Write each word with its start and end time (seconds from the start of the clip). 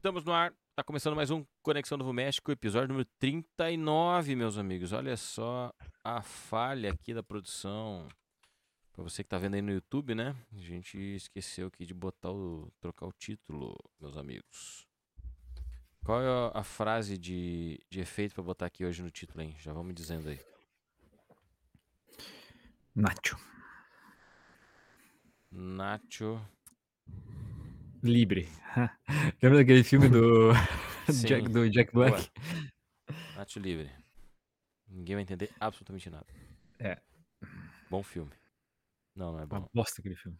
Estamos 0.00 0.24
no 0.24 0.32
ar. 0.32 0.50
Tá 0.74 0.82
começando 0.82 1.14
mais 1.14 1.30
um 1.30 1.44
Conexão 1.62 1.98
Novo 1.98 2.10
México, 2.12 2.50
episódio 2.50 2.88
número 2.88 3.06
39, 3.18 4.34
meus 4.34 4.56
amigos. 4.56 4.92
Olha 4.94 5.14
só 5.14 5.70
a 6.02 6.22
falha 6.22 6.90
aqui 6.90 7.12
da 7.12 7.22
produção. 7.22 8.08
Pra 8.94 9.04
você 9.04 9.22
que 9.22 9.28
tá 9.28 9.36
vendo 9.36 9.54
aí 9.56 9.62
no 9.62 9.70
YouTube, 9.72 10.14
né? 10.14 10.34
A 10.52 10.58
gente 10.60 10.96
esqueceu 10.98 11.66
aqui 11.68 11.84
de 11.84 11.92
botar 11.92 12.30
o 12.30 12.72
trocar 12.80 13.06
o 13.06 13.12
título, 13.12 13.76
meus 14.00 14.16
amigos. 14.16 14.86
Qual 16.02 16.22
é 16.22 16.50
a- 16.54 16.64
frase 16.64 17.18
de, 17.18 17.78
de 17.90 18.00
efeito 18.00 18.34
pra 18.34 18.42
botar 18.42 18.66
aqui 18.66 18.86
hoje 18.86 19.02
no 19.02 19.10
título, 19.10 19.42
hein? 19.42 19.54
Já 19.58 19.72
vamos 19.74 19.94
dizendo 19.94 20.30
aí. 20.30 20.40
Nacho. 22.94 23.36
Nacho. 25.52 26.40
Libre. 28.02 28.48
Lembra 29.42 29.58
daquele 29.58 29.84
filme 29.84 30.08
do. 30.08 30.52
Jack, 31.26 31.48
do 31.48 31.68
Jack 31.68 31.92
Black? 31.92 32.30
Nacho 33.36 33.58
Livre. 33.58 33.90
Ninguém 34.88 35.16
vai 35.16 35.22
entender 35.22 35.50
absolutamente 35.58 36.08
nada. 36.10 36.26
É. 36.78 36.98
Bom 37.88 38.02
filme. 38.02 38.32
Não, 39.14 39.32
não 39.32 39.40
é 39.40 39.46
bom. 39.46 39.58
Uma 39.58 39.70
bosta 39.72 40.00
aquele 40.00 40.16
filme. 40.16 40.38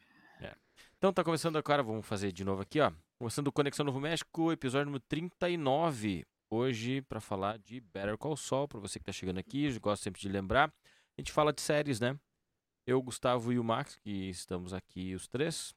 Então 1.01 1.15
tá 1.15 1.25
começando 1.25 1.57
agora, 1.57 1.83
vamos 1.83 2.07
fazer 2.07 2.31
de 2.31 2.45
novo 2.45 2.61
aqui, 2.61 2.79
ó. 2.79 2.93
Começando 3.19 3.47
o 3.47 3.53
Conexão 3.53 3.87
Novo 3.87 3.99
México, 3.99 4.53
episódio 4.53 4.85
número 4.85 5.03
39. 5.09 6.27
Hoje 6.51 7.01
pra 7.01 7.21
falar 7.21 7.59
de 7.59 7.81
Better 7.81 8.19
Call 8.19 8.37
Saul, 8.37 8.69
pra 8.69 8.79
você 8.79 8.99
que 8.99 9.07
tá 9.07 9.13
chegando 9.13 9.39
aqui, 9.39 9.65
eu 9.65 9.81
gosto 9.81 10.03
sempre 10.03 10.21
de 10.21 10.29
lembrar. 10.29 10.69
A 10.69 11.21
gente 11.21 11.33
fala 11.33 11.55
de 11.55 11.63
séries, 11.63 12.01
né? 12.01 12.19
Eu, 12.87 13.01
Gustavo 13.01 13.51
e 13.51 13.59
o 13.59 13.65
Max, 13.65 13.97
que 13.97 14.29
estamos 14.29 14.75
aqui 14.75 15.15
os 15.15 15.27
três. 15.27 15.75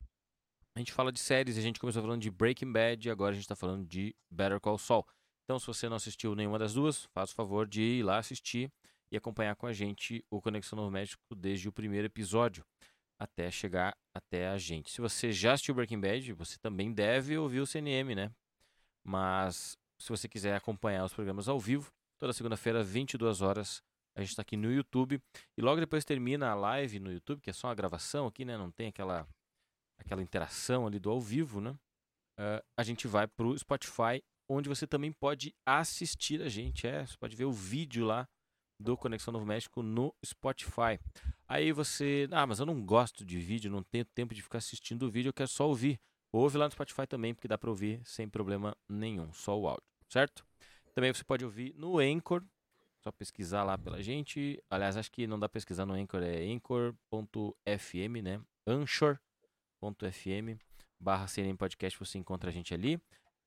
A 0.75 0.79
gente 0.79 0.91
fala 0.91 1.11
de 1.11 1.19
séries, 1.19 1.57
a 1.57 1.61
gente 1.61 1.79
começou 1.79 2.01
falando 2.01 2.21
de 2.21 2.31
Breaking 2.31 2.71
Bad 2.71 3.07
e 3.07 3.11
agora 3.11 3.33
a 3.33 3.35
gente 3.35 3.47
tá 3.47 3.55
falando 3.55 3.85
de 3.85 4.15
Better 4.29 4.59
Call 4.59 4.79
Saul. 4.79 5.05
Então, 5.43 5.59
se 5.59 5.67
você 5.67 5.87
não 5.87 5.97
assistiu 5.97 6.33
nenhuma 6.33 6.57
das 6.57 6.73
duas, 6.73 7.05
faça 7.13 7.31
o 7.31 7.35
favor 7.35 7.67
de 7.67 7.81
ir 7.81 8.03
lá 8.03 8.17
assistir 8.17 8.71
e 9.11 9.17
acompanhar 9.17 9.55
com 9.55 9.67
a 9.67 9.73
gente 9.73 10.25
o 10.31 10.41
Conexão 10.41 10.75
Novo 10.75 10.89
México 10.89 11.21
desde 11.35 11.69
o 11.69 11.71
primeiro 11.71 12.07
episódio 12.07 12.65
até 13.19 13.51
chegar 13.51 13.95
até 14.15 14.47
a 14.47 14.57
gente. 14.57 14.89
Se 14.89 14.99
você 14.99 15.31
já 15.31 15.53
assistiu 15.53 15.75
Breaking 15.75 15.99
Bad, 15.99 16.33
você 16.33 16.57
também 16.57 16.91
deve 16.91 17.37
ouvir 17.37 17.59
o 17.59 17.67
CNM, 17.67 18.15
né? 18.15 18.31
Mas 19.03 19.77
se 19.99 20.09
você 20.09 20.27
quiser 20.27 20.55
acompanhar 20.55 21.05
os 21.05 21.13
programas 21.13 21.47
ao 21.47 21.59
vivo, 21.59 21.91
toda 22.17 22.33
segunda-feira, 22.33 22.83
22 22.83 23.41
horas, 23.41 23.83
a 24.15 24.21
gente 24.21 24.31
está 24.31 24.41
aqui 24.41 24.57
no 24.57 24.71
YouTube. 24.71 25.21
E 25.55 25.61
logo 25.61 25.79
depois 25.79 26.03
termina 26.03 26.49
a 26.49 26.55
live 26.55 26.99
no 26.99 27.11
YouTube, 27.11 27.41
que 27.41 27.51
é 27.51 27.53
só 27.53 27.67
uma 27.67 27.75
gravação 27.75 28.25
aqui, 28.25 28.43
né? 28.43 28.57
Não 28.57 28.71
tem 28.71 28.87
aquela, 28.87 29.27
aquela 30.03 30.21
interação 30.21 30.85
ali 30.85 30.99
do 30.99 31.09
ao 31.09 31.19
vivo, 31.19 31.59
né? 31.59 31.75
Ah, 32.37 32.63
a 32.77 32.83
gente 32.83 33.07
vai 33.07 33.27
pro 33.27 33.57
Spotify, 33.57 34.23
onde 34.47 34.69
você 34.69 34.85
também 34.85 35.11
pode 35.11 35.53
assistir 35.65 36.41
a 36.41 36.49
gente. 36.49 36.87
É, 36.87 37.05
você 37.05 37.17
pode 37.17 37.35
ver 37.35 37.45
o 37.45 37.51
vídeo 37.51 38.05
lá 38.05 38.27
do 38.79 38.97
Conexão 38.97 39.31
Novo 39.31 39.45
México 39.45 39.81
no 39.81 40.13
Spotify. 40.25 40.99
Aí 41.47 41.71
você, 41.71 42.27
ah, 42.31 42.45
mas 42.45 42.59
eu 42.59 42.65
não 42.65 42.83
gosto 42.83 43.23
de 43.23 43.39
vídeo, 43.39 43.71
não 43.71 43.83
tenho 43.83 44.05
tempo 44.05 44.33
de 44.33 44.41
ficar 44.41 44.57
assistindo 44.57 45.03
o 45.03 45.09
vídeo, 45.09 45.29
eu 45.29 45.33
quero 45.33 45.49
só 45.49 45.67
ouvir. 45.67 45.99
Ouve 46.31 46.57
lá 46.57 46.65
no 46.65 46.71
Spotify 46.71 47.05
também, 47.07 47.33
porque 47.33 47.47
dá 47.47 47.57
para 47.57 47.69
ouvir 47.69 48.01
sem 48.03 48.27
problema 48.27 48.75
nenhum, 48.89 49.31
só 49.31 49.57
o 49.57 49.67
áudio, 49.67 49.83
certo? 50.09 50.43
Também 50.95 51.13
você 51.13 51.23
pode 51.23 51.45
ouvir 51.45 51.73
no 51.75 51.99
Anchor, 51.99 52.43
só 53.03 53.11
pesquisar 53.11 53.63
lá 53.63 53.77
pela 53.77 54.01
gente. 54.01 54.61
Aliás, 54.69 54.97
acho 54.97 55.11
que 55.11 55.27
não 55.27 55.39
dá 55.39 55.47
pesquisar 55.47 55.85
no 55.85 55.93
Anchor, 55.93 56.23
é 56.23 56.43
anchor.fm, 56.51 58.21
né? 58.23 58.41
anchor.fm 59.87 60.57
barra 60.99 61.27
CNM 61.27 61.57
Podcast, 61.57 61.99
você 61.99 62.17
encontra 62.17 62.49
a 62.49 62.53
gente 62.53 62.73
ali. 62.73 63.01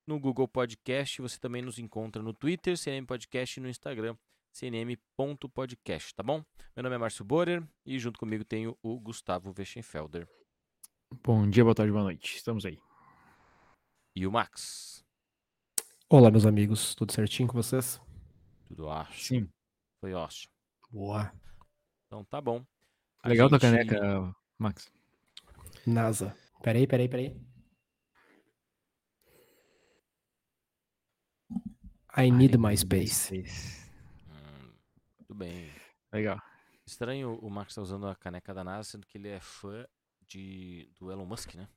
No 0.06 0.20
Google 0.20 0.46
Podcast, 0.46 1.20
você 1.22 1.38
também 1.38 1.62
nos 1.62 1.78
encontra 1.78 2.22
no 2.22 2.32
Twitter, 2.34 2.76
CNM 2.76 3.06
Podcast 3.06 3.58
e 3.58 3.62
no 3.62 3.68
Instagram, 3.68 4.16
cnm.podcast, 4.52 6.14
tá 6.14 6.22
bom? 6.22 6.44
Meu 6.76 6.82
nome 6.82 6.94
é 6.94 6.98
Márcio 6.98 7.24
Borer 7.24 7.66
e 7.84 7.98
junto 7.98 8.18
comigo 8.18 8.44
tenho 8.44 8.76
o 8.82 9.00
Gustavo 9.00 9.52
Weschenfelder 9.56 10.28
Bom 11.24 11.48
dia, 11.48 11.64
boa 11.64 11.74
tarde, 11.74 11.90
boa 11.92 12.04
noite. 12.04 12.36
Estamos 12.36 12.64
aí. 12.66 12.78
e 14.14 14.26
o 14.26 14.32
Max. 14.32 15.04
Olá, 16.08 16.30
meus 16.30 16.46
amigos, 16.46 16.94
tudo 16.94 17.12
certinho 17.12 17.48
com 17.48 17.54
vocês? 17.54 18.00
Tudo 18.68 18.88
acho. 18.90 19.24
Sim. 19.24 19.48
Foi 20.00 20.12
ótimo. 20.14 20.52
Boa. 20.90 21.32
Então 22.06 22.24
tá 22.24 22.40
bom. 22.40 22.64
A 23.22 23.28
Legal 23.28 23.48
tua 23.48 23.58
gente- 23.58 23.88
caneca, 23.88 24.34
Max. 24.58 24.90
NASA. 25.86 26.36
Peraí, 26.62 26.86
peraí, 26.86 27.08
peraí. 27.08 27.40
I 32.16 32.30
need 32.30 32.56
my 32.56 32.76
space. 32.76 33.34
Hum, 34.28 34.72
muito 35.18 35.34
bem. 35.34 35.70
Legal. 36.12 36.40
Estranho 36.86 37.38
o 37.38 37.50
Max 37.50 37.74
tá 37.74 37.82
usando 37.82 38.06
a 38.06 38.14
caneca 38.14 38.54
da 38.54 38.64
NASA, 38.64 38.90
sendo 38.90 39.06
que 39.06 39.18
ele 39.18 39.28
é 39.28 39.40
fã 39.40 39.86
de, 40.26 40.90
do 40.98 41.10
Elon 41.12 41.26
Musk, 41.26 41.54
né? 41.54 41.68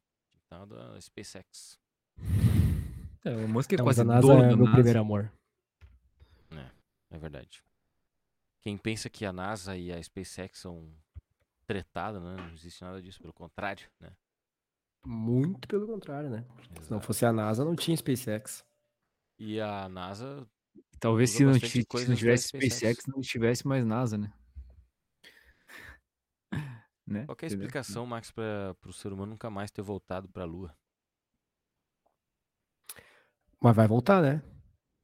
Então, 0.45 0.67
da 0.67 0.99
SpaceX. 1.01 1.77
É, 3.25 3.35
o 3.35 3.47
Musk 3.47 3.73
é 3.73 3.77
Não, 3.77 3.85
mas 3.85 3.97
quase 3.97 4.01
a 4.01 4.05
NASA 4.05 4.21
dono 4.27 4.43
é 4.43 4.47
meu 4.47 4.57
NASA. 4.57 4.71
primeiro 4.73 4.99
amor. 4.99 5.31
É 7.11 7.17
verdade. 7.17 7.63
Quem 8.61 8.77
pensa 8.77 9.09
que 9.09 9.25
a 9.25 9.33
NASA 9.33 9.75
e 9.75 9.91
a 9.91 10.01
SpaceX 10.01 10.59
são 10.59 10.93
tretadas, 11.69 12.19
né? 12.19 12.35
Não 12.35 12.51
existe 12.51 12.81
nada 12.81 12.99
disso, 12.99 13.21
pelo 13.21 13.31
contrário, 13.31 13.87
né? 13.99 14.11
Muito 15.05 15.67
pelo 15.67 15.85
contrário, 15.85 16.27
né? 16.27 16.43
Se 16.81 16.89
não 16.89 16.97
Exato. 16.97 17.05
fosse 17.05 17.25
a 17.27 17.31
NASA, 17.31 17.63
não 17.63 17.75
tinha 17.75 17.95
SpaceX. 17.95 18.65
E 19.37 19.61
a 19.61 19.87
NASA, 19.87 20.49
Talvez 20.99 21.29
se 21.29 21.43
não, 21.45 21.53
se 21.53 21.61
não 22.09 22.15
tivesse 22.15 22.47
SpaceX. 22.47 22.71
SpaceX, 22.71 23.05
não 23.05 23.21
tivesse 23.21 23.67
mais 23.67 23.85
NASA, 23.85 24.17
né? 24.17 24.33
né? 27.05 27.25
qual 27.27 27.35
que 27.35 27.45
é 27.45 27.47
a 27.47 27.51
explicação, 27.51 28.03
Max, 28.07 28.31
para 28.31 28.75
o 28.87 28.91
ser 28.91 29.13
humano 29.13 29.33
nunca 29.33 29.51
mais 29.51 29.69
ter 29.69 29.83
voltado 29.83 30.27
para 30.27 30.41
a 30.41 30.47
Lua? 30.47 30.75
Mas 33.61 33.75
vai 33.75 33.87
voltar, 33.87 34.23
né? 34.23 34.41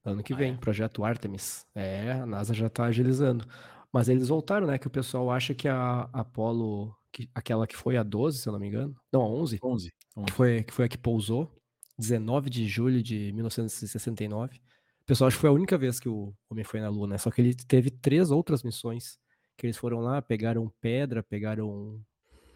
Ano 0.03 0.23
que 0.23 0.33
Ah, 0.33 0.37
vem, 0.37 0.53
é? 0.53 0.57
projeto 0.57 1.03
Artemis. 1.03 1.65
É, 1.75 2.11
a 2.13 2.25
NASA 2.25 2.55
já 2.55 2.69
tá 2.69 2.85
agilizando. 2.85 3.45
Mas 3.95 4.09
eles 4.09 4.27
voltaram, 4.27 4.67
né? 4.67 4.77
Que 4.77 4.87
o 4.87 4.89
pessoal 4.91 5.31
acha 5.31 5.53
que 5.55 5.69
a 5.69 6.09
Apollo, 6.11 6.93
que- 7.13 7.29
aquela 7.33 7.65
que 7.65 7.77
foi 7.77 7.95
a 7.95 8.03
12, 8.03 8.39
se 8.39 8.49
eu 8.49 8.51
não 8.51 8.59
me 8.59 8.67
engano. 8.67 8.93
Não, 9.11 9.21
a 9.21 9.27
11. 9.29 9.57
11. 9.63 9.93
que 10.27 10.33
foi, 10.33 10.63
que 10.63 10.73
foi 10.73 10.85
a 10.85 10.89
que 10.89 10.97
pousou, 10.97 11.49
19 11.97 12.49
de 12.49 12.67
julho 12.67 13.01
de 13.01 13.31
1969. 13.31 14.57
O 14.57 15.05
pessoal 15.05 15.27
acha 15.29 15.37
que 15.37 15.41
foi 15.41 15.49
a 15.49 15.53
única 15.53 15.77
vez 15.77 15.97
que 15.99 16.09
o 16.09 16.33
homem 16.49 16.65
foi 16.65 16.81
na 16.81 16.89
Lua, 16.89 17.07
né? 17.07 17.17
Só 17.17 17.31
que 17.31 17.39
ele 17.41 17.53
teve 17.55 17.89
três 17.89 18.31
outras 18.31 18.63
missões 18.63 19.17
que 19.57 19.65
eles 19.65 19.77
foram 19.77 19.99
lá, 20.01 20.21
pegaram 20.21 20.69
pedra, 20.81 21.23
pegaram 21.23 22.01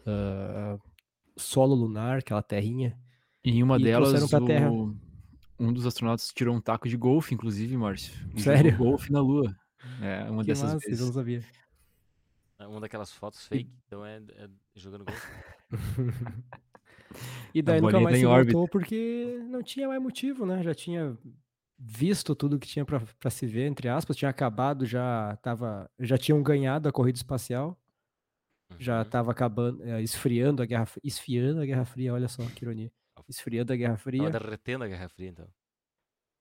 ah, 0.06 0.76
solo 1.38 1.74
lunar, 1.74 2.18
aquela 2.18 2.42
terrinha. 2.42 2.98
E 3.42 3.50
em 3.52 3.62
uma 3.62 3.78
E 3.78 3.84
delas, 3.84 4.28
pra 4.28 4.40
Terra. 4.42 4.70
o- 4.70 4.94
um 5.58 5.72
dos 5.72 5.86
astronautas 5.86 6.30
tirou 6.34 6.54
um 6.54 6.60
taco 6.60 6.86
de 6.88 6.96
golfe, 6.98 7.34
inclusive, 7.34 7.76
Márcio. 7.78 8.12
Sério? 8.36 8.76
golfe 8.76 9.10
na 9.10 9.20
Lua. 9.20 9.54
É, 10.02 10.30
uma 10.30 10.42
Que 10.42 10.48
dessas 10.48 10.72
massa, 10.72 10.90
eu 10.90 10.90
vezes. 10.90 11.06
não 11.06 11.12
sabia. 11.12 11.42
É 12.58 12.66
uma 12.66 12.80
daquelas 12.80 13.10
fotos 13.12 13.46
fake, 13.46 13.70
então 13.86 14.04
é, 14.04 14.18
é 14.36 14.48
jogando 14.74 15.04
gol. 15.04 15.16
E 17.54 17.62
daí 17.62 17.80
nunca 17.80 18.00
mais 18.00 18.18
se 18.18 18.26
órbita. 18.26 18.52
voltou 18.52 18.68
porque 18.68 19.40
não 19.48 19.62
tinha 19.62 19.88
mais 19.88 20.00
motivo, 20.00 20.46
né? 20.46 20.62
Já 20.62 20.74
tinha 20.74 21.16
visto 21.78 22.34
tudo 22.34 22.58
que 22.58 22.68
tinha 22.68 22.84
pra 22.84 23.00
pra 23.18 23.30
se 23.30 23.46
ver, 23.46 23.66
entre 23.66 23.88
aspas, 23.88 24.16
tinha 24.16 24.28
acabado, 24.30 24.86
já 24.86 25.36
tava, 25.42 25.90
já 25.98 26.16
tinham 26.18 26.42
ganhado 26.42 26.88
a 26.88 26.92
corrida 26.92 27.16
espacial. 27.18 27.76
já 28.78 28.96
Uhum. 28.96 29.02
estava 29.02 29.30
acabando, 29.32 29.82
eh, 29.84 30.02
esfriando 30.02 30.62
a 30.62 30.66
Guerra 30.66 30.86
Fria, 30.86 31.02
esfriando 31.04 31.60
a 31.60 31.66
Guerra 31.66 31.84
Fria, 31.84 32.14
olha 32.14 32.28
só 32.28 32.50
que 32.50 32.64
ironia. 32.64 32.90
Esfriando 33.28 33.72
a 33.72 33.76
Guerra 33.76 33.96
Tava 34.16 34.30
Fria, 34.30 34.30
derretendo 34.30 34.84
a 34.84 34.88
Guerra 34.88 35.08
Fria, 35.08 35.28
então. 35.30 35.52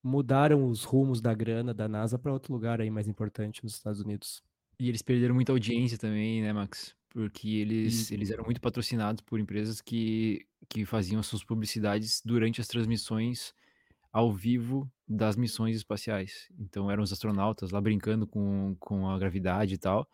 Mudaram 0.03 0.65
os 0.65 0.83
rumos 0.83 1.21
da 1.21 1.33
grana 1.33 1.73
da 1.73 1.87
NASA 1.87 2.17
para 2.17 2.33
outro 2.33 2.53
lugar 2.53 2.81
aí 2.81 2.89
mais 2.89 3.07
importante 3.07 3.63
nos 3.63 3.73
Estados 3.73 4.01
Unidos. 4.01 4.41
E 4.79 4.87
eles 4.87 5.01
perderam 5.01 5.35
muita 5.35 5.51
audiência 5.51 5.97
também, 5.97 6.41
né, 6.41 6.53
Max? 6.53 6.95
porque 7.09 7.49
eles, 7.49 8.11
eles 8.11 8.29
eram 8.29 8.45
muito 8.45 8.61
patrocinados 8.61 9.21
por 9.21 9.39
empresas 9.39 9.81
que, 9.81 10.45
que 10.69 10.85
faziam 10.85 11.19
as 11.19 11.25
suas 11.25 11.43
publicidades 11.43 12.21
durante 12.23 12.61
as 12.61 12.67
transmissões 12.67 13.53
ao 14.11 14.31
vivo 14.31 14.89
das 15.07 15.35
missões 15.35 15.75
espaciais. 15.75 16.47
Então 16.57 16.89
eram 16.89 17.03
os 17.03 17.11
astronautas 17.11 17.71
lá 17.71 17.81
brincando 17.81 18.27
com, 18.27 18.75
com 18.79 19.09
a 19.09 19.17
gravidade 19.17 19.73
e 19.73 19.77
tal. 19.77 20.07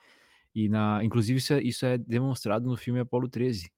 E 0.53 0.69
na, 0.69 1.03
inclusive 1.03 1.37
isso 1.37 1.53
é, 1.53 1.61
isso 1.61 1.85
é 1.85 1.97
demonstrado 1.97 2.67
no 2.67 2.77
filme 2.77 2.99
Apollo 3.01 3.27
13, 3.27 3.69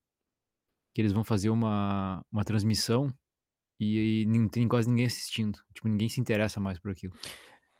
que 0.93 1.01
eles 1.01 1.11
vão 1.11 1.23
fazer 1.23 1.49
uma, 1.49 2.23
uma 2.31 2.43
transmissão 2.43 3.11
e, 3.79 4.21
e 4.21 4.25
não 4.25 4.47
tem 4.47 4.67
quase 4.67 4.89
ninguém 4.89 5.05
assistindo. 5.05 5.59
Tipo, 5.73 5.87
ninguém 5.87 6.09
se 6.09 6.19
interessa 6.19 6.59
mais 6.59 6.79
por 6.79 6.91
aquilo. 6.91 7.13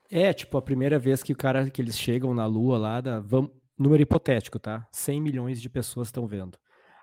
É, 0.10 0.34
tipo, 0.34 0.58
a 0.58 0.62
primeira 0.62 0.98
vez 0.98 1.22
que 1.22 1.34
o 1.34 1.38
cara 1.38 1.70
que 1.70 1.82
eles 1.82 1.98
chegam 1.98 2.34
na 2.34 2.46
Lua 2.46 2.78
lá, 2.78 3.02
da, 3.02 3.20
vamos, 3.20 3.52
número 3.78 4.02
hipotético, 4.02 4.58
tá? 4.58 4.88
100 4.92 5.22
milhões 5.22 5.62
de 5.62 5.70
pessoas 5.70 6.08
estão 6.08 6.26
vendo. 6.26 6.58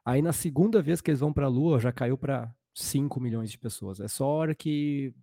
Aí 0.05 0.21
na 0.21 0.33
segunda 0.33 0.83
vez 0.83 1.01
que 1.01 1.11
eles 1.11 1.21
vão 1.21 1.33
para 1.33 1.47
a 1.47 1.49
Lua, 1.49 1.79
já 1.79 1.93
caiu 1.93 2.19
para 2.19 2.53
5 2.75 3.21
milhões 3.21 3.51
de 3.51 3.59
pessoas. 3.59 4.01
É 4.01 4.09
só 4.09 4.25
a 4.25 4.29
hora 4.29 4.55
que 4.55 5.15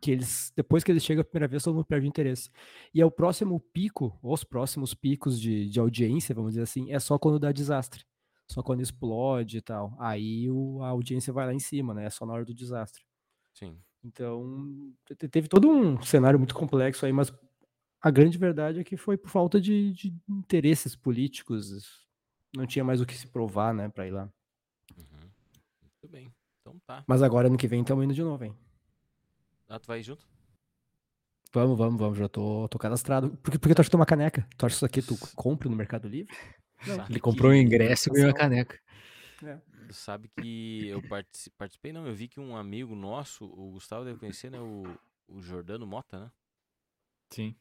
que 0.00 0.10
eles 0.10 0.52
depois 0.56 0.82
que 0.82 0.90
eles 0.90 1.04
chegam 1.04 1.20
a 1.20 1.24
primeira 1.24 1.46
vez, 1.46 1.62
todo 1.62 1.76
mundo 1.76 1.86
perde 1.86 2.08
interesse. 2.08 2.50
E 2.92 3.00
é 3.00 3.06
o 3.06 3.10
próximo 3.10 3.60
pico, 3.72 4.18
os 4.20 4.42
próximos 4.42 4.94
picos 4.94 5.40
de, 5.40 5.70
de 5.70 5.78
audiência, 5.78 6.34
vamos 6.34 6.52
dizer 6.52 6.62
assim, 6.62 6.90
é 6.90 6.98
só 6.98 7.16
quando 7.16 7.38
dá 7.38 7.52
desastre. 7.52 8.04
Só 8.52 8.62
quando 8.62 8.82
explode 8.82 9.56
e 9.56 9.62
tal. 9.62 9.96
Aí 9.98 10.50
o, 10.50 10.82
a 10.82 10.88
audiência 10.88 11.32
vai 11.32 11.46
lá 11.46 11.54
em 11.54 11.58
cima, 11.58 11.94
né? 11.94 12.04
É 12.04 12.10
só 12.10 12.26
na 12.26 12.34
hora 12.34 12.44
do 12.44 12.52
desastre. 12.52 13.02
Sim. 13.54 13.78
Então, 14.04 14.92
teve 15.30 15.48
todo 15.48 15.70
um 15.70 16.02
cenário 16.02 16.38
muito 16.38 16.54
complexo 16.54 17.06
aí, 17.06 17.12
mas 17.12 17.32
a 17.98 18.10
grande 18.10 18.36
verdade 18.36 18.80
é 18.80 18.84
que 18.84 18.94
foi 18.94 19.16
por 19.16 19.30
falta 19.30 19.58
de, 19.58 19.92
de 19.94 20.14
interesses 20.28 20.94
políticos. 20.94 22.06
Não 22.54 22.66
tinha 22.66 22.84
mais 22.84 23.00
o 23.00 23.06
que 23.06 23.14
se 23.16 23.26
provar, 23.26 23.72
né, 23.72 23.88
pra 23.88 24.06
ir 24.06 24.10
lá. 24.10 24.28
Uhum. 24.98 25.30
Muito 25.80 26.12
bem. 26.12 26.30
Então 26.60 26.78
tá. 26.86 27.02
Mas 27.06 27.22
agora, 27.22 27.48
ano 27.48 27.56
que 27.56 27.66
vem, 27.66 27.80
estamos 27.80 28.04
indo 28.04 28.12
de 28.12 28.22
novo, 28.22 28.44
hein? 28.44 28.54
Ah, 29.66 29.78
tu 29.78 29.86
vai 29.86 30.02
junto? 30.02 30.26
Vamos, 31.54 31.78
vamos, 31.78 31.98
vamos. 31.98 32.18
Já 32.18 32.28
tô, 32.28 32.68
tô 32.68 32.78
cadastrado. 32.78 33.30
Por 33.38 33.50
que, 33.50 33.58
por 33.58 33.68
que 33.68 33.74
tu 33.74 33.80
acha 33.80 33.88
que 33.88 33.92
tem 33.92 34.00
uma 34.00 34.04
caneca? 34.04 34.46
Tu 34.58 34.66
acha 34.66 34.74
que 34.74 34.76
isso 34.76 34.84
aqui 34.84 35.00
tu 35.00 35.16
compra 35.34 35.70
no 35.70 35.76
Mercado 35.76 36.06
Livre? 36.06 36.34
Sabe 36.84 37.12
Ele 37.12 37.20
comprou 37.20 37.50
o 37.50 37.54
que- 37.54 37.60
ingresso 37.60 38.08
e 38.08 38.12
ganhou 38.12 38.30
a 38.30 38.34
caneca. 38.34 38.80
Tu 39.88 39.94
sabe 39.94 40.28
que 40.28 40.86
eu 40.88 41.02
partici- 41.08 41.50
participei, 41.50 41.92
não, 41.92 42.06
eu 42.06 42.14
vi 42.14 42.28
que 42.28 42.38
um 42.40 42.56
amigo 42.56 42.94
nosso, 42.94 43.44
o 43.44 43.72
Gustavo 43.72 44.04
deve 44.04 44.18
conhecer, 44.18 44.50
né, 44.50 44.60
o, 44.60 44.84
o 45.28 45.42
Jordano 45.42 45.86
Mota, 45.86 46.18
né? 46.20 46.32
Sim. 47.30 47.54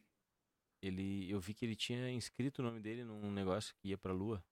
Ele, 0.82 1.30
eu 1.30 1.40
vi 1.40 1.54
que 1.54 1.66
ele 1.66 1.76
tinha 1.76 2.10
inscrito 2.12 2.62
o 2.62 2.66
nome 2.66 2.80
dele 2.80 3.04
num 3.04 3.32
negócio 3.32 3.74
que 3.76 3.90
ia 3.90 3.98
pra 3.98 4.14
Lua. 4.14 4.44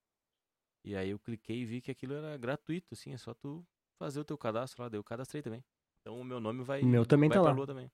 E 0.84 0.96
aí 0.96 1.10
eu 1.10 1.20
cliquei 1.20 1.62
e 1.62 1.66
vi 1.66 1.82
que 1.82 1.92
aquilo 1.92 2.14
era 2.14 2.38
gratuito, 2.38 2.94
assim, 2.94 3.14
é 3.14 3.18
só 3.18 3.34
tu 3.34 3.66
fazer 4.00 4.20
o 4.20 4.26
teu 4.26 4.38
cadastro 4.38 4.82
lá, 4.84 4.90
daí 4.90 4.98
eu 5.00 5.04
cadastrei 5.04 5.42
também. 5.42 5.64
Então 6.02 6.20
o 6.20 6.24
meu 6.24 6.40
nome 6.40 6.64
vai, 6.64 6.82
O 6.82 6.86
meu 6.88 7.06
também 7.06 7.30
vai 7.30 7.38
tá 7.38 7.42
pra 7.44 7.52
lá. 7.52 7.56
Lua 7.58 7.68
também. 7.68 7.92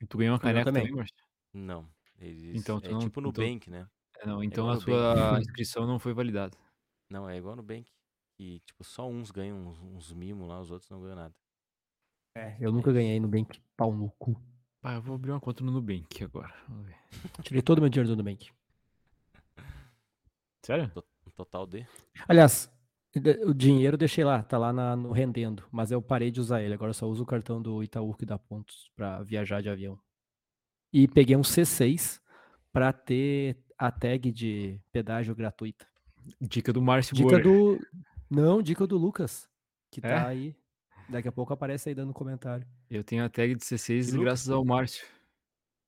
E 0.00 0.06
tu 0.06 0.16
ganhou 0.18 0.34
uma 0.34 0.38
caneca 0.40 0.64
também. 0.66 0.88
também? 0.88 1.04
Não, 1.52 1.88
eles, 2.18 2.60
Então 2.60 2.80
é 2.82 2.88
não- 2.90 3.00
tipo 3.00 3.20
no 3.20 3.28
então- 3.30 3.44
Nubank, 3.44 3.68
né? 3.70 3.88
É, 4.20 4.26
Não, 4.26 4.42
então 4.42 4.64
igual 4.64 4.76
a 4.76 4.80
sua 4.80 5.40
inscrição 5.40 5.86
não 5.86 5.98
foi 5.98 6.12
validada. 6.12 6.56
Não, 7.10 7.28
é 7.28 7.36
igual 7.36 7.56
no 7.56 7.62
Nubank, 7.62 7.90
que 8.36 8.60
tipo 8.60 8.84
só 8.84 9.08
uns 9.08 9.30
ganham 9.30 9.56
uns, 9.68 9.78
uns 9.80 10.12
mimos 10.12 10.48
lá, 10.48 10.60
os 10.60 10.70
outros 10.70 10.90
não 10.90 11.00
ganham 11.00 11.16
nada. 11.16 11.34
É, 12.36 12.56
eu 12.60 12.70
nunca 12.70 12.92
ganhei 12.92 13.18
no 13.18 13.26
Nubank. 13.26 13.60
Pau 13.76 13.92
no 13.94 14.10
cu. 14.12 14.40
Ah, 14.82 14.94
eu 14.94 15.02
vou 15.02 15.16
abrir 15.16 15.30
uma 15.32 15.40
conta 15.40 15.64
no 15.64 15.72
Nubank 15.72 16.22
agora. 16.22 16.54
Vamos 16.68 16.86
ver. 16.86 16.96
Tirei 17.42 17.62
todo 17.62 17.78
o 17.78 17.80
meu 17.80 17.90
dinheiro 17.90 18.08
do 18.08 18.16
Nubank. 18.16 18.50
Sério? 20.64 20.90
Um 21.26 21.30
total 21.30 21.66
de. 21.66 21.86
Aliás, 22.28 22.70
o 23.46 23.54
dinheiro 23.54 23.94
eu 23.94 23.98
deixei 23.98 24.24
lá, 24.24 24.42
tá 24.42 24.58
lá 24.58 24.72
na- 24.72 24.96
no 24.96 25.12
rendendo, 25.12 25.64
mas 25.70 25.90
eu 25.90 26.00
parei 26.02 26.30
de 26.30 26.40
usar 26.40 26.62
ele. 26.62 26.74
Agora 26.74 26.90
eu 26.90 26.94
só 26.94 27.06
uso 27.06 27.22
o 27.22 27.26
cartão 27.26 27.60
do 27.60 27.82
Itaú 27.82 28.14
que 28.14 28.26
dá 28.26 28.38
pontos 28.38 28.90
pra 28.94 29.22
viajar 29.22 29.62
de 29.62 29.68
avião. 29.68 29.98
E 30.92 31.06
peguei 31.08 31.36
um 31.36 31.42
C6 31.42 32.20
pra 32.72 32.92
ter 32.92 33.56
a 33.78 33.90
tag 33.92 34.30
de 34.32 34.80
pedágio 34.92 35.34
gratuita. 35.34 35.86
Dica 36.40 36.72
do 36.72 36.82
Márcio 36.82 37.14
Dica 37.14 37.28
Borer. 37.30 37.42
do. 37.44 37.78
Não, 38.28 38.60
dica 38.60 38.86
do 38.86 38.98
Lucas. 38.98 39.48
Que 39.90 40.00
É? 40.00 40.02
tá 40.02 40.26
aí. 40.28 40.54
Daqui 41.08 41.28
a 41.28 41.32
pouco 41.32 41.52
aparece 41.54 41.88
aí 41.88 41.94
dando 41.94 42.12
comentário. 42.12 42.66
Eu 42.90 43.02
tenho 43.02 43.24
a 43.24 43.28
tag 43.30 43.54
de 43.54 43.62
C6 43.64 43.90
E 43.90 44.10
Lucas? 44.10 44.14
graças 44.20 44.50
ao 44.50 44.62
Márcio. 44.64 45.06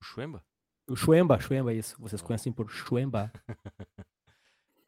O 0.01 0.05
Schwemba? 0.05 0.43
O 0.87 0.97
Chuemba, 0.97 1.39
Chuemba, 1.39 1.75
isso. 1.75 1.95
Vocês 2.01 2.23
conhecem 2.23 2.53
por 2.53 2.71
Chuemba. 2.71 3.31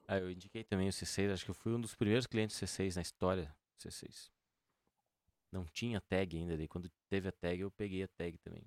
Ah, 0.08 0.18
eu 0.18 0.30
indiquei 0.30 0.62
também 0.62 0.88
o 0.88 0.92
C6, 0.92 1.32
acho 1.32 1.44
que 1.44 1.50
eu 1.50 1.54
fui 1.54 1.72
um 1.72 1.80
dos 1.80 1.94
primeiros 1.94 2.26
clientes 2.26 2.56
C6 2.60 2.96
na 2.96 3.02
história 3.02 3.44
do 3.82 3.88
C6. 3.88 4.30
Não 5.50 5.64
tinha 5.64 6.02
tag 6.02 6.36
ainda, 6.36 6.54
daí 6.56 6.68
quando 6.68 6.90
teve 7.08 7.28
a 7.28 7.32
tag 7.32 7.60
eu 7.60 7.70
peguei 7.70 8.02
a 8.02 8.08
tag 8.08 8.36
também. 8.38 8.62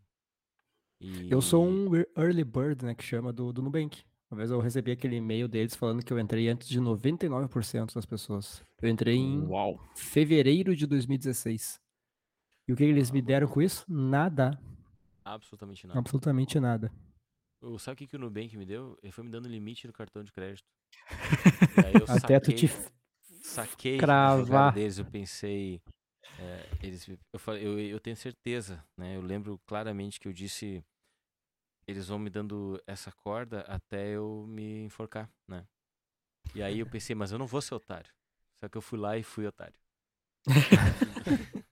E... 1.00 1.30
Eu 1.30 1.42
sou 1.42 1.68
um 1.68 1.94
ear- 1.96 2.08
early 2.18 2.44
bird, 2.44 2.84
né, 2.84 2.96
que 2.96 3.04
chama 3.04 3.32
do, 3.32 3.52
do 3.54 3.62
Nubank. 3.62 4.04
Uma 4.30 4.38
vez 4.38 4.50
eu 4.51 4.60
recebi 4.60 4.92
aquele 4.92 5.18
e-mail 5.18 5.48
deles 5.48 5.75
falando 5.75 6.04
que 6.04 6.12
eu 6.12 6.19
entrei 6.19 6.50
antes 6.50 6.68
de 6.68 6.80
99% 6.80 7.94
das 7.94 8.06
pessoas. 8.06 8.63
Eu 8.81 8.89
entrei 8.89 9.16
em 9.16 9.45
Uau. 9.48 9.80
fevereiro 9.95 10.75
de 10.75 10.88
2016. 10.88 11.80
E 12.68 12.74
o 12.74 12.75
que 12.75 12.83
eles 12.83 13.12
me 13.12 13.22
deram 13.22 13.48
com 13.48 13.62
isso? 13.62 13.86
Nada. 13.88 14.60
Absolutamente 15.24 15.86
nada. 15.86 16.00
Absolutamente 16.00 16.60
nada. 16.60 16.92
O- 17.62 17.77
Sabe 17.77 17.94
o 17.94 17.98
que, 17.98 18.07
que 18.07 18.16
o 18.16 18.19
Nubank 18.19 18.57
me 18.57 18.66
deu? 18.66 18.98
Ele 19.04 19.12
foi 19.12 19.24
me 19.24 19.30
dando 19.30 19.48
limite 19.48 19.86
no 19.88 19.94
cartão 19.94 20.24
de 20.24 20.31
crédito. 20.31 20.66
E 21.77 21.86
aí 21.86 21.94
eu 21.94 22.07
Até 22.07 22.39
tu 22.39 22.51
saquei, 22.51 22.56
te. 22.56 22.66
f- 22.68 22.92
saquei 23.44 23.98
cravar. 24.00 24.74
deles, 24.74 24.98
eu 24.98 25.06
pensei. 25.06 25.81
é, 26.39 26.69
eles, 26.81 27.07
eu, 27.33 27.39
falei, 27.39 27.66
eu, 27.66 27.80
eu 27.80 28.00
tenho 28.00 28.16
certeza, 28.16 28.83
né? 28.98 29.16
Eu 29.16 29.22
lembro 29.22 29.60
claramente 29.68 30.19
que 30.19 30.27
eu 30.27 30.33
disse. 30.33 30.83
Eles 31.88 32.08
vão 32.08 32.18
me 32.18 32.30
dando 32.30 32.82
essa 32.88 33.12
corda 33.12 33.62
até 33.62 34.10
eu 34.10 34.46
me 34.48 34.84
enforcar, 34.84 35.30
né? 35.48 35.68
E 36.56 36.64
aí 36.64 36.80
eu 36.80 36.86
pensei, 36.86 37.16
mas 37.16 37.32
eu 37.32 37.38
não 37.38 37.48
vou 37.48 37.62
ser 37.62 37.76
otário. 37.76 38.12
Só 38.60 38.70
que 38.70 38.78
eu 38.78 38.82
fui 38.82 38.98
lá 38.98 39.18
e 39.18 39.24
fui 39.24 39.46
otário. 39.46 39.80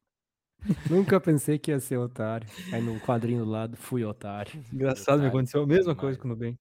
Nunca 0.89 1.19
pensei 1.19 1.59
que 1.59 1.71
ia 1.71 1.79
ser 1.79 1.97
otário. 1.97 2.47
Aí 2.71 2.81
no 2.81 2.99
quadrinho 2.99 3.43
do 3.43 3.51
lado, 3.51 3.75
fui 3.77 4.03
otário. 4.03 4.63
Engraçado, 4.73 5.21
me 5.21 5.27
aconteceu 5.27 5.63
a 5.63 5.67
mesma 5.67 5.95
coisa 5.95 6.17
com 6.17 6.25
o 6.25 6.29
Nubank. 6.29 6.59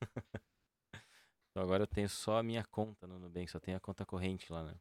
Então 1.50 1.62
agora 1.62 1.84
eu 1.84 1.86
tenho 1.86 2.08
só 2.08 2.38
a 2.38 2.42
minha 2.42 2.64
conta 2.64 3.06
no 3.06 3.16
Nubank, 3.16 3.48
só 3.48 3.60
tenho 3.60 3.76
a 3.76 3.80
conta 3.80 4.04
corrente 4.04 4.52
lá, 4.52 4.64
né? 4.64 4.74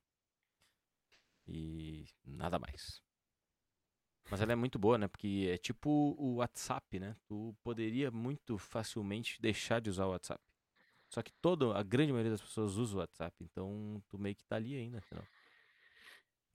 E 1.47 2.05
nada 2.25 2.57
mais. 2.57 3.01
Mas 4.29 4.41
ela 4.41 4.53
é 4.53 4.55
muito 4.55 4.79
boa, 4.79 4.97
né? 4.97 5.07
Porque 5.07 5.49
é 5.53 5.57
tipo 5.57 6.15
o 6.17 6.35
WhatsApp, 6.35 6.99
né? 6.99 7.15
Tu 7.27 7.55
poderia 7.63 8.09
muito 8.09 8.57
facilmente 8.57 9.39
deixar 9.41 9.79
de 9.79 9.89
usar 9.89 10.05
o 10.05 10.11
WhatsApp. 10.11 10.41
Só 11.09 11.21
que 11.21 11.31
toda, 11.41 11.77
a 11.77 11.83
grande 11.83 12.11
maioria 12.11 12.31
das 12.31 12.41
pessoas 12.41 12.75
usa 12.75 12.95
o 12.95 12.99
WhatsApp, 12.99 13.35
então 13.43 14.01
tu 14.09 14.17
meio 14.17 14.35
que 14.35 14.43
tá 14.45 14.55
ali 14.55 14.75
ainda, 14.75 14.97
entendeu? 14.97 15.25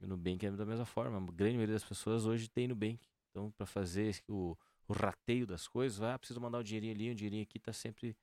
E 0.01 0.05
o 0.05 0.09
Nubank 0.09 0.45
é 0.47 0.51
da 0.51 0.67
mesma 0.67 0.85
forma, 0.85 1.17
a 1.19 1.33
grande 1.33 1.55
maioria 1.57 1.75
das 1.75 1.85
pessoas 1.85 2.27
hoje 2.27 2.49
tem 2.49 2.67
Nubank. 2.67 2.99
Então, 3.31 3.51
pra 3.53 3.67
fazer 3.67 4.17
o, 4.29 4.57
o 4.89 4.93
rateio 4.93 5.47
das 5.47 5.69
coisas, 5.69 6.01
ah, 6.03 6.19
preciso 6.19 6.41
mandar 6.41 6.59
um 6.59 6.63
dinheirinho 6.63 6.95
ali, 6.95 7.11
um 7.11 7.15
dinheirinho 7.15 7.43
aqui, 7.43 7.59
tá 7.59 7.73
sempre 7.73 8.17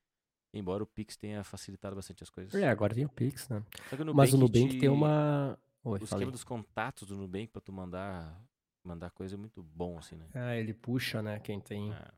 Embora 0.54 0.82
o 0.82 0.88
Pix 0.88 1.18
tenha 1.18 1.44
facilitado 1.44 1.98
bastante 1.98 2.24
as 2.24 2.30
coisas. 2.30 2.54
É, 2.56 2.70
agora 2.70 2.96
tem 2.96 3.04
o 3.04 3.10
Pix, 3.10 3.50
né? 3.50 3.62
Só 3.90 3.98
que 3.98 4.04
o 4.04 4.14
Mas 4.14 4.34
o 4.34 4.38
Nubank 4.38 4.62
Nubank 4.64 4.74
te- 4.76 4.80
tem 4.80 4.90
uma. 4.90 5.60
Oi, 5.84 6.00
O 6.00 6.06
falei. 6.08 6.22
esquema 6.24 6.32
dos 6.32 6.46
contatos 6.46 7.06
do 7.10 7.18
Nubank 7.18 7.48
pra 7.52 7.62
tu 7.62 7.74
mandar, 7.74 8.42
mandar 8.88 9.12
coisa 9.12 9.36
é 9.36 9.38
muito 9.38 9.62
bom, 9.64 9.98
assim, 9.98 10.16
né? 10.16 10.28
Ah, 10.34 10.56
ele 10.56 10.74
puxa, 10.74 11.22
né? 11.22 11.40
Quem 11.40 11.60
tem. 11.60 11.94
É. 11.94 12.12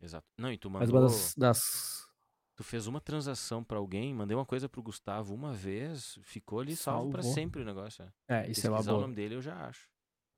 Exato. 0.00 0.26
Não, 0.38 0.50
e 0.52 0.56
tu 0.58 0.70
Mas 0.70 0.88
mandou... 0.90 1.02
uma 1.02 1.08
das, 1.08 1.34
das- 1.34 2.10
Tu 2.56 2.64
fez 2.64 2.86
uma 2.86 3.00
transação 3.00 3.64
pra 3.64 3.78
alguém, 3.78 4.12
mandei 4.14 4.36
uma 4.36 4.44
coisa 4.44 4.68
pro 4.68 4.82
Gustavo 4.82 5.34
uma 5.34 5.52
vez, 5.52 6.18
ficou 6.22 6.60
ali 6.60 6.76
salvo 6.76 7.10
pra 7.10 7.22
Salvou. 7.22 7.34
sempre 7.34 7.62
o 7.62 7.64
negócio. 7.64 8.02
É. 8.28 8.44
É, 8.46 8.50
isso 8.50 8.66
é 8.66 8.70
uma 8.70 8.76
Pesquisar 8.76 8.92
o 8.92 8.94
boa. 8.96 9.02
nome 9.02 9.14
dele 9.14 9.34
eu 9.34 9.40
já 9.40 9.66
acho. 9.66 9.88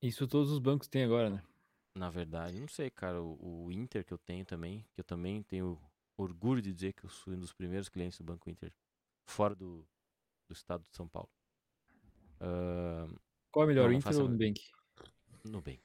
Isso 0.01 0.25
todos 0.27 0.49
os 0.51 0.59
bancos 0.59 0.87
têm 0.87 1.03
agora, 1.03 1.29
né? 1.29 1.43
Na 1.95 2.09
verdade, 2.09 2.59
não 2.59 2.67
sei, 2.67 2.89
cara. 2.89 3.21
O, 3.21 3.65
o 3.65 3.71
Inter 3.73 4.05
que 4.05 4.13
eu 4.13 4.17
tenho 4.17 4.45
também, 4.45 4.85
que 4.93 5.01
eu 5.01 5.03
também 5.03 5.43
tenho 5.43 5.77
orgulho 6.17 6.61
de 6.61 6.73
dizer 6.73 6.93
que 6.93 7.03
eu 7.05 7.09
fui 7.09 7.35
um 7.35 7.39
dos 7.39 7.51
primeiros 7.53 7.89
clientes 7.89 8.17
do 8.17 8.23
Banco 8.23 8.49
Inter, 8.49 8.73
fora 9.25 9.53
do, 9.53 9.85
do 10.47 10.53
estado 10.53 10.85
de 10.89 10.95
São 10.95 11.07
Paulo. 11.09 11.29
Ah, 12.39 13.07
Qual 13.53 13.63
é 13.65 13.67
melhor, 13.67 13.89
o 13.91 13.93
Inter 13.93 14.17
ou 14.17 14.25
o 14.25 14.27
Nubank? 14.29 14.61
Nubank. 15.45 15.79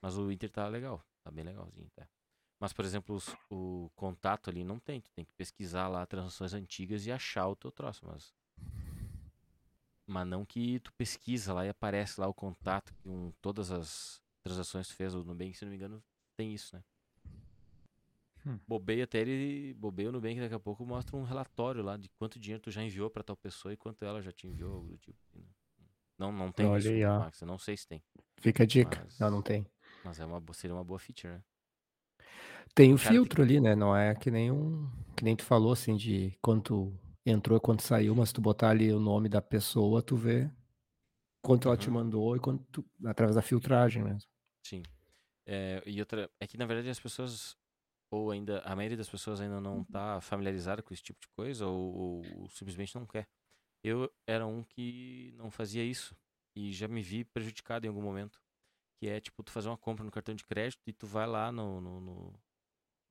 Mas 0.00 0.16
o 0.16 0.30
Inter 0.30 0.48
tá 0.48 0.68
legal, 0.68 1.02
tá 1.24 1.30
bem 1.30 1.44
legalzinho, 1.44 1.90
tá? 1.94 2.06
Mas, 2.60 2.72
por 2.72 2.84
exemplo, 2.84 3.16
os- 3.16 3.34
o 3.50 3.90
contato 3.96 4.48
ali 4.48 4.62
não 4.62 4.78
tem. 4.78 5.00
Tu 5.00 5.10
tem 5.10 5.24
que 5.24 5.32
pesquisar 5.32 5.88
lá 5.88 6.06
transações 6.06 6.54
antigas 6.54 7.06
e 7.06 7.10
achar 7.12 7.48
o 7.48 7.56
teu 7.56 7.72
troço, 7.72 8.06
mas. 8.06 8.32
Mas 10.06 10.26
não 10.26 10.44
que 10.44 10.78
tu 10.80 10.92
pesquisa 10.92 11.52
lá 11.52 11.66
e 11.66 11.68
aparece 11.68 12.20
lá 12.20 12.28
o 12.28 12.34
contato 12.34 12.94
com 13.02 13.32
todas 13.42 13.72
as 13.72 14.22
transações 14.42 14.86
que 14.86 14.94
tu 14.94 14.96
fez. 14.96 15.14
O 15.14 15.24
Nubank, 15.24 15.54
se 15.54 15.64
não 15.64 15.70
me 15.70 15.76
engano, 15.76 16.02
tem 16.36 16.54
isso, 16.54 16.76
né? 16.76 16.82
Bobeia 18.68 19.04
até 19.04 19.18
ele. 19.20 19.74
Bobeia 19.74 20.08
o 20.10 20.12
Nubank 20.12 20.38
daqui 20.38 20.54
a 20.54 20.60
pouco 20.60 20.86
mostra 20.86 21.16
um 21.16 21.24
relatório 21.24 21.82
lá 21.82 21.96
de 21.96 22.08
quanto 22.10 22.38
dinheiro 22.38 22.62
tu 22.62 22.70
já 22.70 22.82
enviou 22.82 23.10
pra 23.10 23.22
tal 23.22 23.36
pessoa 23.36 23.72
e 23.72 23.76
quanto 23.76 24.04
ela 24.04 24.22
já 24.22 24.30
te 24.32 24.46
enviou, 24.46 24.74
algo 24.74 24.88
do 24.88 24.98
tipo. 24.98 25.18
Não, 26.20 26.30
não 26.30 26.52
tem 26.52 26.66
Olha 26.66 26.78
isso, 26.78 26.88
aí, 26.90 27.02
ó. 27.06 27.18
Max. 27.20 27.40
Eu 27.40 27.46
não 27.46 27.58
sei 27.58 27.76
se 27.78 27.88
tem. 27.88 28.02
Fica 28.36 28.62
a 28.62 28.66
dica. 28.66 29.00
Mas- 29.02 29.18
Não, 29.18 29.30
não 29.30 29.40
tem. 29.42 29.66
Mas 30.04 30.20
é 30.20 30.24
uma, 30.26 30.42
seria 30.52 30.74
uma 30.76 30.84
boa 30.84 30.98
feature, 30.98 31.32
né? 31.32 31.42
Tem 32.74 32.92
o 32.92 32.96
Cara, 32.98 33.08
tem- 33.08 33.16
filtro 33.16 33.42
ali, 33.42 33.58
né? 33.58 33.74
Não 33.74 33.96
é 33.96 34.14
que 34.14 34.30
nem 34.30 34.50
um. 34.50 34.86
Que 35.16 35.24
nem 35.24 35.34
tu 35.34 35.44
falou, 35.44 35.72
assim, 35.72 35.96
de 35.96 36.36
quanto 36.42 36.94
entrou 37.24 37.56
e 37.56 37.60
quanto 37.60 37.82
saiu, 37.82 38.14
mas 38.14 38.32
tu 38.32 38.40
botar 38.40 38.68
ali 38.68 38.92
o 38.92 39.00
nome 39.00 39.28
da 39.30 39.40
pessoa, 39.40 40.02
tu 40.02 40.14
vê 40.14 40.50
quanto 41.42 41.68
ela 41.68 41.76
te 41.76 41.88
Uhum. 41.88 41.94
mandou 41.94 42.36
e 42.36 42.38
quanto. 42.38 42.62
tu- 42.70 42.84
através 43.06 43.34
da 43.34 43.42
filtragem 43.42 44.02
mesmo. 44.02 44.28
Sim. 44.66 44.82
É, 45.46 45.82
e 45.86 45.98
outra, 46.00 46.30
é 46.38 46.46
que 46.46 46.56
na 46.58 46.66
verdade 46.66 46.90
as 46.90 47.00
pessoas, 47.00 47.56
ou 48.10 48.30
ainda, 48.30 48.60
a 48.60 48.76
maioria 48.76 48.96
das 48.96 49.08
pessoas 49.08 49.40
ainda 49.40 49.58
não 49.60 49.82
tá 49.84 50.20
familiarizada 50.20 50.82
com 50.82 50.92
esse 50.94 51.02
tipo 51.02 51.18
de 51.20 51.28
coisa, 51.28 51.66
ou, 51.66 52.22
ou 52.36 52.48
simplesmente 52.50 52.94
não 52.94 53.06
quer. 53.06 53.26
Eu 53.82 54.10
era 54.26 54.46
um 54.46 54.62
que 54.62 55.32
não 55.36 55.50
fazia 55.50 55.84
isso, 55.84 56.16
e 56.54 56.72
já 56.72 56.88
me 56.88 57.02
vi 57.02 57.24
prejudicado 57.24 57.86
em 57.86 57.88
algum 57.88 58.02
momento. 58.02 58.40
Que 58.98 59.08
é 59.08 59.20
tipo, 59.20 59.42
tu 59.42 59.50
fazer 59.50 59.68
uma 59.68 59.78
compra 59.78 60.04
no 60.04 60.10
cartão 60.10 60.34
de 60.34 60.44
crédito 60.44 60.82
e 60.86 60.92
tu 60.92 61.06
vai 61.06 61.26
lá 61.26 61.50
no, 61.50 61.80
no, 61.80 62.00
no, 62.00 62.40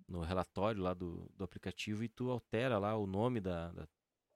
no 0.08 0.22
relatório 0.22 0.82
lá 0.82 0.94
do, 0.94 1.30
do 1.36 1.44
aplicativo 1.44 2.04
e 2.04 2.10
tu 2.10 2.30
altera 2.30 2.78
lá 2.78 2.96
o 2.98 3.08
nome 3.08 3.40
da. 3.40 3.72
da- 3.72 3.88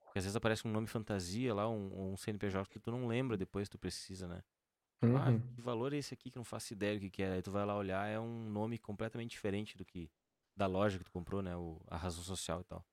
porque 0.06 0.18
às 0.18 0.24
vezes 0.24 0.36
aparece 0.36 0.66
um 0.66 0.70
nome 0.70 0.86
fantasia 0.86 1.52
lá, 1.54 1.68
um, 1.68 2.12
um 2.12 2.16
CNPJ 2.16 2.68
que 2.70 2.78
tu 2.78 2.90
não 2.90 3.06
lembra 3.08 3.36
depois 3.36 3.68
tu 3.68 3.78
precisa, 3.78 4.28
né? 4.28 4.42
Ah, 5.02 5.32
Uhum. 5.32 5.40
que 5.54 5.60
valor 5.60 5.92
é 5.92 5.96
esse 5.98 6.14
aqui 6.14 6.30
que 6.30 6.38
eu 6.38 6.40
não 6.40 6.44
faço 6.44 6.72
ideia 6.72 6.94
do 6.96 7.00
que, 7.00 7.10
que 7.10 7.22
é? 7.22 7.32
Aí 7.34 7.42
tu 7.42 7.50
vai 7.50 7.64
lá 7.66 7.76
olhar, 7.76 8.06
é 8.08 8.18
um 8.18 8.48
nome 8.50 8.78
completamente 8.78 9.30
diferente 9.32 9.76
do 9.76 9.84
que 9.84 10.10
da 10.56 10.66
loja 10.66 10.98
que 10.98 11.04
tu 11.04 11.10
comprou, 11.12 11.42
né? 11.42 11.56
O, 11.56 11.80
a 11.88 11.96
razão 11.96 12.22
social 12.22 12.60
e 12.60 12.64
tal. 12.64 12.84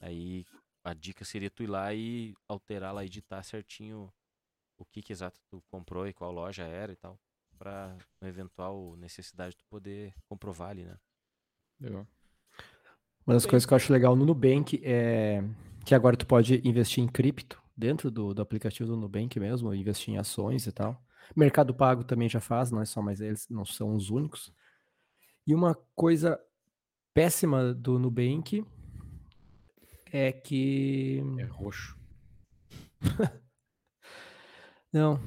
Aí 0.00 0.46
a 0.84 0.94
dica 0.94 1.24
seria 1.24 1.50
tu 1.50 1.62
ir 1.62 1.66
lá 1.68 1.94
e 1.94 2.34
alterar 2.48 2.94
lá, 2.94 3.04
editar 3.04 3.42
certinho 3.42 4.12
o 4.78 4.84
que 4.84 5.02
que 5.02 5.12
exato 5.12 5.40
tu 5.48 5.62
comprou 5.70 6.06
e 6.06 6.12
qual 6.12 6.32
loja 6.32 6.64
era 6.64 6.92
e 6.92 6.96
tal. 6.96 7.18
Pra 7.58 7.96
uma 8.20 8.28
eventual 8.28 8.96
necessidade 8.96 9.56
tu 9.56 9.64
poder 9.70 10.14
comprovar 10.28 10.70
ali, 10.70 10.84
né? 10.84 10.98
Legal. 11.80 12.06
Uma 13.26 13.34
das 13.34 13.44
Bem- 13.44 13.50
coisas 13.50 13.66
que 13.66 13.72
eu 13.72 13.76
acho 13.76 13.92
legal 13.92 14.14
no 14.14 14.26
Nubank 14.26 14.80
é 14.84 15.42
que 15.84 15.94
agora 15.94 16.16
tu 16.16 16.26
pode 16.26 16.60
investir 16.66 17.02
em 17.02 17.08
cripto 17.08 17.62
dentro 17.76 18.10
do, 18.10 18.34
do 18.34 18.42
aplicativo 18.42 18.88
do 18.90 18.96
Nubank 18.96 19.38
mesmo, 19.40 19.72
investir 19.74 20.14
em 20.14 20.18
ações 20.18 20.66
e 20.66 20.72
tal. 20.72 21.02
Mercado 21.34 21.74
Pago 21.74 22.04
também 22.04 22.28
já 22.28 22.40
faz, 22.40 22.70
não 22.70 22.80
é 22.80 22.84
só 22.84 23.00
mais 23.00 23.20
eles, 23.20 23.48
não 23.48 23.64
são 23.64 23.94
os 23.94 24.10
únicos. 24.10 24.52
E 25.46 25.54
uma 25.54 25.74
coisa 25.94 26.38
péssima 27.14 27.72
do 27.74 27.98
Nubank 27.98 28.64
é 30.14 30.30
que. 30.30 31.20
É 31.38 31.42
roxo. 31.42 31.98
Não, 34.92 35.20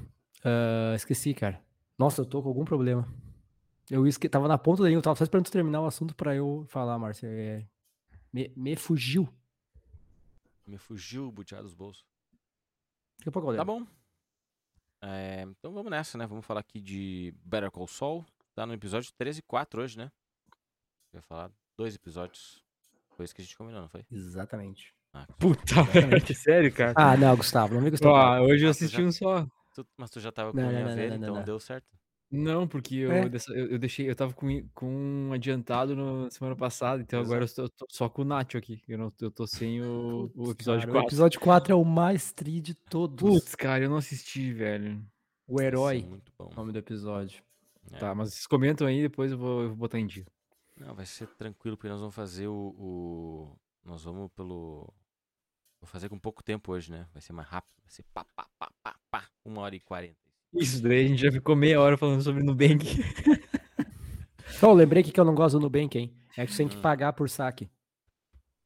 ah, 0.46 0.94
esqueci, 0.96 1.34
cara. 1.34 1.62
Nossa, 2.00 2.22
eu 2.22 2.26
tô 2.26 2.42
com 2.42 2.48
algum 2.48 2.64
problema. 2.64 3.06
Eu 3.90 4.08
esque... 4.08 4.30
tava 4.30 4.48
na 4.48 4.58
ponta 4.58 4.82
da 4.82 4.88
língua, 4.88 5.00
eu 5.00 5.04
tava 5.04 5.18
só 5.18 5.26
esperando 5.26 5.50
terminar 5.50 5.82
o 5.82 5.86
assunto 5.86 6.16
pra 6.16 6.34
eu 6.34 6.66
falar, 6.70 6.98
Márcia. 6.98 7.28
É... 7.28 7.68
Me, 8.32 8.52
me 8.56 8.76
fugiu. 8.78 9.28
Me 10.66 10.78
fugiu 10.78 11.28
o 11.28 11.32
buteado 11.32 11.64
dos 11.64 11.74
bolsos. 11.74 12.06
Daqui 13.20 13.30
a 13.30 13.32
pouco 13.32 13.52
eu 13.52 13.58
Tá 13.58 13.66
bom. 13.66 13.86
É, 15.02 15.42
então 15.42 15.74
vamos 15.74 15.92
nessa, 15.92 16.18
né? 16.18 16.26
Vamos 16.26 16.46
falar 16.46 16.62
aqui 16.62 16.80
de 16.80 17.34
Better 17.44 17.72
Call 17.72 17.88
Saul. 17.88 18.26
Tá 18.56 18.66
no 18.66 18.74
episódio 18.74 19.12
13 19.18 19.40
e 19.40 19.44
4 19.44 19.82
hoje, 19.82 19.98
né? 19.98 20.12
Eu 21.12 21.18
ia 21.18 21.22
falar 21.22 21.52
dois 21.76 21.94
episódios. 21.94 22.67
Foi 23.18 23.26
isso 23.26 23.36
que 23.36 23.42
a 23.42 23.44
gente 23.44 23.58
combinou, 23.58 23.82
não 23.82 23.90
foi? 23.90 24.06
Exatamente. 24.12 24.94
Ah, 25.14 25.26
Puta 25.40 25.84
merda, 25.94 26.34
sério, 26.34 26.72
cara? 26.72 26.94
Ah, 26.96 27.18
não, 27.18 27.36
Gustavo, 27.36 27.74
não 27.74 27.82
me 27.82 27.90
Gustavo. 27.90 28.14
Ó, 28.16 28.42
hoje 28.46 28.64
eu 28.64 28.68
Ah, 28.70 28.72
assisti 28.72 28.98
já- 29.02 29.04
um 29.04 29.12
só. 29.12 29.48
tu- 29.74 29.88
mas 29.98 30.10
tu 30.12 30.20
já 30.20 30.32
tava 30.32 30.52
com 30.52 30.58
Não, 30.58 30.64
a 30.64 30.68
não, 30.68 30.74
minha 30.74 30.88
não, 30.90 30.96
velha, 30.96 31.10
não, 31.10 31.18
não, 31.18 31.24
então 31.26 31.36
não. 31.38 31.44
deu 31.44 31.60
certo. 31.60 31.86
Não, 32.30 32.68
porque 32.68 32.94
eu, 32.96 33.12
É. 33.12 33.24
eu, 33.24 33.66
eu 33.72 33.80
deixei, 33.80 34.10
eu 34.10 34.14
tava 34.16 34.34
com, 34.34 34.48
com 34.76 34.86
um 35.30 35.34
adiantado 35.34 35.96
na 35.96 36.30
semana 36.30 36.56
passada, 36.58 37.02
então 37.02 37.22
agora 37.22 37.46
eu 37.46 37.56
tô, 37.56 37.62
eu 37.64 37.70
tô 37.70 37.86
só 37.90 38.10
com 38.10 38.22
o 38.22 38.26
Nacho 38.26 38.58
aqui. 38.58 38.84
Eu, 38.88 38.98
não, 38.98 39.14
eu 39.22 39.32
tô 39.32 39.48
sem 39.48 39.82
o, 39.82 40.30
o 40.36 40.52
episódio 40.52 40.82
Cara, 40.82 40.92
4. 40.92 41.00
O 41.06 41.08
episódio 41.08 41.40
4 41.40 41.72
é 41.72 41.76
o 41.76 41.86
mais 41.86 42.34
tri 42.34 42.60
de 42.60 42.76
todos. 42.76 43.18
Putz, 43.28 43.56
cara, 43.56 43.86
eu 43.86 43.90
não 43.90 43.98
assisti, 43.98 44.52
velho. 44.52 45.02
o 45.48 45.58
ser 45.58 45.66
herói, 45.68 46.04
muito 46.04 46.32
bom. 46.38 46.52
nome 46.56 46.74
do 46.74 46.80
episódio. 46.80 47.42
É. 47.94 47.98
Tá, 47.98 48.14
mas 48.14 48.34
vocês 48.34 48.46
comentam 48.46 48.86
aí, 48.86 49.02
depois 49.02 49.32
eu 49.32 49.38
vou, 49.38 49.62
eu 49.62 49.68
vou 49.70 49.78
botar 49.78 49.98
em 49.98 50.06
dia. 50.06 50.26
Não, 50.80 50.94
vai 50.94 51.06
ser 51.06 51.28
tranquilo, 51.36 51.76
porque 51.76 51.90
nós 51.90 52.00
vamos 52.00 52.16
fazer 52.16 52.48
o, 52.48 52.54
o- 52.78 53.60
Nós 53.84 54.04
vamos 54.04 54.30
pelo. 54.34 54.94
Vou 55.80 55.88
fazer 55.88 56.10
com 56.10 56.20
pouco 56.20 56.44
tempo 56.44 56.72
hoje, 56.72 56.92
né? 56.92 57.08
Vai 57.14 57.22
ser 57.22 57.34
mais 57.34 57.48
rápido. 57.48 57.74
Vai 57.84 57.92
ser 57.92 58.04
pá, 58.14 58.26
pá, 58.36 58.48
pá, 58.60 58.72
pá, 58.84 58.96
pá. 59.10 59.30
Uma 59.46 59.62
hora 59.62 59.76
e 59.76 59.80
quarenta. 59.80 60.18
Isso 60.54 60.82
daí 60.82 61.06
a 61.06 61.08
gente 61.08 61.22
já 61.22 61.32
ficou 61.32 61.56
meia 61.56 61.80
hora 61.80 61.98
falando 61.98 62.22
sobre 62.22 62.44
Nubank. 62.44 62.86
Então, 64.58 64.70
eu 64.72 64.76
lembrei 64.76 65.04
que 65.04 65.18
eu 65.20 65.26
não 65.26 65.36
gosto 65.36 65.60
do 65.60 65.62
Nubank, 65.62 65.98
hein? 65.98 66.14
É 66.36 66.46
que 66.46 66.52
tu 66.52 66.58
tem 66.58 66.68
que 66.68 66.76
Hum. 66.78 66.82
pagar 66.82 67.14
por 67.14 67.30
saque. 67.30 67.70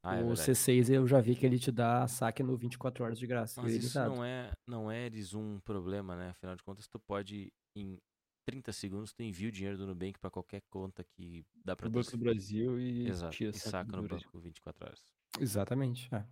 Ah, 0.04 0.16
é 0.16 0.24
o 0.24 0.28
verdade. 0.28 0.42
C6 0.44 0.90
eu 0.90 1.06
já 1.08 1.20
vi 1.22 1.36
que 1.36 1.46
ele 1.46 1.60
te 1.60 1.72
dá 1.72 2.08
saque 2.08 2.42
no 2.42 2.56
24 2.58 3.04
horas 3.04 3.20
de 3.20 3.28
graça. 3.28 3.62
Mas 3.62 3.76
isso 3.76 4.00
não 4.00 4.24
é, 4.24 4.52
não 4.68 4.92
é 4.92 5.06
eles 5.06 5.34
um 5.34 5.60
problema, 5.60 6.16
né? 6.16 6.30
Afinal 6.30 6.56
de 6.56 6.64
contas, 6.64 6.88
tu 6.88 7.00
pode, 7.00 7.52
em 7.76 7.98
30 8.46 8.72
segundos, 8.74 9.14
tu 9.14 9.24
envia 9.24 9.50
o 9.50 9.52
dinheiro 9.52 9.78
do 9.78 9.88
Nubank 9.88 10.20
pra 10.20 10.30
qualquer 10.30 10.62
conta 10.70 11.04
que 11.04 11.46
dá 11.64 11.76
pra 11.76 11.90
Pro 11.90 12.02
tu 12.02 12.06
Banco 12.06 12.18
do 12.18 12.24
Brasil 12.24 12.80
e 12.80 13.08
Exato, 13.08 13.36
tira 13.36 13.52
e 13.56 13.60
saca 13.60 13.96
no 13.96 14.08
banco 14.08 14.40
24 14.40 14.86
horas. 14.86 15.14
Exatamente. 15.40 16.14
é. 16.14 16.26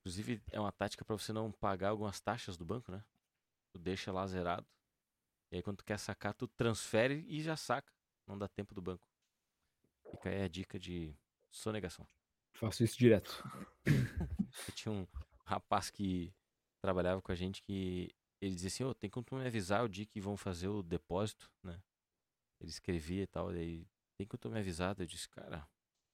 Inclusive, 0.00 0.42
é 0.50 0.60
uma 0.60 0.70
tática 0.70 1.04
pra 1.04 1.16
você 1.16 1.32
não 1.32 1.50
pagar 1.50 1.88
algumas 1.88 2.20
taxas 2.20 2.58
do 2.58 2.64
banco, 2.64 2.92
né? 2.92 3.02
Tu 3.72 3.78
deixa 3.78 4.12
lá 4.12 4.26
zerado. 4.26 4.66
E 5.50 5.56
aí, 5.56 5.62
quando 5.62 5.78
tu 5.78 5.84
quer 5.84 5.98
sacar, 5.98 6.34
tu 6.34 6.46
transfere 6.46 7.24
e 7.26 7.40
já 7.42 7.56
saca. 7.56 7.92
Não 8.26 8.36
dá 8.36 8.46
tempo 8.46 8.74
do 8.74 8.82
banco. 8.82 9.06
Fica 10.10 10.28
aí 10.28 10.42
a 10.42 10.48
dica 10.48 10.78
de 10.78 11.14
sonegação. 11.50 12.06
Faço 12.52 12.84
isso 12.84 12.98
direto. 12.98 13.42
Eu 14.68 14.74
tinha 14.74 14.92
um 14.92 15.06
rapaz 15.44 15.90
que 15.90 16.32
trabalhava 16.80 17.22
com 17.22 17.32
a 17.32 17.34
gente 17.34 17.62
que 17.62 18.14
ele 18.44 18.54
dizia 18.54 18.68
assim, 18.68 18.84
ô, 18.84 18.94
tem 18.94 19.08
como 19.08 19.24
tu 19.24 19.36
me 19.36 19.46
avisar 19.46 19.84
o 19.84 19.88
dia 19.88 20.04
que 20.04 20.20
vão 20.20 20.36
fazer 20.36 20.68
o 20.68 20.82
depósito, 20.82 21.50
né? 21.62 21.82
Ele 22.60 22.70
escrevia 22.70 23.22
e 23.22 23.26
tal, 23.26 23.52
daí 23.52 23.86
tem 24.16 24.26
como 24.26 24.38
tu 24.38 24.50
me 24.50 24.58
avisar? 24.58 24.98
Eu 24.98 25.06
disse, 25.06 25.28
cara, 25.28 25.68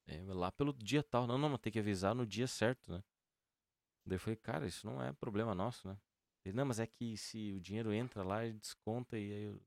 é 0.06 0.20
lá 0.22 0.50
pelo 0.52 0.72
dia 0.72 1.02
tal. 1.02 1.26
Não, 1.26 1.38
não, 1.38 1.48
mas 1.48 1.60
tem 1.60 1.72
que 1.72 1.78
avisar 1.78 2.14
no 2.14 2.26
dia 2.26 2.46
certo, 2.46 2.92
né? 2.92 3.02
Daí 4.04 4.16
eu 4.16 4.20
falei, 4.20 4.36
cara, 4.36 4.66
isso 4.66 4.86
não 4.86 5.02
é 5.02 5.12
problema 5.12 5.54
nosso, 5.54 5.86
né? 5.88 5.98
Ele, 6.44 6.56
não, 6.56 6.64
mas 6.64 6.80
é 6.80 6.86
que 6.86 7.16
se 7.16 7.52
o 7.52 7.60
dinheiro 7.60 7.92
entra 7.92 8.22
lá, 8.22 8.44
ele 8.44 8.58
desconta 8.58 9.18
e 9.18 9.32
aí 9.32 9.42
eu... 9.42 9.62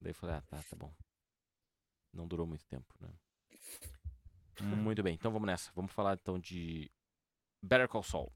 Daí 0.00 0.10
eu 0.10 0.14
falei, 0.14 0.36
ah, 0.36 0.42
tá, 0.42 0.62
tá 0.62 0.76
bom. 0.76 0.94
Não 2.12 2.28
durou 2.28 2.46
muito 2.46 2.64
tempo, 2.66 2.94
né? 3.00 3.08
Muito 4.60 5.02
bem, 5.02 5.14
então 5.14 5.32
vamos 5.32 5.46
nessa. 5.46 5.72
Vamos 5.74 5.92
falar 5.92 6.14
então 6.14 6.38
de 6.38 6.90
Better 7.60 7.88
Call 7.88 8.02
Saul. 8.02 8.32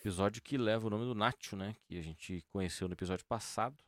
Episódio 0.00 0.40
que 0.40 0.56
leva 0.56 0.86
o 0.86 0.90
nome 0.90 1.04
do 1.04 1.14
Nacho, 1.14 1.56
né? 1.56 1.76
Que 1.86 1.98
a 1.98 2.02
gente 2.02 2.42
conheceu 2.52 2.86
no 2.86 2.94
episódio 2.94 3.26
passado. 3.26 3.82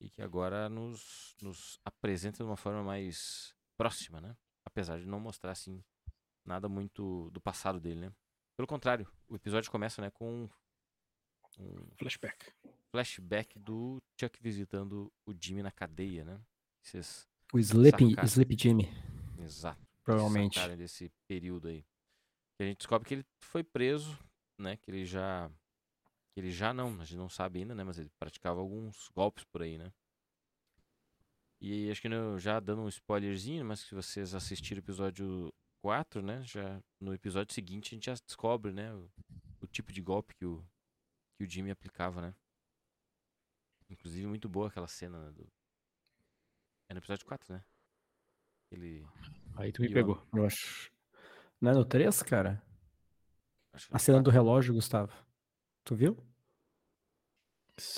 E 0.00 0.08
que 0.08 0.22
agora 0.22 0.68
nos, 0.68 1.36
nos 1.40 1.78
apresenta 1.84 2.38
de 2.38 2.42
uma 2.44 2.56
forma 2.56 2.82
mais 2.82 3.54
próxima, 3.76 4.20
né? 4.20 4.36
Apesar 4.64 4.98
de 4.98 5.06
não 5.06 5.20
mostrar, 5.20 5.52
assim, 5.52 5.84
nada 6.44 6.68
muito 6.68 7.30
do 7.30 7.40
passado 7.40 7.78
dele, 7.78 8.00
né? 8.00 8.12
Pelo 8.56 8.66
contrário, 8.66 9.06
o 9.28 9.36
episódio 9.36 9.70
começa, 9.70 10.00
né, 10.02 10.10
com 10.10 10.48
um 11.58 11.86
Flashback. 11.96 12.52
flashback 12.90 13.58
do 13.58 14.02
Chuck 14.18 14.40
visitando 14.42 15.12
o 15.26 15.34
Jimmy 15.38 15.62
na 15.62 15.70
cadeia, 15.70 16.24
né? 16.24 16.40
Vocês, 16.80 17.28
O 17.52 17.58
Sacar. 17.62 18.24
Sleep 18.24 18.56
Jimmy, 18.58 18.88
exato. 19.38 19.80
provavelmente. 20.02 20.58
desse 20.76 21.12
período 21.28 21.68
aí. 21.68 21.84
Que 22.56 22.62
a 22.62 22.66
gente 22.66 22.78
descobre 22.78 23.06
que 23.06 23.14
ele 23.14 23.26
foi 23.40 23.62
preso, 23.62 24.18
né? 24.58 24.76
Que 24.76 24.90
ele 24.90 25.04
já. 25.04 25.50
Que 26.32 26.40
ele 26.40 26.50
já 26.50 26.72
não, 26.72 27.00
a 27.00 27.04
gente 27.04 27.16
não 27.16 27.28
sabe 27.28 27.60
ainda, 27.60 27.74
né? 27.74 27.84
Mas 27.84 27.98
ele 27.98 28.10
praticava 28.18 28.60
alguns 28.60 29.08
golpes 29.14 29.44
por 29.44 29.62
aí, 29.62 29.76
né? 29.76 29.92
E 31.60 31.90
acho 31.90 32.00
que 32.00 32.08
no- 32.08 32.38
já 32.38 32.58
dando 32.58 32.82
um 32.82 32.88
spoilerzinho, 32.88 33.64
mas 33.64 33.80
se 33.80 33.94
vocês 33.94 34.34
assistiram 34.34 34.80
o 34.80 34.84
episódio 34.84 35.52
4, 35.80 36.22
né? 36.22 36.42
Já 36.42 36.82
no 37.00 37.12
episódio 37.14 37.54
seguinte 37.54 37.88
a 37.88 37.94
gente 37.96 38.06
já 38.06 38.14
descobre, 38.14 38.72
né? 38.72 38.92
O, 38.94 39.10
o 39.60 39.66
tipo 39.66 39.92
de 39.92 40.00
golpe 40.00 40.34
que 40.34 40.44
o, 40.44 40.64
que 41.36 41.44
o 41.44 41.48
Jimmy 41.48 41.70
aplicava, 41.70 42.20
né? 42.20 42.34
Inclusive 43.90 44.26
muito 44.26 44.48
boa 44.48 44.68
aquela 44.68 44.88
cena 44.88 45.18
né, 45.26 45.30
do. 45.32 45.46
É 46.88 46.94
no 46.94 46.98
episódio 46.98 47.26
4, 47.26 47.52
né? 47.52 47.62
Ele. 48.70 49.06
Aí 49.56 49.70
tu 49.70 49.82
me 49.82 49.92
pegou. 49.92 50.26
Eu 50.34 50.46
acho. 50.46 50.90
Não 51.60 51.70
é 51.70 51.74
no 51.74 51.84
3, 51.84 52.22
cara? 52.22 52.60
É 53.74 53.76
A 53.90 53.98
cena 53.98 54.18
do 54.18 54.24
4. 54.30 54.30
relógio, 54.30 54.74
Gustavo. 54.74 55.12
Tu 55.84 55.94
viu? 55.96 56.16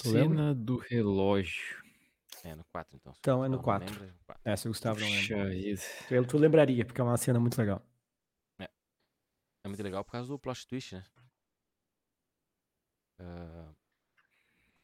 lembra? 0.06 0.36
Cena 0.38 0.54
do 0.54 0.76
relógio. 0.76 1.82
É, 2.44 2.54
no 2.54 2.64
4, 2.64 2.96
então. 2.96 3.12
Então 3.18 3.44
é 3.44 3.48
no 3.48 3.56
Gustavo 3.58 3.80
não 3.80 3.86
4. 3.86 3.90
lembra, 3.90 4.06
é 4.06 4.12
no 4.12 4.24
4. 4.24 4.42
É, 4.44 4.56
se 4.56 4.66
o 4.68 4.70
Gustavo 4.70 5.00
não 5.00 5.08
lembra. 5.08 5.50
Tu, 6.08 6.26
tu 6.28 6.38
lembraria, 6.38 6.84
porque 6.84 7.00
é 7.00 7.04
uma 7.04 7.16
cena 7.16 7.40
muito 7.40 7.58
legal. 7.58 7.82
É 8.58 9.68
muito 9.68 9.82
legal 9.82 10.04
por 10.04 10.12
causa 10.12 10.28
do 10.28 10.38
plot 10.38 10.66
twist, 10.66 10.94
né? 10.94 11.02
Ah, 13.18 13.72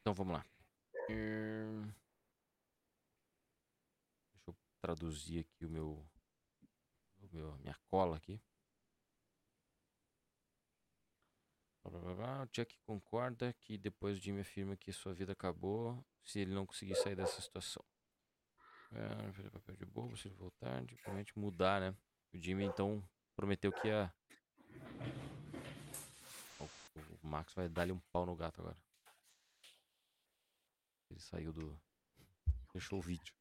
então 0.01 0.15
vamos 0.15 0.33
lá. 0.33 0.45
Hum, 1.11 1.83
Deixa 4.33 4.49
eu 4.49 4.57
traduzir 4.81 5.41
aqui 5.41 5.67
o 5.67 5.69
meu, 5.69 6.03
o 7.19 7.29
meu 7.31 7.57
minha 7.59 7.77
cola 7.91 8.17
aqui. 8.17 8.41
Blá, 11.83 11.91
blá, 11.91 12.01
blá, 12.01 12.15
blá. 12.15 12.43
O 12.45 12.49
Chuck 12.55 12.77
concorda 12.87 13.53
que 13.61 13.79
depois 13.79 14.19
o 14.19 14.21
Jimmy 14.21 14.41
afirma 14.41 14.77
que 14.77 14.93
sua 14.93 15.15
vida 15.15 15.33
acabou 15.33 16.05
se 16.25 16.41
ele 16.41 16.55
não 16.55 16.67
conseguir 16.67 16.95
sair 16.97 17.17
dessa 17.17 17.41
situação. 17.41 17.85
É, 18.93 19.33
fazer 19.33 19.51
papel 19.51 19.77
de 19.77 19.87
bobo, 19.87 20.17
se 20.17 20.29
ele 20.29 20.35
voltar, 20.35 20.81
simplesmente 20.89 21.39
mudar, 21.39 21.81
né? 21.81 21.95
O 22.33 22.39
Jimmy 22.39 22.65
então 22.65 23.03
prometeu 23.35 23.73
que 23.73 23.89
ia 23.89 24.13
O 27.23 27.27
Max 27.27 27.55
vai 27.55 27.69
dar-lhe 27.69 27.93
um 27.93 28.01
pau 28.13 28.27
no 28.27 28.37
gato 28.37 28.61
agora. 28.61 28.77
Ele 31.11 31.21
saiu 31.21 31.53
do. 31.53 31.79
Fechou 32.73 32.99
o 32.99 33.03
vídeo. 33.03 33.35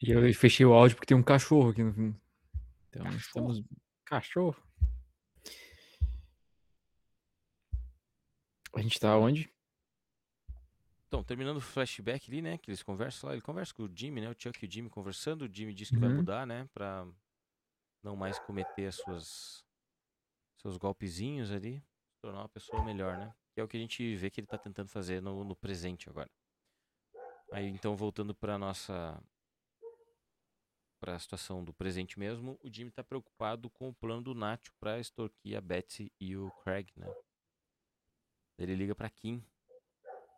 E 0.00 0.10
eu 0.10 0.34
fechei 0.34 0.64
o 0.64 0.72
áudio 0.72 0.96
porque 0.96 1.06
tem 1.06 1.16
um 1.16 1.22
cachorro 1.22 1.70
aqui 1.70 1.82
no 1.82 1.92
fundo. 1.92 2.20
Então 2.88 3.06
estamos. 3.16 3.62
Cachorro? 4.04 4.56
A 8.78 8.82
gente 8.82 9.00
tá 9.00 9.16
onde? 9.18 9.52
Então, 11.08 11.24
terminando 11.24 11.56
o 11.56 11.60
flashback 11.60 12.30
ali, 12.30 12.40
né? 12.40 12.58
Que 12.58 12.70
eles 12.70 12.82
conversam 12.82 13.28
lá. 13.28 13.34
Ele 13.34 13.42
conversa 13.42 13.74
com 13.74 13.82
o 13.82 13.90
Jimmy, 13.92 14.20
né? 14.20 14.30
O 14.30 14.36
Chuck 14.38 14.64
e 14.64 14.68
o 14.68 14.70
Jimmy 14.70 14.88
conversando. 14.88 15.42
O 15.42 15.52
Jimmy 15.52 15.74
diz 15.74 15.90
que 15.90 15.98
vai 15.98 16.08
Uhum. 16.08 16.16
mudar, 16.16 16.46
né? 16.46 16.68
Pra 16.72 17.06
não 18.02 18.14
mais 18.14 18.38
cometer 18.40 18.86
as 18.86 18.94
suas. 18.94 19.64
Seus 20.60 20.76
golpezinhos 20.76 21.50
ali. 21.50 21.80
Se 21.80 22.20
tornar 22.22 22.40
uma 22.42 22.48
pessoa 22.48 22.84
melhor, 22.84 23.16
né? 23.16 23.34
Que 23.54 23.60
é 23.60 23.64
o 23.64 23.68
que 23.68 23.76
a 23.76 23.80
gente 23.80 24.14
vê 24.16 24.30
que 24.30 24.40
ele 24.40 24.46
tá 24.46 24.58
tentando 24.58 24.88
fazer 24.88 25.20
no, 25.22 25.42
no 25.42 25.56
presente 25.56 26.08
agora. 26.08 26.30
Aí, 27.50 27.66
então, 27.66 27.96
voltando 27.96 28.34
pra 28.34 28.58
nossa. 28.58 29.20
Pra 31.00 31.18
situação 31.18 31.64
do 31.64 31.72
presente 31.72 32.18
mesmo, 32.18 32.58
o 32.62 32.72
Jimmy 32.72 32.90
tá 32.90 33.02
preocupado 33.04 33.70
com 33.70 33.88
o 33.88 33.94
plano 33.94 34.20
do 34.20 34.34
Nacho 34.34 34.72
pra 34.80 34.98
extorquir 34.98 35.56
a 35.56 35.60
Betsy 35.60 36.12
e 36.20 36.36
o 36.36 36.50
Craig, 36.64 36.90
né? 36.96 37.06
Ele 38.58 38.74
liga 38.74 38.94
pra 38.94 39.08
Kim, 39.08 39.42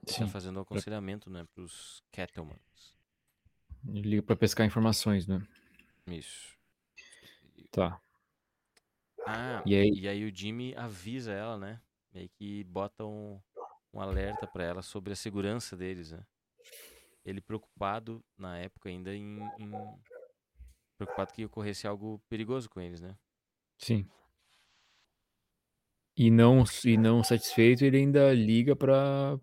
ele 0.06 0.18
tá 0.18 0.26
Sim. 0.26 0.26
fazendo 0.26 0.58
um 0.58 0.62
aconselhamento, 0.62 1.30
né, 1.30 1.46
pros 1.54 2.02
Kettlemans. 2.12 2.94
Ele 3.88 4.08
liga 4.10 4.22
pra 4.22 4.36
pescar 4.36 4.66
informações, 4.66 5.26
né? 5.26 5.42
Isso. 6.06 6.56
Tá. 7.70 8.00
Ah, 9.26 9.62
E 9.66 9.74
aí? 9.74 9.90
e 9.94 10.08
aí 10.08 10.24
o 10.24 10.34
Jimmy 10.34 10.74
avisa 10.76 11.32
ela, 11.32 11.56
né? 11.58 11.80
Meio 12.12 12.28
que 12.30 12.64
bota 12.64 13.04
um, 13.04 13.40
um 13.92 14.00
alerta 14.00 14.46
pra 14.46 14.64
ela 14.64 14.82
sobre 14.82 15.12
a 15.12 15.16
segurança 15.16 15.76
deles, 15.76 16.10
né? 16.10 16.24
Ele 17.24 17.40
preocupado, 17.40 18.24
na 18.36 18.58
época 18.58 18.88
ainda, 18.88 19.14
em, 19.14 19.52
em- 19.58 20.00
Preocupado 20.96 21.32
que 21.32 21.44
ocorresse 21.44 21.86
algo 21.86 22.20
perigoso 22.28 22.68
com 22.68 22.80
eles, 22.80 23.00
né? 23.00 23.16
Sim. 23.78 24.08
E 26.22 26.30
não, 26.30 26.64
e 26.84 26.98
não 26.98 27.24
satisfeito, 27.24 27.82
ele 27.82 27.96
ainda 27.96 28.30
liga 28.34 28.76
pra, 28.76 29.40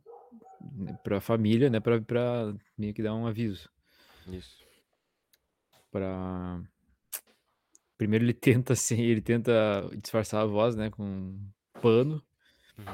pra 1.04 1.20
família, 1.20 1.72
né? 1.72 1.80
Pra 1.80 2.00
meio 2.78 2.94
que 2.94 3.02
dar 3.02 3.16
um 3.16 3.26
aviso. 3.26 3.68
Isso. 4.28 4.64
Pra... 5.90 6.62
Primeiro 7.98 8.26
ele 8.26 8.34
tenta 8.38 8.74
assim, 8.74 9.02
ele 9.02 9.24
tenta 9.24 9.90
disfarçar 10.00 10.44
a 10.44 10.46
voz, 10.46 10.76
né? 10.76 10.92
Com 10.92 11.04
um 11.04 11.50
pano. 11.82 12.24
Uhum. 12.78 12.86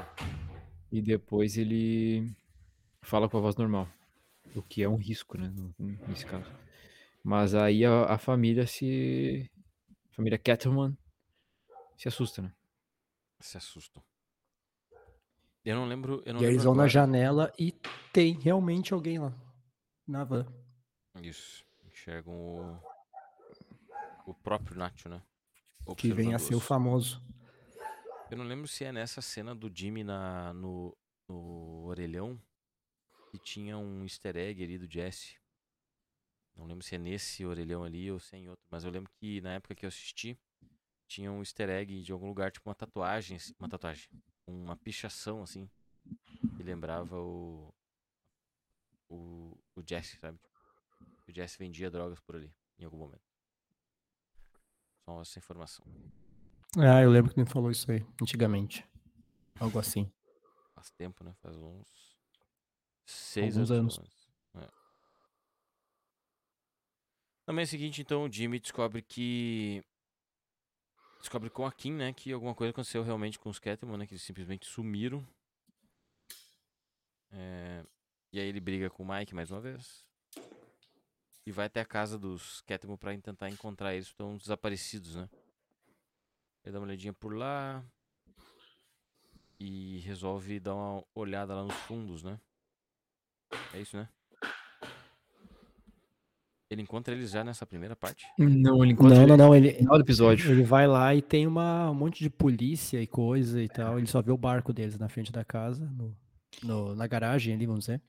E 0.90 1.02
depois 1.02 1.58
ele 1.58 2.34
fala 3.02 3.28
com 3.28 3.36
a 3.36 3.40
voz 3.42 3.54
normal. 3.54 3.86
O 4.56 4.62
que 4.62 4.82
é 4.82 4.88
um 4.88 4.96
risco, 4.96 5.36
né? 5.36 5.52
Nesse 6.08 6.24
caso. 6.24 6.50
Mas 7.22 7.54
aí 7.54 7.84
a, 7.84 8.04
a 8.04 8.16
família 8.16 8.66
se. 8.66 9.46
A 10.10 10.14
família 10.14 10.38
Cattleman 10.38 10.96
se 11.98 12.08
assusta, 12.08 12.40
né? 12.40 12.50
Se 13.44 13.58
assustam. 13.58 14.02
Eu 15.62 15.76
não 15.76 15.84
lembro. 15.84 16.22
Eu 16.24 16.32
não 16.32 16.40
E 16.40 16.46
aí 16.46 16.52
eles 16.52 16.64
vão 16.64 16.74
na 16.74 16.88
janela 16.88 17.52
e 17.58 17.72
tem 18.10 18.32
realmente 18.40 18.94
alguém 18.94 19.18
lá. 19.18 19.34
Na 20.06 20.24
van. 20.24 20.46
Isso. 21.20 21.62
Enxergam 21.84 22.34
o. 22.34 22.80
O 24.26 24.32
próprio 24.32 24.78
Nacho, 24.78 25.10
né? 25.10 25.22
Que 25.98 26.10
vem 26.10 26.32
a 26.32 26.38
ser 26.38 26.54
o 26.54 26.60
famoso. 26.60 27.22
Eu 28.30 28.38
não 28.38 28.46
lembro 28.46 28.66
se 28.66 28.82
é 28.82 28.90
nessa 28.90 29.20
cena 29.20 29.54
do 29.54 29.70
Jimmy 29.72 30.02
na, 30.02 30.54
no, 30.54 30.96
no 31.28 31.84
orelhão 31.84 32.40
que 33.30 33.38
tinha 33.38 33.76
um 33.76 34.04
easter 34.04 34.38
egg 34.38 34.64
ali 34.64 34.78
do 34.78 34.90
Jesse. 34.90 35.36
Não 36.56 36.64
lembro 36.64 36.82
se 36.82 36.94
é 36.94 36.98
nesse 36.98 37.44
orelhão 37.44 37.84
ali 37.84 38.10
ou 38.10 38.18
se 38.18 38.36
é 38.36 38.38
em 38.38 38.48
outro, 38.48 38.64
mas 38.70 38.84
eu 38.84 38.90
lembro 38.90 39.12
que 39.20 39.42
na 39.42 39.52
época 39.52 39.74
que 39.74 39.84
eu 39.84 39.88
assisti 39.88 40.38
tinha 41.06 41.30
um 41.30 41.40
easter 41.40 41.68
egg 41.70 42.02
de 42.02 42.12
algum 42.12 42.26
lugar, 42.28 42.50
tipo 42.50 42.68
uma 42.68 42.74
tatuagem, 42.74 43.36
assim- 43.36 43.54
uma 43.58 43.68
tatuagem, 43.68 44.08
uma 44.46 44.76
pichação 44.76 45.42
assim, 45.42 45.68
que 46.56 46.62
lembrava 46.62 47.18
o 47.20 47.72
o, 49.08 49.56
o 49.76 49.82
Jesse, 49.86 50.16
sabe? 50.18 50.38
O 51.28 51.32
Jesse 51.32 51.58
vendia 51.58 51.90
drogas 51.90 52.20
por 52.20 52.36
ali 52.36 52.52
em 52.78 52.84
algum 52.84 52.98
momento. 52.98 53.22
Só 55.04 55.20
essa 55.20 55.38
informação. 55.38 55.84
Ah, 56.76 57.02
eu 57.02 57.10
lembro 57.10 57.32
que 57.32 57.38
me 57.38 57.46
falou 57.46 57.70
isso 57.70 57.90
aí, 57.90 58.04
antigamente. 58.20 58.84
Algo 59.60 59.78
assim. 59.78 60.10
Faz 60.74 60.90
tempo, 60.90 61.22
né? 61.22 61.34
Faz 61.40 61.56
uns 61.56 62.16
seis 63.06 63.56
Alguns 63.56 63.70
anos. 63.70 63.98
anos. 63.98 64.28
É. 64.56 64.68
Na 67.46 67.52
manhã 67.52 67.66
seguinte, 67.66 68.00
então, 68.00 68.24
o 68.24 68.32
Jimmy 68.32 68.58
descobre 68.58 69.02
que. 69.02 69.84
Descobre 71.24 71.48
com 71.48 71.64
a 71.64 71.72
Kim, 71.72 71.94
né? 71.94 72.12
Que 72.12 72.32
alguma 72.32 72.54
coisa 72.54 72.70
aconteceu 72.70 73.02
realmente 73.02 73.38
com 73.38 73.48
os 73.48 73.58
Catman, 73.58 73.96
né? 73.96 74.06
Que 74.06 74.12
eles 74.12 74.22
simplesmente 74.22 74.66
sumiram. 74.66 75.26
É, 77.32 77.82
E 78.30 78.38
aí 78.38 78.46
ele 78.46 78.60
briga 78.60 78.90
com 78.90 79.02
o 79.02 79.08
Mike 79.08 79.34
mais 79.34 79.50
uma 79.50 79.58
vez. 79.58 80.04
E 81.46 81.50
vai 81.50 81.64
até 81.64 81.80
a 81.80 81.84
casa 81.86 82.18
dos 82.18 82.60
Catman 82.66 82.98
pra 82.98 83.18
tentar 83.18 83.48
encontrar 83.48 83.94
eles, 83.94 84.08
estão 84.08 84.36
desaparecidos, 84.36 85.16
né? 85.16 85.26
Ele 86.62 86.74
dá 86.74 86.78
uma 86.78 86.88
olhadinha 86.88 87.14
por 87.14 87.34
lá. 87.34 87.82
E 89.58 90.00
resolve 90.00 90.60
dar 90.60 90.74
uma 90.74 91.04
olhada 91.14 91.54
lá 91.54 91.62
nos 91.62 91.76
fundos, 91.86 92.22
né? 92.22 92.38
É 93.72 93.80
isso, 93.80 93.96
né? 93.96 94.10
Ele 96.74 96.82
encontra 96.82 97.14
eles 97.14 97.30
já 97.30 97.42
nessa 97.44 97.64
primeira 97.64 97.94
parte. 97.96 98.26
Não, 98.38 98.82
ele 98.82 98.92
encontra 98.92 99.14
Não, 99.14 99.22
ele 99.22 99.30
não, 99.30 99.36
não. 99.36 99.54
Ele, 99.54 99.70
no 99.72 99.78
final 99.78 99.96
do 99.96 100.02
episódio. 100.04 100.50
ele 100.50 100.62
vai 100.62 100.86
lá 100.86 101.14
e 101.14 101.22
tem 101.22 101.46
uma, 101.46 101.90
um 101.90 101.94
monte 101.94 102.22
de 102.22 102.28
polícia 102.28 103.00
e 103.00 103.06
coisa 103.06 103.62
e 103.62 103.68
tal. 103.68 103.96
Ele 103.98 104.06
só 104.06 104.20
vê 104.20 104.30
o 104.32 104.36
barco 104.36 104.72
deles 104.72 104.98
na 104.98 105.08
frente 105.08 105.30
da 105.32 105.44
casa, 105.44 105.84
no, 105.96 106.16
no- 106.62 106.94
na 106.94 107.06
garagem 107.06 107.54
ali, 107.54 107.64
vamos 107.66 107.86
dizer. 107.86 108.02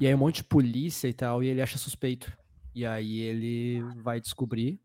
E 0.00 0.06
aí 0.06 0.14
um 0.14 0.18
monte 0.18 0.36
de 0.36 0.44
polícia 0.44 1.06
e 1.08 1.12
tal, 1.14 1.42
e 1.42 1.46
ele 1.48 1.62
acha 1.62 1.78
suspeito. 1.78 2.32
E 2.74 2.84
aí 2.84 3.20
ele 3.20 3.80
vai 4.02 4.20
descobrir, 4.20 4.80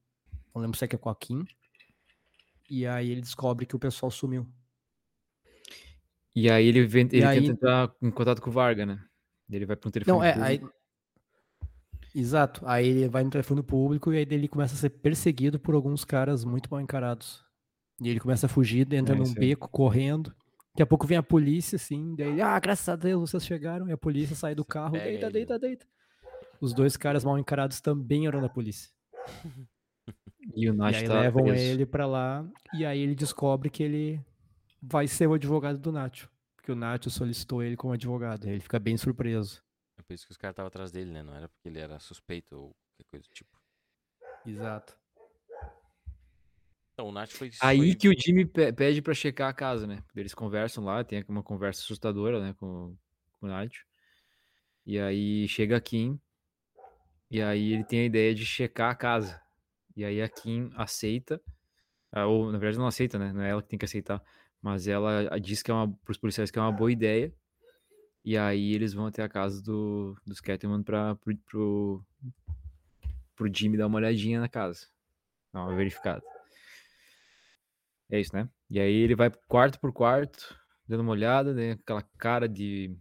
não 0.54 0.62
lembro 0.62 0.78
se 0.78 0.86
é 0.86 0.88
que 0.88 0.96
é 0.96 1.00
com 1.00 1.10
a 1.10 1.16
Kim, 1.16 1.44
e 2.70 2.86
aí 2.88 3.10
ele 3.12 3.22
descobre 3.22 3.66
que 3.66 3.76
o 3.76 3.80
pessoal 3.80 4.10
sumiu. 4.12 4.48
E 6.36 6.50
aí 6.50 6.68
ele, 6.68 6.86
vem, 6.86 7.08
ele 7.12 7.24
aí- 7.26 7.40
tenta 7.42 7.52
entrar 7.54 7.92
em 8.02 8.10
contato 8.12 8.42
com 8.42 8.50
o 8.50 8.54
Varga, 8.54 8.86
né? 8.86 9.00
Ele 9.50 9.66
vai 9.66 9.76
para 9.76 9.88
um 9.88 9.92
telefone 9.92 10.18
Não, 10.18 10.24
é, 10.24 10.34
aí... 10.42 10.62
Exato, 12.16 12.62
aí 12.66 12.88
ele 12.88 13.10
vai 13.10 13.24
no 13.24 13.30
telefone 13.30 13.64
público 13.64 14.14
e 14.14 14.18
aí 14.18 14.28
ele 14.30 14.48
começa 14.48 14.76
a 14.76 14.78
ser 14.78 14.90
perseguido 14.92 15.60
por 15.60 15.74
alguns 15.74 16.06
caras 16.06 16.44
muito 16.46 16.70
mal 16.70 16.80
encarados. 16.80 17.44
E 18.02 18.10
ele 18.10 18.20
começa 18.20 18.46
a 18.46 18.50
fugir, 18.50 18.92
entra 18.94 19.16
É, 19.16 19.18
num 19.18 19.26
aí. 19.26 19.34
beco, 19.34 19.68
correndo. 19.70 20.30
Daqui 20.74 20.84
a 20.84 20.86
pouco 20.88 21.06
vem 21.08 21.18
a 21.18 21.24
polícia, 21.24 21.76
assim, 21.76 22.16
daí 22.16 22.30
ele, 22.30 22.42
ah, 22.42 22.60
graças 22.60 22.88
a 22.90 22.96
Deus 22.96 23.30
vocês 23.32 23.46
chegaram, 23.46 23.88
e 23.88 23.92
a 23.92 23.98
polícia 23.98 24.36
sai 24.36 24.56
do 24.56 24.66
carro, 24.66 24.94
pega 24.94 25.06
deita, 25.06 25.30
deita, 25.32 25.60
deita. 25.60 25.86
Os 26.60 26.74
dois 26.74 26.98
caras 26.98 27.24
mal 27.24 27.38
encarados 27.38 27.80
também 27.82 28.26
eram 28.28 28.42
da 28.42 28.50
polícia. 28.50 28.90
E 30.56 30.70
o 30.70 30.74
Nath 30.74 30.94
e 30.94 30.96
aí 30.98 31.08
tá 31.08 31.22
levam 31.22 31.44
preso. 31.46 31.64
ele 31.64 31.86
pra 31.86 32.06
lá, 32.06 32.46
e 32.74 32.86
aí 32.86 33.00
ele 33.00 33.16
descobre 33.16 33.70
que 33.70 33.82
ele 33.82 34.20
vai 34.82 35.08
ser 35.08 35.26
o 35.28 35.34
advogado 35.34 35.80
do 35.80 35.92
Nacho. 35.92 36.30
Porque 36.58 36.72
o 36.72 36.76
Nacho 36.76 37.10
solicitou 37.10 37.64
ele 37.64 37.78
como 37.78 37.94
advogado. 37.94 38.46
Aí 38.46 38.52
ele 38.54 38.60
fica 38.60 38.78
bem 38.78 38.98
surpreso. 38.98 39.64
É 40.04 40.06
por 40.06 40.14
isso 40.14 40.26
que 40.26 40.32
os 40.34 40.38
caras 40.38 40.52
estavam 40.54 40.68
atrás 40.68 40.92
dele, 40.92 41.12
né? 41.12 41.24
Não 41.24 41.34
era 41.34 41.48
porque 41.48 41.70
ele 41.70 41.80
era 41.80 41.98
suspeito 41.98 42.58
ou 42.58 42.76
qualquer 42.92 43.10
coisa 43.10 43.26
do 43.26 43.34
tipo. 43.34 43.58
Exato. 44.46 44.98
Então, 46.94 47.08
o 47.08 47.12
Nath 47.14 47.32
foi. 47.32 47.50
Aí 47.62 47.78
foi- 47.78 47.96
que 47.96 48.10
o 48.10 48.14
Jimmy 48.20 48.46
pe- 48.46 48.74
pede 48.74 49.02
pra 49.02 49.14
checar 49.14 49.50
a 49.50 49.54
casa, 49.54 49.88
né? 49.88 50.04
Eles 50.14 50.34
conversam 50.34 50.84
lá, 50.84 51.06
tem 51.06 51.24
uma 51.30 51.42
conversa 51.42 51.82
assustadora, 51.82 52.42
né, 52.42 52.54
com, 52.54 52.98
com 53.40 53.46
o 53.46 53.50
Nath. 53.50 53.72
E 54.86 55.00
aí 55.00 55.48
chega 55.48 55.78
a 55.78 55.82
Kim 55.82 56.20
E 57.32 57.42
aí 57.42 57.74
ele 57.74 57.84
tem 57.86 58.02
a 58.02 58.06
ideia 58.06 58.36
de 58.36 58.46
checar 58.46 58.92
a 58.92 58.96
casa. 58.96 59.42
E 59.96 60.04
aí 60.04 60.22
a 60.22 60.28
Kim 60.30 60.70
aceita, 60.76 61.42
ah, 62.12 62.28
ou 62.28 62.52
na 62.52 62.58
verdade 62.58 62.80
não 62.80 62.88
aceita, 62.88 63.18
né? 63.20 63.32
Não 63.34 63.42
é 63.42 63.50
ela 63.52 63.62
que 63.62 63.70
tem 63.70 63.80
que 63.80 63.86
aceitar, 63.86 64.22
mas 64.62 64.88
ela 64.88 65.40
diz 65.40 65.64
que 65.64 65.72
é 65.72 65.74
uma 65.74 65.92
pros 66.06 66.18
policiais 66.18 66.52
que 66.52 66.60
é 66.60 66.62
uma 66.62 66.72
boa 66.72 66.92
ideia. 66.92 67.34
E 68.24 68.38
aí 68.38 68.74
eles 68.74 68.94
vão 68.94 69.06
até 69.08 69.22
a 69.22 69.30
casa 69.30 69.62
do, 69.62 70.16
dos 70.26 70.40
Catman 70.40 70.82
pra, 70.82 71.16
pro, 71.16 71.36
pro, 71.40 72.06
pro 73.36 73.54
Jimmy 73.54 73.78
dar 73.78 73.88
uma 73.88 73.98
olhadinha 73.98 74.40
na 74.40 74.48
casa. 74.48 74.88
Dar 75.52 75.64
uma 75.66 75.76
verificada. 75.76 76.24
É 78.10 78.20
isso, 78.20 78.36
né? 78.36 78.50
E 78.70 78.80
aí 78.80 78.94
ele 78.94 79.16
vai 79.16 79.30
quarto 79.48 79.80
por 79.80 79.92
quarto, 79.92 80.56
dando 80.88 81.02
uma 81.02 81.12
olhada, 81.12 81.54
né? 81.54 81.72
Aquela 81.72 82.02
cara 82.18 82.48
de, 82.48 82.96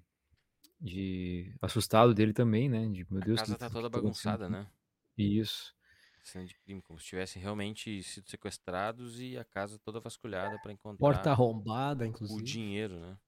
de 0.81 1.55
assustado 1.61 2.15
dele 2.15 2.33
também, 2.33 2.69
né? 2.69 2.89
De, 2.89 3.07
meu 3.11 3.23
Deus, 3.23 3.41
a 3.41 3.45
casa 3.47 3.55
que- 3.55 3.61
tá 3.61 3.69
que 3.69 3.73
toda 3.75 3.91
tá 3.91 3.99
acontecendo 3.99 4.33
bagunçada, 4.33 4.49
né? 4.49 4.67
Isso. 5.17 5.75
Cena 6.25 6.45
de 6.45 6.55
crime, 6.55 6.81
como 6.83 6.99
se 7.01 7.07
tivessem 7.07 7.43
realmente 7.43 8.03
sido 8.03 8.29
sequestrados 8.31 9.21
e 9.21 9.37
a 9.37 9.45
casa 9.45 9.79
toda 9.79 10.01
vasculhada 10.01 10.57
pra 10.59 10.73
encontrar 10.73 10.99
Porta 11.01 11.31
arrombada, 11.31 12.05
o 12.05 12.09
inclusive. 12.09 12.45
dinheiro, 12.45 12.99
né? 13.01 13.19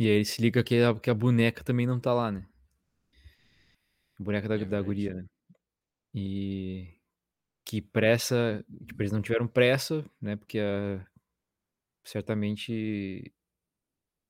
E 0.00 0.04
aí 0.08 0.14
ele 0.16 0.24
se 0.24 0.42
liga 0.42 0.64
que 0.64 0.76
a, 0.82 0.98
que 0.98 1.10
a 1.10 1.14
boneca 1.14 1.62
também 1.62 1.86
não 1.86 2.00
tá 2.00 2.12
lá, 2.12 2.32
né? 2.32 2.44
A 4.18 4.22
boneca 4.22 4.48
da, 4.48 4.56
É 4.56 4.64
da 4.64 4.82
guria, 4.82 5.14
né? 5.14 5.24
E 6.14 6.88
que 7.66 7.82
pressa, 7.82 8.64
tipo, 8.86 9.02
eles 9.02 9.12
não 9.12 9.22
tiveram 9.22 9.48
pressa, 9.48 10.04
né? 10.20 10.36
Porque 10.36 10.58
a, 10.60 11.06
certamente 12.04 13.32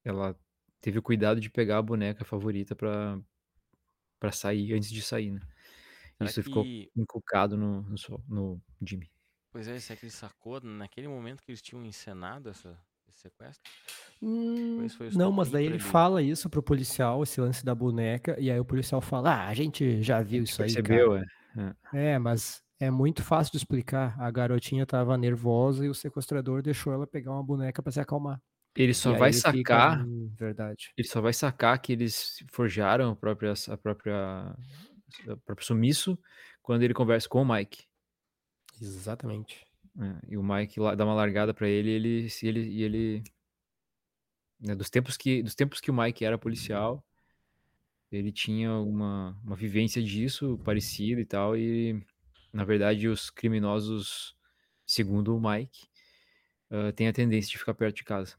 ela 0.05 0.39
teve 0.81 0.99
o 0.99 1.03
cuidado 1.03 1.41
de 1.41 1.51
pegar 1.51 1.79
a 1.79 1.83
boneca 1.83 2.25
favorita 2.25 2.75
pra, 2.77 3.21
pra 4.21 4.33
sair, 4.33 4.75
antes 4.75 4.91
de 4.91 5.03
sair, 5.03 5.33
né? 5.33 5.41
Será 6.19 6.33
Isso 6.33 6.43
ficou 6.43 6.71
que. 6.71 6.93
inculcado 6.97 7.57
no, 7.59 7.83
no, 7.83 7.99
Sol- 7.99 8.25
no 8.29 8.63
Jimmy. 8.87 9.11
Pois 9.53 9.67
é, 9.69 9.79
será 9.79 9.97
que 9.99 10.07
ele 10.07 10.11
sacou 10.13 10.61
naquele 10.61 11.07
momento 11.09 11.43
que 11.43 11.51
eles 11.51 11.63
tinham 11.63 11.85
encenado 11.85 12.49
essa, 12.49 12.81
esse 13.11 13.21
sequestro? 13.23 13.71
Hum, 14.23 14.87
não, 15.15 15.33
mas 15.33 15.51
daí 15.51 15.65
ele 15.65 15.79
fala 15.79 16.23
isso 16.23 16.49
pro 16.51 16.63
policial, 16.63 17.23
esse 17.23 17.41
lance 17.41 17.65
da 17.65 17.75
boneca, 17.75 18.39
e 18.39 18.51
aí 18.51 18.61
o 18.61 18.65
policial 18.65 19.01
fala: 19.01 19.31
Ah, 19.33 19.49
a 19.49 19.55
gente 19.55 20.03
já 20.03 20.21
viu 20.23 20.43
isso 20.45 20.63
aí, 20.63 20.79
cara. 20.79 21.03
Percebeu, 21.03 21.17
é? 21.17 21.25
É, 21.93 22.19
mas 22.19 22.63
é 22.81 22.91
muito 22.91 23.23
fácil 23.25 23.53
de 23.53 23.59
explicar. 23.59 24.21
A 24.21 24.31
garotinha 24.31 24.87
tava 24.87 25.17
nervosa 25.19 25.85
e 25.85 25.89
o 25.89 25.95
sequestrador 25.95 26.63
deixou 26.63 26.93
ela 26.93 27.07
pegar 27.07 27.33
uma 27.33 27.43
boneca 27.45 27.83
pra 27.83 27.93
se 27.93 28.01
acalmar. 28.01 28.41
Ele 28.77 28.95
E 29.05 29.13
só 29.13 29.15
aí 29.15 29.23
vai 29.23 29.33
ele 29.33 29.43
fica, 29.43 29.79
sacar 29.79 30.07
"Hum, 30.07 30.33
verdade. 30.39 30.95
ele 30.97 31.09
só 31.09 31.21
vai 31.21 31.33
sacar 31.33 31.81
que 31.81 31.93
eles 31.93 32.39
forjaram 32.53 33.11
a 33.13 33.17
própria, 33.17 33.55
a 33.69 33.77
própria, 33.79 34.57
o 35.29 35.37
próprio 35.39 35.67
sumiço 35.67 36.19
quando 36.63 36.83
ele 36.83 36.95
conversa 36.95 37.29
com 37.29 37.43
o 37.43 37.47
Mike. 37.55 37.85
Exatamente. 38.81 39.65
Né? 40.01 40.19
E 40.27 40.39
o 40.39 40.43
Mike 40.43 40.81
dá 40.97 41.05
uma 41.05 41.15
largada 41.15 41.53
pra 41.53 41.69
ele, 41.69 41.91
e 41.91 41.93
ele, 41.93 42.31
se 42.31 42.49
ele, 42.49 42.63
e 42.63 42.83
ele 42.83 43.23
né, 44.59 44.75
dos 44.75 44.89
tempos 44.89 45.15
que 45.15 45.43
dos 45.43 45.55
tempos 45.55 45.79
que 45.79 45.91
o 45.91 45.95
Mike 45.95 46.25
era 46.25 46.39
policial, 46.39 47.05
ele 48.11 48.33
tinha 48.33 48.73
uma, 48.73 49.39
uma 49.45 49.55
vivência 49.55 50.03
disso 50.03 50.59
parecida 50.65 51.21
e 51.21 51.27
tal, 51.27 51.55
e 51.55 52.03
na 52.51 52.65
verdade 52.65 53.09
os 53.09 53.29
criminosos, 53.29 54.35
segundo 54.87 55.37
o 55.37 55.41
Mike, 55.41 55.87
ah, 56.71 56.93
têm 56.93 57.07
a 57.07 57.13
tendência 57.13 57.51
de 57.51 57.59
ficar 57.59 57.75
perto 57.75 57.97
de 57.97 58.05
casa. 58.05 58.37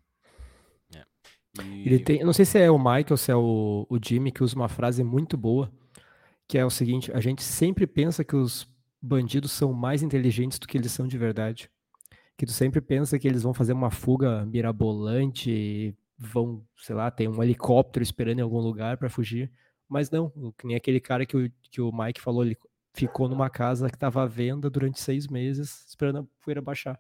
E... 1.64 1.86
Ele 1.86 2.00
tem, 2.00 2.20
eu 2.22 2.26
não 2.26 2.34
sei 2.34 2.46
se 2.46 2.58
é 2.58 2.72
o 2.72 2.80
Mike 2.80 3.14
ou 3.14 3.18
se 3.18 3.32
é 3.32 3.36
o, 3.36 3.86
o 3.88 4.00
Jimmy 4.04 4.32
que 4.32 4.44
usa 4.44 4.56
uma 4.56 4.70
frase 4.70 5.04
muito 5.04 5.38
boa, 5.38 5.72
que 6.48 6.58
é 6.58 6.66
o 6.66 6.70
seguinte: 6.70 7.12
a 7.12 7.20
gente 7.20 7.44
sempre 7.44 7.86
pensa 7.86 8.24
que 8.24 8.36
os 8.36 8.71
bandidos 9.02 9.52
são 9.52 9.74
mais 9.74 10.04
inteligentes 10.04 10.60
do 10.60 10.68
que 10.68 10.78
eles 10.78 10.92
são 10.92 11.08
de 11.08 11.18
verdade. 11.18 11.70
Que 12.38 12.46
tu 12.46 12.52
sempre 12.52 12.82
pensa 12.82 13.18
que 13.18 13.28
eles 13.28 13.44
vão 13.44 13.54
fazer 13.54 13.74
uma 13.74 13.90
fuga 13.90 14.46
mirabolante, 14.46 15.96
vão, 16.18 16.64
sei 16.78 16.96
lá, 16.96 17.10
tem 17.10 17.28
um 17.28 17.42
helicóptero 17.42 18.04
esperando 18.04 18.40
em 18.40 18.44
algum 18.44 18.60
lugar 18.60 18.98
pra 18.98 19.10
fugir. 19.10 19.52
Mas 19.88 20.10
não, 20.10 20.30
que 20.58 20.66
nem 20.66 20.76
aquele 20.76 21.00
cara 21.00 21.26
que 21.26 21.36
o, 21.36 21.52
que 21.64 21.82
o 21.82 21.92
Mike 21.92 22.22
falou, 22.22 22.46
ele 22.46 22.58
ficou 22.94 23.28
numa 23.28 23.50
casa 23.50 23.90
que 23.90 23.96
estava 23.96 24.24
à 24.24 24.26
venda 24.26 24.70
durante 24.70 25.00
seis 25.00 25.28
meses, 25.28 25.86
esperando 25.88 26.20
a 26.20 26.26
poeira 26.44 26.62
baixar. 26.62 27.00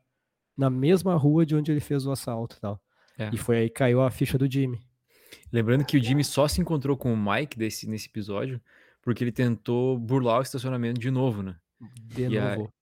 Na 0.57 0.69
mesma 0.69 1.15
rua 1.15 1.45
de 1.45 1.55
onde 1.55 1.71
ele 1.71 1.79
fez 1.79 2.05
o 2.05 2.11
assalto 2.11 2.57
e 2.57 2.59
tal. 2.59 2.81
É. 3.17 3.29
E 3.33 3.37
foi 3.37 3.57
aí 3.57 3.69
que 3.69 3.75
caiu 3.75 4.01
a 4.01 4.11
ficha 4.11 4.37
do 4.37 4.51
Jimmy. 4.51 4.79
Lembrando 5.51 5.85
que 5.85 5.97
o 5.97 6.03
Jimmy 6.03 6.23
só 6.23 6.47
se 6.47 6.59
encontrou 6.59 6.97
com 6.97 7.13
o 7.13 7.17
Mike 7.17 7.57
desse, 7.57 7.87
nesse 7.87 8.07
episódio 8.07 8.61
porque 9.01 9.23
ele 9.23 9.31
tentou 9.31 9.97
burlar 9.97 10.39
o 10.39 10.43
estacionamento 10.43 10.99
de 10.99 11.09
novo, 11.09 11.41
né? 11.41 11.55
De 11.97 12.23
E 12.23 12.37
aí- 12.37 12.57
novo. 12.57 12.73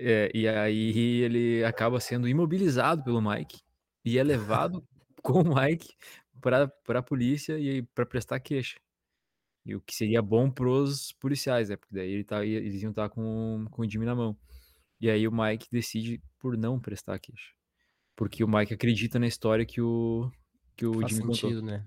É, 0.00 0.30
e 0.32 0.46
aí 0.46 1.20
ele 1.22 1.64
acaba 1.64 1.98
sendo 1.98 2.28
imobilizado 2.28 3.02
pelo 3.02 3.20
Mike 3.20 3.60
e 4.04 4.16
é 4.16 4.22
levado 4.22 4.86
com 5.22 5.40
o 5.42 5.54
Mike 5.54 5.88
para 6.40 6.70
a 6.88 7.02
polícia 7.02 7.58
e 7.58 7.82
para 7.82 8.06
prestar 8.06 8.38
queixa. 8.38 8.78
E 9.66 9.74
o 9.74 9.80
que 9.80 9.92
seria 9.94 10.22
bom 10.22 10.48
pros 10.50 11.10
policiais, 11.12 11.68
né? 11.68 11.76
Porque 11.76 11.94
daí 11.94 12.10
ele 12.12 12.24
tá, 12.24 12.44
eles 12.46 12.80
iam 12.80 12.90
estar 12.90 13.08
com, 13.08 13.66
com 13.70 13.82
o 13.82 13.90
Jimmy 13.90 14.06
na 14.06 14.14
mão. 14.14 14.36
E 15.00 15.10
aí 15.10 15.26
o 15.26 15.32
Mike 15.32 15.66
decide 15.70 16.22
por 16.38 16.56
não 16.56 16.78
prestar 16.78 17.18
queixa. 17.18 17.52
Porque 18.16 18.42
o 18.42 18.48
Mike 18.48 18.72
acredita 18.74 19.18
na 19.18 19.26
história 19.26 19.66
que 19.66 19.80
o, 19.80 20.30
que 20.76 20.86
o 20.86 20.94
Faz 21.00 21.08
Jimmy 21.10 21.20
contou. 21.22 21.34
sentido, 21.34 21.62
né? 21.62 21.84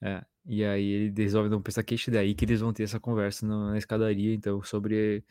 É, 0.00 0.24
e 0.46 0.64
aí 0.64 0.84
ele 0.86 1.22
resolve 1.22 1.48
não 1.50 1.60
prestar 1.60 1.82
queixa, 1.82 2.10
daí 2.10 2.34
que 2.34 2.44
eles 2.44 2.60
vão 2.60 2.72
ter 2.72 2.84
essa 2.84 3.00
conversa 3.00 3.46
na, 3.46 3.70
na 3.72 3.78
escadaria, 3.78 4.34
então, 4.34 4.62
sobre, 4.62 5.22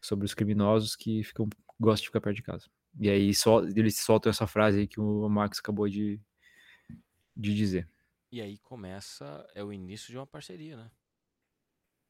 sobre 0.00 0.24
os 0.26 0.34
criminosos 0.34 0.94
que 0.96 1.22
ficam, 1.24 1.48
gostam 1.78 2.02
de 2.02 2.08
ficar 2.08 2.20
perto 2.20 2.36
de 2.36 2.42
casa. 2.42 2.68
E 2.98 3.10
aí 3.10 3.34
só, 3.34 3.62
eles 3.62 3.98
soltam 3.98 4.30
essa 4.30 4.46
frase 4.46 4.80
aí 4.80 4.86
que 4.86 5.00
o 5.00 5.28
Max 5.28 5.58
acabou 5.58 5.88
de, 5.88 6.20
de 7.36 7.54
dizer. 7.54 7.88
E 8.32 8.40
aí 8.40 8.58
começa, 8.58 9.46
é 9.54 9.62
o 9.62 9.72
início 9.72 10.10
de 10.10 10.18
uma 10.18 10.26
parceria, 10.26 10.76
né? 10.76 10.90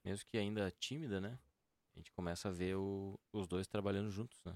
Mesmo 0.05 0.25
que 0.27 0.39
ainda 0.39 0.73
tímida, 0.79 1.21
né? 1.21 1.39
A 1.95 1.99
gente 1.99 2.13
começa 2.13 2.49
a 2.49 2.53
ver 2.53 2.77
o- 2.77 3.19
os 3.33 3.47
dois 3.49 3.67
trabalhando 3.67 4.11
juntos, 4.11 4.41
né? 4.45 4.55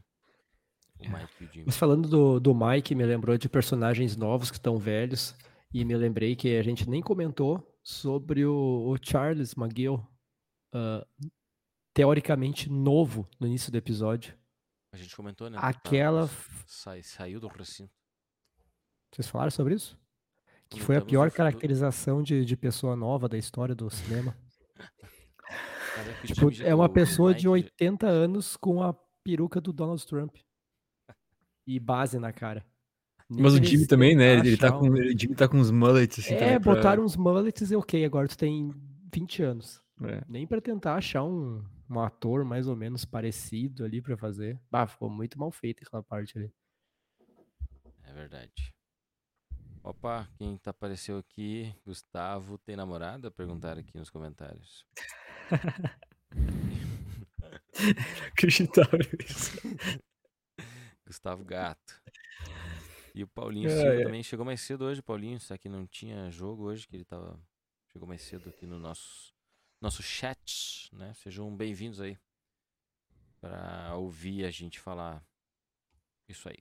O 1.00 1.08
Mike 1.08 1.32
e 1.40 1.44
o 1.44 1.52
Jimmy. 1.52 1.64
Mas 1.66 1.76
falando 1.76 2.08
do, 2.08 2.38
do 2.38 2.54
Mike, 2.54 2.94
me 2.94 3.04
lembrou 3.04 3.36
de 3.38 3.48
personagens 3.48 4.16
novos 4.16 4.50
que 4.50 4.58
estão 4.58 4.78
velhos. 4.78 5.34
E 5.72 5.84
me 5.84 5.96
lembrei 5.96 6.36
que 6.36 6.56
a 6.56 6.62
gente 6.62 6.88
nem 6.88 7.00
comentou 7.00 7.66
sobre 7.82 8.44
o, 8.44 8.90
o 8.90 8.96
Charles 9.00 9.54
McGill, 9.56 10.04
ah, 10.72 11.06
teoricamente 12.00 12.70
novo 12.70 13.28
no 13.38 13.46
início 13.46 13.70
do 13.70 13.76
episódio. 13.76 14.34
A 14.92 14.96
gente 14.96 15.14
comentou, 15.14 15.50
né? 15.50 15.58
Aquela. 15.60 16.26
Tá, 16.28 16.34
sai- 16.66 17.02
saiu 17.02 17.38
do 17.38 17.46
recinto. 17.48 17.92
Vocês 19.14 19.28
falaram 19.28 19.50
sobre 19.50 19.74
isso? 19.74 19.98
Que 20.70 20.80
foi 20.80 20.96
a 20.96 21.02
pior 21.02 21.30
caracterização 21.30 22.22
de, 22.22 22.44
de 22.44 22.56
pessoa 22.56 22.96
nova 22.96 23.28
da 23.28 23.36
história 23.36 23.74
do 23.74 23.90
cinema. 23.90 24.34
É 26.22 26.26
Tipo, 26.26 26.50
é 26.62 26.72
uma 26.72 26.88
pessoa 26.88 27.34
de 27.34 27.48
Mike 27.48 27.66
já- 27.68 27.74
80 27.84 28.06
anos 28.06 28.56
com 28.56 28.80
a 28.80 28.94
peruca 29.24 29.60
do 29.60 29.72
Donald 29.72 30.06
Trump. 30.06 30.36
E 31.66 31.80
base 31.80 32.16
na 32.18 32.32
cara. 32.32 32.64
Nem 33.28 33.42
Mas 33.42 33.54
o 33.54 33.62
Jimmy 33.62 33.86
também, 33.88 34.14
né? 34.16 34.34
Ele 34.38 34.56
tá 34.56 34.70
com, 34.72 34.86
ele- 34.96 35.12
o 35.14 35.18
Jimmy 35.18 35.34
tá 35.34 35.48
com 35.48 35.58
uns 35.58 35.70
mullets, 35.72 36.20
assim, 36.24 36.34
É, 36.34 36.38
também 36.38 36.60
pra- 36.60 36.74
botaram 36.76 37.04
uns 37.04 37.16
mullets 37.16 37.70
e 37.72 37.76
ok, 37.76 38.04
agora 38.04 38.28
tu 38.28 38.38
tem 38.38 38.72
20 39.12 39.42
anos. 39.42 39.82
É. 40.02 40.22
Nem 40.28 40.46
pra 40.46 40.60
tentar 40.60 40.94
achar 40.94 41.24
um, 41.24 41.60
um 41.90 42.00
ator 42.00 42.44
mais 42.44 42.66
ou 42.68 42.76
menos 42.76 43.04
parecido 43.04 43.84
ali 43.84 44.00
pra 44.00 44.16
fazer. 44.16 44.60
Bah, 44.70 44.86
ficou 44.86 45.10
muito 45.10 45.38
mal 45.38 45.50
feita 45.50 45.82
aquela 45.84 46.02
parte 46.02 46.38
ali. 46.38 46.52
É 48.04 48.12
verdade. 48.12 48.72
Opa, 49.82 50.28
quem 50.36 50.56
tá 50.58 50.70
apareceu 50.70 51.18
aqui, 51.18 51.74
Gustavo, 51.86 52.58
tem 52.58 52.76
namorada? 52.76 53.30
Perguntaram 53.30 53.80
aqui 53.80 53.96
nos 53.96 54.10
comentários. 54.10 54.86
Acreditável 58.32 59.00
isso. 59.26 59.56
Gustavo 61.06 61.44
Gato. 61.44 62.00
E 63.14 63.22
o 63.24 63.28
Paulinho 63.28 63.68
É, 63.68 63.76
Silva 63.76 63.94
é. 64.00 64.04
também 64.04 64.22
chegou 64.22 64.44
mais 64.46 64.60
cedo 64.60 64.84
hoje, 64.84 65.02
Paulinho. 65.02 65.40
Só 65.40 65.56
que 65.56 65.68
não 65.68 65.86
tinha 65.86 66.30
jogo 66.30 66.64
hoje, 66.64 66.86
que 66.86 66.94
ele 66.94 67.04
tava. 67.04 67.40
Chegou 67.92 68.06
mais 68.06 68.22
cedo 68.22 68.48
aqui 68.48 68.66
no 68.66 68.78
nosso, 68.78 69.34
nosso 69.80 70.02
chat, 70.02 70.90
né? 70.94 71.14
Sejam 71.14 71.56
bem-vindos 71.56 72.00
aí. 72.00 72.18
Pra 73.40 73.94
ouvir 73.96 74.44
a 74.44 74.50
gente 74.50 74.78
falar 74.78 75.24
isso 76.28 76.48
aí. 76.48 76.58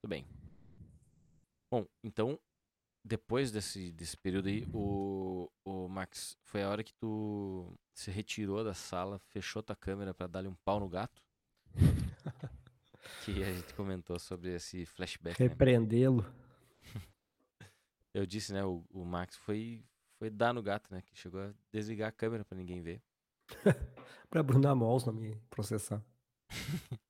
Tudo 0.00 0.10
bem. 0.10 0.26
Bom, 1.70 1.86
então, 2.04 2.38
depois 3.02 3.50
desse, 3.50 3.90
desse 3.92 4.16
período 4.16 4.48
aí, 4.48 4.68
o, 4.74 5.50
o 5.64 5.88
Max, 5.88 6.36
foi 6.42 6.62
a 6.62 6.68
hora 6.68 6.84
que 6.84 6.92
tu 6.94 7.78
se 7.94 8.10
retirou 8.10 8.62
da 8.62 8.74
sala, 8.74 9.18
fechou 9.18 9.62
tua 9.62 9.76
câmera 9.76 10.12
pra 10.12 10.26
dar-lhe 10.26 10.48
um 10.48 10.56
pau 10.56 10.78
no 10.78 10.88
gato? 10.88 11.22
que 13.24 13.42
a 13.42 13.52
gente 13.52 13.72
comentou 13.74 14.18
sobre 14.18 14.54
esse 14.54 14.84
flashback, 14.84 15.40
né? 15.40 15.48
Repreendê-lo. 15.48 16.26
Eu 18.12 18.26
disse, 18.26 18.52
né, 18.52 18.64
o, 18.64 18.84
o 18.90 19.04
Max 19.04 19.36
foi, 19.36 19.82
foi 20.20 20.28
dar 20.28 20.52
no 20.52 20.62
gato, 20.62 20.92
né? 20.92 21.00
Que 21.00 21.16
chegou 21.18 21.40
a 21.40 21.50
desligar 21.72 22.10
a 22.10 22.12
câmera 22.12 22.44
pra 22.44 22.56
ninguém 22.56 22.82
ver. 22.82 23.02
pra 24.28 24.42
Bruna 24.42 24.74
Mols 24.74 25.06
não 25.06 25.14
me 25.14 25.34
processar. 25.48 26.00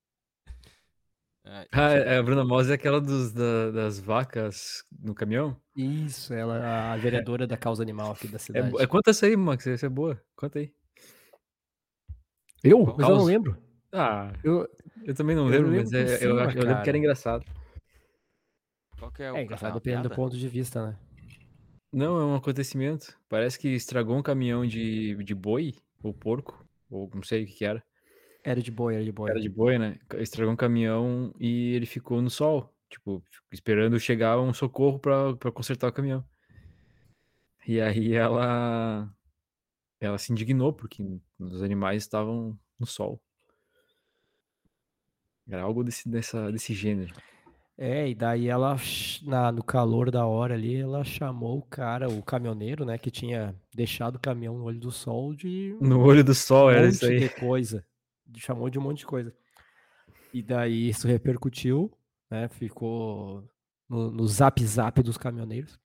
É, 1.43 1.67
Ah, 1.71 1.89
você- 1.89 1.97
é, 2.03 2.17
a 2.17 2.21
Bruna 2.23 2.45
Mos 2.45 2.69
é 2.69 2.73
aquela 2.75 3.01
dos, 3.01 3.31
da- 3.33 3.71
das 3.71 3.97
vacas 3.99 4.85
no 4.99 5.15
caminhão? 5.15 5.59
Isso, 5.75 6.31
ela 6.35 6.57
é 6.59 6.63
a 6.93 6.95
vereadora 6.97 7.47
da 7.47 7.57
causa 7.57 7.81
animal 7.81 8.11
aqui 8.11 8.27
da 8.27 8.35
É, 8.35 8.39
cidade. 8.39 8.69
bo- 8.69 8.79
é, 8.79 8.85
conta 8.85 9.09
essa 9.09 9.25
aí, 9.25 9.35
Max, 9.35 9.65
essa 9.65 9.87
é 9.87 9.89
boa. 9.89 10.23
Conta 10.35 10.59
aí. 10.59 10.71
Eu? 12.63 12.83
Qual? 12.85 12.95
Mas 12.95 13.09
eu 13.09 13.15
não 13.15 13.23
lembro. 13.23 13.57
Ah, 13.91 14.31
Eu... 14.43 14.69
eu 15.03 15.15
também 15.15 15.35
não 15.35 15.45
Eu 15.45 15.63
lembro, 15.63 15.69
lembro 15.71 15.83
mas 15.91 15.93
é- 15.93 16.13
eu, 16.13 16.19
cima, 16.19 16.29
eu 16.53 16.63
lembro 16.63 16.83
que 16.83 16.89
era 16.89 16.97
engraçado. 16.99 17.43
Qual 18.99 19.11
que 19.11 19.23
é 19.23 19.31
o 19.31 19.35
É 19.35 19.41
engraçado 19.43 19.73
dependendo 19.73 20.09
do 20.09 20.15
ponto 20.15 20.37
de 20.37 20.47
vista, 20.47 20.85
né? 20.91 20.99
Não, 21.91 22.19
é 22.19 22.25
um 22.25 22.35
acontecimento. 22.35 23.17
Parece 23.27 23.59
que 23.59 23.67
estragou 23.67 24.17
um 24.17 24.23
caminhão 24.23 24.65
de, 24.65 25.15
de 25.23 25.35
boi, 25.35 25.75
ou 26.01 26.13
porco, 26.13 26.65
ou 26.89 27.09
não 27.13 27.23
sei 27.23 27.43
o 27.43 27.47
que 27.47 27.53
que 27.53 27.65
era. 27.65 27.83
Era 28.43 28.61
de 28.61 28.71
boi, 28.71 28.95
era 28.95 29.03
de 29.03 29.11
boi. 29.11 29.29
Era 29.29 29.39
de 29.39 29.49
boi, 29.49 29.77
né? 29.77 29.99
Estragou 30.15 30.53
um 30.53 30.57
caminhão 30.57 31.33
e 31.39 31.73
ele 31.75 31.85
ficou 31.85 32.21
no 32.21 32.29
sol, 32.29 32.73
tipo, 32.89 33.23
esperando 33.51 33.99
chegar 33.99 34.39
um 34.39 34.53
socorro 34.53 34.99
pra, 34.99 35.35
pra 35.35 35.51
consertar 35.51 35.89
o 35.89 35.93
caminhão. 35.93 36.25
E 37.67 37.79
aí 37.79 38.13
ela 38.13 39.13
ela 39.99 40.17
se 40.17 40.31
indignou 40.31 40.73
porque 40.73 41.03
os 41.37 41.61
animais 41.61 42.01
estavam 42.03 42.57
no 42.79 42.87
sol. 42.87 43.21
Era 45.47 45.61
algo 45.63 45.83
desse, 45.83 46.09
dessa, 46.09 46.51
desse 46.51 46.73
gênero. 46.73 47.13
É, 47.83 48.07
e 48.07 48.13
daí 48.13 48.47
ela, 48.47 48.75
na, 49.23 49.51
no 49.51 49.63
calor 49.63 50.11
da 50.11 50.23
hora 50.23 50.53
ali, 50.53 50.75
ela 50.75 51.03
chamou 51.03 51.57
o 51.57 51.63
cara, 51.63 52.07
o 52.07 52.21
caminhoneiro, 52.21 52.85
né, 52.85 52.95
que 52.95 53.09
tinha 53.09 53.55
deixado 53.73 54.17
o 54.17 54.19
caminhão 54.19 54.55
no 54.55 54.65
olho 54.65 54.79
do 54.79 54.91
sol 54.91 55.33
de 55.33 55.75
um 55.81 55.87
No 55.87 55.99
olho 56.01 56.23
do 56.23 56.35
sol 56.35 56.69
era 56.69 56.85
monte 56.85 56.93
isso 56.93 57.05
aí. 57.07 57.19
de 57.21 57.29
coisa. 57.29 57.83
Chamou 58.37 58.69
de 58.69 58.77
um 58.77 58.83
monte 58.83 58.99
de 58.99 59.07
coisa. 59.07 59.33
E 60.31 60.43
daí 60.43 60.89
isso 60.89 61.07
repercutiu, 61.07 61.91
né? 62.29 62.47
Ficou 62.49 63.43
no, 63.89 64.11
no 64.11 64.27
zap 64.27 64.63
zap 64.63 65.01
dos 65.01 65.17
caminhoneiros. 65.17 65.79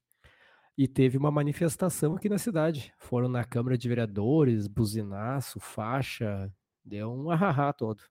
E 0.77 0.87
teve 0.87 1.17
uma 1.17 1.31
manifestação 1.31 2.15
aqui 2.15 2.29
na 2.29 2.37
cidade. 2.37 2.93
Foram 2.99 3.27
na 3.27 3.43
Câmara 3.43 3.79
de 3.79 3.89
Vereadores, 3.89 4.69
buzinaço, 4.69 5.59
faixa, 5.61 6.53
deu 6.85 7.11
um 7.11 7.31
ahahá 7.31 7.73
todo. 7.73 8.03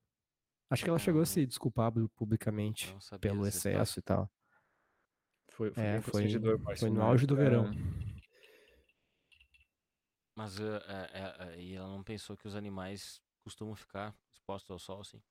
Acho 0.69 0.84
que 0.84 0.89
ela 0.89 0.99
chegou 0.99 1.21
a 1.21 1.25
se 1.25 1.45
desculpar 1.45 1.91
publicamente 2.15 2.88
pelo 3.21 3.45
história. 3.47 3.47
excesso 3.78 3.99
e 3.99 4.01
tal. 4.01 4.30
Foi, 5.51 5.71
foi 5.71 5.84
É, 5.84 6.01
foi- 6.01 6.28
foi 6.78 6.89
no 6.89 6.95
na 6.97 7.06
auge 7.06 7.25
do 7.25 7.36
época- 7.36 7.49
verão. 7.49 7.71
Mas 10.36 10.60
eh, 10.60 10.84
é, 10.88 11.19
é, 11.19 11.36
é, 11.56 11.62
e 11.62 11.75
ela 11.75 11.88
não 11.88 12.04
pensou 12.04 12.36
que 12.36 12.47
os 12.47 12.56
animais 12.56 13.21
costumam 13.41 13.75
ficar 13.75 14.13
expostos 14.34 14.69
ao 14.69 14.80
sol, 14.80 15.01
assim. 15.01 15.21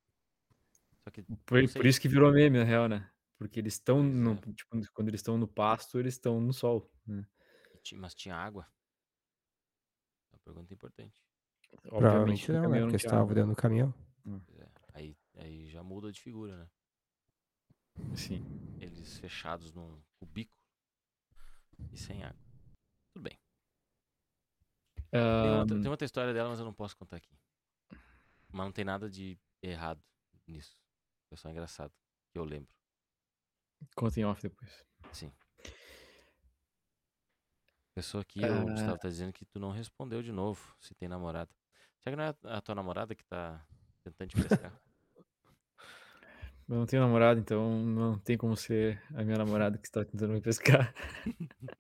Só 1.03 1.11
que 1.11 1.23
sei. 1.69 1.81
por 1.81 1.87
isso 1.87 2.01
que 2.01 2.09
virou 2.09 2.33
meme, 2.33 2.59
na 2.59 2.65
real, 2.65 2.89
né? 2.89 3.11
Porque 3.37 3.61
eles 3.61 3.75
estão 3.75 4.03
é. 4.03 4.37
Tipo, 4.37 4.71
quando 4.95 5.09
eles 5.09 5.19
estão 5.21 5.37
no 5.37 5.47
pasto, 5.47 5.99
eles 5.99 6.15
estão 6.15 6.41
no 6.41 6.53
sol. 6.53 6.91
Né? 7.07 7.27
mas 7.97 8.15
tinha 8.15 8.35
água. 8.35 8.67
É 10.33 10.37
uma 10.37 10.41
pergunta 10.43 10.73
importante. 10.73 11.23
Provavelmente 11.83 12.51
no 12.51 12.63
não, 12.63 12.71
né? 12.71 12.81
Porque 12.81 12.97
estava 12.97 13.21
água. 13.23 13.35
dentro 13.35 13.51
do 13.51 13.57
caminhão. 13.57 13.93
Pois 14.47 14.59
é, 14.59 14.67
Aí, 15.37 15.69
já 15.69 15.83
muda 15.83 16.11
de 16.13 16.21
figura, 16.21 16.57
né? 16.57 16.71
Sim. 18.17 18.43
Eles 18.81 19.19
fechados 19.19 19.73
num 19.73 20.01
cubículo 20.19 20.59
e 21.93 21.97
sem 21.99 22.23
água. 22.25 22.43
Tudo 23.13 23.23
bem. 23.23 23.39
Tem, 25.11 25.21
Ah, 25.21 25.61
outra, 25.61 25.81
tem 25.81 25.91
outra 25.91 26.05
história 26.05 26.33
dela, 26.33 26.49
mas 26.51 26.59
eu 26.59 26.65
não 26.65 26.75
posso 26.75 26.97
contar 26.97 27.17
aqui. 27.17 27.37
Mas 28.49 28.67
não 28.67 28.73
tem 28.73 28.85
nada 28.85 29.09
de 29.11 29.39
errado 29.63 30.03
nisso. 30.47 30.77
É 31.31 31.37
só 31.37 31.49
engraçado. 31.51 31.93
Que 32.33 32.39
eu 32.39 32.45
lembro. 32.45 32.73
Conta 33.97 34.19
em 34.21 34.25
off 34.25 34.41
depois. 34.43 34.85
Pessoa 37.95 38.23
aqui, 38.23 38.45
Ah. 38.45 38.61
o 38.63 38.67
Gustavo 38.67 38.99
tá 38.99 39.09
dizendo 39.09 39.33
que 39.33 39.45
tu 39.45 39.61
não 39.61 39.71
respondeu 39.71 40.21
de 40.23 40.33
novo 40.33 40.75
se 40.81 40.95
tem 40.95 41.09
namorada. 41.09 41.51
Será 42.01 42.13
que 42.13 42.17
não 42.17 42.25
é 42.25 42.57
a 42.57 42.61
tua 42.61 42.75
namorada 42.75 43.15
que 43.15 43.25
tá 43.25 43.65
tentando 44.03 44.31
te 44.31 44.35
pescar? 44.73 44.81
Eu 46.69 46.77
não 46.77 46.87
tenho 46.87 47.03
namorado, 47.03 47.39
então 47.41 47.85
não 47.85 48.19
tem 48.19 48.37
como 48.39 48.57
ser 48.57 49.03
a 49.15 49.23
minha 49.23 49.37
namorada 49.37 49.77
que 49.79 49.87
está 49.87 50.05
tentando 50.05 50.33
me 50.33 50.41
pescar. 50.41 50.95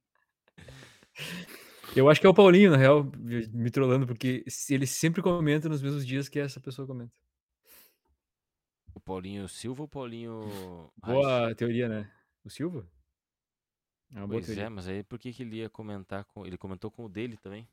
Eu 1.96 2.08
acho 2.10 2.20
que 2.20 2.26
é 2.26 2.30
o 2.30 2.34
Paulinho, 2.34 2.70
na 2.72 2.76
real, 2.76 3.04
me 3.52 3.70
trollando, 3.70 4.06
porque 4.06 4.44
ele 4.68 4.86
sempre 4.86 5.22
comenta 5.22 5.68
nos 5.68 5.80
mesmos 5.82 6.04
dias 6.04 6.28
que 6.28 6.38
essa 6.40 6.60
pessoa 6.60 6.86
comenta. 6.86 7.12
o 8.94 9.00
Paulinho 9.00 9.48
Silva 9.48 9.82
ou 9.82 9.86
o 9.86 9.88
Paulinho. 9.88 10.92
Boa 10.96 11.54
teoria, 11.54 11.88
né? 11.88 12.10
O 12.44 12.50
Silva? 12.50 12.88
É 14.12 14.18
uma 14.18 14.26
boa 14.28 14.40
Pois 14.40 14.46
teoria. 14.46 14.64
é, 14.64 14.68
mas 14.68 14.88
aí 14.88 15.02
por 15.02 15.18
que, 15.18 15.32
que 15.32 15.42
ele 15.42 15.56
ia 15.56 15.70
comentar 15.70 16.24
com. 16.24 16.46
Ele 16.46 16.56
comentou 16.58 16.90
com 16.90 17.04
o 17.04 17.08
dele 17.08 17.36
também. 17.36 17.68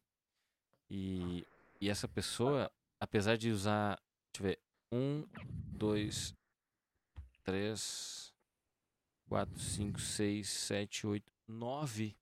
E, 0.90 1.46
e 1.80 1.90
essa 1.90 2.08
pessoa, 2.08 2.72
apesar 3.00 3.38
de 3.38 3.50
usar. 3.50 4.00
Deixa 4.34 4.44
eu 4.44 4.44
ver. 4.44 4.60
Um, 4.94 5.26
dois, 5.72 6.36
três, 7.44 8.34
quatro, 9.28 9.60
cinco, 9.60 10.00
seis, 10.00 10.50
sete, 10.50 11.06
oito, 11.08 11.32
nove 11.48 12.18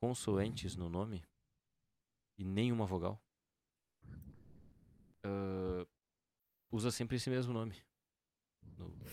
consoantes 0.00 0.76
no 0.76 0.88
nome. 0.88 1.24
E 2.38 2.44
nenhuma 2.44 2.84
vogal. 2.86 3.20
ah, 5.24 5.86
usa 6.70 6.90
sempre 6.90 7.16
esse 7.16 7.30
mesmo 7.30 7.52
nome. 7.52 7.74
no- 8.78 8.88
nos 8.88 9.12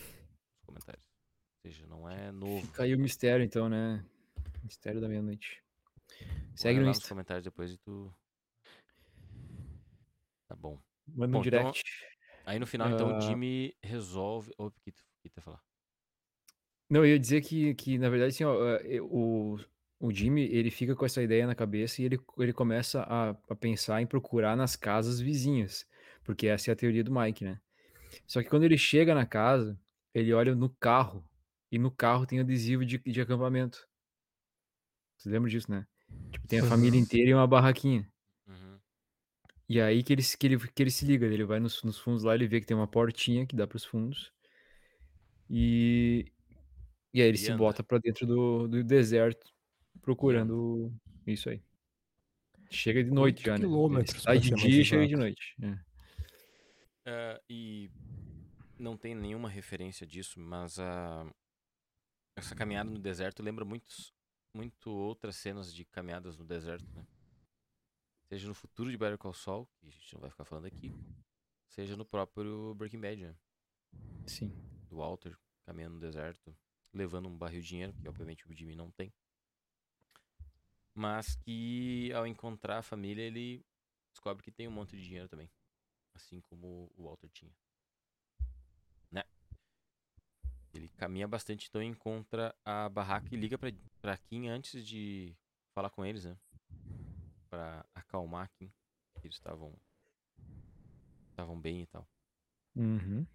comentários. 0.66 1.06
Ou 1.06 1.72
seja, 1.72 1.86
não 1.86 2.10
é 2.10 2.32
novo. 2.32 2.82
Aí 2.82 2.96
o 2.96 3.00
mistério, 3.00 3.44
então, 3.46 3.70
né? 3.70 4.04
Mistério 4.64 5.00
da 5.02 5.08
meia-noite. 5.08 5.62
Segue 6.56 6.80
no 6.80 6.86
lá 6.86 6.90
nos 6.90 6.98
Insta. 6.98 7.10
comentários 7.10 7.44
depois 7.44 7.72
e 7.74 7.78
tu. 7.78 8.14
Tá 10.48 10.56
bom. 10.56 10.82
Manda 11.08 11.34
Bom, 11.34 11.40
um 11.40 11.46
então- 11.46 11.72
direct. 11.72 11.84
Aí 12.46 12.58
no 12.60 12.66
final, 12.66 12.90
então, 12.90 13.10
Ah. 13.10 13.18
o 13.18 13.22
Jimmy 13.22 13.76
resolve. 13.84 14.52
Opa, 14.58 14.80
que 14.82 14.92
tu, 14.92 15.04
falar? 15.30 15.62
Não, 16.90 17.06
eu 17.06 17.12
ia 17.14 17.20
dizer 17.20 17.42
que, 17.42 17.74
que 17.76 17.98
na 17.98 18.10
verdade, 18.10 18.34
assim, 18.34 18.44
ó, 18.44 18.76
eh, 18.78 19.00
o, 19.02 19.58
o 20.00 20.12
Jimmy, 20.12 20.44
ele 20.44 20.70
fica 20.70 20.96
com 20.96 21.06
essa 21.06 21.22
ideia 21.24 21.48
na 21.48 21.56
cabeça 21.56 22.02
e 22.02 22.06
ele, 22.06 22.20
ele 22.38 22.52
começa 22.54 23.02
a, 23.04 23.30
a 23.50 23.56
pensar 23.56 24.02
em 24.02 24.08
procurar 24.08 24.58
nas 24.58 24.76
casas 24.76 25.20
vizinhas, 25.20 25.88
porque 26.24 26.48
essa 26.48 26.72
é 26.72 26.74
a 26.74 26.76
teoria 26.76 27.04
do 27.04 27.14
Mike, 27.14 27.46
né? 27.46 27.60
Só 28.28 28.44
que 28.44 28.50
quando 28.50 28.64
ele 28.64 28.78
chega 28.78 29.16
na 29.16 29.26
casa, 29.26 29.80
ele 30.14 30.34
olha 30.34 30.56
no 30.56 30.70
carro, 30.70 31.26
e 31.72 31.80
no 31.80 31.92
carro 31.92 32.26
tem 32.26 32.40
adesivo 32.40 32.86
de, 32.86 32.98
de 33.00 33.22
acampamento. 33.22 33.88
Você 35.18 35.30
lembra 35.30 35.50
disso, 35.50 35.72
né? 35.72 35.88
Tipo, 36.32 36.48
tem 36.48 36.60
a 36.60 36.64
família 36.64 37.00
inteira 37.00 37.30
e 37.30 37.34
uma 37.34 37.48
barraquinha. 37.48 38.12
Uhum. 38.48 38.80
E 39.68 39.82
aí 39.82 40.04
que 40.04 40.14
ele, 40.14 40.22
se- 40.22 40.38
que 40.38 40.46
ele, 40.46 40.60
que 40.60 40.84
ele 40.84 40.92
se 40.92 41.04
liga, 41.04 41.26
ele 41.26 41.44
vai 41.44 41.60
nos, 41.60 41.82
nos 41.84 41.98
fundos 41.98 42.24
lá, 42.24 42.36
ele 42.36 42.48
vê 42.48 42.62
que 42.62 42.68
tem 42.68 42.78
uma 42.78 42.88
portinha 42.88 43.44
que 43.44 43.56
dá 43.56 43.66
pros 43.66 43.84
fundos. 43.84 44.32
E, 45.54 46.32
e 47.14 47.22
aí 47.22 47.28
ele 47.28 47.36
E 47.38 47.42
se 47.42 47.52
anda. 47.52 47.58
bota 47.58 47.84
pra 47.84 47.98
dentro 47.98 48.26
do, 48.26 48.70
do 48.70 48.84
deserto, 48.86 49.54
procurando 50.02 50.94
isso 51.28 51.50
aí. 51.50 51.62
Chega 52.70 53.04
de 53.04 53.12
noite 53.12 53.44
já, 53.44 53.54
né? 53.58 53.60
Quilômetros, 53.60 54.24
sai 54.24 54.40
de 54.40 54.52
dia 54.52 54.82
e 54.82 54.86
chega 54.86 55.06
de 55.06 55.18
noite. 55.18 55.56
é. 55.62 55.78
Ah, 57.06 57.42
e 57.50 57.90
não 58.80 58.96
tem 58.96 59.14
nenhuma 59.14 59.50
referência 59.50 60.08
disso, 60.08 60.40
mas 60.40 60.80
a 60.80 61.26
essa 62.38 62.56
caminhada 62.56 62.90
no 62.90 62.98
deserto 63.00 63.44
lembra 63.44 63.66
muitos, 63.66 64.14
muito 64.56 64.90
outras 64.90 65.36
cenas 65.36 65.74
de 65.74 65.84
caminhadas 65.84 66.38
no 66.38 66.46
deserto, 66.46 66.88
né? 66.94 67.06
Seja 68.30 68.48
no 68.48 68.54
futuro 68.54 68.90
de 68.90 68.98
Better 68.98 69.18
Call 69.18 69.34
Saul, 69.34 69.68
que 69.82 69.88
a 69.88 69.90
gente 69.90 70.14
não 70.14 70.22
vai 70.22 70.30
ficar 70.30 70.46
falando 70.46 70.66
aqui, 70.68 70.94
seja 71.68 71.98
no 71.98 72.06
próprio 72.06 72.74
Breaking 72.76 73.02
Bad, 73.02 73.22
né? 73.26 73.36
Sim. 74.26 74.54
Do 74.92 74.98
Walter 74.98 75.36
caminhando 75.66 75.96
no 75.96 76.02
deserto, 76.02 76.56
levando 76.94 77.28
um 77.28 77.38
barril 77.38 77.62
de 77.62 77.68
dinheiro, 77.68 77.94
que 77.94 78.08
obviamente 78.08 78.48
o 78.48 78.54
Jimmy 78.54 78.76
não 78.76 78.92
tem. 78.92 79.12
Mas 80.94 81.36
que 81.38 82.12
ao 82.14 82.28
encontrar 82.28 82.80
a 82.80 82.84
família, 82.84 83.24
ele 83.24 83.66
descobre 84.12 84.44
que 84.44 84.52
tem 84.52 84.68
um 84.68 84.72
monte 84.72 84.98
de 84.98 85.04
dinheiro 85.04 85.30
também. 85.30 85.50
Assim 86.14 86.42
como 86.42 86.92
o 86.98 87.06
Walter 87.06 87.30
tinha. 87.30 87.56
Né? 89.10 89.24
Ele 90.74 90.90
caminha 90.90 91.28
bastante, 91.28 91.70
então 91.70 91.82
encontra 91.82 92.54
a 92.66 92.90
barraca 92.90 93.34
e 93.34 93.38
liga 93.38 93.58
pra, 93.58 93.72
pra 94.02 94.18
Kim 94.18 94.50
antes 94.50 94.86
de 94.86 95.34
falar 95.74 95.90
com 95.90 96.06
eles, 96.06 96.26
né? 96.26 96.38
Pra 97.50 97.86
acalmar 97.96 98.50
Kim. 98.52 98.70
Eles 99.24 99.36
estavam. 99.36 99.74
Estavam 101.30 101.60
bem 101.60 101.84
e 101.84 101.88
tal. 101.88 102.06
Uhum. 102.76 103.26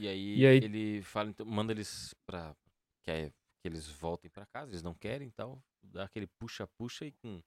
E 0.00 0.08
aí, 0.08 0.38
E 0.38 0.46
aí- 0.46 0.56
ele 0.64 1.02
fala, 1.02 1.28
então, 1.30 1.44
manda 1.44 1.72
eles 1.72 2.14
pra. 2.26 2.56
Que, 3.02 3.10
é, 3.10 3.30
que 3.30 3.68
eles 3.68 3.86
voltem 3.86 4.30
pra 4.30 4.46
casa, 4.46 4.70
eles 4.70 4.82
não 4.82 4.94
querem 4.94 5.28
e 5.28 5.32
tal. 5.32 5.62
Dá 5.82 6.04
aquele 6.04 6.26
puxa-puxa 6.26 7.04
e 7.04 7.12
com 7.12 7.42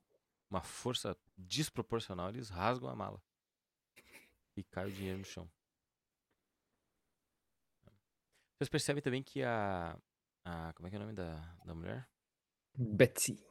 uma 0.52 0.62
força 0.62 1.18
desproporcional, 1.38 2.30
eles 2.30 2.50
rasgam 2.50 2.90
a 2.90 2.96
mala. 2.96 3.22
E 4.56 4.64
cai 4.64 4.88
o 4.88 4.92
dinheiro 4.92 5.18
no 5.18 5.26
chão. 5.26 5.50
Vocês 8.58 8.70
percebem 8.70 9.02
também 9.02 9.24
que 9.24 9.42
a. 9.44 9.98
a 10.46 10.74
como 10.74 10.88
é 10.88 10.90
que 10.92 10.96
é 10.96 11.00
o 11.00 11.02
nome 11.02 11.14
da, 11.14 11.36
da 11.66 11.74
mulher? 11.74 12.08
Betsy. 12.78 13.44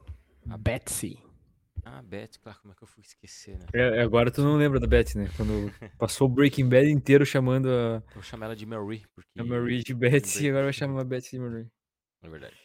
A 0.49 0.57
Betsy. 0.57 1.17
Ah, 1.85 2.01
Beth, 2.01 2.39
claro, 2.41 2.59
como 2.61 2.73
é 2.73 2.75
que 2.75 2.83
eu 2.83 2.87
fui 2.87 3.01
esquecer, 3.01 3.57
né? 3.59 3.65
É, 3.73 4.01
agora 4.01 4.31
tu 4.31 4.41
não 4.41 4.55
lembra 4.55 4.79
da 4.79 4.87
Betsy, 4.87 5.17
né? 5.17 5.29
Quando 5.35 5.69
passou 5.97 6.27
o 6.27 6.31
Breaking 6.31 6.67
Bad 6.69 6.89
inteiro 6.89 7.25
chamando 7.25 7.69
a, 7.69 8.01
Vou 8.13 8.23
chamar 8.23 8.45
ela 8.47 8.55
de 8.55 8.65
Marie, 8.65 9.05
porque. 9.13 9.39
a 9.39 9.43
Marie 9.43 9.83
de 9.83 9.93
Betsy, 9.93 10.31
Breaking- 10.33 10.49
agora 10.49 10.63
vai 10.65 10.73
chamar 10.73 11.01
a 11.01 11.03
Betsy 11.03 11.31
de 11.31 11.39
Marie. 11.39 11.67
É 12.21 12.29
verdade. 12.29 12.55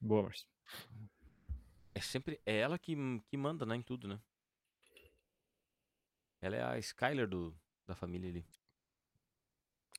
Boa, 0.00 0.22
Márcio. 0.24 0.46
É 1.94 2.00
sempre. 2.00 2.40
É 2.46 2.56
ela 2.58 2.78
que, 2.78 2.96
que 3.28 3.36
manda, 3.36 3.66
né, 3.66 3.76
em 3.76 3.82
tudo, 3.82 4.08
né? 4.08 4.18
Ela 6.40 6.56
é 6.56 6.62
a 6.62 6.78
Skyler 6.78 7.28
do, 7.28 7.54
da 7.86 7.94
família 7.94 8.30
ali. 8.30 8.46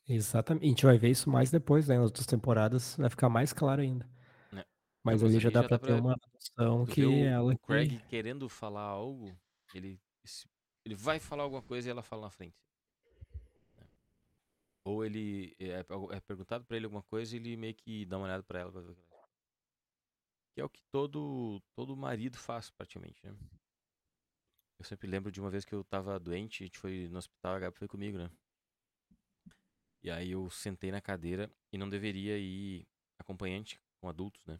Exatamente. 0.08 0.66
A 0.66 0.70
gente 0.70 0.86
vai 0.86 0.98
ver 0.98 1.10
isso 1.10 1.30
mais 1.30 1.52
depois, 1.52 1.88
né? 1.88 1.96
Nas 1.96 2.06
outras 2.06 2.26
temporadas 2.26 2.96
vai 2.98 3.10
ficar 3.10 3.30
mais 3.30 3.54
claro 3.54 3.82
ainda. 3.82 4.08
É. 5.02 5.04
Mas 5.04 5.24
ali 5.24 5.40
já 5.40 5.50
dá 5.50 5.68
dá 5.68 5.80
ter 5.80 5.94
uma 5.94 6.16
noção 6.34 6.86
que 6.86 7.04
o, 7.06 7.26
ela 7.26 7.54
o 7.54 7.58
que... 7.58 7.66
Craig 7.66 8.00
querendo 8.08 8.48
falar 8.48 8.84
algo, 8.84 9.36
ele, 9.74 10.00
ele 10.86 10.96
vai 10.96 11.20
falar 11.20 11.44
alguma 11.44 11.62
coisa 11.62 11.90
e 11.90 11.92
ela 11.92 12.04
fala 12.04 12.24
na 12.24 12.30
frente. 12.30 12.56
né? 13.76 13.88
Ou 14.86 15.04
ele 15.04 15.56
é, 15.60 15.86
é 16.12 16.20
perguntado 16.20 16.64
pra 16.66 16.78
ele 16.78 16.86
alguma 16.86 17.04
coisa 17.04 17.36
e 17.36 17.40
ele 17.40 17.58
meio 17.58 17.74
que 17.74 18.06
dá 18.06 18.18
uma 18.18 18.26
olhada 18.26 18.44
pra 18.44 18.60
ela 18.60 18.72
pra 18.72 18.82
ver 18.82 18.92
o 18.92 18.96
que 18.96 19.02
ela 19.12 19.30
Que 20.54 20.62
é 20.62 20.64
o 20.64 20.70
que 20.70 20.84
todo, 20.92 21.60
todo 21.76 21.98
marido 21.98 22.38
faz, 22.38 22.70
praticamente, 22.70 23.26
né? 23.26 23.36
Eu 24.78 24.86
sempre 24.86 25.08
lembro 25.08 25.32
de 25.32 25.40
uma 25.40 25.50
vez 25.50 25.64
que 25.66 25.74
eu 25.74 25.84
tava 25.84 26.20
doente, 26.20 26.64
a 26.64 26.66
gente 26.66 26.80
foi 26.80 27.08
no 27.10 27.18
hospital, 27.18 27.56
a 27.56 27.60
Gabi 27.60 27.78
foi 27.78 27.88
comigo, 27.88 28.18
né? 28.18 28.32
E 30.04 30.10
aí 30.10 30.32
eu 30.32 30.50
sentei 30.50 30.92
na 30.92 31.00
cadeira 31.00 31.52
e 31.72 31.78
não 31.78 31.88
deveria 31.88 32.38
ir 32.38 32.88
acompanhante 33.20 33.80
com 34.00 34.10
adultos, 34.10 34.44
né? 34.46 34.60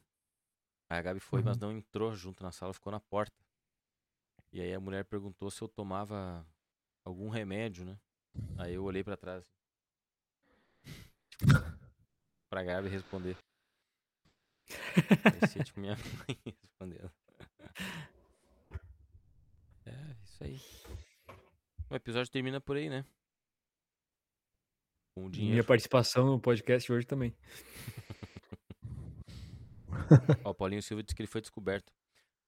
Aí 0.92 1.00
a 1.00 1.02
Gabi 1.02 1.22
foi, 1.22 1.42
mas 1.42 1.58
não 1.58 1.72
entrou 1.72 2.14
junto 2.14 2.44
na 2.44 2.52
sala, 2.52 2.74
ficou 2.74 2.92
na 2.92 3.00
porta. 3.00 3.34
E 4.52 4.60
aí 4.60 4.74
a 4.74 4.80
mulher 4.80 5.06
perguntou 5.06 5.50
se 5.50 5.62
eu 5.62 5.70
tomava 5.70 6.46
algum 7.06 7.30
remédio, 7.30 7.86
né? 7.86 7.98
Aí 8.58 8.74
eu 8.74 8.84
olhei 8.84 9.02
pra 9.02 9.16
trás. 9.16 9.42
Tipo, 11.30 11.46
pra 12.50 12.62
Gabi 12.66 12.90
responder. 12.90 13.38
Parecia 15.24 15.64
tipo 15.64 15.80
minha 15.80 15.96
mãe 16.28 16.38
respondendo. 16.62 17.10
É, 19.86 20.16
isso 20.26 20.44
aí. 20.44 20.60
O 21.90 21.96
episódio 21.96 22.30
termina 22.30 22.60
por 22.60 22.76
aí, 22.76 22.90
né? 22.90 23.06
Com 25.16 25.22
o 25.22 25.30
Minha 25.30 25.32
dinheiro. 25.32 25.66
participação 25.66 26.26
no 26.26 26.38
podcast 26.38 26.92
hoje 26.92 27.08
também. 27.08 27.34
Ó, 30.44 30.52
o 30.52 30.54
Paulinho 30.54 30.82
Silva 30.82 31.04
disse 31.04 31.16
que 31.16 31.22
ele 31.22 31.28
foi 31.28 31.42
descoberto. 31.42 31.92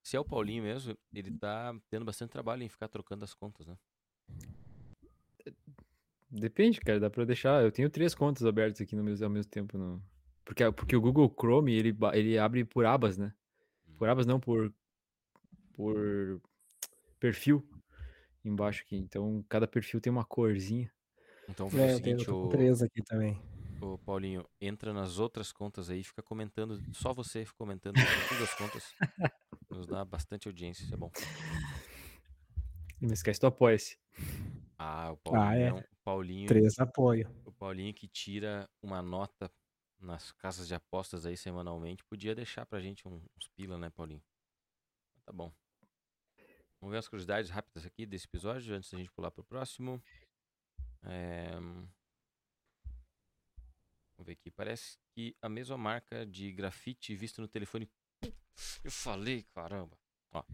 Se 0.02 0.16
é 0.16 0.20
o 0.20 0.24
Paulinho 0.24 0.62
mesmo, 0.62 0.96
ele 1.14 1.30
tá 1.38 1.74
tendo 1.88 2.04
bastante 2.04 2.30
trabalho 2.30 2.62
em 2.62 2.68
ficar 2.68 2.88
trocando 2.88 3.24
as 3.24 3.34
contas, 3.34 3.66
né? 3.66 3.76
Depende, 6.30 6.80
cara, 6.80 7.00
dá 7.00 7.08
pra 7.08 7.24
deixar. 7.24 7.62
Eu 7.62 7.72
tenho 7.72 7.88
três 7.88 8.14
contas 8.14 8.44
abertas 8.44 8.80
aqui 8.80 8.94
no 8.96 9.04
mesmo, 9.04 9.24
ao 9.24 9.30
mesmo 9.30 9.50
tempo. 9.50 9.78
No... 9.78 10.02
Porque, 10.44 10.70
porque 10.72 10.96
o 10.96 11.00
Google 11.00 11.32
Chrome, 11.38 11.72
ele, 11.72 11.96
ele 12.12 12.38
abre 12.38 12.64
por 12.64 12.84
abas, 12.84 13.16
né? 13.16 13.32
Por 13.96 14.08
abas 14.08 14.26
não, 14.26 14.40
por, 14.40 14.74
por 15.72 16.40
perfil 17.18 17.66
embaixo 18.44 18.82
aqui. 18.82 18.96
Então, 18.96 19.44
cada 19.48 19.66
perfil 19.66 20.00
tem 20.00 20.12
uma 20.12 20.24
corzinha. 20.24 20.92
Então 21.48 21.68
vamos 21.68 21.86
É, 21.86 21.92
o 21.94 21.96
eu, 21.96 22.00
tenho, 22.02 22.14
eu 22.14 22.18
seguinte, 22.18 22.26
tô 22.26 22.42
com 22.42 22.48
três 22.48 22.82
aqui 22.82 23.02
também. 23.02 23.40
O 23.84 23.98
Paulinho, 23.98 24.48
entra 24.60 24.92
nas 24.92 25.18
outras 25.18 25.52
contas 25.52 25.90
aí, 25.90 26.02
fica 26.02 26.22
comentando, 26.22 26.80
só 26.94 27.12
você 27.12 27.44
fica 27.44 27.56
comentando 27.58 27.94
todas 28.28 28.42
as 28.42 28.54
contas. 28.54 28.94
Nos 29.70 29.86
dá 29.86 30.04
bastante 30.04 30.48
audiência, 30.48 30.82
isso 30.84 30.94
é 30.94 30.96
bom. 30.96 31.10
E 33.00 33.06
não 33.06 33.12
esquece 33.14 33.40
do 33.40 33.46
apoia-se. 33.46 33.98
Ah, 34.78 35.12
o 35.12 35.16
Paulinho 35.18 35.52
é. 35.54 35.68
é 35.68 35.72
um- 35.72 35.78
o 35.78 35.84
Paulinho, 36.04 36.48
Três 36.48 36.78
apoio. 36.78 37.30
o 37.44 37.52
Paulinho 37.52 37.94
que 37.94 38.06
tira 38.08 38.68
uma 38.82 39.00
nota 39.02 39.50
nas 39.98 40.32
casas 40.32 40.68
de 40.68 40.74
apostas 40.74 41.24
aí 41.24 41.36
semanalmente, 41.36 42.04
podia 42.04 42.34
deixar 42.34 42.66
pra 42.66 42.80
gente 42.80 43.06
uns 43.08 43.48
pila, 43.56 43.78
né, 43.78 43.88
Paulinho? 43.90 44.22
Tá 45.24 45.32
bom. 45.32 45.50
Vamos 46.80 46.92
ver 46.92 46.98
as 46.98 47.08
curiosidades 47.08 47.50
rápidas 47.50 47.86
aqui 47.86 48.04
desse 48.04 48.26
episódio, 48.26 48.74
antes 48.74 48.90
da 48.90 48.98
gente 48.98 49.10
pular 49.12 49.30
pro 49.30 49.42
próximo. 49.44 50.02
É, 51.04 51.52
Vamos 54.16 54.26
ver 54.26 54.32
aqui. 54.32 54.50
Parece 54.50 54.98
que 55.14 55.36
a 55.42 55.48
mesma 55.48 55.76
marca 55.76 56.24
de 56.24 56.52
grafite 56.52 57.14
vista 57.14 57.42
no 57.42 57.48
telefone. 57.48 57.90
Eu 58.82 58.90
falei, 58.90 59.42
caramba. 59.54 59.98
Ó. 60.32 60.44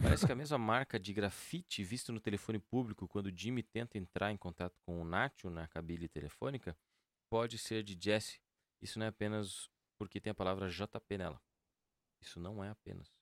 Parece 0.00 0.24
que 0.26 0.32
a 0.32 0.36
mesma 0.36 0.58
marca 0.58 0.98
de 0.98 1.12
grafite 1.12 1.84
visto 1.84 2.12
no 2.12 2.20
telefone 2.20 2.58
público 2.58 3.06
quando 3.06 3.36
Jimmy 3.36 3.62
tenta 3.62 3.98
entrar 3.98 4.32
em 4.32 4.36
contato 4.36 4.78
com 4.80 5.00
o 5.00 5.04
Nacho 5.04 5.50
na 5.50 5.68
cabine 5.68 6.08
telefônica 6.08 6.76
pode 7.30 7.58
ser 7.58 7.82
de 7.82 7.96
Jesse. 8.00 8.40
Isso 8.80 8.98
não 8.98 9.06
é 9.06 9.08
apenas 9.10 9.70
porque 9.98 10.20
tem 10.20 10.30
a 10.30 10.34
palavra 10.34 10.68
JP 10.68 11.18
nela. 11.18 11.40
Isso 12.20 12.40
não 12.40 12.64
é 12.64 12.70
apenas. 12.70 13.12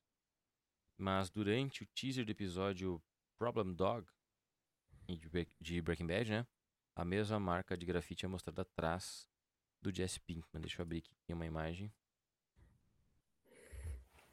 Mas 0.98 1.30
durante 1.30 1.82
o 1.82 1.86
teaser 1.86 2.24
do 2.24 2.32
episódio 2.32 3.02
Problem 3.38 3.74
Dog 3.74 4.06
de 5.60 5.80
Breaking 5.82 6.06
Bad, 6.06 6.30
né? 6.30 6.46
A 6.94 7.04
mesma 7.04 7.38
marca 7.38 7.76
de 7.76 7.86
grafite 7.86 8.24
é 8.24 8.28
mostrada 8.28 8.62
atrás 8.62 9.29
do 9.80 9.92
Jesse 9.94 10.20
Pinkman. 10.20 10.60
Deixa 10.60 10.80
eu 10.80 10.84
abrir 10.84 10.98
aqui 10.98 11.32
uma 11.32 11.46
imagem. 11.46 11.92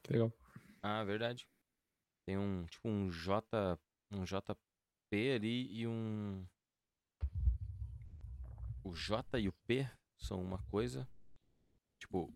Legal. 0.10 0.32
Ah, 0.82 1.04
verdade. 1.04 1.48
Tem 2.26 2.38
um, 2.38 2.66
tipo, 2.66 2.88
um 2.88 3.10
J, 3.10 3.80
um 4.12 4.24
JP 4.24 5.32
ali 5.36 5.72
e 5.74 5.88
um 5.88 6.46
o 8.84 8.94
J 8.94 9.40
e 9.40 9.50
o 9.50 9.54
P 9.54 9.90
são 10.18 10.42
uma 10.42 10.64
coisa. 10.70 11.08
Tipo, 12.00 12.34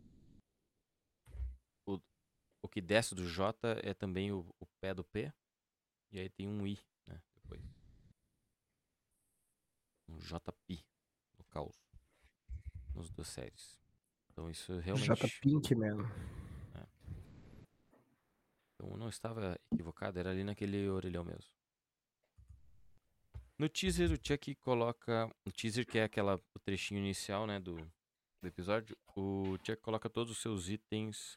o, 1.85 1.99
o 2.61 2.67
que 2.67 2.81
desce 2.81 3.15
do 3.15 3.25
J 3.25 3.79
é 3.83 3.93
também 3.93 4.31
o, 4.31 4.45
o 4.59 4.65
pé 4.81 4.93
do 4.93 5.03
P. 5.03 5.31
E 6.11 6.19
aí 6.19 6.29
tem 6.29 6.47
um 6.47 6.67
I, 6.67 6.77
né, 7.07 7.21
depois. 7.35 7.61
Um 10.09 10.17
JP 10.17 10.83
no 11.37 11.45
caos. 11.45 11.80
Nos 12.95 13.09
duas 13.09 13.27
séries. 13.27 13.79
Então 14.31 14.49
isso 14.49 14.77
realmente 14.79 15.07
J 15.07 15.27
Pinkman. 15.41 15.97
Então 18.73 18.89
eu 18.89 18.97
não 18.97 19.09
estava 19.09 19.55
equivocado, 19.71 20.17
era 20.17 20.31
ali 20.31 20.43
naquele 20.43 20.89
orelhão 20.89 21.23
mesmo. 21.23 21.51
No 23.59 23.69
teaser, 23.69 24.11
o 24.11 24.15
Chuck 24.15 24.55
coloca. 24.55 25.29
O 25.45 25.51
teaser, 25.51 25.85
que 25.85 25.99
é 25.99 26.03
aquela, 26.03 26.35
o 26.55 26.59
trechinho 26.59 26.99
inicial 26.99 27.45
né, 27.45 27.59
do, 27.59 27.75
do 27.75 28.47
episódio, 28.47 28.97
o 29.15 29.55
Chuck 29.63 29.77
coloca 29.83 30.09
todos 30.09 30.31
os 30.31 30.41
seus 30.41 30.67
itens 30.67 31.35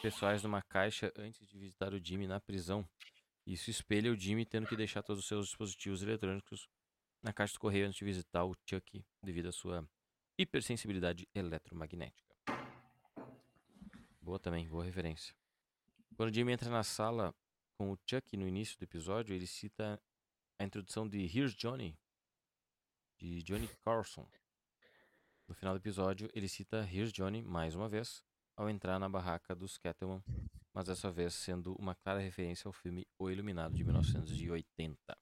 pessoais 0.00 0.42
numa 0.42 0.62
caixa 0.62 1.12
antes 1.18 1.46
de 1.46 1.58
visitar 1.58 1.92
o 1.92 2.02
Jimmy 2.02 2.26
na 2.26 2.40
prisão. 2.40 2.88
Isso 3.46 3.68
espelha 3.68 4.10
o 4.10 4.16
Jimmy 4.16 4.46
tendo 4.46 4.66
que 4.66 4.74
deixar 4.74 5.02
todos 5.02 5.22
os 5.22 5.28
seus 5.28 5.48
dispositivos 5.48 6.02
eletrônicos 6.02 6.66
na 7.22 7.30
caixa 7.30 7.52
do 7.52 7.60
correio 7.60 7.86
antes 7.86 7.98
de 7.98 8.06
visitar 8.06 8.44
o 8.44 8.56
Chuck, 8.66 9.04
devido 9.22 9.50
à 9.50 9.52
sua 9.52 9.86
hipersensibilidade 10.40 11.28
eletromagnética. 11.34 12.34
Boa 14.22 14.38
também, 14.38 14.66
boa 14.66 14.82
referência. 14.82 15.34
Quando 16.16 16.34
Jimmy 16.34 16.52
entra 16.52 16.70
na 16.70 16.82
sala 16.82 17.34
com 17.76 17.92
o 17.92 17.98
Chuck 18.06 18.34
no 18.38 18.48
início 18.48 18.78
do 18.78 18.84
episódio, 18.84 19.34
ele 19.34 19.46
cita 19.46 20.00
a 20.58 20.64
introdução 20.64 21.06
de 21.06 21.18
Here's 21.18 21.54
Johnny, 21.54 21.94
de 23.18 23.42
Johnny 23.42 23.68
Carson. 23.84 24.26
No 25.46 25.54
final 25.54 25.74
do 25.74 25.82
episódio, 25.82 26.30
ele 26.32 26.48
cita 26.48 26.88
Here's 26.90 27.12
Johnny 27.12 27.42
mais 27.42 27.74
uma 27.74 27.88
vez, 27.88 28.24
ao 28.56 28.70
entrar 28.70 28.98
na 28.98 29.10
barraca 29.10 29.54
dos 29.54 29.76
Cattleman, 29.76 30.24
mas 30.72 30.86
dessa 30.86 31.10
vez 31.10 31.34
sendo 31.34 31.74
uma 31.74 31.94
clara 31.94 32.20
referência 32.20 32.66
ao 32.66 32.72
filme 32.72 33.06
O 33.18 33.30
Iluminado 33.30 33.74
de 33.74 33.84
1980. 33.84 35.19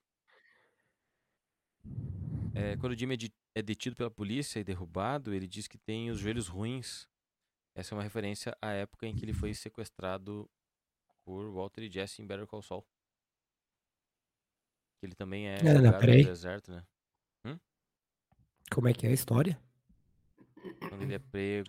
É, 2.55 2.77
quando 2.77 2.93
o 2.93 2.97
Jimmy 2.97 3.15
é 3.15 3.59
é 3.59 3.61
detido 3.61 3.95
pela 3.95 4.11
polícia 4.11 4.59
e 4.59 4.63
derrubado, 4.63 5.33
ele 5.33 5.47
diz 5.47 5.67
que 5.67 5.77
tem 5.77 6.09
os 6.09 6.19
joelhos 6.19 6.47
ruins. 6.47 7.07
Essa 7.75 7.93
é 7.93 7.97
uma 7.97 8.03
referência 8.03 8.55
à 8.61 8.71
época 8.71 9.07
em 9.07 9.15
que 9.15 9.23
ele 9.25 9.33
foi 9.33 9.53
sequestrado 9.53 10.49
por 11.23 11.51
Walter 11.51 11.83
e 11.83 11.91
Jesse 11.91 12.21
em 12.21 12.27
Better 12.27 12.47
Call 12.47 12.61
Saul. 12.61 12.85
Que 14.99 15.05
ele 15.05 15.15
também 15.15 15.47
é 15.47 15.61
não, 15.63 15.77
jogado 15.77 15.99
peraí. 15.99 16.21
no 16.23 16.29
deserto, 16.29 16.71
né? 16.71 16.85
Como 18.69 18.87
é 18.87 18.93
que 18.93 19.05
é 19.05 19.09
a 19.09 19.13
história? 19.13 19.59
Quando 20.87 21.01
ele 21.01 21.15
é 21.15 21.19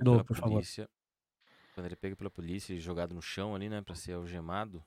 novo, 0.03 0.19
pela 0.19 0.25
por 0.25 0.37
favor. 0.37 0.55
polícia. 0.55 0.89
Quando 1.75 1.87
ele 1.87 1.95
é 1.95 1.97
pego 1.97 2.17
pela 2.17 2.31
polícia 2.31 2.75
e 2.75 2.81
jogado 2.81 3.15
no 3.15 3.23
chão 3.23 3.55
ali, 3.55 3.69
né? 3.69 3.81
Pra 3.81 3.95
ser 3.95 4.13
algemado. 4.13 4.85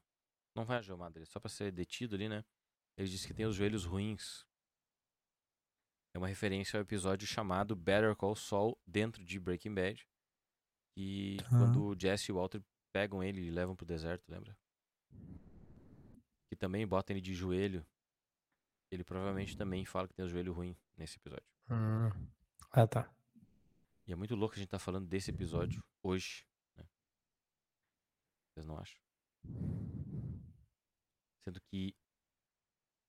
Não 0.56 0.64
vai 0.64 0.78
a 0.78 0.82
Geomada, 0.82 1.18
ele 1.18 1.24
é 1.24 1.26
só 1.26 1.40
pra 1.40 1.50
ser 1.50 1.72
detido 1.72 2.14
ali, 2.16 2.30
né? 2.30 2.46
Ele 2.96 3.10
disse 3.10 3.26
que 3.26 3.34
tem 3.34 3.46
os 3.46 3.56
joelhos 3.56 3.86
ruins. 3.86 4.46
É 6.16 6.18
uma 6.20 6.28
referência 6.28 6.78
ao 6.78 6.82
episódio 6.84 7.28
chamado 7.28 7.76
Better 7.76 8.16
Call 8.16 8.36
Saul 8.36 8.78
dentro 8.86 9.24
de 9.24 9.40
Breaking 9.40 9.74
Bad. 9.74 10.08
E 10.96 11.38
Tá. 11.38 11.50
quando 11.50 11.84
o 11.86 12.00
Jesse 12.00 12.30
e 12.30 12.32
o 12.32 12.36
Walter 12.36 12.62
pegam 12.94 13.24
ele 13.24 13.42
e 13.42 13.50
levam 13.50 13.76
pro 13.76 13.86
deserto, 13.86 14.30
lembra? 14.30 14.56
Que 16.50 16.56
também 16.56 16.86
botam 16.88 17.16
ele 17.16 17.22
de 17.22 17.34
joelho. 17.34 17.84
Ele 18.92 19.04
provavelmente 19.04 19.58
também 19.58 19.84
fala 19.86 20.08
que 20.08 20.14
tem 20.14 20.24
o 20.24 20.30
joelho 20.30 20.54
ruim 20.54 20.78
nesse 20.96 21.18
episódio. 21.18 21.48
Hum. 21.72 22.10
Ah, 22.70 22.86
tá. 22.88 23.12
E 24.06 24.12
é 24.12 24.16
muito 24.16 24.36
louco 24.36 24.54
a 24.54 24.58
gente 24.60 24.68
tá 24.70 24.78
falando 24.78 25.08
desse 25.08 25.32
episódio 25.32 25.84
hoje, 26.04 26.46
né? 26.78 26.86
Vocês 28.54 28.68
não 28.68 28.78
acham? 28.78 29.02
Sendo 31.44 31.60
que 31.72 31.96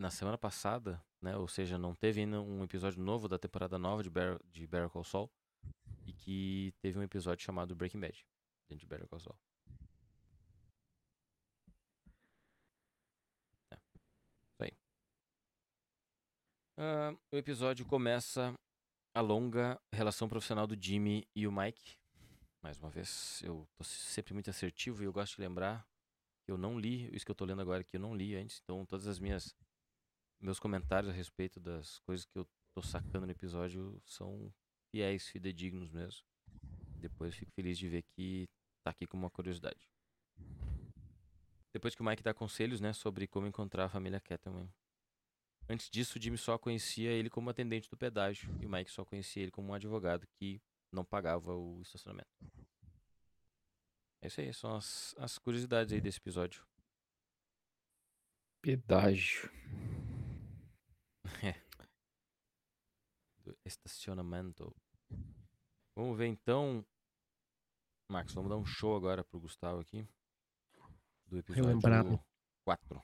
na 0.01 0.11
semana 0.11 0.39
passada, 0.39 1.05
né? 1.25 1.37
Ou 1.37 1.49
seja, 1.49 1.79
não 1.79 1.95
teve 1.95 2.21
ainda 2.21 2.41
um 2.41 2.63
episódio 2.63 3.03
novo 3.03 3.27
da 3.27 3.39
temporada 3.39 3.79
nova 3.79 4.03
de 4.03 4.11
Better, 4.11 4.39
de 4.53 4.67
Better 4.67 4.91
Call 4.91 5.03
Saul. 5.03 5.31
E 6.07 6.13
que 6.13 6.75
teve 6.83 6.99
um 6.99 7.03
episódio 7.03 7.43
chamado 7.43 7.75
Breaking 7.75 7.99
Bad, 7.99 8.27
dentro 8.69 8.81
de 8.81 8.87
Better 8.87 9.09
Call 9.09 9.19
Saul. 9.19 9.37
É. 13.73 13.77
Isso 14.53 14.63
aí. 14.63 14.73
Ah, 16.77 17.17
o 17.33 17.37
episódio 17.37 17.87
começa 17.87 18.55
a 19.15 19.21
longa 19.21 19.81
relação 19.91 20.29
profissional 20.29 20.67
do 20.67 20.77
Jimmy 20.81 21.27
e 21.35 21.47
o 21.47 21.53
Mike. 21.53 21.97
Mais 22.63 22.79
uma 22.79 22.91
vez, 22.91 23.43
eu 23.43 23.67
tô 23.77 23.85
sempre 23.85 24.35
muito 24.35 24.51
assertivo 24.51 25.03
e 25.03 25.07
eu 25.07 25.13
gosto 25.13 25.37
de 25.37 25.43
lembrar 25.43 25.87
que 26.45 26.53
eu 26.53 26.59
não 26.59 26.79
li, 26.79 27.15
isso 27.15 27.25
que 27.25 27.31
eu 27.31 27.35
tô 27.35 27.45
lendo 27.45 27.63
agora 27.63 27.83
que 27.83 27.97
eu 27.97 28.01
não 28.01 28.15
li 28.15 28.35
antes, 28.37 28.61
então 28.63 28.85
todas 28.85 29.07
as 29.07 29.19
minhas 29.19 29.55
meus 30.45 30.61
comentários 30.61 31.11
a 31.11 31.15
respeito 31.15 31.59
das 31.59 31.99
coisas 32.01 32.27
que 32.27 32.39
eu 32.39 32.47
tô 32.75 32.83
sacando 32.83 33.25
no 33.25 33.33
episódio 33.33 34.01
são 34.05 34.53
fiéis, 34.91 35.27
fidedignos 35.29 35.91
mesmo. 35.91 36.23
Depois 37.01 37.35
fico 37.35 37.51
feliz 37.53 37.79
de 37.79 37.89
ver 37.89 38.03
que 38.03 38.47
tá 38.85 38.91
aqui 38.91 39.07
como 39.07 39.25
uma 39.25 39.31
curiosidade. 39.31 39.89
Depois 41.73 41.95
que 41.95 42.03
o 42.03 42.05
Mike 42.05 42.23
dá 42.23 42.35
conselhos, 42.35 42.81
né, 42.81 42.93
sobre 42.93 43.27
como 43.27 43.47
encontrar 43.47 43.87
a 43.87 43.89
família 43.89 44.21
Kettleman. 44.21 44.69
Antes 45.69 45.89
disso, 45.89 46.19
o 46.19 46.23
Jimmy 46.23 46.37
só 46.37 46.59
conhecia 46.59 47.11
ele 47.11 47.31
como 47.31 47.49
atendente 47.49 47.89
do 47.89 47.97
pedágio 47.97 48.55
e 48.61 48.67
o 48.67 48.71
Mike 48.71 48.91
só 48.91 49.03
conhecia 49.03 49.43
ele 49.43 49.51
como 49.51 49.69
um 49.69 49.75
advogado 49.75 50.27
que 50.39 50.61
não 50.93 51.05
pagava 51.05 51.55
o 51.55 51.81
estacionamento. 51.81 52.29
É 54.21 54.27
isso 54.27 54.41
aí, 54.41 54.53
são 54.53 54.77
as, 54.77 55.15
as 55.19 55.39
curiosidades 55.39 55.93
aí 55.93 56.01
desse 56.03 56.19
episódio. 56.19 56.67
Pedágio. 58.61 59.51
Do 63.45 63.57
estacionamento. 63.65 64.75
Vamos 65.95 66.19
ver 66.19 66.27
então. 66.27 66.85
Marcos, 68.11 68.35
vamos 68.35 68.51
dar 68.51 68.57
um 68.57 68.67
show 68.67 68.97
agora 68.97 69.23
pro 69.25 69.41
Gustavo 69.41 69.81
aqui. 69.81 70.07
Do 71.27 71.39
episódio 71.39 71.67
Relembrado. 71.67 72.21
4. 72.65 73.03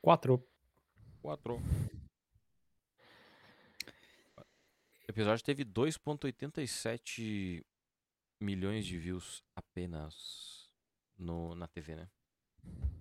Quatro. 0.00 0.48
4. 1.20 1.56
O 4.36 4.42
episódio 5.08 5.44
teve 5.44 5.64
2.87 5.64 7.64
milhões 8.40 8.86
de 8.86 8.96
views 8.98 9.42
apenas 9.54 10.70
no, 11.18 11.54
na 11.54 11.68
TV, 11.68 11.96
né? 11.96 12.10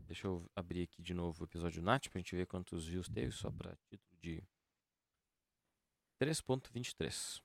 Deixa 0.08 0.28
eu 0.28 0.46
abrir 0.56 0.84
aqui 0.84 1.02
de 1.02 1.14
novo 1.14 1.42
o 1.42 1.46
episódio 1.46 1.82
NAT 1.82 2.10
pra 2.10 2.20
gente 2.20 2.36
ver 2.36 2.46
quantos 2.46 2.86
views 2.86 3.08
teve, 3.08 3.32
só 3.32 3.50
pra 3.50 3.76
título 3.90 4.18
de 4.22 4.44
3.23. 6.22 7.42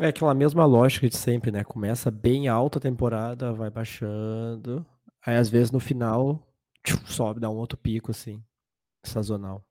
É 0.00 0.08
aquela 0.08 0.34
mesma 0.34 0.64
lógica 0.64 1.08
de 1.08 1.16
sempre, 1.16 1.50
né? 1.50 1.64
Começa 1.64 2.10
bem 2.10 2.48
alta 2.48 2.78
a 2.78 2.82
temporada, 2.82 3.52
vai 3.52 3.70
baixando. 3.70 4.86
Aí 5.24 5.36
às 5.36 5.48
vezes 5.48 5.70
no 5.70 5.80
final 5.80 6.46
tchum, 6.84 7.04
sobe, 7.06 7.40
dá 7.40 7.50
um 7.50 7.56
outro 7.56 7.76
pico, 7.76 8.12
assim, 8.12 8.44
sazonal. 9.02 9.66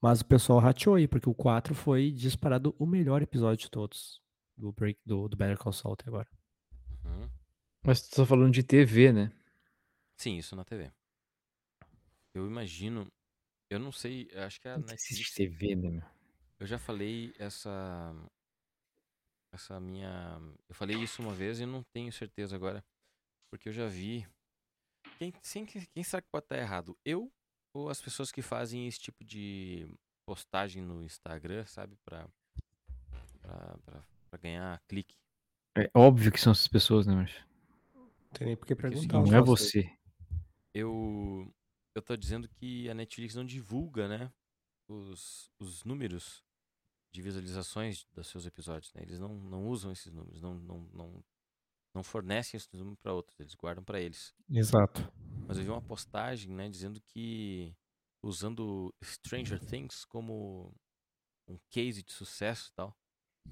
Mas 0.00 0.20
o 0.20 0.26
pessoal 0.26 0.60
rateou 0.60 0.94
aí, 0.94 1.08
porque 1.08 1.28
o 1.28 1.34
4 1.34 1.74
foi 1.74 2.12
disparado 2.12 2.74
o 2.78 2.86
melhor 2.86 3.22
episódio 3.22 3.64
de 3.64 3.70
todos 3.70 4.20
do, 4.56 4.72
break, 4.72 5.00
do, 5.04 5.28
do 5.28 5.36
Better 5.36 5.58
Call 5.58 5.72
Saul 5.72 5.94
até 5.94 6.04
agora. 6.06 6.28
Uhum. 7.04 7.28
Mas 7.84 8.08
tu 8.08 8.16
tá 8.16 8.26
falando 8.26 8.52
de 8.52 8.62
TV, 8.62 9.12
né? 9.12 9.32
Sim, 10.16 10.36
isso 10.36 10.56
na 10.56 10.64
TV. 10.64 10.90
Eu 12.34 12.46
imagino. 12.46 13.06
Eu 13.70 13.78
não 13.78 13.90
sei, 13.92 14.28
acho 14.34 14.60
que 14.60 14.68
a 14.68 14.78
Não 14.78 14.84
existe 14.86 15.40
Netflix. 15.40 15.58
TV, 15.58 15.74
né, 15.76 15.90
meu? 15.90 16.02
Eu 16.60 16.66
já 16.66 16.78
falei 16.78 17.34
essa. 17.38 18.14
Essa 19.52 19.80
minha. 19.80 20.38
Eu 20.68 20.74
falei 20.74 20.96
isso 20.96 21.22
uma 21.22 21.32
vez 21.34 21.60
e 21.60 21.66
não 21.66 21.82
tenho 21.92 22.12
certeza 22.12 22.54
agora. 22.56 22.84
Porque 23.50 23.68
eu 23.68 23.72
já 23.72 23.86
vi. 23.86 24.26
Quem, 25.18 25.32
sem, 25.42 25.64
que- 25.64 25.86
quem 25.86 26.02
sabe 26.04 26.22
que 26.24 26.30
pode 26.30 26.44
estar 26.44 26.58
errado? 26.58 26.96
Eu 27.04 27.32
ou 27.74 27.88
as 27.88 28.00
pessoas 28.00 28.30
que 28.32 28.42
fazem 28.42 28.86
esse 28.86 28.98
tipo 28.98 29.24
de 29.24 29.86
postagem 30.26 30.82
no 30.82 31.02
Instagram, 31.04 31.64
sabe? 31.66 31.96
Pra, 32.04 32.28
pra, 33.40 33.78
pra, 33.84 34.02
pra 34.30 34.38
ganhar 34.38 34.80
clique. 34.88 35.14
É 35.76 35.90
óbvio 35.94 36.32
que 36.32 36.40
são 36.40 36.52
essas 36.52 36.68
pessoas, 36.68 37.06
né, 37.06 37.14
mas 37.14 37.32
Não 37.94 38.10
tem 38.32 38.46
nem 38.48 38.56
por 38.56 38.66
que 38.66 38.72
é 38.72 38.76
perguntar. 38.76 39.00
seguinte, 39.00 39.30
não 39.30 39.38
é 39.38 39.42
você. 39.42 39.90
Eu. 40.76 41.54
Eu 41.94 42.02
tô 42.02 42.14
dizendo 42.14 42.46
que 42.46 42.90
a 42.90 42.94
Netflix 42.94 43.34
não 43.34 43.44
divulga, 43.44 44.06
né? 44.06 44.30
Os, 44.86 45.50
os 45.58 45.82
números 45.82 46.44
de 47.10 47.22
visualizações 47.22 48.04
dos 48.12 48.26
seus 48.26 48.44
episódios, 48.44 48.92
né? 48.92 49.02
Eles 49.02 49.18
não, 49.18 49.34
não 49.34 49.66
usam 49.66 49.90
esses 49.90 50.12
números, 50.12 50.42
não, 50.42 50.54
não, 50.60 50.80
não, 50.92 51.24
não 51.94 52.02
fornecem 52.02 52.58
esses 52.58 52.72
números 52.74 52.98
para 52.98 53.14
outros, 53.14 53.40
eles 53.40 53.54
guardam 53.54 53.82
para 53.82 53.98
eles. 53.98 54.34
Exato. 54.50 55.10
Mas 55.48 55.56
eu 55.56 55.64
vi 55.64 55.70
uma 55.70 55.80
postagem, 55.80 56.52
né, 56.52 56.68
dizendo 56.68 57.00
que 57.00 57.74
usando 58.22 58.94
Stranger 59.02 59.58
Things 59.58 60.04
como 60.04 60.74
um 61.48 61.58
case 61.70 62.02
de 62.02 62.12
sucesso 62.12 62.68
e 62.70 62.74
tal. 62.74 62.94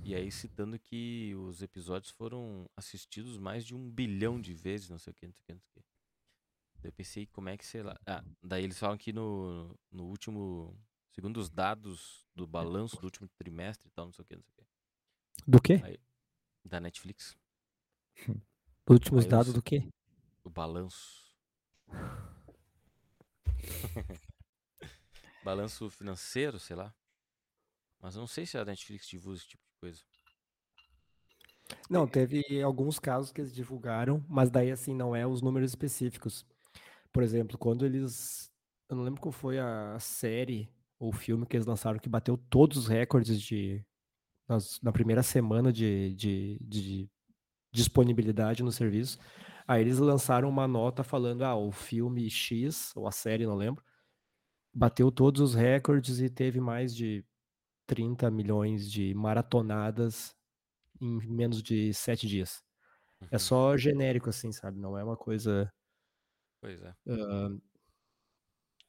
E 0.03 0.15
aí 0.15 0.31
citando 0.31 0.79
que 0.79 1.35
os 1.37 1.63
episódios 1.63 2.11
foram 2.13 2.69
assistidos 2.77 3.39
mais 3.39 3.65
de 3.65 3.75
um 3.75 3.91
bilhão 3.91 4.39
de 4.39 4.53
vezes, 4.53 4.91
não 4.91 4.99
sei 4.99 5.13
o 5.13 5.15
que, 5.15 5.27
não 5.27 5.33
sei 5.33 5.43
o 5.43 5.47
que, 5.47 5.55
não 5.55 5.61
sei 5.61 5.81
o 5.81 5.85
que. 5.85 5.94
Eu 6.85 6.93
pensei, 6.93 7.27
como 7.27 7.49
é 7.49 7.57
que 7.57 7.65
sei 7.67 7.83
lá. 7.83 7.99
Ah, 8.07 8.23
daí 8.43 8.63
eles 8.65 8.79
falam 8.79 8.97
que 8.99 9.13
no, 9.13 9.75
no 9.91 10.05
último. 10.05 10.79
Segundo 11.13 11.39
os 11.39 11.49
dados 11.49 12.27
do 12.35 12.47
balanço 12.47 12.97
do 13.01 13.05
último 13.05 13.29
trimestre 13.39 13.89
e 13.89 13.91
tal, 13.93 14.07
não 14.07 14.13
sei 14.13 14.25
o 14.25 14.27
que, 14.27 14.35
não 14.37 14.43
sei 14.43 14.53
o 14.53 14.57
que. 14.57 14.65
Do 15.51 15.63
quê? 15.63 15.81
Aí- 15.85 15.99
Da 16.65 16.81
Netflix. 16.81 17.37
Os 18.29 18.91
últimos 18.91 19.25
Aí 19.25 19.31
dados 19.31 19.47
sei- 19.47 19.55
do 19.55 19.63
quê? 19.63 19.89
O 20.43 20.51
balanço. 20.51 21.25
balanço 25.45 25.89
financeiro, 25.91 26.59
sei 26.59 26.77
lá. 26.77 26.93
Mas 28.01 28.15
eu 28.17 28.21
não 28.21 28.27
sei 28.27 28.45
se 28.47 28.59
a 28.59 28.65
Netflix 28.65 29.07
divulga 29.09 29.39
esse 29.39 29.49
tipo 29.49 29.63
de 29.67 29.75
coisa. 29.81 30.03
Não, 31.89 32.07
teve 32.07 32.61
alguns 32.63 32.99
casos 32.99 33.33
que 33.33 33.41
eles 33.41 33.55
divulgaram, 33.55 34.23
mas 34.29 34.51
daí 34.51 34.71
assim 34.71 34.95
não 34.95 35.17
é 35.17 35.27
os 35.27 35.41
números 35.41 35.71
específicos. 35.71 36.45
Por 37.15 37.25
exemplo, 37.25 37.59
quando 37.59 37.87
eles, 37.87 38.53
eu 38.91 38.97
não 38.97 39.05
lembro 39.05 39.23
qual 39.23 39.33
foi 39.33 39.61
a 39.61 39.99
série 40.01 40.71
ou 41.01 41.13
filme 41.13 41.47
que 41.47 41.57
eles 41.57 41.67
lançaram 41.67 42.01
que 42.01 42.11
bateu 42.11 42.39
todos 42.39 42.79
os 42.79 42.89
recordes 42.89 43.41
de 43.43 43.85
nas- 44.49 44.81
na 44.83 44.93
primeira 44.93 45.23
semana 45.23 45.73
de, 45.73 46.15
de, 46.15 46.59
de 46.63 47.11
disponibilidade 47.73 48.63
no 48.65 48.73
serviço. 48.73 49.19
Aí 49.69 49.83
eles 49.83 49.99
lançaram 49.99 50.49
uma 50.49 50.69
nota 50.69 51.05
falando, 51.05 51.45
ah, 51.45 51.57
o 51.57 51.73
filme 51.73 52.31
X 52.31 52.93
ou 52.97 53.09
a 53.09 53.13
série, 53.13 53.47
não 53.47 53.57
lembro, 53.57 53.85
bateu 54.75 55.11
todos 55.13 55.41
os 55.41 55.55
recordes 55.55 56.21
e 56.21 56.29
teve 56.31 56.61
mais 56.61 56.95
de 56.95 57.25
30 57.87 58.31
milhões 58.31 58.91
de 58.91 59.15
maratonadas 59.15 60.37
em 61.01 61.21
menos 61.29 61.63
de 61.63 61.95
sete 61.95 62.27
dias. 62.29 62.63
É 63.31 63.37
Uhum. 63.37 63.39
só 63.39 63.77
genérico, 63.77 64.31
assim, 64.31 64.53
sabe? 64.53 64.79
Não 64.81 64.99
é 64.99 65.05
uma 65.05 65.17
coisa. 65.17 65.73
Pois 66.65 66.83
é. 66.83 66.95
ah, 67.11 67.51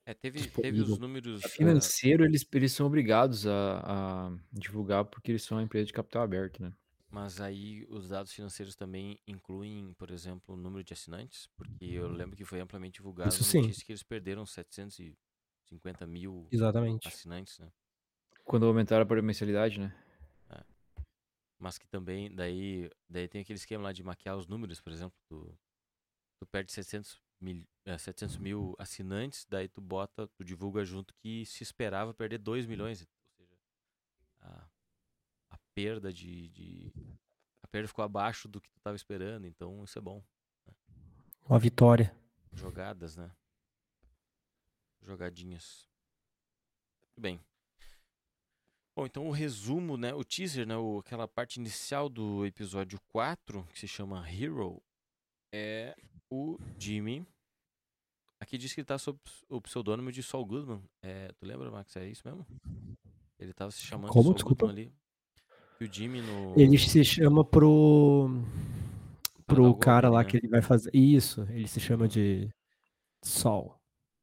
É, 0.05 0.13
teve, 0.13 0.39
teve 0.39 0.45
disponível. 0.45 0.83
os 0.93 0.97
números. 0.97 1.43
ah, 1.43 1.49
Financeiro, 1.49 2.23
eles, 2.23 2.47
eles 2.53 2.71
são 2.71 2.87
obrigados 2.87 3.45
a, 3.45 4.27
a 4.29 4.37
divulgar 4.53 5.03
porque 5.03 5.29
eles 5.29 5.43
são 5.43 5.57
uma 5.57 5.63
empresa 5.63 5.85
de 5.85 5.91
capital 5.91 6.23
aberto, 6.23 6.61
né? 6.61 6.71
Mas 7.11 7.41
aí 7.41 7.85
os 7.89 8.07
dados 8.07 8.31
financeiros 8.31 8.75
também 8.75 9.19
incluem, 9.27 9.93
por 9.97 10.09
exemplo, 10.09 10.55
o 10.55 10.57
número 10.57 10.85
de 10.85 10.93
assinantes, 10.93 11.49
porque 11.57 11.83
eu 11.85 12.07
lembro 12.07 12.37
que 12.37 12.45
foi 12.45 12.61
amplamente 12.61 12.99
divulgado 12.99 13.29
Isso 13.29 13.43
sim. 13.43 13.69
que 13.69 13.91
eles 13.91 14.03
perderam 14.03 14.45
750 14.45 16.07
mil 16.07 16.47
exatamente. 16.49 17.09
assinantes, 17.09 17.59
né? 17.59 17.67
Quando 18.45 18.65
aumentaram 18.67 19.05
a 19.09 19.21
mensalidade, 19.21 19.81
né? 19.81 19.93
Mas 21.57 21.77
que 21.77 21.87
também, 21.87 22.33
daí, 22.33 22.89
daí 23.09 23.27
tem 23.27 23.41
aquele 23.41 23.57
esquema 23.57 23.85
lá 23.85 23.91
de 23.91 24.03
maquiar 24.03 24.37
os 24.37 24.45
números, 24.47 24.79
por 24.81 24.91
exemplo, 24.91 25.17
tu, 25.27 25.57
tu 26.37 26.45
perde 26.45 26.71
700 26.71 27.19
mil, 27.39 27.65
é, 27.85 27.97
700 27.97 28.37
mil 28.37 28.75
assinantes, 28.79 29.45
daí 29.49 29.67
tu 29.67 29.81
bota, 29.81 30.27
tu 30.27 30.43
divulga 30.43 30.83
junto 30.85 31.13
que 31.15 31.45
se 31.45 31.63
esperava 31.63 32.13
perder 32.13 32.37
2 32.39 32.65
milhões. 32.65 33.01
Ou 33.01 33.07
seja, 33.37 33.57
a, 34.41 34.67
a 35.51 35.57
perda 35.73 36.11
de, 36.11 36.49
de- 36.49 36.91
A 37.63 37.67
perda 37.67 37.87
ficou 37.87 38.03
abaixo 38.05 38.47
do 38.47 38.59
que 38.61 38.69
tu 38.69 38.79
tava 38.81 38.95
esperando, 38.95 39.45
então 39.47 39.83
isso 39.83 39.97
é 39.97 40.01
bom. 40.01 40.23
Uma 41.47 41.59
vitória. 41.59 42.15
Jogadas, 42.53 43.15
né? 43.15 43.29
Jogadinhas. 45.01 45.87
Muito 47.03 47.21
bem. 47.21 47.39
Bom, 48.95 49.05
então 49.05 49.27
o 49.27 49.31
resumo, 49.31 49.97
né? 49.97 50.13
O 50.13 50.23
teaser, 50.23 50.65
né? 50.65 50.75
O, 50.77 50.99
aquela 50.99 51.27
parte 51.27 51.59
inicial 51.59 52.07
do 52.09 52.45
episódio 52.45 52.99
4, 53.09 53.63
que 53.65 53.79
se 53.79 53.87
chama 53.87 54.27
Hero, 54.29 54.81
é 55.51 55.95
o 56.29 56.57
Jimmy. 56.77 57.25
Aqui 58.39 58.57
diz 58.57 58.73
que 58.73 58.81
ele 58.81 58.85
tá 58.85 58.97
sob 58.97 59.19
o 59.49 59.61
pseudônimo 59.61 60.11
de 60.11 60.21
Saul 60.21 60.45
Goodman. 60.45 60.81
É, 61.01 61.31
tu 61.37 61.45
lembra, 61.45 61.71
Max? 61.71 61.95
É 61.95 62.07
isso 62.07 62.27
mesmo? 62.27 62.45
Ele 63.39 63.53
tava 63.53 63.71
se 63.71 63.81
chamando 63.81 64.11
Como? 64.11 64.23
de 64.23 64.27
Saul 64.27 64.35
Desculpa. 64.35 64.65
Goodman 64.67 64.85
ali. 64.85 64.93
Que 65.77 65.85
o 65.85 65.93
Jimmy 65.93 66.21
no. 66.21 66.53
Ele 66.57 66.77
se 66.77 67.03
chama 67.03 67.43
pro. 67.43 68.29
Pro 69.45 69.63
golpe 69.63 69.81
cara 69.81 70.09
lá 70.09 70.23
né? 70.23 70.29
que 70.29 70.37
ele 70.37 70.47
vai 70.47 70.61
fazer. 70.61 70.89
Isso, 70.93 71.41
ele 71.49 71.67
se 71.67 71.79
chama 71.79 72.07
de 72.07 72.49
Sol. 73.23 73.79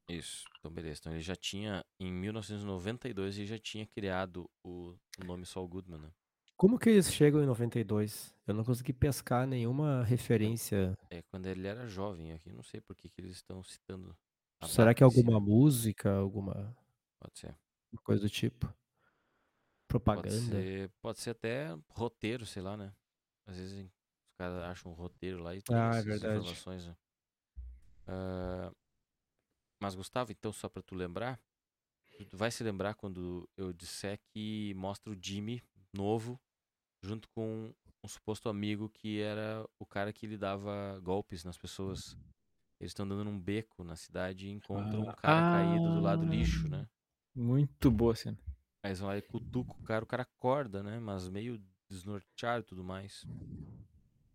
Isso, 0.08 0.44
então 0.58 0.70
beleza. 0.70 1.00
Então 1.00 1.12
ele 1.12 1.22
já 1.22 1.36
tinha, 1.36 1.84
em 1.98 2.12
1992, 2.12 3.38
ele 3.38 3.46
já 3.46 3.58
tinha 3.58 3.86
criado 3.86 4.48
o, 4.64 4.94
o 5.20 5.24
nome 5.24 5.46
Saul 5.46 5.68
Goodman, 5.68 6.00
né? 6.00 6.10
Como 6.62 6.78
que 6.78 6.90
eles 6.90 7.12
chegam 7.12 7.42
em 7.42 7.46
92? 7.46 8.32
Eu 8.46 8.54
não 8.54 8.62
consegui 8.62 8.92
pescar 8.92 9.48
nenhuma 9.48 10.04
referência. 10.04 10.96
É 11.10 11.20
quando 11.22 11.46
ele 11.46 11.66
era 11.66 11.88
jovem 11.88 12.32
aqui. 12.32 12.52
Não 12.52 12.62
sei 12.62 12.80
por 12.80 12.94
que, 12.94 13.08
que 13.08 13.20
eles 13.20 13.32
estão 13.32 13.64
citando. 13.64 14.16
Será 14.68 14.94
que 14.94 15.02
é 15.02 15.04
alguma 15.04 15.40
música, 15.40 16.12
alguma 16.12 16.72
Pode 17.18 17.36
ser. 17.36 17.58
coisa 18.04 18.22
do 18.22 18.30
tipo? 18.30 18.68
Pode 18.68 18.78
Propaganda? 19.88 20.30
ser, 20.30 20.88
pode 21.02 21.18
ser 21.18 21.30
até 21.30 21.76
roteiro, 21.88 22.46
sei 22.46 22.62
lá, 22.62 22.76
né? 22.76 22.94
Às 23.44 23.56
vezes 23.56 23.84
os 23.84 24.36
caras 24.38 24.62
acham 24.62 24.92
um 24.92 24.94
roteiro 24.94 25.42
lá 25.42 25.56
e 25.56 25.62
tem 25.62 25.76
Ah, 25.76 25.86
é 25.86 25.98
essas 25.98 26.04
verdade. 26.04 26.38
informações, 26.38 26.86
né? 26.86 26.96
Ah, 28.06 28.72
mas, 29.80 29.96
Gustavo, 29.96 30.30
então, 30.30 30.52
só 30.52 30.68
pra 30.68 30.80
tu 30.80 30.94
lembrar, 30.94 31.40
tu 32.30 32.36
vai 32.36 32.52
se 32.52 32.62
lembrar 32.62 32.94
quando 32.94 33.48
eu 33.56 33.72
disser 33.72 34.20
que 34.32 34.72
mostra 34.74 35.12
o 35.12 35.16
Jimmy 35.20 35.60
novo 35.92 36.40
junto 37.02 37.28
com 37.30 37.74
um 38.02 38.08
suposto 38.08 38.48
amigo 38.48 38.88
que 38.88 39.20
era 39.20 39.68
o 39.78 39.86
cara 39.86 40.12
que 40.12 40.26
lhe 40.26 40.36
dava 40.36 40.98
golpes 41.02 41.44
nas 41.44 41.58
pessoas. 41.58 42.16
Eles 42.80 42.90
estão 42.90 43.06
andando 43.06 43.24
num 43.24 43.38
beco 43.38 43.84
na 43.84 43.94
cidade 43.94 44.48
e 44.48 44.50
encontram 44.50 45.02
um 45.02 45.10
Ah, 45.10 45.14
cara 45.14 45.40
caído 45.52 45.94
do 45.94 46.00
lado 46.00 46.26
do 46.26 46.32
ah. 46.32 46.34
lixo, 46.34 46.68
né? 46.68 46.88
Muito 47.34 47.90
boa 47.90 48.14
cena. 48.14 48.38
Aí 48.82 48.90
eles 48.90 48.98
vão 48.98 49.08
lá 49.08 49.16
e 49.16 49.22
cutucam 49.22 49.76
o 49.78 49.82
cara, 49.84 50.04
o 50.04 50.06
cara 50.06 50.22
acorda, 50.22 50.82
né? 50.82 50.98
Mas 50.98 51.28
meio 51.28 51.62
desnorteado 51.88 52.64
e 52.64 52.66
tudo 52.66 52.82
mais. 52.82 53.24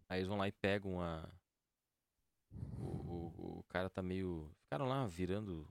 Aí 0.08 0.20
eles 0.20 0.28
vão 0.28 0.38
lá 0.38 0.48
e 0.48 0.52
pegam 0.52 1.02
a. 1.02 1.30
O, 2.78 2.86
o, 2.86 3.60
o 3.60 3.64
cara 3.68 3.90
tá 3.90 4.02
meio. 4.02 4.50
Ficaram 4.64 4.86
lá 4.86 5.06
virando, 5.06 5.68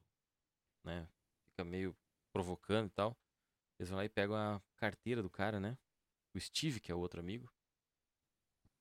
né? 0.85 1.09
Fica 1.49 1.65
meio 1.65 1.97
provocando 2.31 2.87
e 2.89 2.91
tal. 2.91 3.17
Eles 3.79 3.89
vão 3.89 3.97
lá 3.97 4.05
e 4.05 4.09
pegam 4.11 4.37
a 4.37 4.61
carteira 4.77 5.23
do 5.23 5.31
cara, 5.31 5.59
né? 5.59 5.79
O 6.37 6.41
Steve, 6.41 6.81
que 6.81 6.93
é 6.93 6.95
o 6.95 6.99
outro 6.99 7.19
amigo. 7.19 7.51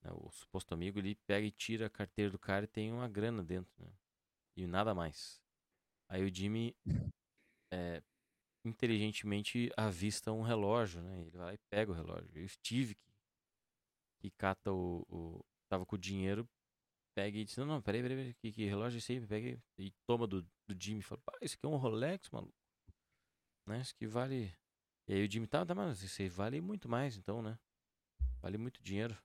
né, 0.01 0.11
O 0.13 0.29
suposto 0.31 0.73
amigo, 0.73 0.99
ele 0.99 1.15
pega 1.25 1.47
e 1.47 1.51
tira 1.51 1.87
a 1.87 1.89
carteira 1.89 2.29
do 2.29 2.37
cara 2.37 2.65
e 2.65 2.67
tem 2.67 2.91
uma 2.91 3.07
grana 3.07 3.41
dentro, 3.41 3.73
né? 3.81 3.91
E 4.57 4.67
nada 4.67 4.93
mais. 4.93 5.41
Aí 6.09 6.23
o 6.23 6.33
Jimmy 6.33 6.75
é, 7.71 8.03
inteligentemente 8.65 9.71
avista 9.77 10.31
um 10.31 10.41
relógio, 10.41 11.01
né? 11.01 11.21
Ele 11.21 11.29
vai 11.31 11.45
lá 11.45 11.53
e 11.53 11.57
pega 11.69 11.91
o 11.91 11.95
relógio. 11.95 12.29
E 12.37 12.43
o 12.43 12.49
Steve, 12.49 12.95
que, 12.95 13.11
que 14.19 14.31
cata 14.31 14.71
o, 14.71 15.05
o. 15.09 15.45
Tava 15.69 15.85
com 15.85 15.95
o 15.95 15.99
dinheiro, 15.99 16.47
pega 17.15 17.37
e 17.37 17.45
diz: 17.45 17.55
Não, 17.57 17.65
não, 17.65 17.81
peraí, 17.81 18.01
peraí, 18.01 18.17
peraí 18.17 18.33
que, 18.35 18.51
que 18.51 18.65
relógio 18.65 18.97
é 18.97 18.99
esse 18.99 19.13
aí? 19.13 19.25
Pega 19.25 19.63
e, 19.77 19.91
toma 20.05 20.27
do, 20.27 20.41
do 20.41 20.75
Jimmy 20.77 20.99
e 20.99 21.03
fala: 21.03 21.21
Pá, 21.25 21.37
isso 21.41 21.55
aqui 21.55 21.65
é 21.65 21.69
um 21.69 21.77
Rolex, 21.77 22.29
maluco. 22.29 22.53
Né? 23.65 23.81
Isso 23.81 23.93
aqui 23.95 24.05
vale. 24.05 24.53
E 25.07 25.13
aí 25.13 25.25
o 25.25 25.31
Jimmy 25.31 25.47
tá, 25.47 25.65
tá, 25.65 25.75
mas 25.75 26.01
isso 26.01 26.21
aí 26.21 26.29
vale 26.29 26.59
muito 26.61 26.89
mais, 26.89 27.15
então, 27.17 27.41
né? 27.41 27.57
Vale 28.41 28.57
muito 28.57 28.81
dinheiro. 28.81 29.15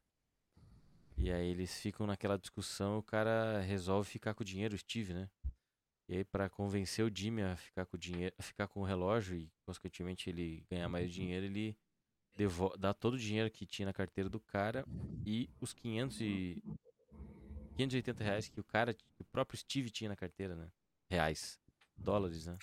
E 1.17 1.31
aí 1.31 1.49
eles 1.49 1.79
ficam 1.81 2.07
naquela 2.07 2.39
discussão, 2.39 2.99
o 2.99 3.03
cara 3.03 3.61
resolve 3.61 4.09
ficar 4.09 4.35
com 4.35 4.43
o 4.43 4.47
dinheiro, 4.47 4.75
o 4.75 4.79
Steve, 4.79 5.13
né? 5.15 5.29
E 6.09 6.17
aí, 6.17 6.25
pra 6.25 6.49
convencer 6.51 7.05
o 7.05 7.11
Jimmy 7.15 7.43
a 7.43 7.57
ficar 7.57 7.87
com 7.87 7.97
o 7.97 8.01
dinheiro, 8.01 8.35
a 8.39 8.43
ficar 8.43 8.67
com 8.67 8.81
o 8.81 8.85
relógio 8.85 9.37
e, 9.37 9.51
consequentemente, 9.65 10.29
ele 10.29 10.65
ganhar 10.69 10.89
mais 10.89 11.13
dinheiro, 11.13 11.47
ele 11.47 11.77
devo- 12.37 12.77
dá 12.77 12.93
todo 12.93 13.15
o 13.15 13.19
dinheiro 13.19 13.51
que 13.51 13.65
tinha 13.65 13.87
na 13.87 13.93
carteira 13.93 14.29
do 14.29 14.41
cara 14.41 14.85
e 15.25 15.49
os 15.61 15.73
500 15.73 16.21
e 16.21 16.63
580 17.77 18.25
reais 18.25 18.49
que 18.49 18.59
o 18.61 18.65
cara, 18.65 18.93
que 18.93 19.05
o 19.19 19.25
próprio 19.25 19.59
Steve 19.59 19.89
tinha 19.91 20.09
na 20.09 20.17
carteira, 20.17 20.57
né? 20.57 20.69
Reais, 21.09 21.61
dólares, 21.97 22.47
né? 22.47 22.57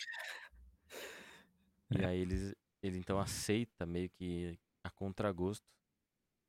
E 1.91 2.03
aí 2.03 2.19
eles, 2.19 2.53
ele 2.81 2.97
então 2.97 3.19
aceita 3.19 3.85
meio 3.85 4.09
que 4.09 4.57
a 4.83 4.89
contragosto, 4.89 5.65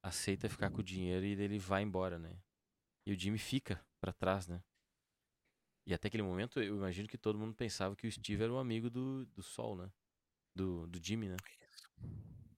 aceita 0.02 0.48
ficar 0.48 0.70
com 0.70 0.80
o 0.80 0.84
dinheiro 0.84 1.24
e 1.24 1.32
ele 1.32 1.58
vai 1.58 1.82
embora, 1.82 2.18
né? 2.18 2.36
E 3.06 3.12
o 3.12 3.18
Jimmy 3.18 3.38
fica 3.38 3.80
pra 4.00 4.12
trás, 4.12 4.46
né? 4.46 4.62
E 5.86 5.94
até 5.94 6.08
aquele 6.08 6.22
momento 6.22 6.60
eu 6.60 6.76
imagino 6.76 7.08
que 7.08 7.16
todo 7.16 7.38
mundo 7.38 7.54
pensava 7.54 7.96
que 7.96 8.06
o 8.06 8.12
Steve 8.12 8.42
era 8.42 8.52
um 8.52 8.58
amigo 8.58 8.90
do, 8.90 9.24
do 9.26 9.42
Sol, 9.42 9.76
né? 9.76 9.90
Do, 10.54 10.86
do 10.86 11.02
Jimmy, 11.02 11.28
né? 11.28 11.36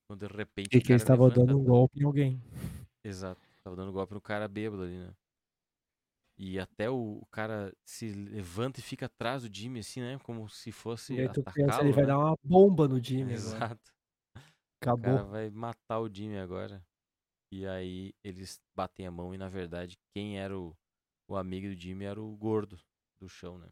Quando 0.07 0.27
de 0.27 0.35
repente 0.35 0.77
E 0.77 0.81
que 0.81 0.93
estavam 0.93 1.29
levanta 1.29 1.47
dando 1.47 1.61
um 1.61 1.65
golpe 1.65 2.01
em 2.01 2.05
alguém. 2.05 2.43
Exato. 3.05 3.41
Tava 3.63 3.77
dando 3.77 3.93
golpe 3.93 4.15
no 4.15 4.21
cara 4.21 4.49
bêbado 4.49 4.83
ali, 4.83 4.99
né? 4.99 5.15
E 6.43 6.59
até 6.59 6.89
o, 6.89 7.19
o 7.21 7.27
cara 7.27 7.71
se 7.85 8.11
levanta 8.11 8.81
e 8.81 8.83
fica 8.83 9.05
atrás 9.05 9.43
do 9.43 9.55
Jimmy, 9.55 9.81
assim, 9.81 10.01
né? 10.01 10.19
Como 10.21 10.49
se 10.49 10.73
fosse 10.73 11.13
E 11.15 11.21
aí 11.21 11.29
tu 11.31 11.43
pensa, 11.43 11.83
ele 11.83 11.93
vai 11.93 12.01
né? 12.01 12.07
dar 12.07 12.19
uma 12.19 12.35
bomba 12.43 12.89
no 12.89 12.99
Jimmy 12.99 13.35
agora. 13.35 13.57
Exato. 13.57 13.93
O 14.35 14.41
Acabou. 14.81 15.03
cara 15.03 15.25
vai 15.25 15.51
matar 15.51 16.01
o 16.01 16.09
Jimmy 16.09 16.39
agora. 16.39 16.83
E 17.53 17.67
aí 17.67 18.15
eles 18.25 18.59
batem 18.75 19.07
a 19.07 19.11
mão 19.11 19.35
e 19.35 19.39
na 19.39 19.51
verdade 19.51 19.99
quem 20.15 20.39
era 20.39 20.59
o, 20.59 20.75
o 21.29 21.37
amigo 21.37 21.69
do 21.69 21.79
Jimmy 21.79 22.07
era 22.07 22.19
o 22.19 22.35
gordo 22.39 22.81
do 23.21 23.29
chão, 23.29 23.59
né? 23.59 23.69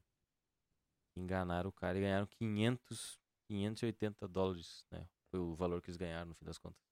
Enganaram 1.16 1.70
o 1.70 1.72
cara 1.72 1.96
e 1.96 2.02
ganharam 2.02 2.26
500, 2.26 3.18
580 3.48 4.28
dólares, 4.28 4.84
né? 4.90 5.08
Foi 5.30 5.40
o 5.40 5.54
valor 5.54 5.80
que 5.80 5.88
eles 5.88 5.96
ganharam 5.96 6.26
no 6.28 6.34
fim 6.34 6.44
das 6.44 6.58
contas. 6.58 6.82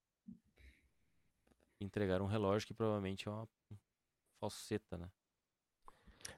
Entregaram 1.78 2.24
um 2.24 2.28
relógio 2.28 2.66
que 2.66 2.72
provavelmente 2.72 3.28
é 3.28 3.30
uma 3.30 3.46
falseta, 4.40 4.96
né? 4.96 5.10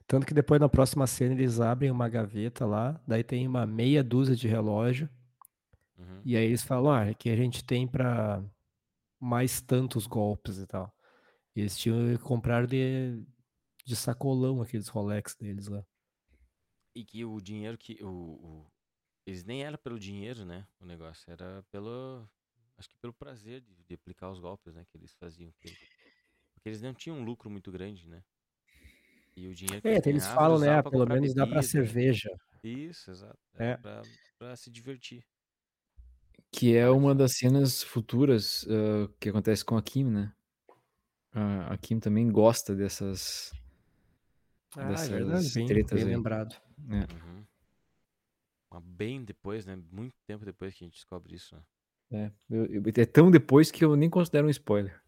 Tanto 0.06 0.26
que 0.26 0.34
depois 0.34 0.60
na 0.60 0.68
próxima 0.68 1.06
cena 1.06 1.34
eles 1.34 1.60
abrem 1.60 1.90
uma 1.90 2.08
gaveta 2.08 2.66
lá, 2.66 3.00
daí 3.06 3.22
tem 3.24 3.46
uma 3.46 3.66
meia 3.66 4.02
dúzia 4.02 4.34
de 4.36 4.48
relógio, 4.48 5.08
Uhum. 5.98 6.24
e 6.24 6.36
aí 6.36 6.44
eles 6.46 6.62
falam, 6.62 6.92
ah, 6.92 7.14
que 7.14 7.28
a 7.30 7.36
gente 7.36 7.64
tem 7.64 7.86
pra 7.86 8.42
mais 9.20 9.60
tantos 9.60 10.06
golpes 10.06 10.58
e 10.58 10.66
tal. 10.66 10.94
E 11.56 11.60
eles 11.60 11.76
tinham 11.76 12.16
que 12.16 12.22
comprar 12.22 12.66
de, 12.66 13.22
de 13.84 13.96
sacolão 13.96 14.62
aqueles 14.62 14.88
Rolex 14.88 15.34
deles 15.36 15.68
lá. 15.68 15.84
E 16.94 17.04
que 17.04 17.24
o 17.24 17.40
dinheiro 17.40 17.78
que. 17.78 18.02
O, 18.02 18.08
o- 18.08 18.72
eles 19.26 19.44
nem 19.44 19.62
era 19.62 19.76
pelo 19.76 19.98
dinheiro, 19.98 20.44
né? 20.44 20.66
O 20.80 20.86
negócio. 20.86 21.30
Era 21.30 21.62
pelo. 21.70 22.28
Acho 22.76 22.88
que 22.88 22.96
pelo 22.98 23.12
prazer 23.12 23.60
de, 23.60 23.74
de 23.84 23.94
aplicar 23.94 24.30
os 24.30 24.38
golpes, 24.38 24.74
né? 24.74 24.84
Que 24.90 24.96
eles 24.96 25.14
faziam. 25.14 25.52
Porque 26.54 26.68
eles 26.68 26.80
não 26.82 26.94
tinham 26.94 27.18
um 27.18 27.24
lucro 27.24 27.50
muito 27.50 27.70
grande, 27.70 28.08
né? 28.08 28.22
E 29.38 29.46
o 29.46 29.54
dinheiro 29.54 29.80
que 29.80 29.86
É, 29.88 30.00
eles 30.04 30.26
falam, 30.26 30.58
né, 30.58 30.82
pra 30.82 30.90
pelo 30.90 31.02
comprar 31.04 31.14
menos 31.14 31.32
dá 31.32 31.42
pra 31.46 31.54
bebida. 31.60 31.62
cerveja. 31.70 32.28
Isso, 32.62 33.10
exato. 33.12 33.38
É. 33.54 33.64
Era 33.68 33.78
pra, 33.78 34.02
pra 34.36 34.56
se 34.56 34.68
divertir. 34.68 35.24
Que 36.50 36.74
é 36.76 36.88
uma 36.90 37.14
das 37.14 37.36
cenas 37.36 37.82
futuras 37.82 38.66
ah, 38.68 39.08
que 39.20 39.28
acontece 39.28 39.64
com 39.64 39.76
a 39.76 39.82
Kim, 39.82 40.04
né? 40.10 40.32
A, 41.32 41.74
a 41.74 41.78
Kim 41.78 42.00
também 42.00 42.28
gosta 42.32 42.74
dessas, 42.74 43.52
Ah, 44.76 44.90
é 44.92 45.24
dessas 45.24 45.54
bem, 45.54 45.66
tretas 45.68 46.00
bem 46.00 46.08
aí. 46.08 46.16
lembrado. 46.16 46.56
É, 46.90 47.12
Uhum. 47.14 47.44
Mas 48.70 48.82
bem 48.82 49.24
depois, 49.24 49.64
né? 49.64 49.76
Muito 49.92 50.14
tempo 50.26 50.44
depois 50.44 50.74
que 50.74 50.82
a 50.82 50.86
gente 50.86 50.94
descobre 50.94 51.34
isso, 51.36 51.54
né? 51.54 51.62
é. 52.10 52.32
Eu- 52.50 52.66
eu- 52.66 52.82
é 52.96 53.06
tão 53.06 53.30
depois 53.30 53.70
que 53.70 53.84
eu 53.84 53.94
nem 53.94 54.10
considero 54.10 54.46
um 54.48 54.50
spoiler. 54.50 55.00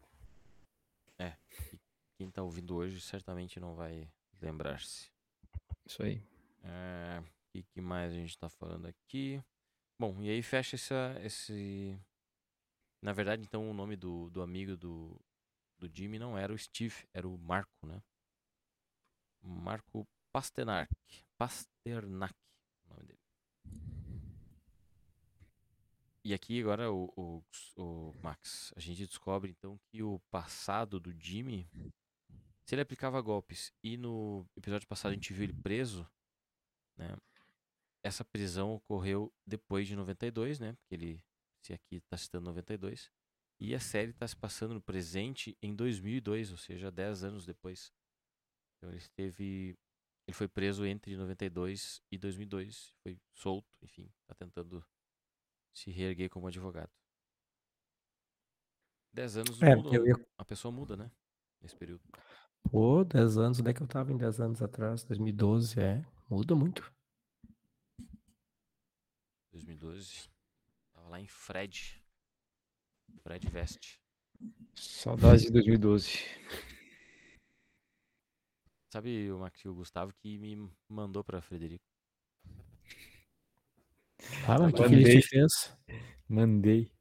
Quem 2.17 2.29
tá 2.29 2.43
ouvindo 2.43 2.75
hoje 2.75 3.01
certamente 3.01 3.59
não 3.59 3.73
vai 3.73 4.07
lembrar-se. 4.41 5.11
Isso 5.85 6.03
aí. 6.03 6.21
É, 6.63 7.19
o 7.21 7.51
que, 7.51 7.63
que 7.63 7.81
mais 7.81 8.11
a 8.11 8.15
gente 8.15 8.37
tá 8.37 8.49
falando 8.49 8.87
aqui? 8.87 9.41
Bom, 9.99 10.21
e 10.21 10.29
aí 10.29 10.41
fecha 10.41 10.75
essa, 10.75 11.15
esse. 11.23 11.99
Na 13.01 13.13
verdade, 13.13 13.43
então, 13.43 13.69
o 13.69 13.73
nome 13.73 13.95
do, 13.95 14.29
do 14.29 14.41
amigo 14.41 14.75
do, 14.75 15.19
do 15.77 15.89
Jimmy 15.93 16.19
não 16.19 16.37
era 16.37 16.53
o 16.53 16.57
Steve, 16.57 17.07
era 17.13 17.27
o 17.27 17.37
Marco, 17.37 17.85
né? 17.85 18.01
Marco 19.41 20.07
Pasternak. 20.31 20.93
Pasternak, 21.37 22.33
o 22.85 22.89
nome 22.89 23.05
dele. 23.05 23.19
E 26.23 26.35
aqui 26.35 26.61
agora, 26.61 26.91
o, 26.91 27.11
o, 27.15 27.43
o 27.77 28.13
Max, 28.21 28.71
a 28.75 28.79
gente 28.79 29.07
descobre 29.07 29.49
então 29.49 29.79
que 29.89 30.03
o 30.03 30.19
passado 30.29 30.99
do 30.99 31.11
Jimmy, 31.19 31.67
se 32.65 32.75
ele 32.75 32.81
aplicava 32.81 33.21
golpes 33.21 33.73
e 33.83 33.97
no 33.97 34.45
episódio 34.55 34.87
passado 34.87 35.11
a 35.11 35.15
gente 35.15 35.33
viu 35.33 35.43
ele 35.43 35.53
preso, 35.53 36.07
né? 36.97 37.15
Essa 38.03 38.25
prisão 38.25 38.73
ocorreu 38.73 39.31
depois 39.45 39.87
de 39.87 39.95
92, 39.95 40.59
né? 40.59 40.73
Porque 40.73 40.95
ele, 40.95 41.23
se 41.61 41.73
aqui 41.73 41.97
está 41.97 42.17
citando 42.17 42.45
92. 42.45 43.11
E 43.59 43.75
a 43.75 43.79
série 43.79 44.09
está 44.09 44.27
se 44.27 44.35
passando 44.35 44.73
no 44.73 44.81
presente 44.81 45.55
em 45.61 45.75
2002, 45.75 46.51
ou 46.51 46.57
seja, 46.57 46.91
10 46.91 47.23
anos 47.23 47.45
depois. 47.45 47.93
Então 48.77 48.89
ele 48.89 48.97
esteve. 48.97 49.77
Ele 50.27 50.35
foi 50.35 50.47
preso 50.47 50.83
entre 50.83 51.15
92 51.15 52.01
e 52.11 52.17
2002. 52.17 52.95
Foi 53.03 53.19
solto, 53.33 53.77
enfim, 53.83 54.11
está 54.21 54.33
tentando 54.33 54.83
se 55.71 55.91
reerguer 55.91 56.29
como 56.29 56.47
advogado. 56.47 56.91
10 59.13 59.37
anos 59.37 59.61
É, 59.61 59.73
eu 59.73 60.15
A 60.37 60.45
pessoa 60.45 60.71
muda, 60.71 60.97
né? 60.97 61.11
Nesse 61.61 61.75
período. 61.75 62.01
Pô, 62.69 63.03
10 63.03 63.37
anos, 63.37 63.59
onde 63.59 63.69
é 63.69 63.73
que 63.73 63.81
eu 63.81 63.87
tava 63.87 64.11
em 64.11 64.17
10 64.17 64.39
anos 64.39 64.61
atrás? 64.61 65.03
2012, 65.03 65.79
é. 65.79 66.05
Muda 66.29 66.55
muito. 66.55 66.91
2012. 69.51 70.29
Tava 70.93 71.09
lá 71.09 71.19
em 71.19 71.27
Fred. 71.27 72.01
Fred 73.23 73.47
Vest. 73.49 73.99
Saudades 74.75 75.43
de 75.43 75.51
2012. 75.51 76.19
Sabe 78.91 79.31
o 79.31 79.39
Max, 79.39 79.63
o 79.65 79.73
Gustavo 79.73 80.13
que 80.13 80.37
me 80.37 80.69
mandou 80.89 81.23
pra 81.23 81.41
Frederico. 81.41 81.85
Ah, 84.47 84.59
mas 84.59 84.73
o 84.73 84.75
que, 84.75 84.87
que 84.87 84.95
ele 84.95 85.21
te 85.21 85.27
fez? 85.27 85.77
Mandei. 86.27 86.91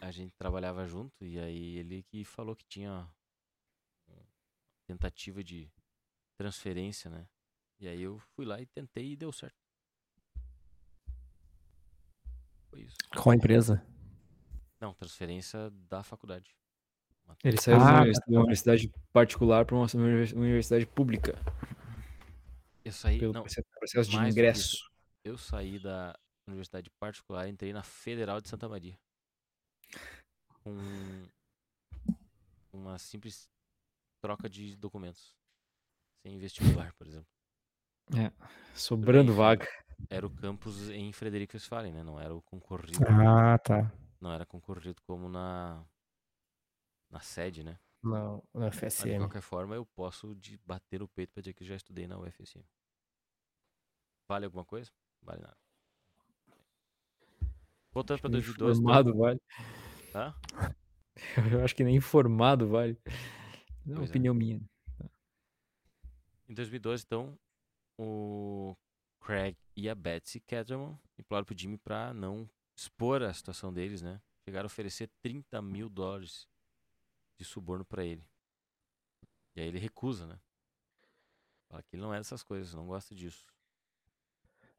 A 0.00 0.10
gente 0.10 0.34
trabalhava 0.36 0.86
junto 0.86 1.24
e 1.24 1.38
aí 1.38 1.78
ele 1.78 2.02
que 2.04 2.24
falou 2.24 2.54
que 2.54 2.64
tinha 2.66 3.08
tentativa 4.86 5.42
de 5.42 5.70
transferência, 6.38 7.10
né? 7.10 7.26
E 7.78 7.88
aí 7.88 8.00
eu 8.02 8.18
fui 8.34 8.44
lá 8.44 8.60
e 8.60 8.66
tentei 8.66 9.12
e 9.12 9.16
deu 9.16 9.32
certo. 9.32 9.56
Foi 12.70 12.80
isso. 12.82 12.96
Qual 13.16 13.34
empresa? 13.34 13.84
Não, 14.80 14.94
transferência 14.94 15.70
da 15.88 16.02
faculdade. 16.02 16.54
Ele 17.42 17.60
saiu 17.60 17.78
de 17.78 17.84
Ah, 17.84 17.86
uma 17.86 18.12
tá, 18.12 18.20
de 18.26 18.32
uma 18.32 18.40
universidade 18.40 18.92
particular 19.12 19.64
para 19.64 19.74
uma 19.74 19.86
univers- 19.94 20.32
uma 20.32 20.42
universidade 20.42 20.86
pública. 20.86 21.34
Eu 22.84 22.92
saí, 22.92 23.18
Pelo 23.18 23.32
não, 23.32 23.42
processo 23.42 24.10
de 24.10 24.16
ingresso. 24.16 24.88
eu 25.24 25.36
saí 25.36 25.78
da 25.80 26.16
universidade 26.46 26.88
particular 27.00 27.48
e 27.48 27.50
entrei 27.50 27.72
na 27.72 27.82
Federal 27.82 28.40
de 28.40 28.48
Santa 28.48 28.68
Maria. 28.68 28.96
Com 30.62 31.26
uma 32.72 32.96
simples 32.98 33.48
troca 34.26 34.50
de 34.50 34.74
documentos. 34.76 35.36
Sem 36.22 36.36
vestibular, 36.36 36.92
por 36.94 37.06
exemplo. 37.06 37.28
Sobrando 38.74 39.30
Enfim. 39.30 39.38
vaga. 39.38 39.68
Era 40.10 40.26
o 40.26 40.30
campus 40.30 40.90
em 40.90 41.12
Frederico 41.12 41.54
Westphalen, 41.54 41.92
né? 41.92 42.02
Não 42.02 42.18
era 42.20 42.34
o 42.34 42.42
concorrido. 42.42 43.04
Ah, 43.08 43.56
tá. 43.58 43.92
Não 44.20 44.32
era 44.32 44.44
concorrido 44.44 45.00
como 45.06 45.28
na 45.28 45.84
na 47.08 47.20
sede, 47.20 47.62
né? 47.62 47.78
Não, 48.02 48.42
no 48.52 48.60
Mas 48.60 48.96
de 49.02 49.16
qualquer 49.16 49.40
forma, 49.42 49.74
eu 49.76 49.86
posso 49.86 50.34
de 50.34 50.58
bater 50.64 51.00
no 51.00 51.08
peito 51.08 51.32
pra 51.32 51.40
dizer 51.40 51.54
que 51.54 51.64
já 51.64 51.76
estudei 51.76 52.06
na 52.06 52.18
UFSM. 52.18 52.64
Vale 54.28 54.44
alguma 54.44 54.64
coisa? 54.64 54.90
Vale 55.22 55.40
nada. 55.40 55.56
Voltando 57.92 58.20
pra 58.20 58.28
Nem 58.28 58.40
2012. 58.40 58.80
então. 58.80 58.92
Formado 58.92 59.16
vale. 59.16 59.40
Hã? 60.14 60.34
Eu 61.52 61.64
acho 61.64 61.74
que 61.74 61.84
nem 61.84 61.96
informado 61.96 62.68
vale. 62.68 62.98
Não 63.86 63.94
é 63.94 63.96
Pois 63.98 64.08
é. 64.08 64.10
opinião 64.10 64.34
minha. 64.34 64.60
Em 66.48 66.54
2012, 66.54 67.04
então, 67.04 67.38
o 67.98 68.76
Craig 69.20 69.56
e 69.74 69.88
a 69.88 69.94
Betsy 69.94 70.40
Caterman 70.40 70.98
imploram 71.18 71.44
pro 71.44 71.58
Jimmy 71.58 71.78
pra 71.78 72.12
não 72.12 72.48
expor 72.76 73.22
a 73.22 73.32
situação 73.32 73.72
deles, 73.72 74.02
né? 74.02 74.20
Chegaram 74.44 74.66
a 74.66 74.68
oferecer 74.68 75.10
30 75.22 75.60
mil 75.62 75.88
dólares 75.88 76.46
de 77.38 77.44
suborno 77.44 77.84
pra 77.84 78.04
ele. 78.04 78.24
E 79.54 79.60
aí 79.60 79.68
ele 79.68 79.78
recusa, 79.78 80.26
né? 80.26 80.38
Fala 81.68 81.82
que 81.82 81.96
ele 81.96 82.02
não 82.02 82.14
é 82.14 82.18
dessas 82.18 82.42
coisas, 82.42 82.74
não 82.74 82.86
gosta 82.86 83.14
disso. 83.14 83.46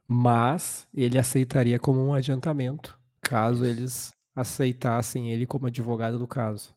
Mas 0.07 0.87
ele 0.93 1.17
aceitaria 1.17 1.77
como 1.77 1.99
um 1.99 2.13
adiantamento, 2.13 2.97
caso 3.19 3.65
eles 3.65 4.13
aceitassem 4.33 5.31
ele 5.31 5.45
como 5.45 5.67
advogado 5.67 6.17
do 6.17 6.27
caso. 6.27 6.76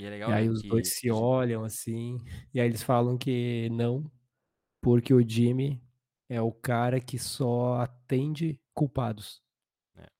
E 0.00 0.06
é 0.06 0.18
E 0.26 0.32
aí 0.32 0.48
os 0.48 0.62
que 0.62 0.68
dois 0.68 0.94
se 0.98 1.10
olham 1.10 1.64
assim, 1.64 2.18
e 2.54 2.60
aí 2.60 2.66
eles 2.68 2.82
falam 2.82 3.18
que 3.18 3.68
não, 3.70 4.10
porque 4.80 5.14
o 5.14 5.26
Jimmy 5.28 5.82
é 6.28 6.40
o 6.42 6.52
cara 6.52 7.00
que 7.00 7.18
só 7.18 7.76
atende 7.82 8.60
culpados. 8.74 9.42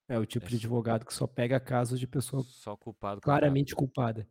É, 0.08 0.18
o 0.18 0.26
tipo 0.26 0.46
É 0.46 0.48
de 0.48 0.56
advogado 0.56 1.06
que 1.06 1.14
só 1.14 1.26
pega 1.26 1.60
casos 1.60 2.00
de 2.00 2.06
pessoa 2.06 2.42
só 2.42 2.76
culpado 2.76 3.22
culpado. 3.22 3.22
claramente 3.22 3.74
culpada. 3.74 4.28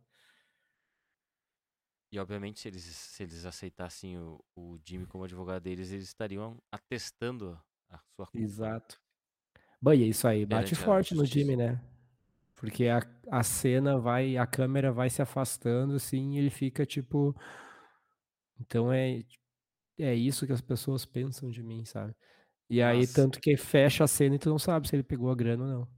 E 2.12 2.18
obviamente 2.18 2.60
se 2.60 2.68
eles, 2.68 2.84
se 2.84 3.22
eles 3.22 3.44
aceitassem 3.44 4.18
o, 4.18 4.44
o 4.56 4.78
Jimmy 4.84 5.06
como 5.06 5.24
advogado 5.24 5.62
deles, 5.62 5.92
eles 5.92 6.06
estariam 6.06 6.60
atestando 6.70 7.60
a 7.88 7.98
sua 7.98 8.26
culpa. 8.26 8.38
Exato. 8.38 9.00
Bom, 9.82 9.92
e 9.94 10.08
isso 10.08 10.28
aí 10.28 10.46
bate 10.46 10.74
Perante 10.74 10.74
a 10.74 10.76
forte 10.76 11.14
no. 11.14 11.24
Jimmy, 11.24 11.56
né? 11.56 11.80
Porque 12.60 12.88
a, 12.88 13.00
a 13.30 13.42
cena 13.42 13.98
vai, 13.98 14.36
a 14.36 14.46
câmera 14.46 14.92
vai 14.92 15.08
se 15.08 15.22
afastando 15.22 15.94
assim, 15.94 16.34
e 16.34 16.38
ele 16.38 16.50
fica 16.50 16.84
tipo. 16.84 17.34
Então 18.60 18.92
é, 18.92 19.22
é 19.98 20.14
isso 20.14 20.46
que 20.46 20.52
as 20.52 20.60
pessoas 20.60 21.06
pensam 21.06 21.50
de 21.50 21.62
mim, 21.62 21.84
sabe? 21.86 22.14
E 22.70 22.82
aí, 22.82 23.06
Mas- 23.06 23.08
tanto 23.08 23.40
que 23.40 23.56
fecha 23.58 24.04
a 24.04 24.08
cena 24.08 24.36
e 24.36 24.38
tu 24.38 24.50
não 24.50 24.58
sabe 24.60 24.88
se 24.88 24.96
ele 24.96 25.04
pegou 25.04 25.30
a 25.30 25.34
grana 25.36 25.64
ou 25.64 25.70
não. 25.70 25.88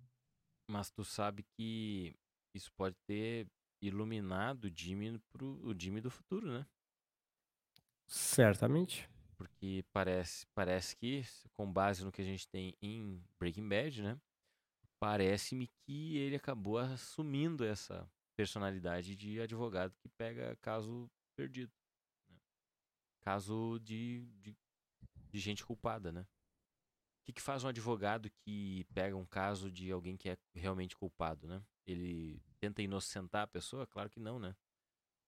Mas 0.67 0.91
tu 0.91 1.05
sabe 1.05 1.45
que 1.57 2.17
isso 2.55 2.73
pode 2.73 2.97
ter 3.07 3.47
iluminado 3.81 4.65
o 4.65 4.73
Jimmy 4.75 5.19
pro 5.31 5.61
o 5.65 5.75
Jimmy 5.79 6.01
do 6.01 6.11
futuro, 6.11 6.51
né? 6.53 6.67
Certamente. 8.07 9.09
Porque 9.37 9.85
parece, 9.93 10.47
parece 10.55 10.97
que, 10.97 11.23
com 11.53 11.71
base 11.71 12.05
no 12.05 12.13
que 12.13 12.23
a 12.23 12.25
gente 12.25 12.49
tem 12.49 12.77
em 12.81 13.23
Breaking 13.39 13.69
Bad, 13.69 14.03
né? 14.03 14.21
Parece-me 15.03 15.67
que 15.67 16.17
ele 16.17 16.37
acabou 16.37 16.79
assumindo 16.79 17.65
essa 17.65 18.09
personalidade 18.37 19.17
de 19.17 19.41
advogado 19.41 19.97
que 19.97 20.09
pega 20.09 20.55
caso 20.63 21.11
perdido. 21.35 21.73
né? 22.31 22.37
Caso 23.21 23.81
de, 23.81 24.29
de, 24.41 24.57
de 25.29 25.41
gente 25.41 25.67
culpada, 25.67 26.13
né? 26.13 26.21
O 26.21 27.25
que, 27.25 27.33
que 27.33 27.43
faz 27.43 27.65
um 27.65 27.69
advogado 27.69 28.31
que 28.31 28.85
pega 28.95 29.17
um 29.17 29.27
caso 29.27 29.73
de 29.73 29.91
alguém 29.91 30.17
que 30.17 30.29
é 30.29 30.39
realmente 30.55 30.97
culpado, 30.97 31.49
né? 31.49 31.61
Ele 31.85 32.41
tenta 32.61 32.81
inocentar 32.81 33.43
a 33.43 33.49
pessoa? 33.49 33.89
Claro 33.89 34.09
que 34.09 34.21
não, 34.21 34.39
né? 34.39 34.55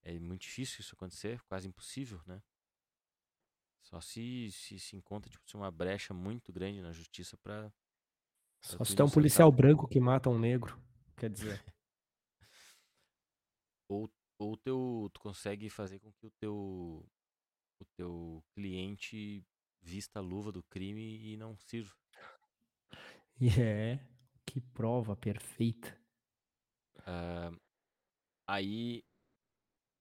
É 0.04 0.16
muito 0.20 0.42
difícil 0.42 0.82
isso 0.82 0.94
acontecer, 0.94 1.42
quase 1.48 1.66
impossível, 1.66 2.22
né? 2.26 2.40
Só 3.82 4.00
se 4.00 4.52
se, 4.52 4.78
se 4.78 4.94
encontra 4.94 5.28
tipo, 5.28 5.44
assim, 5.48 5.58
uma 5.58 5.72
brecha 5.72 6.14
muito 6.14 6.52
grande 6.52 6.80
na 6.80 6.92
justiça 6.92 7.36
pra. 7.36 7.72
Só 8.64 8.82
se 8.82 8.96
tem 8.96 9.04
um 9.04 9.10
policial 9.10 9.52
branco 9.52 9.86
que 9.86 10.00
mata 10.00 10.30
um 10.30 10.38
negro. 10.38 10.80
Quer 11.16 11.28
dizer. 11.28 11.62
Ou, 13.86 14.10
ou 14.38 14.56
teu, 14.56 15.10
tu 15.12 15.20
consegue 15.20 15.68
fazer 15.68 15.98
com 16.00 16.10
que 16.14 16.26
o 16.26 16.30
teu, 16.40 17.06
o 17.78 17.84
teu 17.94 18.42
cliente 18.54 19.44
vista 19.82 20.18
a 20.18 20.22
luva 20.22 20.50
do 20.50 20.62
crime 20.62 21.18
e 21.20 21.36
não 21.36 21.56
sirva. 21.58 21.94
É. 23.60 23.98
Que 24.46 24.60
prova 24.60 25.14
perfeita. 25.16 26.00
Ah, 27.00 27.50
aí 28.46 29.04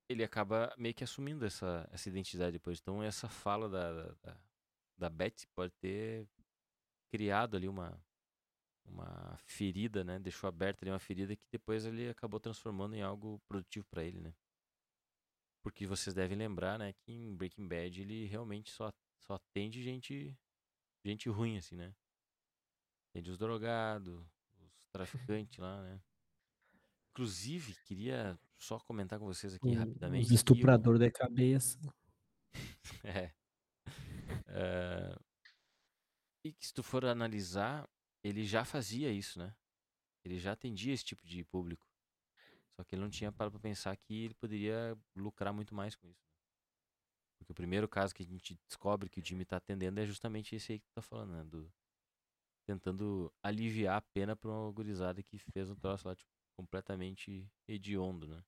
ele 0.07 0.23
acaba 0.23 0.73
meio 0.77 0.93
que 0.93 1.03
assumindo 1.03 1.45
essa, 1.45 1.89
essa 1.91 2.07
identidade 2.07 2.53
depois. 2.53 2.79
Então 2.79 3.03
essa 3.03 3.27
fala 3.27 3.67
da, 3.67 4.13
da, 4.13 4.37
da 4.97 5.09
Betsy 5.09 5.47
pode 5.47 5.73
ter 5.81 6.27
criado 7.09 7.57
ali 7.57 7.67
uma, 7.67 7.99
uma 8.85 9.37
ferida, 9.45 10.03
né? 10.03 10.19
Deixou 10.19 10.47
aberta 10.47 10.83
ali 10.83 10.91
uma 10.91 10.99
ferida 10.99 11.35
que 11.35 11.47
depois 11.51 11.85
ele 11.85 12.09
acabou 12.09 12.39
transformando 12.39 12.95
em 12.95 13.01
algo 13.01 13.39
produtivo 13.47 13.85
pra 13.89 14.03
ele, 14.03 14.19
né? 14.21 14.33
Porque 15.61 15.85
vocês 15.87 16.13
devem 16.13 16.37
lembrar, 16.37 16.77
né, 16.77 16.93
que 16.93 17.11
em 17.11 17.35
Breaking 17.35 17.67
Bad 17.67 18.01
ele 18.01 18.25
realmente 18.25 18.69
só, 18.71 18.91
só 19.19 19.35
atende 19.35 19.81
gente, 19.81 20.37
gente 21.05 21.29
ruim, 21.29 21.57
assim, 21.57 21.75
né? 21.75 21.93
Atende 23.09 23.31
os 23.31 23.37
drogados, 23.37 24.25
os 24.59 24.87
traficantes 24.91 25.57
lá, 25.59 25.81
né? 25.83 26.01
Inclusive, 27.11 27.75
queria 27.85 28.37
só 28.57 28.79
comentar 28.79 29.19
com 29.19 29.25
vocês 29.25 29.53
aqui 29.53 29.73
rapidamente. 29.73 30.25
Os 30.25 30.31
o- 30.31 30.35
estuprador 30.35 30.97
da 30.99 31.11
cabeça. 31.11 31.77
É. 33.03 33.31
É, 34.47 35.15
E 36.45 36.51
que 36.53 36.65
se 36.67 36.73
tu 36.73 36.83
for 36.83 37.05
analisar, 37.05 37.87
ele 38.23 38.45
já 38.45 38.63
fazia 38.65 39.11
isso, 39.11 39.39
né? 39.39 39.55
Ele 40.23 40.39
já 40.39 40.53
atendia 40.53 40.93
esse 40.93 41.03
tipo 41.03 41.25
de 41.25 41.43
público. 41.43 41.85
Só 42.75 42.83
que 42.83 42.95
ele 42.95 43.01
não 43.01 43.09
tinha 43.09 43.31
pra 43.31 43.51
pensar 43.51 43.95
que 43.97 44.25
ele 44.25 44.33
poderia 44.33 44.97
lucrar 45.15 45.53
muito 45.53 45.75
mais 45.75 45.95
com 45.95 46.07
isso. 46.07 46.23
né? 46.25 46.33
Porque 47.37 47.51
o 47.51 47.55
primeiro 47.55 47.87
caso 47.87 48.13
que 48.15 48.23
a 48.23 48.25
gente 48.25 48.57
descobre 48.67 49.09
que 49.09 49.19
o 49.19 49.25
Jimmy 49.25 49.45
tá 49.45 49.57
atendendo 49.57 49.99
é 49.99 50.05
justamente 50.05 50.55
esse 50.55 50.73
aí 50.73 50.79
que 50.79 50.87
tu 50.87 50.93
tá 50.93 51.01
falando, 51.01 51.33
né? 51.33 51.43
Do, 51.43 51.71
tentando 52.65 53.31
aliviar 53.43 53.97
a 53.97 54.01
pena 54.01 54.35
pra 54.35 54.49
uma 54.49 54.71
gurizada 54.71 55.21
que 55.21 55.37
fez 55.37 55.69
um 55.69 55.75
troço 55.75 56.07
lá, 56.07 56.15
tipo, 56.15 56.31
completamente 56.55 57.45
hediondo, 57.67 58.27
né? 58.27 58.43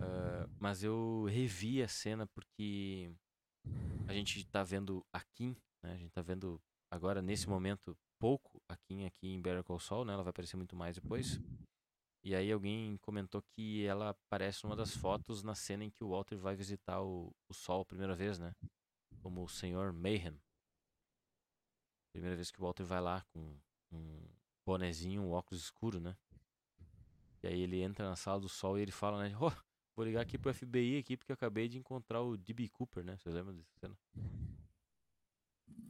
Ah, 0.00 0.48
mas 0.58 0.82
eu 0.82 1.26
revi 1.28 1.82
a 1.82 1.88
cena 1.88 2.26
porque 2.26 3.12
a 4.08 4.12
gente 4.14 4.44
tá 4.46 4.62
vendo 4.62 5.04
a 5.12 5.20
Kim, 5.20 5.56
né? 5.82 5.92
A 5.92 5.96
gente 5.96 6.10
tá 6.12 6.22
vendo 6.22 6.60
agora, 6.90 7.22
nesse 7.22 7.48
momento, 7.48 7.96
pouco 8.20 8.62
a 8.68 8.76
Kim 8.76 9.06
aqui 9.06 9.26
em 9.26 9.40
Better 9.40 9.64
Call 9.64 9.80
Saul, 9.80 10.04
né? 10.04 10.12
Ela 10.12 10.22
vai 10.22 10.30
aparecer 10.30 10.56
muito 10.56 10.76
mais 10.76 10.94
depois. 10.94 11.40
E 12.22 12.34
aí 12.34 12.52
alguém 12.52 12.98
comentou 12.98 13.42
que 13.42 13.84
ela 13.86 14.10
aparece 14.10 14.62
numa 14.62 14.76
das 14.76 14.94
fotos 14.94 15.42
na 15.42 15.54
cena 15.54 15.84
em 15.84 15.90
que 15.90 16.04
o 16.04 16.10
Walter 16.10 16.36
vai 16.36 16.54
visitar 16.54 17.00
o, 17.02 17.34
o 17.48 17.54
Sol 17.54 17.80
a 17.80 17.84
primeira 17.84 18.14
vez, 18.14 18.38
né? 18.38 18.54
Como 19.22 19.42
o 19.42 19.48
Senhor 19.48 19.90
Mayhem. 19.92 20.38
Primeira 22.12 22.36
vez 22.36 22.50
que 22.50 22.60
o 22.60 22.62
Walter 22.62 22.84
vai 22.84 23.00
lá 23.00 23.24
com 23.32 23.56
um 23.90 24.28
bonezinho, 24.66 25.22
um 25.22 25.32
óculos 25.32 25.62
escuro, 25.64 25.98
né? 25.98 26.14
E 27.42 27.46
aí 27.46 27.60
ele 27.62 27.80
entra 27.80 28.06
na 28.06 28.16
sala 28.16 28.38
do 28.38 28.50
Sol 28.50 28.78
e 28.78 28.82
ele 28.82 28.92
fala, 28.92 29.26
né? 29.26 29.34
"Ô, 29.38 29.50
vou 29.96 30.04
ligar 30.04 30.20
aqui 30.20 30.36
pro 30.36 30.52
FBI 30.52 30.98
aqui 30.98 31.16
porque 31.16 31.32
eu 31.32 31.34
acabei 31.34 31.68
de 31.68 31.78
encontrar 31.78 32.20
o 32.20 32.36
D.B. 32.36 32.68
Cooper, 32.68 33.02
né? 33.02 33.16
Vocês 33.16 33.34
lembram 33.34 33.56
dessa 33.56 33.72
cena? 33.80 33.96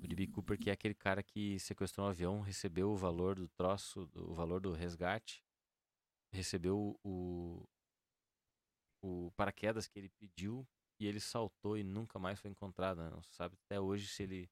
O 0.02 0.06
D.B. 0.06 0.28
Cooper 0.28 0.58
que 0.58 0.70
é 0.70 0.72
aquele 0.72 0.94
cara 0.94 1.22
que 1.22 1.58
sequestrou 1.58 2.06
um 2.06 2.10
avião, 2.10 2.40
recebeu 2.40 2.90
o 2.90 2.96
valor 2.96 3.36
do 3.36 3.48
troço, 3.48 4.08
o 4.14 4.34
valor 4.34 4.60
do 4.60 4.72
resgate, 4.72 5.44
recebeu 6.32 6.98
o, 7.04 7.68
o 9.02 9.30
paraquedas 9.36 9.86
que 9.86 9.98
ele 9.98 10.08
pediu 10.10 10.66
e 10.98 11.06
ele 11.06 11.20
saltou 11.20 11.76
e 11.76 11.82
nunca 11.82 12.18
mais 12.18 12.38
foi 12.38 12.50
encontrado, 12.50 13.02
né? 13.02 13.10
Não 13.10 13.22
sabe 13.22 13.56
até 13.64 13.80
hoje 13.80 14.06
se 14.06 14.22
ele 14.22 14.50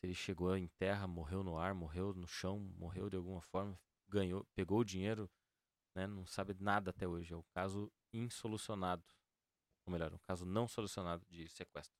se 0.00 0.06
ele 0.06 0.14
chegou 0.14 0.56
em 0.56 0.66
terra, 0.66 1.06
morreu 1.06 1.44
no 1.44 1.58
ar, 1.58 1.74
morreu 1.74 2.14
no 2.14 2.26
chão, 2.26 2.58
morreu 2.78 3.10
de 3.10 3.16
alguma 3.16 3.42
forma, 3.42 3.78
ganhou, 4.08 4.46
pegou 4.54 4.78
o 4.80 4.84
dinheiro, 4.84 5.30
né? 5.94 6.06
Não 6.06 6.24
sabe 6.24 6.56
nada 6.58 6.90
até 6.90 7.06
hoje. 7.06 7.34
É 7.34 7.36
o 7.36 7.44
caso 7.54 7.92
insolucionado, 8.12 9.04
ou 9.86 9.92
melhor, 9.92 10.12
um 10.14 10.18
caso 10.18 10.46
não 10.46 10.66
solucionado 10.66 11.24
de 11.28 11.46
sequestro. 11.48 11.99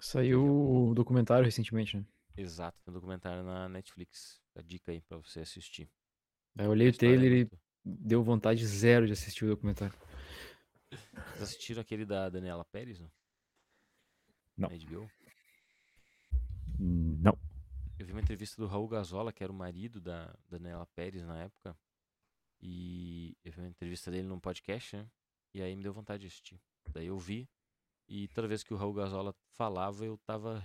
Saiu 0.00 0.90
o 0.90 0.94
documentário 0.94 1.44
recentemente, 1.44 1.96
né? 1.96 2.04
Exato, 2.36 2.78
tem 2.84 2.92
um 2.92 2.94
documentário 2.94 3.42
na 3.42 3.68
Netflix. 3.68 4.40
A 4.54 4.62
dica 4.62 4.92
aí 4.92 5.00
pra 5.00 5.18
você 5.18 5.40
assistir. 5.40 5.88
Eu 6.56 6.70
olhei 6.70 6.88
o 6.88 6.90
é 6.90 6.92
trailer 6.92 7.32
e 7.32 7.50
deu 7.84 8.22
vontade 8.22 8.64
zero 8.66 9.06
de 9.06 9.12
assistir 9.12 9.44
o 9.44 9.48
documentário. 9.48 9.94
Vocês 11.32 11.42
assistiram 11.42 11.80
aquele 11.80 12.04
da 12.04 12.28
Daniela 12.28 12.64
Pérez, 12.64 13.00
não? 13.00 13.10
Não. 14.56 14.68
Na 14.68 14.76
HBO? 14.76 15.10
Não. 16.78 17.38
Eu 17.98 18.06
vi 18.06 18.12
uma 18.12 18.20
entrevista 18.20 18.60
do 18.60 18.68
Raul 18.68 18.88
Gazola, 18.88 19.32
que 19.32 19.42
era 19.42 19.52
o 19.52 19.56
marido 19.56 20.00
da 20.00 20.32
Daniela 20.48 20.86
Pérez 20.94 21.24
na 21.24 21.42
época. 21.42 21.76
E 22.60 23.36
eu 23.44 23.52
vi 23.52 23.60
uma 23.60 23.68
entrevista 23.68 24.10
dele 24.10 24.26
num 24.26 24.40
podcast, 24.40 24.96
né? 24.96 25.06
E 25.54 25.62
aí 25.62 25.74
me 25.74 25.82
deu 25.82 25.92
vontade 25.92 26.22
de 26.22 26.26
assistir. 26.28 26.60
Daí 26.92 27.06
eu 27.06 27.18
vi. 27.18 27.48
E 28.08 28.26
toda 28.28 28.48
vez 28.48 28.64
que 28.64 28.72
o 28.72 28.76
Raul 28.76 28.94
Gazola 28.94 29.34
falava, 29.54 30.04
eu 30.04 30.16
tava 30.18 30.64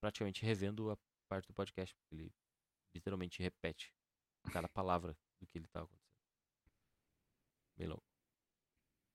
praticamente 0.00 0.44
revendo 0.44 0.90
a 0.90 0.98
parte 1.28 1.46
do 1.46 1.54
podcast. 1.54 1.94
Porque 1.94 2.14
ele 2.14 2.34
literalmente 2.92 3.40
repete 3.40 3.94
cada 4.52 4.68
palavra 4.74 5.16
do 5.40 5.46
que 5.46 5.56
ele 5.56 5.68
tava 5.68 5.86
acontecendo. 5.86 6.18
Bem 7.76 7.86
louco. 7.86 8.04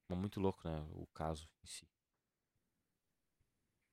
Mas 0.10 0.20
muito 0.20 0.40
louco, 0.40 0.66
né? 0.68 0.80
O 0.94 1.06
caso 1.08 1.50
em 1.64 1.68
si. 1.68 1.88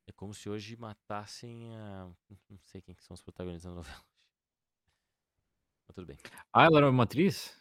É 0.06 0.12
como 0.12 0.32
se 0.32 0.48
hoje 0.48 0.76
matassem 0.76 1.74
a. 1.74 2.12
Não 2.48 2.58
sei 2.64 2.80
quem 2.80 2.94
que 2.94 3.02
são 3.02 3.14
os 3.14 3.22
protagonistas 3.22 3.70
da 3.70 3.76
novela. 3.76 4.04
Mas 5.88 5.94
tudo 5.94 6.06
bem. 6.06 6.18
Ah, 6.52 6.64
ela 6.64 6.78
era 6.78 6.90
uma 6.90 7.02
atriz? 7.02 7.60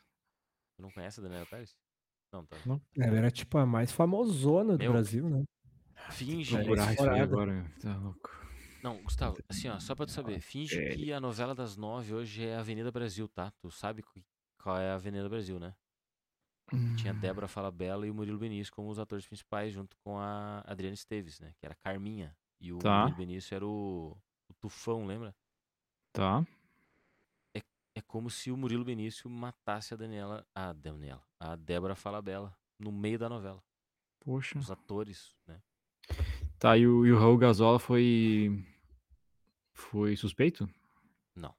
Tu 0.76 0.82
não 0.82 0.92
conhece 0.92 1.20
a 1.20 1.24
Daniela 1.24 1.46
Pérez? 1.48 1.76
Não, 2.32 2.46
tá. 2.46 2.56
Não. 2.66 2.82
Ela 2.96 3.18
era 3.18 3.32
tipo 3.32 3.58
a 3.58 3.66
mais 3.66 3.92
famosona 3.92 4.74
do 4.74 4.80
Meu, 4.80 4.92
Brasil, 4.92 5.30
né? 5.30 5.44
Finge. 6.10 6.56
Procurar 6.58 6.94
isso 6.94 7.10
aí 7.10 7.20
agora. 7.22 7.72
Tá 7.82 7.96
louco. 7.98 8.30
Não, 8.84 8.98
Gustavo, 9.04 9.38
assim, 9.48 9.70
ó, 9.70 9.80
só 9.80 9.94
pra 9.94 10.08
tu 10.08 10.12
saber, 10.12 10.40
finge 10.42 10.76
sério. 10.76 10.98
que 10.98 11.14
a 11.14 11.20
novela 11.20 11.54
das 11.54 11.78
nove 11.78 12.16
hoje 12.16 12.44
é 12.44 12.56
Avenida 12.58 12.92
Brasil, 12.92 13.28
tá? 13.28 13.52
Tu 13.62 13.70
sabe 13.70 14.04
qual 14.60 14.78
é 14.78 14.90
a 14.90 14.96
Avenida 14.96 15.30
Brasil, 15.30 15.60
né? 15.60 15.76
Tinha 16.98 17.14
Débora 17.14 17.48
Falabella 17.48 18.08
e 18.08 18.10
o 18.10 18.14
Murilo 18.16 18.40
Benício 18.40 18.74
como 18.74 18.90
os 18.90 18.98
atores 18.98 19.28
principais, 19.28 19.72
junto 19.74 19.96
com 19.98 20.18
a 20.18 20.64
Adriana 20.66 20.94
Esteves, 20.96 21.40
né? 21.40 21.54
Que 21.60 21.66
era 21.66 21.74
a 21.74 21.76
Carminha. 21.76 22.36
E 22.60 22.72
o 22.74 22.80
Tá. 22.80 23.02
Murilo 23.02 23.18
Benício 23.18 23.54
era 23.54 23.66
o, 23.68 24.18
o 24.50 24.54
Tufão, 24.56 25.06
lembra? 25.06 25.36
Tá. 26.14 26.44
É 27.94 28.02
como 28.02 28.30
se 28.30 28.50
o 28.52 28.56
Murilo 28.58 28.86
Benício 28.86 29.30
matasse 29.30 29.94
a 29.94 29.98
Daniela. 29.98 30.48
A 30.56 30.72
Daniela. 30.72 31.22
A 31.38 31.58
Débora 31.58 31.94
Falabella 31.94 32.58
no 32.80 32.90
meio 32.90 33.20
da 33.20 33.28
novela. 33.28 33.62
Poxa. 34.22 34.58
Os 34.58 34.72
atores, 34.72 35.36
né? 35.46 35.62
Tá, 36.62 36.78
e 36.78 36.86
o, 36.86 37.04
e 37.08 37.12
o 37.12 37.18
Raul 37.18 37.40
Gazola 37.40 37.80
foi. 37.80 38.64
Foi 39.74 40.16
suspeito? 40.16 40.70
Não. 41.36 41.56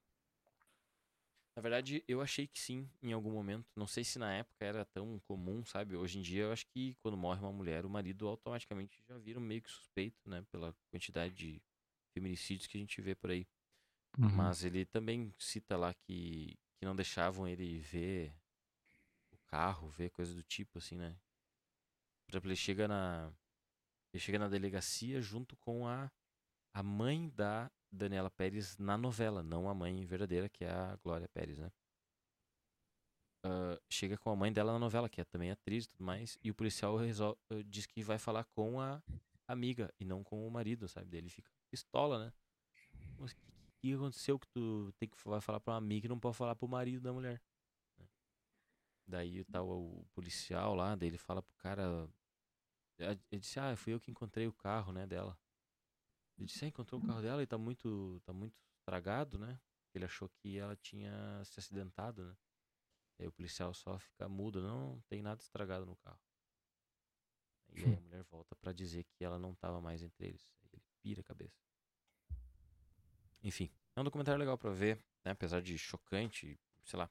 Na 1.57 1.61
verdade, 1.61 2.05
eu 2.07 2.21
achei 2.21 2.47
que 2.47 2.61
sim, 2.61 2.89
em 3.03 3.13
algum 3.13 3.33
momento. 3.33 3.67
Não 3.75 3.89
sei 3.89 4.05
se 4.05 4.17
na 4.17 4.33
época 4.33 4.65
era 4.65 4.85
tão 4.85 5.19
comum, 5.27 5.65
sabe? 5.65 5.97
Hoje 5.97 6.21
em 6.21 6.23
dia, 6.23 6.45
eu 6.45 6.53
acho 6.53 6.65
que 6.69 6.95
quando 7.03 7.17
morre 7.17 7.41
uma 7.41 7.51
mulher, 7.51 7.85
o 7.85 7.91
marido 7.91 8.29
automaticamente 8.29 9.03
já 9.09 9.19
vira 9.19 9.41
meio 9.41 9.61
que 9.61 9.73
suspeito, 9.73 10.31
né? 10.31 10.45
Pela 10.53 10.73
quantidade 10.89 11.35
de 11.35 11.61
feminicídios 12.15 12.69
que 12.69 12.79
a 12.79 12.81
gente 12.81 13.03
vê 13.03 13.17
por 13.17 13.31
aí. 13.31 13.45
Uhum. 14.17 14.29
Mas 14.29 14.63
ele 14.63 14.85
também 14.85 15.35
cita 15.37 15.77
lá 15.77 15.93
que, 15.93 16.57
que 16.79 16.85
não 16.85 16.95
deixavam 16.95 17.49
ele 17.49 17.81
ver 17.81 18.33
o 19.33 19.37
carro, 19.49 19.89
ver 19.89 20.11
coisa 20.11 20.33
do 20.33 20.45
tipo, 20.45 20.79
assim, 20.79 20.95
né? 20.95 21.17
Por 22.25 22.31
exemplo, 22.31 22.49
ele 22.49 22.57
chega 22.57 22.87
na. 22.87 23.33
Ele 24.13 24.21
chega 24.21 24.39
na 24.39 24.49
delegacia 24.49 25.21
junto 25.21 25.57
com 25.57 25.87
a, 25.87 26.11
a 26.75 26.83
mãe 26.83 27.31
da 27.31 27.71
Daniela 27.91 28.31
Pérez 28.31 28.77
na 28.79 28.97
novela, 28.99 29.43
não 29.43 29.69
a 29.69 29.75
mãe 29.75 30.05
verdadeira, 30.05 30.49
que 30.49 30.65
é 30.65 30.71
a 30.71 30.97
Glória 31.03 31.29
Pérez, 31.29 31.59
né? 31.59 31.71
Ah, 33.45 33.79
chega 33.91 34.17
com 34.17 34.31
a 34.31 34.37
mãe 34.37 34.53
dela 34.53 34.73
na 34.73 34.79
novela, 34.79 35.09
que 35.09 35.21
é 35.21 35.25
também 35.25 35.51
atriz 35.51 35.85
e 35.85 35.89
tudo 35.89 36.05
mais, 36.05 36.39
e 36.43 36.51
o 36.51 36.55
policial 36.55 36.97
resol- 36.97 37.37
eh, 37.51 37.63
diz 37.65 37.87
que 37.87 38.03
vai 38.03 38.19
falar 38.19 38.45
com 38.45 38.81
a 38.81 39.03
amiga 39.49 39.93
e 39.99 40.05
não 40.05 40.23
com 40.23 40.47
o 40.47 40.51
marido, 40.51 40.89
sabe? 40.89 41.09
Daí 41.11 41.19
ele 41.21 41.29
fica 41.31 41.51
pistola, 41.71 42.27
né? 42.27 42.33
O 43.19 43.27
que, 43.27 43.35
que 43.81 43.95
aconteceu 43.95 44.39
que 44.39 44.47
tu 44.49 44.93
tem 44.99 45.09
que 45.09 45.17
vai 45.25 45.41
falar 45.41 45.61
pra 45.61 45.73
uma 45.73 45.79
amiga 45.79 46.07
e 46.07 46.09
não 46.09 46.21
pode 46.21 46.37
falar 46.37 46.55
pro 46.55 46.69
marido 46.69 47.03
da 47.03 47.13
mulher? 47.13 47.43
né? 47.99 48.07
Daí 49.07 49.45
tá 49.45 49.63
o, 49.63 50.01
o 50.01 50.07
policial 50.15 50.75
lá, 50.75 50.95
daí 50.95 51.09
ele 51.09 51.19
fala 51.19 51.43
pro 51.43 51.55
cara. 51.57 52.09
Ele 52.99 53.41
disse, 53.41 53.59
ah, 53.59 53.75
fui 53.77 53.93
eu 53.95 54.01
que 54.01 54.11
encontrei 54.11 54.47
o 54.47 54.53
carro, 54.53 54.93
né, 54.93 55.07
dela. 55.07 55.39
Ele 56.37 56.47
disse, 56.47 56.65
ah, 56.65 56.69
encontrou 56.69 57.01
o 57.01 57.07
carro 57.07 57.23
dela 57.23 57.43
e 57.43 57.47
tá 57.47 57.59
muito, 57.59 58.21
tá 58.25 58.33
muito 58.33 58.57
estragado, 58.79 59.39
né? 59.39 59.61
Ele 59.95 60.05
achou 60.05 60.29
que 60.29 60.59
ela 60.59 60.77
tinha 60.77 61.43
se 61.45 61.59
acidentado, 61.59 62.25
né? 62.25 62.37
Aí 63.19 63.27
o 63.27 63.33
policial 63.33 63.73
só 63.75 63.99
fica 63.99 64.29
mudo, 64.29 64.63
não, 64.63 64.95
não 64.95 65.01
tem 65.03 65.23
nada 65.23 65.41
estragado 65.41 65.87
no 65.87 65.97
carro. 65.97 66.21
E 67.69 67.85
aí 67.85 67.95
a 67.95 68.01
mulher 68.01 68.23
volta 68.25 68.55
pra 68.57 68.73
dizer 68.73 69.05
que 69.05 69.25
ela 69.25 69.39
não 69.39 69.55
tava 69.55 69.81
mais 69.81 70.03
entre 70.03 70.27
eles. 70.27 70.47
Aí 70.63 70.71
ele 70.73 70.83
pira 71.03 71.21
a 71.21 71.25
cabeça. 71.25 71.63
Enfim, 73.43 73.71
é 73.97 74.01
um 74.01 74.05
documentário 74.05 74.39
legal 74.39 74.59
pra 74.59 74.71
ver, 74.71 74.97
né? 75.25 75.33
Apesar 75.33 75.61
de 75.61 75.77
chocante, 75.79 76.59
sei 76.85 76.99
lá, 76.99 77.11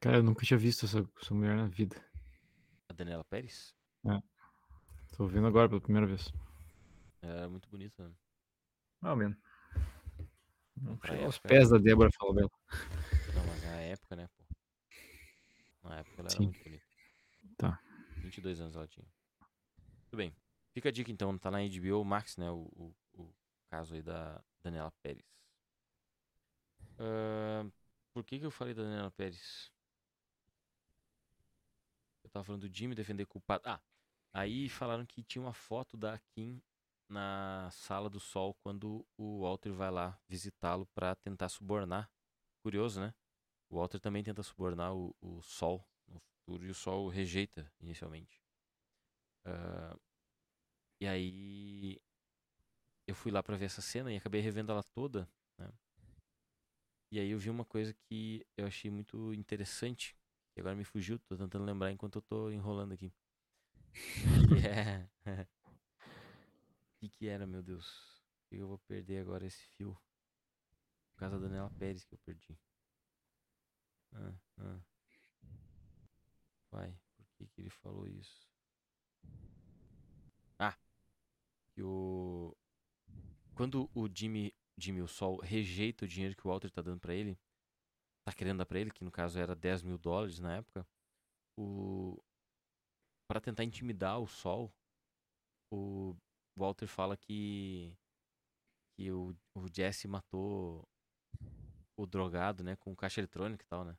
Cara, 0.00 0.18
eu 0.18 0.22
nunca 0.22 0.46
tinha 0.46 0.58
visto 0.58 0.86
essa, 0.86 1.04
essa 1.20 1.34
mulher 1.34 1.56
na 1.56 1.66
vida. 1.66 1.96
a 2.88 2.92
Daniela 2.92 3.24
Pérez 3.24 3.77
Tô 5.18 5.26
vendo 5.26 5.48
agora 5.48 5.68
pela 5.68 5.80
primeira 5.80 6.06
vez. 6.06 6.32
ela 7.20 7.32
era 7.32 7.48
muito 7.48 7.68
bonita, 7.68 8.08
né? 8.08 8.14
Ah, 9.02 9.16
menos. 9.16 9.36
Pra 11.00 11.28
Os 11.28 11.38
pés 11.38 11.70
da 11.70 11.78
Débora 11.78 12.08
Falabella. 12.16 12.50
Não, 13.34 13.44
mas 13.46 13.64
na 13.64 13.80
época, 13.80 14.14
né, 14.14 14.28
pô? 14.28 15.88
Na 15.88 15.98
época 15.98 16.20
ela 16.20 16.28
era 16.28 16.36
Sim. 16.36 16.44
muito 16.44 16.62
bonita. 16.62 16.84
Tá. 17.56 17.80
22 18.18 18.60
anos 18.60 18.76
ela 18.76 18.86
tinha. 18.86 19.06
Tudo 20.04 20.18
bem. 20.18 20.32
Fica 20.72 20.88
a 20.88 20.92
dica 20.92 21.10
então, 21.10 21.36
tá 21.36 21.50
na 21.50 21.58
HBO 21.58 22.04
Max, 22.04 22.36
né? 22.36 22.48
O, 22.50 22.70
o, 22.76 22.94
o 23.14 23.34
caso 23.68 23.94
aí 23.94 24.02
da 24.02 24.40
Daniela 24.62 24.92
Pérez. 25.02 25.24
Ahn, 26.98 27.70
por 28.12 28.24
que, 28.24 28.38
que 28.38 28.46
eu 28.46 28.50
falei 28.52 28.72
da 28.72 28.84
Daniela 28.84 29.10
Pérez? 29.10 29.72
Tava 32.38 32.46
falando 32.46 32.68
do 32.68 32.72
Jimmy 32.76 32.94
defender 32.94 33.26
culpado. 33.26 33.64
Ah, 33.66 33.80
aí 34.32 34.68
falaram 34.68 35.04
que 35.04 35.24
tinha 35.24 35.42
uma 35.42 35.52
foto 35.52 35.96
da 35.96 36.16
Kim 36.30 36.62
na 37.08 37.68
sala 37.72 38.08
do 38.08 38.20
sol 38.20 38.54
quando 38.62 39.04
o 39.16 39.40
Walter 39.40 39.72
vai 39.72 39.90
lá 39.90 40.16
visitá-lo 40.28 40.86
para 40.94 41.16
tentar 41.16 41.48
subornar. 41.48 42.08
Curioso, 42.62 43.00
né? 43.00 43.12
O 43.68 43.76
Walter 43.76 43.98
também 43.98 44.22
tenta 44.22 44.40
subornar 44.44 44.94
o, 44.94 45.16
o 45.20 45.42
Sol 45.42 45.84
no 46.06 46.20
futuro 46.20 46.64
e 46.64 46.70
o 46.70 46.74
Sol 46.74 47.08
rejeita 47.08 47.72
inicialmente. 47.80 48.40
Uh, 49.44 50.00
e 51.00 51.08
aí 51.08 52.00
eu 53.04 53.16
fui 53.16 53.32
lá 53.32 53.42
para 53.42 53.56
ver 53.56 53.64
essa 53.64 53.82
cena 53.82 54.12
e 54.12 54.16
acabei 54.16 54.40
revendo 54.40 54.70
ela 54.70 54.84
toda, 54.84 55.28
né? 55.58 55.72
E 57.10 57.18
aí 57.18 57.30
eu 57.30 57.38
vi 57.38 57.50
uma 57.50 57.64
coisa 57.64 57.92
que 57.94 58.46
eu 58.56 58.64
achei 58.64 58.90
muito 58.90 59.34
interessante, 59.34 60.16
que 60.58 60.60
agora 60.60 60.74
me 60.74 60.84
fugiu, 60.84 61.20
tô 61.20 61.36
tentando 61.36 61.64
lembrar 61.64 61.92
enquanto 61.92 62.16
eu 62.16 62.22
tô 62.22 62.50
enrolando 62.50 62.92
aqui. 62.92 63.12
Que 63.92 64.66
é... 64.66 65.08
O 66.02 67.00
que, 67.00 67.08
que 67.10 67.28
era, 67.28 67.46
meu 67.46 67.62
Deus? 67.62 68.20
Eu 68.50 68.66
vou 68.66 68.78
perder 68.80 69.20
agora 69.20 69.46
esse 69.46 69.62
fio. 69.76 69.96
Por 71.12 71.20
causa 71.20 71.38
da 71.38 71.46
Daniela 71.46 71.70
Pérez 71.78 72.04
que 72.04 72.12
eu 72.12 72.18
perdi. 72.18 72.58
Ah, 74.10 74.34
ah. 74.58 74.80
Vai, 76.72 76.98
por 77.16 77.24
que, 77.36 77.46
que 77.46 77.60
ele 77.60 77.70
falou 77.70 78.08
isso? 78.08 78.50
Ah, 80.58 80.76
que 81.68 81.84
o. 81.84 82.52
Quando 83.54 83.88
o 83.94 84.08
Jimmy, 84.12 84.52
Jimmy, 84.76 85.02
o 85.02 85.06
Sol, 85.06 85.38
rejeita 85.40 86.04
o 86.04 86.08
dinheiro 86.08 86.34
que 86.34 86.44
o 86.44 86.50
Walter 86.50 86.68
tá 86.68 86.82
dando 86.82 86.98
para 86.98 87.14
ele, 87.14 87.38
tá 88.30 88.36
querendo 88.36 88.58
dar 88.58 88.66
pra 88.66 88.78
ele, 88.78 88.90
que 88.90 89.04
no 89.04 89.10
caso 89.10 89.38
era 89.38 89.54
10 89.54 89.82
mil 89.82 89.98
dólares 89.98 90.38
na 90.38 90.56
época, 90.56 90.86
o. 91.56 92.22
Pra 93.26 93.40
tentar 93.40 93.64
intimidar 93.64 94.18
o 94.20 94.26
Sol, 94.26 94.72
o 95.70 96.14
Walter 96.56 96.86
fala 96.86 97.16
que. 97.16 97.96
que 98.94 99.10
o, 99.10 99.34
o 99.54 99.66
Jesse 99.72 100.06
matou 100.06 100.86
o 101.96 102.06
drogado, 102.06 102.62
né? 102.62 102.76
Com 102.76 102.94
caixa 102.94 103.20
eletrônica 103.20 103.64
e 103.64 103.68
tal, 103.68 103.84
né? 103.84 103.96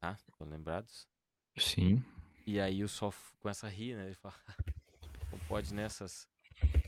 Tá? 0.00 0.16
Lembrados? 0.40 1.08
Sim. 1.56 2.02
E 2.46 2.60
aí 2.60 2.84
o 2.84 2.88
Sol 2.88 3.12
começa 3.40 3.66
a 3.66 3.70
rir, 3.70 3.96
né? 3.96 4.06
Ele 4.06 4.14
fala, 4.14 4.34
não 5.32 5.38
pode 5.48 5.74
nessas 5.74 6.28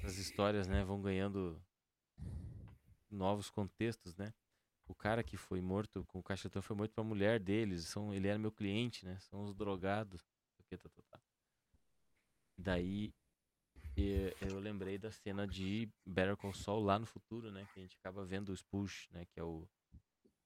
as 0.05 0.16
histórias, 0.16 0.66
né? 0.66 0.85
Vão 0.85 1.03
ganhando 1.03 1.61
novos 3.11 3.51
contextos, 3.51 4.16
né? 4.16 4.33
O 4.91 4.95
cara 4.95 5.22
que 5.22 5.36
foi 5.36 5.61
morto 5.61 6.05
com 6.07 6.18
o 6.18 6.22
caixa 6.22 6.49
eletrônico 6.49 6.66
foi 6.66 6.76
morto 6.76 6.93
pra 6.93 7.05
mulher 7.05 7.38
deles. 7.38 7.84
São, 7.86 8.12
ele 8.12 8.26
era 8.26 8.36
meu 8.36 8.51
cliente, 8.51 9.07
né? 9.07 9.16
São 9.20 9.45
os 9.45 9.55
drogados. 9.55 10.20
Tá, 10.68 10.76
tá, 10.76 10.88
tá. 11.09 11.20
Daí 12.59 13.14
eu 13.97 14.59
lembrei 14.59 14.99
da 14.99 15.12
cena 15.12 15.47
de 15.47 15.88
Better 16.05 16.36
Call 16.36 16.53
Saul 16.53 16.82
lá 16.82 16.99
no 16.99 17.07
futuro, 17.07 17.53
né? 17.53 17.68
Que 17.72 17.78
a 17.78 17.82
gente 17.84 17.97
acaba 17.99 18.24
vendo 18.24 18.49
o 18.49 18.57
Spush, 18.57 19.09
né? 19.12 19.24
Que 19.26 19.38
é 19.38 19.45
o 19.45 19.64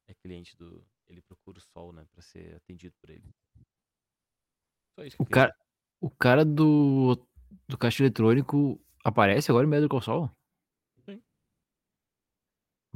é 0.06 0.12
cliente 0.12 0.54
do... 0.58 0.86
Ele 1.08 1.22
procura 1.22 1.58
o 1.58 1.62
Sol, 1.62 1.92
né? 1.92 2.06
Pra 2.12 2.20
ser 2.20 2.54
atendido 2.54 2.94
por 3.00 3.08
ele. 3.08 3.34
Só 4.94 5.04
isso 5.04 5.16
o, 5.18 5.24
cara, 5.24 5.56
o 6.00 6.10
cara 6.10 6.44
do, 6.44 7.18
do 7.66 7.78
caixa 7.78 8.02
eletrônico 8.02 8.78
aparece 9.02 9.50
agora 9.50 9.66
em 9.66 9.70
Better 9.70 9.88
Call 9.88 10.02
Saul? 10.02 10.30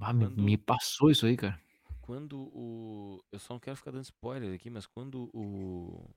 Ah, 0.01 0.13
quando, 0.13 0.31
me, 0.31 0.43
me 0.43 0.57
passou 0.57 1.11
isso 1.11 1.27
aí, 1.27 1.37
cara. 1.37 1.61
Quando 2.01 2.41
o... 2.55 3.23
Eu 3.31 3.39
só 3.39 3.55
não 3.55 3.61
quero 3.61 3.77
ficar 3.77 3.91
dando 3.91 4.05
spoiler 4.05 4.55
aqui, 4.55 4.71
mas 4.71 4.87
quando 4.87 5.31
o... 5.35 6.09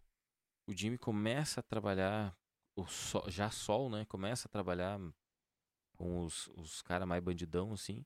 O 0.67 0.73
Jimmy 0.73 0.97
começa 0.97 1.59
a 1.59 1.63
trabalhar 1.63 2.38
o 2.75 2.86
sol, 2.88 3.29
já 3.29 3.49
Sol, 3.49 3.89
né, 3.89 4.05
começa 4.05 4.47
a 4.47 4.51
trabalhar 4.51 4.99
com 5.97 6.23
os, 6.23 6.47
os 6.55 6.82
caras 6.82 7.07
mais 7.07 7.21
bandidão, 7.23 7.73
assim. 7.73 8.05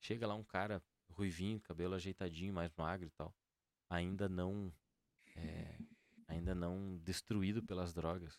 Chega 0.00 0.26
lá 0.26 0.34
um 0.34 0.44
cara 0.44 0.82
ruivinho, 1.10 1.60
cabelo 1.60 1.94
ajeitadinho, 1.94 2.52
mais 2.52 2.72
magro 2.76 3.06
e 3.06 3.10
tal. 3.10 3.34
Ainda 3.88 4.28
não. 4.28 4.72
É, 5.36 5.78
ainda 6.26 6.54
não 6.54 6.98
destruído 6.98 7.62
pelas 7.62 7.94
drogas. 7.94 8.38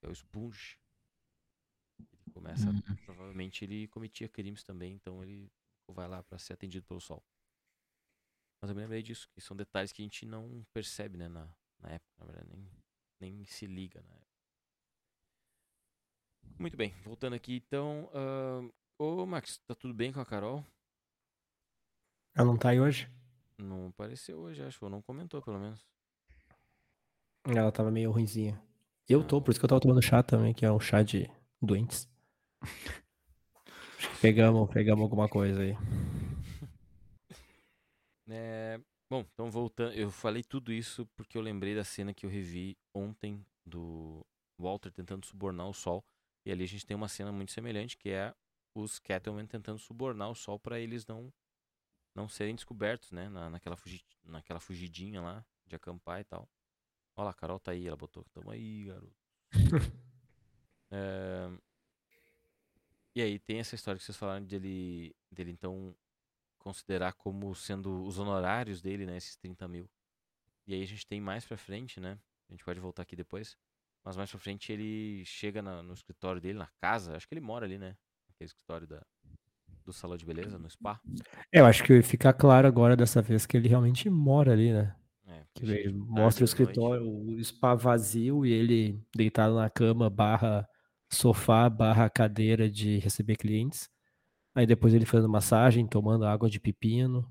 É 0.00 0.08
o 0.08 0.12
Sponge. 0.12 0.78
Ele 1.98 2.32
começa. 2.32 2.70
Uhum. 2.70 2.82
Provavelmente 3.04 3.64
ele 3.64 3.88
cometia 3.88 4.28
crimes 4.28 4.62
também, 4.62 4.94
então 4.94 5.22
ele 5.22 5.50
vai 5.92 6.08
lá 6.08 6.22
para 6.22 6.38
ser 6.38 6.54
atendido 6.54 6.86
pelo 6.86 7.00
sol. 7.00 7.22
Mas 8.60 8.70
eu 8.70 8.76
me 8.76 8.82
lembrei 8.82 9.02
disso, 9.02 9.28
que 9.30 9.40
são 9.40 9.56
detalhes 9.56 9.92
que 9.92 10.02
a 10.02 10.04
gente 10.04 10.24
não 10.24 10.64
percebe, 10.72 11.18
né, 11.18 11.28
na, 11.28 11.48
na 11.80 11.90
época, 11.90 12.12
na 12.18 12.26
verdade, 12.26 12.48
nem, 12.50 12.70
nem 13.20 13.44
se 13.44 13.66
liga 13.66 14.00
na 14.02 14.14
época. 14.14 14.32
Muito 16.58 16.76
bem, 16.76 16.94
voltando 17.02 17.34
aqui 17.34 17.56
então. 17.56 18.08
Uh... 18.14 18.72
Ô, 18.98 19.26
Max, 19.26 19.58
tá 19.66 19.74
tudo 19.74 19.92
bem 19.92 20.12
com 20.12 20.20
a 20.20 20.26
Carol? 20.26 20.64
Ela 22.34 22.46
não 22.46 22.56
tá 22.56 22.70
aí 22.70 22.80
hoje? 22.80 23.10
Não 23.58 23.88
apareceu 23.88 24.38
hoje, 24.38 24.62
acho. 24.62 24.84
Ou 24.84 24.90
não 24.90 25.02
comentou, 25.02 25.42
pelo 25.42 25.58
menos. 25.58 25.84
Ela 27.44 27.72
tava 27.72 27.90
meio 27.90 28.12
ruimzinha. 28.12 28.62
Eu 29.08 29.24
tô, 29.24 29.42
por 29.42 29.50
isso 29.50 29.58
que 29.58 29.64
eu 29.64 29.68
tava 29.68 29.80
tomando 29.80 30.00
chá 30.00 30.22
também, 30.22 30.54
que 30.54 30.64
é 30.64 30.70
um 30.70 30.78
chá 30.78 31.02
de 31.02 31.28
doentes. 31.60 32.08
pegamos, 34.22 34.70
pegamos 34.70 35.02
alguma 35.02 35.28
coisa 35.28 35.62
aí. 35.62 35.74
É, 38.34 38.80
bom, 39.10 39.26
então 39.34 39.50
voltando. 39.50 39.92
Eu 39.92 40.10
falei 40.10 40.42
tudo 40.42 40.72
isso 40.72 41.04
porque 41.16 41.36
eu 41.36 41.42
lembrei 41.42 41.74
da 41.74 41.84
cena 41.84 42.14
que 42.14 42.24
eu 42.24 42.30
revi 42.30 42.78
ontem 42.94 43.44
do 43.66 44.24
Walter 44.58 44.90
tentando 44.90 45.26
subornar 45.26 45.68
o 45.68 45.74
sol. 45.74 46.02
E 46.46 46.50
ali 46.50 46.64
a 46.64 46.68
gente 46.68 46.86
tem 46.86 46.96
uma 46.96 47.08
cena 47.08 47.30
muito 47.30 47.52
semelhante, 47.52 47.98
que 47.98 48.08
é 48.08 48.32
os 48.74 48.98
Cattlemen 48.98 49.46
tentando 49.46 49.78
subornar 49.78 50.30
o 50.30 50.34
Sol 50.34 50.58
para 50.58 50.80
eles 50.80 51.06
não 51.06 51.32
não 52.14 52.28
serem 52.28 52.54
descobertos, 52.54 53.10
né? 53.10 53.28
Na, 53.28 53.48
naquela, 53.48 53.76
fugi, 53.76 54.02
naquela 54.24 54.60
fugidinha 54.60 55.20
lá 55.20 55.44
de 55.66 55.76
acampar 55.76 56.20
e 56.20 56.24
tal. 56.24 56.48
Olha 57.16 57.26
lá, 57.26 57.30
a 57.30 57.34
Carol 57.34 57.58
tá 57.58 57.72
aí, 57.72 57.86
ela 57.86 57.96
botou. 57.96 58.24
Tamo 58.32 58.50
aí, 58.50 58.84
garoto. 58.84 59.16
é... 60.90 61.50
E 63.14 63.20
aí 63.20 63.38
tem 63.38 63.58
essa 63.58 63.74
história 63.74 63.98
que 63.98 64.04
vocês 64.04 64.16
falaram 64.16 64.44
dele, 64.44 65.14
dele 65.30 65.50
então 65.50 65.94
considerar 66.58 67.12
como 67.12 67.54
sendo 67.54 68.04
os 68.04 68.18
honorários 68.18 68.80
dele, 68.80 69.04
né? 69.04 69.16
Esses 69.16 69.36
30 69.36 69.68
mil. 69.68 69.90
E 70.66 70.74
aí 70.74 70.82
a 70.82 70.86
gente 70.86 71.06
tem 71.06 71.20
mais 71.20 71.44
pra 71.44 71.56
frente, 71.56 72.00
né? 72.00 72.18
A 72.48 72.52
gente 72.52 72.64
pode 72.64 72.80
voltar 72.80 73.02
aqui 73.02 73.16
depois. 73.16 73.56
Mas 74.04 74.16
mais 74.16 74.30
pra 74.30 74.38
frente 74.38 74.72
ele 74.72 75.24
chega 75.24 75.60
na, 75.60 75.82
no 75.82 75.92
escritório 75.92 76.40
dele, 76.40 76.58
na 76.58 76.68
casa. 76.80 77.16
Acho 77.16 77.28
que 77.28 77.34
ele 77.34 77.40
mora 77.40 77.66
ali, 77.66 77.78
né? 77.78 77.96
Aquele 78.30 78.46
escritório 78.46 78.86
da, 78.86 79.04
do 79.84 79.92
salão 79.92 80.16
de 80.16 80.24
beleza, 80.24 80.58
no 80.58 80.70
spa. 80.70 81.00
É, 81.52 81.60
eu 81.60 81.66
acho 81.66 81.84
que 81.84 82.02
fica 82.02 82.32
claro 82.32 82.66
agora 82.66 82.96
dessa 82.96 83.20
vez 83.20 83.44
que 83.44 83.56
ele 83.56 83.68
realmente 83.68 84.08
mora 84.08 84.52
ali, 84.52 84.72
né? 84.72 84.96
É, 85.26 85.44
que 85.54 85.64
ele 85.64 85.92
mostra 85.92 86.42
o 86.42 86.44
escritório, 86.44 87.06
o 87.06 87.42
spa 87.44 87.74
vazio 87.74 88.44
e 88.44 88.52
ele 88.52 89.00
deitado 89.14 89.54
na 89.54 89.70
cama, 89.70 90.10
barra 90.10 90.68
sofá, 91.14 91.68
barra 91.68 92.08
cadeira 92.08 92.70
de 92.70 92.98
receber 92.98 93.36
clientes. 93.36 93.90
Aí 94.54 94.66
depois 94.66 94.92
ele 94.92 95.06
fazendo 95.06 95.30
massagem, 95.30 95.86
tomando 95.86 96.26
água 96.26 96.48
de 96.48 96.60
pepino. 96.60 97.28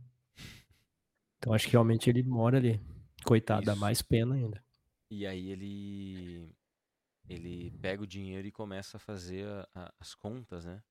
Então 1.38 1.54
acho 1.54 1.66
que 1.66 1.74
realmente 1.74 2.10
ele 2.10 2.24
mora 2.24 2.58
ali. 2.58 2.80
Coitado, 3.24 3.66
dá 3.66 3.76
mais 3.76 4.02
pena 4.02 4.36
ainda. 4.36 4.64
E 5.10 5.26
aí 5.28 5.50
ele 5.50 6.50
ele 7.30 7.72
pega 7.82 8.04
o 8.04 8.08
dinheiro 8.08 8.48
e 8.48 8.52
começa 8.52 8.98
a 8.98 9.00
fazer 9.00 9.48
a, 9.48 9.68
a, 9.74 9.94
as 10.00 10.14
contas, 10.16 10.66
né? 10.66 10.82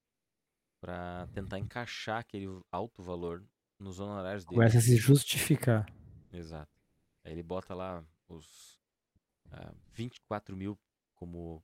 Pra 0.81 1.29
tentar 1.33 1.59
encaixar 1.59 2.21
aquele 2.21 2.47
alto 2.71 3.03
valor 3.03 3.45
nos 3.79 4.01
honorários 4.01 4.45
dele. 4.45 4.57
Começa 4.57 4.79
a 4.79 4.81
se 4.81 4.97
justificar. 4.97 5.87
Exato. 6.33 6.71
Aí 7.25 7.33
ele 7.33 7.43
bota 7.43 7.75
lá 7.75 8.05
os 8.29 8.81
ah, 9.51 9.75
24 9.93 10.57
mil 10.57 10.79
como 11.15 11.63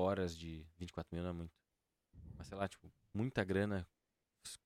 horas 0.00 0.36
de. 0.36 0.66
24 0.78 1.14
mil 1.14 1.22
não 1.22 1.30
é 1.30 1.34
muito. 1.34 1.52
Mas 2.36 2.46
sei 2.46 2.56
lá, 2.56 2.66
tipo, 2.68 2.90
muita 3.14 3.44
grana 3.44 3.86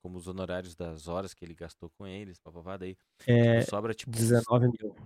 como 0.00 0.18
os 0.18 0.28
honorários 0.28 0.74
das 0.76 1.08
horas 1.08 1.34
que 1.34 1.44
ele 1.44 1.54
gastou 1.54 1.90
com 1.90 2.06
eles, 2.06 2.38
papapá, 2.38 2.76
daí 2.76 2.96
é, 3.26 3.58
tipo, 3.58 3.70
sobra 3.70 3.92
tipo 3.92 4.12
19 4.12 4.68
mil. 4.68 4.96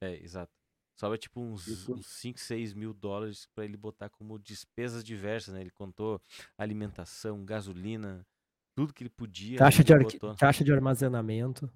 É, 0.00 0.16
exato. 0.22 0.52
Sobra 0.98 1.16
tipo 1.16 1.40
uns, 1.40 1.88
uns 1.88 2.06
5, 2.06 2.40
6 2.40 2.74
mil 2.74 2.92
dólares 2.92 3.46
para 3.54 3.64
ele 3.64 3.76
botar 3.76 4.08
como 4.08 4.36
despesas 4.38 5.04
diversas, 5.04 5.54
né? 5.54 5.60
Ele 5.60 5.70
contou 5.70 6.20
alimentação, 6.56 7.44
gasolina, 7.44 8.26
tudo 8.74 8.92
que 8.92 9.04
ele 9.04 9.10
podia. 9.10 9.58
Taxa, 9.58 9.84
de, 9.84 9.92
taxa 10.36 10.64
de 10.64 10.72
armazenamento, 10.72 11.70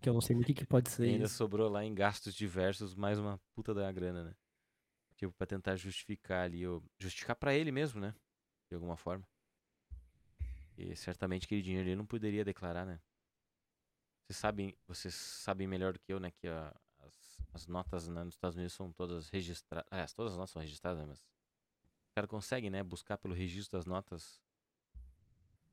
que 0.00 0.08
eu 0.08 0.14
não 0.14 0.20
sei 0.20 0.36
nem 0.36 0.44
o 0.44 0.46
que, 0.46 0.54
que 0.54 0.66
pode 0.66 0.88
ser. 0.90 1.04
ainda 1.04 1.24
isso. 1.24 1.34
sobrou 1.34 1.68
lá 1.68 1.84
em 1.84 1.92
gastos 1.92 2.32
diversos 2.32 2.94
mais 2.94 3.18
uma 3.18 3.40
puta 3.56 3.74
da 3.74 3.90
grana, 3.90 4.24
né? 4.24 4.34
Tipo, 5.20 5.34
pra 5.34 5.46
tentar 5.46 5.76
justificar 5.76 6.46
ali, 6.46 6.66
ou 6.66 6.82
justificar 6.98 7.36
para 7.36 7.54
ele 7.54 7.70
mesmo, 7.70 8.00
né? 8.00 8.14
De 8.70 8.74
alguma 8.74 8.96
forma. 8.96 9.28
E 10.78 10.96
certamente 10.96 11.44
aquele 11.44 11.60
dinheiro 11.60 11.86
ele 11.90 11.96
não 11.96 12.06
poderia 12.06 12.42
declarar, 12.42 12.86
né? 12.86 12.98
Vocês 14.24 14.38
sabem, 14.38 14.74
vocês 14.88 15.14
sabem 15.14 15.68
melhor 15.68 15.92
do 15.92 15.98
que 15.98 16.10
eu, 16.10 16.18
né? 16.18 16.30
Que 16.30 16.48
a, 16.48 16.74
as, 17.00 17.38
as 17.52 17.66
notas 17.66 18.08
né, 18.08 18.24
nos 18.24 18.32
Estados 18.32 18.56
Unidos 18.56 18.72
são 18.72 18.90
todas 18.94 19.28
registradas. 19.28 19.86
É, 19.92 20.06
todas 20.06 20.32
as 20.32 20.38
notas 20.38 20.52
são 20.52 20.62
registradas, 20.62 20.98
né, 21.00 21.06
mas 21.06 21.22
caras 22.14 22.30
conseguem, 22.30 22.70
né, 22.70 22.82
buscar 22.82 23.18
pelo 23.18 23.34
registro 23.34 23.76
das 23.76 23.84
notas 23.84 24.40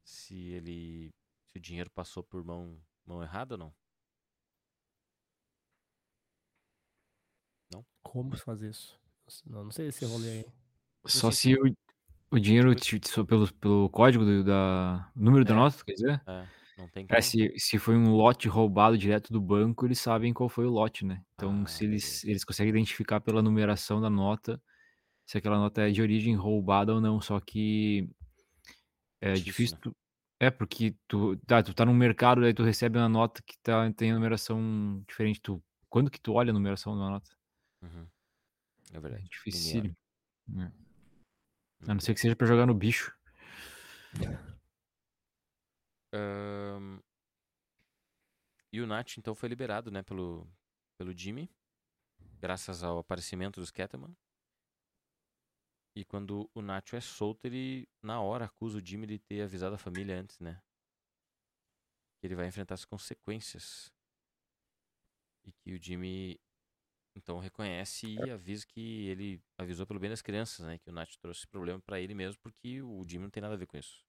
se 0.04 0.50
ele 0.50 1.14
se 1.45 1.58
o 1.58 1.62
dinheiro 1.62 1.89
passou 1.89 2.22
por 2.22 2.43
mão 2.43 2.78
mão 3.06 3.24
errada 3.24 3.56
ou 3.56 3.58
não. 3.58 3.74
Como 8.04 8.36
fazer 8.36 8.72
isso? 8.72 9.07
Não, 9.46 9.66
não 9.66 9.72
sei 9.72 9.88
esse 9.88 10.06
rolê 10.06 10.30
aí. 10.30 10.46
Só 11.06 11.32
se 11.32 11.54
o, 11.56 11.74
o 12.32 12.40
dinheiro 12.40 12.74
só 13.06 13.24
pelo, 13.24 13.52
pelo 13.56 13.90
código 13.90 14.26
do, 14.26 14.44
da 14.44 15.12
número 15.16 15.46
da 15.46 15.54
É. 15.54 15.56
nota, 15.56 15.84
quer 15.86 15.94
dizer? 15.94 16.22
É, 16.28 16.46
não 16.78 16.88
tem 16.90 17.06
É, 17.10 17.22
se, 17.22 17.54
se 17.58 17.78
foi 17.78 17.96
um 17.96 18.12
lote 18.12 18.48
roubado 18.48 18.98
direto 18.98 19.32
do 19.32 19.42
banco, 19.42 19.86
eles 19.86 20.00
sabem 20.00 20.34
qual 20.34 20.50
foi 20.50 20.66
o 20.66 20.70
lote, 20.72 21.06
né? 21.06 21.22
Então, 21.36 21.64
Ah, 21.64 21.68
se 21.68 21.86
eles, 21.86 22.24
eles 22.24 22.44
conseguem 22.44 22.70
identificar 22.72 23.20
pela 23.22 23.42
numeração 23.42 24.02
da 24.02 24.10
nota 24.10 24.62
se 25.26 25.38
aquela 25.38 25.58
nota 25.58 25.82
é 25.82 25.92
de 25.92 26.02
origem 26.02 26.36
roubada 26.36 26.94
ou 26.94 27.02
não. 27.02 27.20
Só 27.20 27.40
que 27.40 28.10
é 29.22 29.34
Difícil, 29.34 29.46
difícil. 29.46 29.76
né? 29.76 29.82
tu- 29.84 29.96
é, 30.40 30.52
porque 30.52 30.96
tu 31.08 31.36
tá, 31.48 31.62
tu 31.64 31.74
tá 31.74 31.84
num 31.86 31.94
mercado, 31.94 32.46
aí 32.46 32.54
tu 32.54 32.64
recebe 32.64 32.98
uma 32.98 33.10
nota 33.10 33.42
que 33.46 33.58
tá, 33.62 33.92
tem 33.92 34.12
a 34.12 34.16
numeração 34.16 35.04
diferente. 35.08 35.42
Tu, 35.42 35.62
quando 35.90 36.12
que 36.12 36.20
tu 36.22 36.34
olha 36.34 36.52
a 36.52 36.54
numeração 36.54 36.94
uma 36.94 37.10
nota? 37.10 37.30
Uhum. 37.82 38.08
É 38.94 38.98
É 38.98 39.00
verdade. 39.00 39.24
Ninguém 39.24 39.30
dificílimo. 39.30 39.98
É. 40.50 40.62
olha. 40.62 40.88
A 41.82 41.94
não 41.94 41.94
Muito 41.94 42.04
ser 42.04 42.14
que 42.14 42.20
seja 42.20 42.36
pra 42.36 42.48
jogar 42.48 42.66
no 42.66 42.74
bicho. 42.74 43.16
Ahn, 46.14 47.00
E 48.72 48.82
o 48.82 48.88
Nath, 48.88 49.18
então, 49.18 49.36
foi 49.36 49.50
liberado, 49.50 49.92
né, 49.92 50.02
pelo, 50.02 50.48
pelo 50.98 51.16
Jimmy, 51.16 51.50
graças 52.40 52.84
ao 52.84 52.98
aparecimento 53.00 53.60
dos 53.60 53.72
Catman. 53.72 54.16
E 55.96 56.06
quando 56.06 56.48
o 56.54 56.62
Nacho 56.62 56.96
é 56.96 57.02
solto, 57.02 57.46
ele, 57.46 57.90
na 58.04 58.22
hora, 58.22 58.46
acusa 58.46 58.78
o 58.78 58.86
Jimmy 58.86 59.08
de 59.08 59.18
ter 59.18 59.42
avisado 59.42 59.74
a 59.74 59.80
família 59.80 60.20
antes, 60.20 60.40
né? 60.40 60.62
Que 62.20 62.28
ele 62.28 62.36
vai 62.36 62.48
enfrentar 62.48 62.76
as 62.76 62.86
consequências. 62.86 63.92
E 65.44 65.52
que 65.52 65.74
o 65.74 65.82
Jimmy, 65.82 66.40
então, 67.18 67.39
reconhece 67.39 68.07
e 68.07 68.30
avisa 68.30 68.65
que 68.65 69.07
ele 69.07 69.41
avisou 69.57 69.86
pelo 69.86 69.99
bem 69.99 70.09
das 70.09 70.22
crianças, 70.22 70.65
né? 70.65 70.78
Que 70.78 70.89
o 70.89 70.93
Nacho 70.93 71.18
trouxe 71.20 71.47
problema 71.47 71.80
pra 71.80 71.99
ele 71.99 72.13
mesmo, 72.13 72.39
porque 72.41 72.82
o 72.82 73.03
Jimmy 73.07 73.24
não 73.24 73.30
tem 73.32 73.41
nada 73.41 73.55
a 73.55 73.57
ver 73.57 73.68
com 73.68 73.78
isso. 73.78 74.05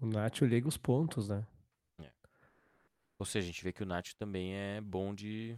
O 0.00 0.06
Nacho 0.06 0.44
liga 0.44 0.68
os 0.68 0.76
pontos, 0.76 1.28
né? 1.28 1.46
Ou 3.22 3.24
seja, 3.24 3.44
a 3.44 3.46
gente 3.46 3.62
vê 3.62 3.72
que 3.72 3.84
o 3.84 3.86
Nacho 3.86 4.16
também 4.16 4.52
é 4.52 4.80
bom 4.80 5.14
de. 5.14 5.56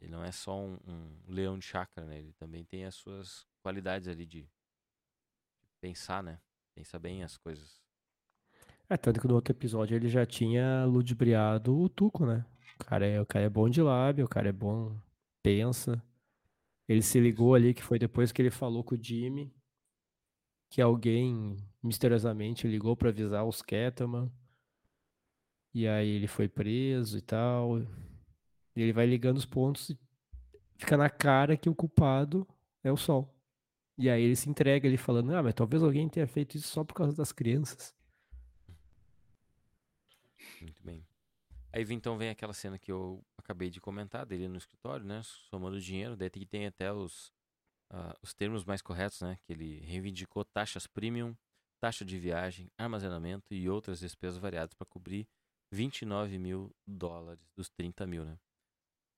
Ele 0.00 0.10
não 0.10 0.24
é 0.24 0.32
só 0.32 0.58
um, 0.58 0.78
um 0.86 1.20
leão 1.28 1.58
de 1.58 1.66
chácara, 1.66 2.06
né? 2.06 2.18
Ele 2.18 2.32
também 2.32 2.64
tem 2.64 2.86
as 2.86 2.94
suas 2.94 3.46
qualidades 3.62 4.08
ali 4.08 4.24
de, 4.24 4.40
de 4.42 5.70
pensar, 5.78 6.22
né? 6.22 6.40
Pensa 6.74 6.98
bem 6.98 7.22
as 7.22 7.36
coisas. 7.36 7.82
É, 8.88 8.96
tanto 8.96 9.20
que 9.20 9.28
no 9.28 9.34
outro 9.34 9.52
episódio 9.52 9.94
ele 9.94 10.08
já 10.08 10.24
tinha 10.24 10.86
ludibriado 10.86 11.78
o 11.78 11.86
Tuco, 11.86 12.24
né? 12.24 12.46
O 12.80 12.84
cara 12.84 13.06
é, 13.06 13.20
o 13.20 13.26
cara 13.26 13.44
é 13.44 13.48
bom 13.48 13.68
de 13.68 13.82
lábio, 13.82 14.24
o 14.24 14.28
cara 14.28 14.48
é 14.48 14.52
bom, 14.52 14.96
pensa. 15.42 16.02
Ele 16.88 17.02
se 17.02 17.20
ligou 17.20 17.54
ali 17.54 17.74
que 17.74 17.82
foi 17.82 17.98
depois 17.98 18.32
que 18.32 18.42
ele 18.42 18.50
falou 18.50 18.82
com 18.82 18.94
o 18.94 19.02
Jimmy 19.02 19.52
que 20.72 20.80
alguém 20.80 21.54
misteriosamente 21.82 22.66
ligou 22.66 22.96
pra 22.96 23.10
avisar 23.10 23.46
os 23.46 23.60
Kettleman. 23.60 24.32
E 25.74 25.86
aí 25.86 26.08
ele 26.08 26.26
foi 26.26 26.48
preso 26.48 27.18
e 27.18 27.20
tal. 27.20 27.82
Ele 28.74 28.90
vai 28.90 29.04
ligando 29.04 29.36
os 29.36 29.44
pontos 29.44 29.90
e 29.90 29.98
fica 30.78 30.96
na 30.96 31.10
cara 31.10 31.58
que 31.58 31.68
o 31.68 31.74
culpado 31.74 32.48
é 32.82 32.90
o 32.90 32.96
Sol. 32.96 33.36
E 33.98 34.08
aí 34.08 34.22
ele 34.22 34.34
se 34.34 34.48
entrega 34.48 34.88
ali 34.88 34.96
falando, 34.96 35.34
ah, 35.34 35.42
mas 35.42 35.52
talvez 35.52 35.82
alguém 35.82 36.08
tenha 36.08 36.26
feito 36.26 36.56
isso 36.56 36.68
só 36.68 36.82
por 36.82 36.94
causa 36.94 37.14
das 37.14 37.32
crianças. 37.32 37.94
Muito 40.58 40.82
bem. 40.82 41.11
Aí 41.74 41.84
então 41.90 42.18
vem 42.18 42.28
aquela 42.28 42.52
cena 42.52 42.78
que 42.78 42.92
eu 42.92 43.24
acabei 43.38 43.70
de 43.70 43.80
comentar 43.80 44.26
dele 44.26 44.46
no 44.46 44.58
escritório, 44.58 45.06
né? 45.06 45.22
Somando 45.22 45.80
dinheiro. 45.80 46.14
Daí 46.16 46.28
tem, 46.28 46.46
tem 46.46 46.66
até 46.66 46.92
os, 46.92 47.32
ah, 47.90 48.14
os 48.22 48.34
termos 48.34 48.64
mais 48.64 48.82
corretos, 48.82 49.20
né? 49.22 49.38
Que 49.44 49.54
ele 49.54 49.78
reivindicou 49.80 50.44
taxas 50.44 50.86
premium, 50.86 51.34
taxa 51.80 52.04
de 52.04 52.18
viagem, 52.18 52.70
armazenamento 52.76 53.54
e 53.54 53.70
outras 53.70 54.00
despesas 54.00 54.38
variadas 54.38 54.74
para 54.74 54.86
cobrir 54.86 55.26
29 55.72 56.38
mil 56.38 56.70
dólares 56.86 57.50
dos 57.56 57.70
30 57.70 58.06
mil, 58.06 58.24
né? 58.24 58.38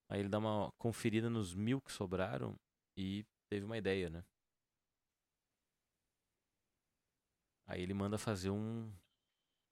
Aí 0.08 0.20
ele 0.20 0.28
dá 0.28 0.38
uma 0.38 0.70
conferida 0.78 1.28
nos 1.28 1.54
mil 1.54 1.80
que 1.80 1.90
sobraram 1.90 2.54
e 2.96 3.26
teve 3.50 3.66
uma 3.66 3.76
ideia, 3.76 4.08
né? 4.08 4.24
Aí 7.66 7.82
ele 7.82 7.94
manda 7.94 8.16
fazer 8.16 8.50
um 8.50 8.92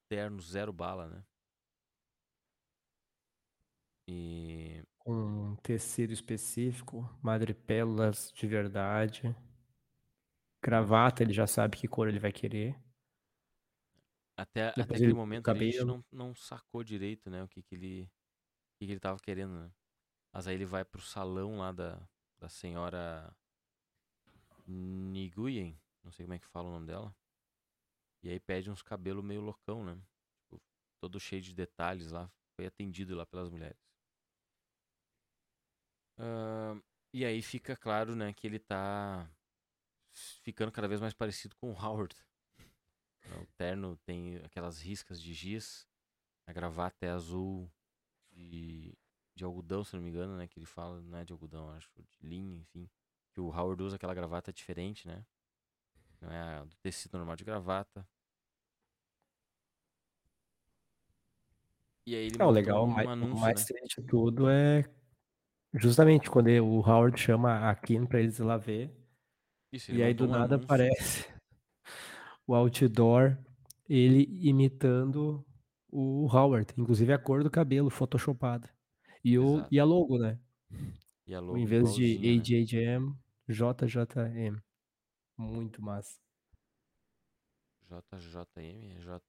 terno 0.09 0.41
zero 0.41 0.73
bala, 0.73 1.09
né? 1.09 1.25
E 4.07 4.83
Com 4.99 5.15
um 5.53 5.57
tecido 5.57 6.13
específico, 6.13 7.09
madrepérolas 7.23 8.33
de 8.33 8.47
verdade. 8.47 9.35
Gravata, 10.65 11.23
ele 11.23 11.33
já 11.33 11.47
sabe 11.47 11.77
que 11.77 11.87
cor 11.87 12.09
ele 12.09 12.19
vai 12.19 12.33
querer. 12.33 12.77
até, 14.37 14.69
até 14.69 14.97
aquele 14.97 15.15
momento 15.15 15.51
ali 15.51 15.61
a 15.61 15.65
gente 15.65 15.79
cabelo. 15.79 16.05
não, 16.13 16.29
não 16.29 16.35
sacou 16.35 16.83
direito, 16.85 17.31
né? 17.31 17.43
O 17.43 17.49
que, 17.49 17.63
que 17.63 17.75
ele 17.75 18.03
o 18.05 18.79
que, 18.79 18.87
que 18.87 18.93
ele 18.93 19.01
tava 19.01 19.19
querendo, 19.21 19.55
né? 19.55 19.73
Mas 20.33 20.47
aí 20.47 20.55
ele 20.55 20.67
vai 20.67 20.85
pro 20.85 21.01
salão 21.03 21.59
lá 21.59 21.73
da, 21.73 22.09
da 22.41 22.49
senhora 22.49 23.35
Nguyen, 24.67 25.79
não 26.03 26.13
sei 26.13 26.27
como 26.27 26.35
é 26.35 26.39
que 26.39 26.47
fala 26.47 26.69
o 26.69 26.73
nome 26.73 26.87
dela. 26.87 27.15
E 28.23 28.31
aí 28.31 28.41
pede 28.41 28.71
uns 28.71 28.83
cabelos 28.83 29.25
meio 29.25 29.41
loucão, 29.41 29.85
né? 29.85 30.01
Tipo, 30.37 30.61
todo 31.01 31.21
cheio 31.21 31.43
de 31.43 31.55
detalhes 31.55 32.11
lá. 32.11 32.31
Foi 32.57 32.67
atendido 32.67 33.15
lá 33.17 33.27
pelas 33.27 33.49
mulheres. 33.51 33.92
Ah, 36.19 36.77
e 37.13 37.25
aí 37.25 37.43
fica 37.43 37.77
claro, 37.77 38.15
né, 38.17 38.33
que 38.33 38.47
ele 38.47 38.59
tá 38.59 39.29
ficando 40.43 40.73
cada 40.73 40.89
vez 40.89 41.01
mais 41.01 41.15
parecido 41.15 41.57
com 41.57 41.73
o 41.73 41.75
Howard. 41.75 42.15
O 43.41 43.47
terno 43.57 43.97
tem 44.05 44.37
aquelas 44.45 44.81
riscas 44.81 45.21
de 45.21 45.33
giz, 45.33 45.87
a 46.47 46.53
gravata 46.53 47.07
é 47.07 47.11
azul 47.11 47.71
de, 48.33 48.95
de 49.35 49.45
algodão, 49.45 49.85
se 49.85 49.95
não 49.95 50.03
me 50.03 50.11
engano, 50.11 50.37
né, 50.37 50.47
que 50.47 50.59
ele 50.59 50.67
fala, 50.67 51.01
não 51.01 51.19
é 51.19 51.25
de 51.25 51.33
algodão, 51.33 51.71
acho, 51.71 51.91
de 51.97 52.27
linho, 52.27 52.59
enfim. 52.59 52.91
Que 53.33 53.41
o 53.41 53.49
Howard 53.49 53.83
usa 53.83 53.97
aquela 53.97 54.15
gravata 54.15 54.53
diferente, 54.53 55.07
né? 55.07 55.25
Não 56.21 56.31
é 56.31 56.41
a 56.41 56.65
do 56.65 56.77
tecido 56.77 57.17
normal 57.17 57.37
de 57.37 57.45
gravata. 57.45 58.07
E 62.07 62.15
aí 62.15 62.27
ele 62.27 62.37
Ah, 62.41 62.47
o 62.47 62.51
legal, 62.51 62.85
um 62.85 62.89
mais, 62.89 63.07
o 63.07 63.11
anúncio, 63.11 63.41
mais 63.41 63.61
né? 63.61 63.67
triste 63.67 64.01
de 64.01 64.07
tudo 64.07 64.49
é 64.51 64.85
justamente 65.75 66.31
quando 66.31 66.49
ele- 66.49 66.61
o 66.61 66.81
Howard 66.81 67.19
chama 67.21 67.69
a 67.71 67.75
Kim 67.75 68.07
pra 68.07 68.21
eles 68.21 68.39
ir 68.39 68.43
lá 68.45 68.57
ver. 68.57 68.91
Isso, 69.73 69.91
E 69.93 70.03
aí 70.03 70.13
do 70.13 70.27
nada 70.29 70.55
anúncio. 70.57 70.65
aparece 70.65 71.27
o 72.47 72.55
outdoor, 72.55 73.39
ele 73.89 74.27
imitando 74.47 75.45
o 75.91 76.27
Howard, 76.27 76.73
inclusive 76.77 77.13
a 77.13 77.19
cor 77.19 77.43
do 77.43 77.51
cabelo 77.51 77.91
photoshopada. 77.91 78.69
E, 79.25 79.39
o, 79.39 79.55
Exato. 79.57 79.69
e 79.75 79.81
a 79.81 79.85
logo, 79.85 80.19
né? 80.19 80.39
E 81.27 81.35
a 81.35 81.41
logo 81.41 81.57
em 81.57 81.65
vez 81.65 81.95
de 81.95 82.05
igualzinha, 82.05 82.33
né? 82.35 82.41
AJJM, 82.41 83.17
JJM. 83.49 84.61
Muito 85.39 85.81
massa. 85.83 86.19
JJM, 87.89 88.99
J... 89.01 89.21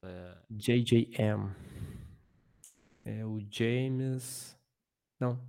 JJM. 0.50 1.54
É 3.06 3.26
o 3.26 3.40
James. 3.52 4.58
Não. 5.20 5.40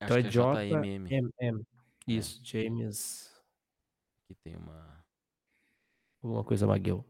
Então 0.00 0.16
é 0.16 0.20
é 0.20 0.22
JMM. 0.22 1.08
JMM. 1.08 1.66
É. 1.66 2.12
Isso, 2.12 2.40
James. 2.44 3.32
Que 4.26 4.34
tem 4.34 4.56
uma 4.56 5.04
Alguma 6.22 6.44
coisa 6.44 6.66
McGill. 6.66 7.04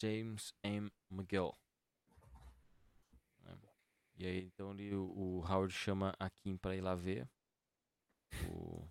James 0.00 0.52
M. 0.62 0.90
McGill. 1.10 1.52
né? 3.40 3.56
E 4.16 4.26
aí, 4.26 4.44
então, 4.44 4.72
ele, 4.72 4.94
o 4.94 5.40
Howard 5.48 5.72
chama 5.72 6.14
a 6.18 6.30
Kim 6.30 6.56
pra 6.56 6.76
ir 6.76 6.80
lá 6.80 6.94
ver 6.94 7.28
o... 8.48 8.86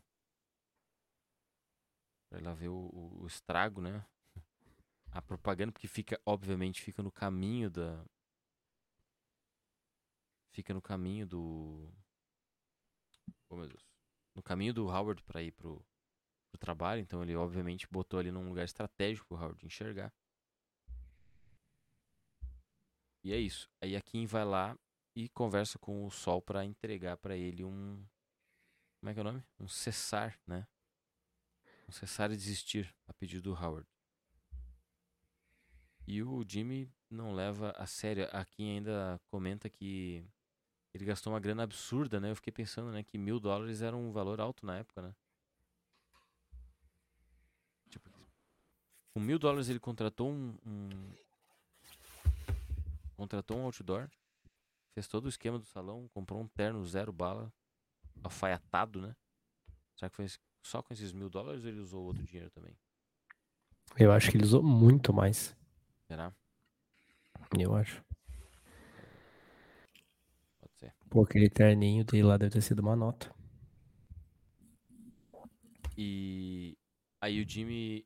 Pra 2.29 2.39
ir 2.39 2.43
lá 2.43 2.53
ver 2.53 2.69
o- 2.69 3.17
o 3.21 3.27
estrago, 3.27 3.79
né? 3.81 4.05
A 5.11 5.21
propaganda, 5.21 5.71
porque 5.71 5.87
fica, 5.87 6.19
obviamente, 6.25 6.81
fica 6.81 7.03
no 7.03 7.11
caminho 7.11 7.69
da... 7.69 8.03
Fica 10.53 10.71
no 10.71 10.81
caminho 10.81 11.25
do... 11.25 11.91
Oh, 13.49 13.55
meu 13.55 13.67
Deus. 13.67 13.83
No 14.35 14.43
caminho 14.43 14.71
do 14.71 14.85
Howard 14.85 15.21
pra 15.23 15.41
ir 15.41 15.51
pro, 15.51 15.83
pro 16.51 16.59
trabalho, 16.59 17.01
então 17.01 17.23
ele, 17.23 17.35
obviamente, 17.35 17.87
botou 17.89 18.19
ali 18.19 18.31
num 18.31 18.47
lugar 18.47 18.63
estratégico 18.63 19.27
pro 19.27 19.37
Howard 19.37 19.65
enxergar. 19.65 20.13
E 23.23 23.33
é 23.33 23.37
isso. 23.37 23.67
Aí 23.81 23.95
a 23.95 24.01
Kim 24.01 24.27
vai 24.27 24.45
lá 24.45 24.77
e 25.15 25.27
conversa 25.29 25.79
com 25.79 26.05
o 26.05 26.11
Sol 26.11 26.39
pra 26.39 26.63
entregar 26.63 27.17
pra 27.17 27.35
ele 27.35 27.63
um. 27.63 28.05
Como 28.99 29.09
é 29.09 29.13
que 29.13 29.19
é 29.19 29.21
o 29.21 29.25
nome? 29.25 29.43
Um 29.59 29.67
cessar, 29.67 30.39
né? 30.45 30.67
Vão 31.87 31.91
cessar 31.91 32.31
e 32.31 32.35
desistir, 32.35 32.93
a 33.07 33.13
pedido 33.13 33.49
do 33.49 33.53
Howard. 33.53 33.87
E 36.05 36.21
o 36.21 36.43
Jimmy 36.47 36.91
não 37.09 37.33
leva 37.33 37.71
a 37.77 37.87
sério. 37.87 38.27
Aqui 38.31 38.63
ainda 38.63 39.19
comenta 39.27 39.69
que 39.69 40.25
ele 40.93 41.05
gastou 41.05 41.33
uma 41.33 41.39
grana 41.39 41.63
absurda, 41.63 42.19
né? 42.19 42.31
Eu 42.31 42.35
fiquei 42.35 42.53
pensando, 42.53 42.91
né, 42.91 43.03
que 43.03 43.17
mil 43.17 43.39
dólares 43.39 43.81
era 43.81 43.95
um 43.95 44.11
valor 44.11 44.39
alto 44.39 44.65
na 44.65 44.77
época, 44.77 45.01
né? 45.01 45.15
Tipo, 47.89 48.09
com 49.13 49.19
mil 49.19 49.39
dólares 49.39 49.69
ele 49.69 49.79
contratou 49.79 50.29
um, 50.29 50.55
um 50.65 50.89
contratou 53.15 53.57
um 53.57 53.63
outdoor, 53.63 54.09
fez 54.93 55.07
todo 55.07 55.25
o 55.25 55.29
esquema 55.29 55.57
do 55.57 55.65
salão, 55.65 56.07
comprou 56.13 56.41
um 56.41 56.47
terno 56.47 56.85
zero 56.85 57.11
bala, 57.11 57.51
alfaiatado, 58.23 59.01
né? 59.01 59.15
Será 59.95 60.09
que 60.09 60.15
foi 60.15 60.27
só 60.61 60.81
com 60.81 60.93
esses 60.93 61.11
mil 61.11 61.29
dólares 61.29 61.63
ou 61.63 61.69
ele 61.69 61.79
usou 61.79 62.03
outro 62.03 62.23
dinheiro 62.23 62.49
também? 62.51 62.75
Eu 63.97 64.11
acho 64.11 64.29
que 64.31 64.37
ele 64.37 64.45
usou 64.45 64.63
muito 64.63 65.13
mais. 65.13 65.55
Será? 66.07 66.33
Eu 67.57 67.75
acho. 67.75 68.03
Pode 70.59 70.75
ser. 70.77 70.93
Pô, 71.13 71.21
aquele 71.23 71.49
terninho 71.49 72.03
dele 72.03 72.23
lá 72.23 72.35
deve 72.35 72.51
ter 72.51 72.61
sido 72.61 72.79
uma 72.79 72.95
nota. 72.95 73.31
E 75.97 76.77
aí 77.21 77.41
o 77.41 77.47
Jimmy 77.49 78.05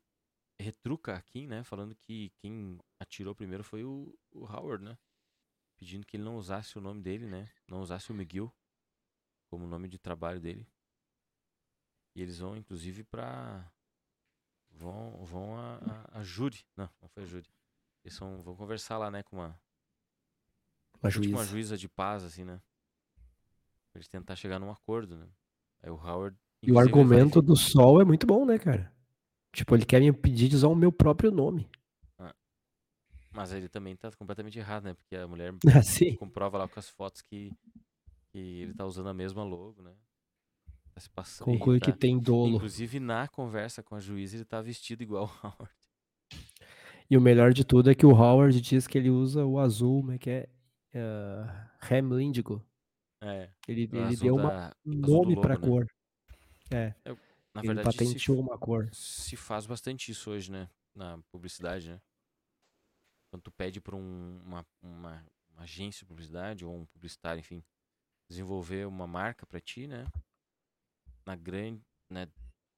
retruca 0.60 1.16
a 1.16 1.22
Kim, 1.22 1.46
né? 1.46 1.64
Falando 1.64 1.94
que 1.96 2.30
quem 2.38 2.78
atirou 3.00 3.34
primeiro 3.34 3.64
foi 3.64 3.84
o, 3.84 4.14
o 4.32 4.44
Howard, 4.46 4.84
né? 4.84 4.98
Pedindo 5.78 6.06
que 6.06 6.16
ele 6.16 6.24
não 6.24 6.36
usasse 6.36 6.78
o 6.78 6.82
nome 6.82 7.02
dele, 7.02 7.26
né? 7.26 7.50
Não 7.68 7.82
usasse 7.82 8.12
o 8.12 8.14
McGill 8.16 8.52
como 9.50 9.66
nome 9.66 9.88
de 9.88 9.98
trabalho 9.98 10.40
dele. 10.40 10.66
E 12.14 12.20
eles 12.22 12.38
vão, 12.38 12.54
inclusive, 12.56 13.02
pra. 13.04 13.72
Vão, 14.70 15.24
vão 15.26 15.56
a, 15.58 15.76
a, 16.14 16.20
a 16.20 16.22
júri. 16.22 16.64
Não, 16.76 16.88
não 17.02 17.08
foi 17.08 17.24
a 17.24 17.26
júri. 17.26 17.48
Eles 18.04 18.18
vão, 18.18 18.42
vão 18.42 18.56
conversar 18.56 18.98
lá, 18.98 19.10
né? 19.10 19.22
Com 19.22 19.36
uma, 19.36 19.60
Uma 21.02 21.10
tipo 21.10 21.36
uma 21.36 21.44
juíza. 21.44 21.44
juíza 21.44 21.76
de 21.76 21.88
paz, 21.88 22.24
assim, 22.24 22.44
né? 22.44 22.60
Pra 23.98 24.02
eles 24.02 24.08
tentar 24.08 24.36
chegar 24.36 24.60
num 24.60 24.70
acordo, 24.70 25.16
né? 25.16 25.26
Aí 25.82 25.90
o 25.90 25.96
Howard. 25.96 26.36
E 26.62 26.70
o 26.70 26.78
argumento 26.78 27.42
do 27.42 27.56
Sol 27.56 28.00
é 28.00 28.04
muito 28.04 28.26
bom, 28.28 28.44
né, 28.44 28.56
cara? 28.56 28.92
Tipo, 29.52 29.74
ele 29.74 29.84
quer 29.84 30.00
me 30.00 30.06
impedir 30.06 30.48
de 30.48 30.54
usar 30.54 30.68
o 30.68 30.74
meu 30.76 30.92
próprio 30.92 31.32
nome. 31.32 31.68
Mas 33.32 33.52
ele 33.52 33.68
também 33.68 33.96
tá 33.96 34.10
completamente 34.12 34.58
errado, 34.58 34.84
né? 34.84 34.94
Porque 34.94 35.16
a 35.16 35.26
mulher 35.26 35.52
Assim. 35.76 36.14
comprova 36.14 36.58
lá 36.58 36.68
com 36.68 36.78
as 36.78 36.88
fotos 36.88 37.22
que, 37.22 37.52
que 38.30 38.38
ele 38.38 38.72
tá 38.72 38.86
usando 38.86 39.08
a 39.08 39.14
mesma 39.14 39.42
logo, 39.42 39.82
né? 39.82 39.92
Tá 40.94 41.00
se 41.00 41.10
passando. 41.10 41.46
Conclui 41.46 41.76
ele 41.76 41.84
que 41.84 41.92
tá- 41.92 41.98
tem 41.98 42.18
dolo. 42.18 42.56
Inclusive 42.56 43.00
na 43.00 43.26
conversa 43.26 43.82
com 43.82 43.94
a 43.96 44.00
juíza 44.00 44.36
ele 44.36 44.44
tá 44.44 44.60
vestido 44.60 45.02
igual 45.02 45.24
o 45.24 45.30
Howard. 45.46 45.74
E 47.10 47.16
o 47.16 47.20
melhor 47.20 47.52
de 47.52 47.64
tudo 47.64 47.90
é 47.90 47.94
que 47.94 48.06
o 48.06 48.10
Howard 48.14 48.60
diz 48.60 48.86
que 48.86 48.96
ele 48.96 49.10
usa 49.10 49.44
o 49.44 49.58
azul, 49.58 50.00
como 50.00 50.12
é 50.12 50.18
que 50.18 50.30
é? 50.30 50.48
Uh, 50.94 51.68
Ham 51.92 52.20
Indigo. 52.20 52.64
É. 53.20 53.50
Ele, 53.66 53.88
o 53.92 53.96
ele 53.96 54.16
deu 54.16 54.36
da- 54.36 54.74
um 54.86 54.94
nome 54.94 55.34
pra 55.40 55.54
logo, 55.54 55.66
né? 55.66 55.68
cor. 55.68 55.86
É, 56.70 56.94
Na 57.54 57.60
ele 57.62 57.66
verdade, 57.74 57.90
se, 57.92 58.04
patenteou 58.04 58.40
uma 58.40 58.58
cor. 58.58 58.88
se 58.92 59.36
faz 59.36 59.66
bastante 59.66 60.10
isso 60.12 60.30
hoje, 60.30 60.50
né? 60.52 60.68
Na 60.94 61.18
publicidade, 61.32 61.90
né? 61.90 62.00
Quando 63.30 63.42
tu 63.42 63.50
pede 63.50 63.80
pra 63.80 63.96
um- 63.96 64.40
uma, 64.44 64.66
uma, 64.82 65.26
uma 65.50 65.62
agência 65.62 66.00
de 66.00 66.06
publicidade 66.06 66.64
ou 66.64 66.74
um 66.74 66.86
publicitário, 66.86 67.40
enfim, 67.40 67.62
desenvolver 68.28 68.86
uma 68.86 69.06
marca 69.06 69.46
pra 69.46 69.60
ti, 69.60 69.86
né? 69.86 70.06
Na 71.26 71.36
grande, 71.36 71.82
né? 72.10 72.28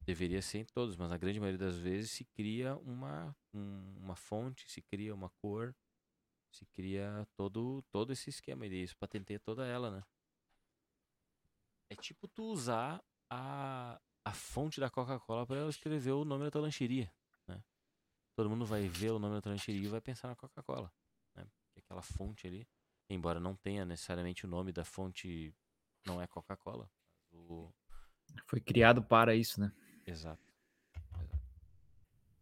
Deveria 0.02 0.40
ser 0.40 0.58
em 0.58 0.64
todos, 0.64 0.96
mas 0.96 1.10
na 1.10 1.18
grande 1.18 1.38
maioria 1.38 1.58
das 1.58 1.76
vezes 1.76 2.10
se 2.10 2.24
cria 2.24 2.76
uma, 2.78 3.36
um- 3.52 3.94
uma 3.98 4.16
fonte, 4.16 4.68
se 4.70 4.80
cria 4.80 5.14
uma 5.14 5.28
cor, 5.42 5.74
se 6.52 6.64
cria 6.66 7.26
todo, 7.36 7.82
todo 7.92 8.12
esse 8.12 8.30
esquema 8.30 8.66
e 8.66 8.82
isso 8.82 8.96
patenteia 8.96 9.38
toda 9.38 9.66
ela, 9.66 9.90
né? 9.90 10.02
É 11.90 11.96
tipo 11.96 12.28
tu 12.28 12.44
usar 12.44 13.02
a, 13.28 14.00
a 14.24 14.32
fonte 14.32 14.78
da 14.80 14.88
Coca-Cola 14.88 15.44
para 15.46 15.56
ela 15.56 15.70
escrever 15.70 16.12
o 16.12 16.24
nome 16.24 16.44
da 16.44 16.50
tua 16.50 16.62
lancheria, 16.62 17.12
né? 17.48 17.62
Todo 18.36 18.48
mundo 18.48 18.64
vai 18.64 18.88
ver 18.88 19.10
o 19.10 19.18
nome 19.18 19.34
da 19.34 19.42
tua 19.42 19.52
lancheria 19.52 19.82
e 19.84 19.88
vai 19.88 20.00
pensar 20.00 20.28
na 20.28 20.36
Coca-Cola, 20.36 20.92
né? 21.34 21.44
Porque 21.66 21.80
aquela 21.80 22.00
fonte 22.00 22.46
ali, 22.46 22.66
embora 23.08 23.40
não 23.40 23.56
tenha 23.56 23.84
necessariamente 23.84 24.46
o 24.46 24.48
nome 24.48 24.72
da 24.72 24.84
fonte, 24.84 25.52
não 26.06 26.22
é 26.22 26.26
Coca-Cola. 26.26 26.88
o- 27.32 27.72
Foi 28.46 28.60
criado 28.60 29.02
para 29.02 29.34
isso, 29.34 29.60
né? 29.60 29.72
Exato. 30.06 30.42
Exato. 31.20 31.40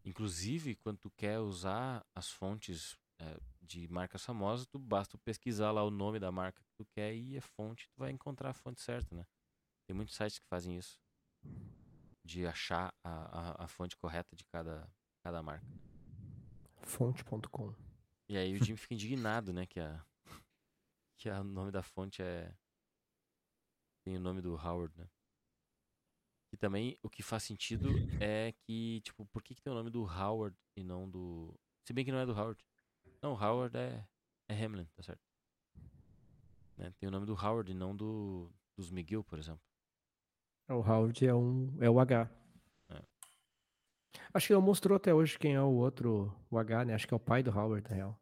Inclusive, 0.05 0.75
quando 0.77 0.99
tu 0.99 1.11
quer 1.11 1.39
usar 1.39 2.05
as 2.15 2.31
fontes 2.31 2.97
eh, 3.19 3.41
de 3.61 3.89
marcas 3.89 4.25
famosas, 4.25 4.67
tu 4.67 4.79
basta 4.79 5.19
pesquisar 5.19 5.71
lá 5.73 5.83
o 5.85 5.91
nome 5.91 6.19
da 6.19 6.31
marca 6.33 6.63
que 6.63 6.73
tu 6.75 6.87
quer 6.87 7.15
e 7.15 7.37
a 7.37 7.43
fonte, 7.43 7.89
tu 7.91 7.99
vai 7.99 8.11
encontrar 8.11 8.51
a 8.51 8.55
fonte 8.55 8.81
certa, 8.81 9.15
né? 9.15 9.27
Tem 9.89 9.97
muitos 9.97 10.15
sites 10.15 10.39
que 10.39 10.47
fazem 10.47 10.77
isso. 10.77 11.01
De 12.23 12.47
achar 12.47 12.95
a, 13.03 13.63
a, 13.63 13.65
a 13.65 13.69
fonte 13.69 13.97
correta 13.97 14.37
de 14.37 14.45
cada, 14.45 14.87
cada 15.25 15.43
marca. 15.43 15.67
Fonte.com. 16.83 17.75
E 18.29 18.37
aí 18.37 18.55
o 18.55 18.63
Jimmy 18.63 18.77
fica 18.77 18.93
indignado, 18.93 19.51
né? 19.51 19.65
Que, 19.65 19.81
a, 19.81 20.05
que 21.17 21.31
a- 21.31 21.41
o 21.41 21.45
nome 21.45 21.71
da 21.73 21.83
fonte 21.83 22.21
é. 22.23 22.55
Tem 24.05 24.15
o 24.19 24.21
nome 24.21 24.43
do 24.43 24.55
Howard, 24.57 24.95
né? 24.99 25.09
E 26.53 26.57
também 26.59 26.99
o 27.03 27.09
que 27.09 27.23
faz 27.23 27.45
sentido 27.45 27.89
é 28.21 28.53
que, 28.67 29.01
tipo, 29.01 29.25
por 29.27 29.43
que, 29.43 29.55
que 29.55 29.63
tem 29.63 29.73
o 29.73 29.77
nome 29.77 29.89
do 29.91 30.03
Howard 30.05 30.57
e 30.77 30.85
não 30.85 31.09
do. 31.09 31.59
Se 31.87 31.95
bem 31.95 32.05
que 32.05 32.13
não 32.13 32.19
é 32.19 32.27
do 32.27 32.33
Howard. 32.33 32.63
Não, 33.23 33.33
o 33.33 33.43
Howard 33.43 33.75
é, 33.77 34.07
é 34.49 34.65
Hamlin, 34.65 34.85
tá 34.95 35.03
certo. 35.03 35.23
Né? 36.77 36.93
Tem 36.99 37.09
o 37.09 37.13
nome 37.13 37.25
do 37.25 37.33
Howard 37.35 37.71
e 37.71 37.75
não 37.75 37.97
do, 37.97 38.53
dos 38.77 38.91
McGill, 38.91 39.25
por 39.25 39.39
exemplo. 39.39 39.63
O 40.69 40.75
Howard 40.81 41.27
é, 41.27 41.35
um, 41.35 41.77
é 41.83 41.89
o 41.89 41.99
H. 41.99 42.31
É. 42.91 43.03
Acho 44.35 44.47
que 44.49 44.53
não 44.53 44.61
mostrou 44.61 44.97
até 44.97 45.15
hoje 45.15 45.39
quem 45.39 45.55
é 45.55 45.61
o 45.63 45.73
outro, 45.73 46.35
o 46.51 46.59
H, 46.59 46.85
né? 46.85 46.95
Acho 46.95 47.09
que 47.09 47.15
é 47.15 47.17
o 47.17 47.21
pai 47.21 47.43
do 47.43 47.51
Howard, 47.51 47.89
na 47.89 47.97
real. 47.97 48.21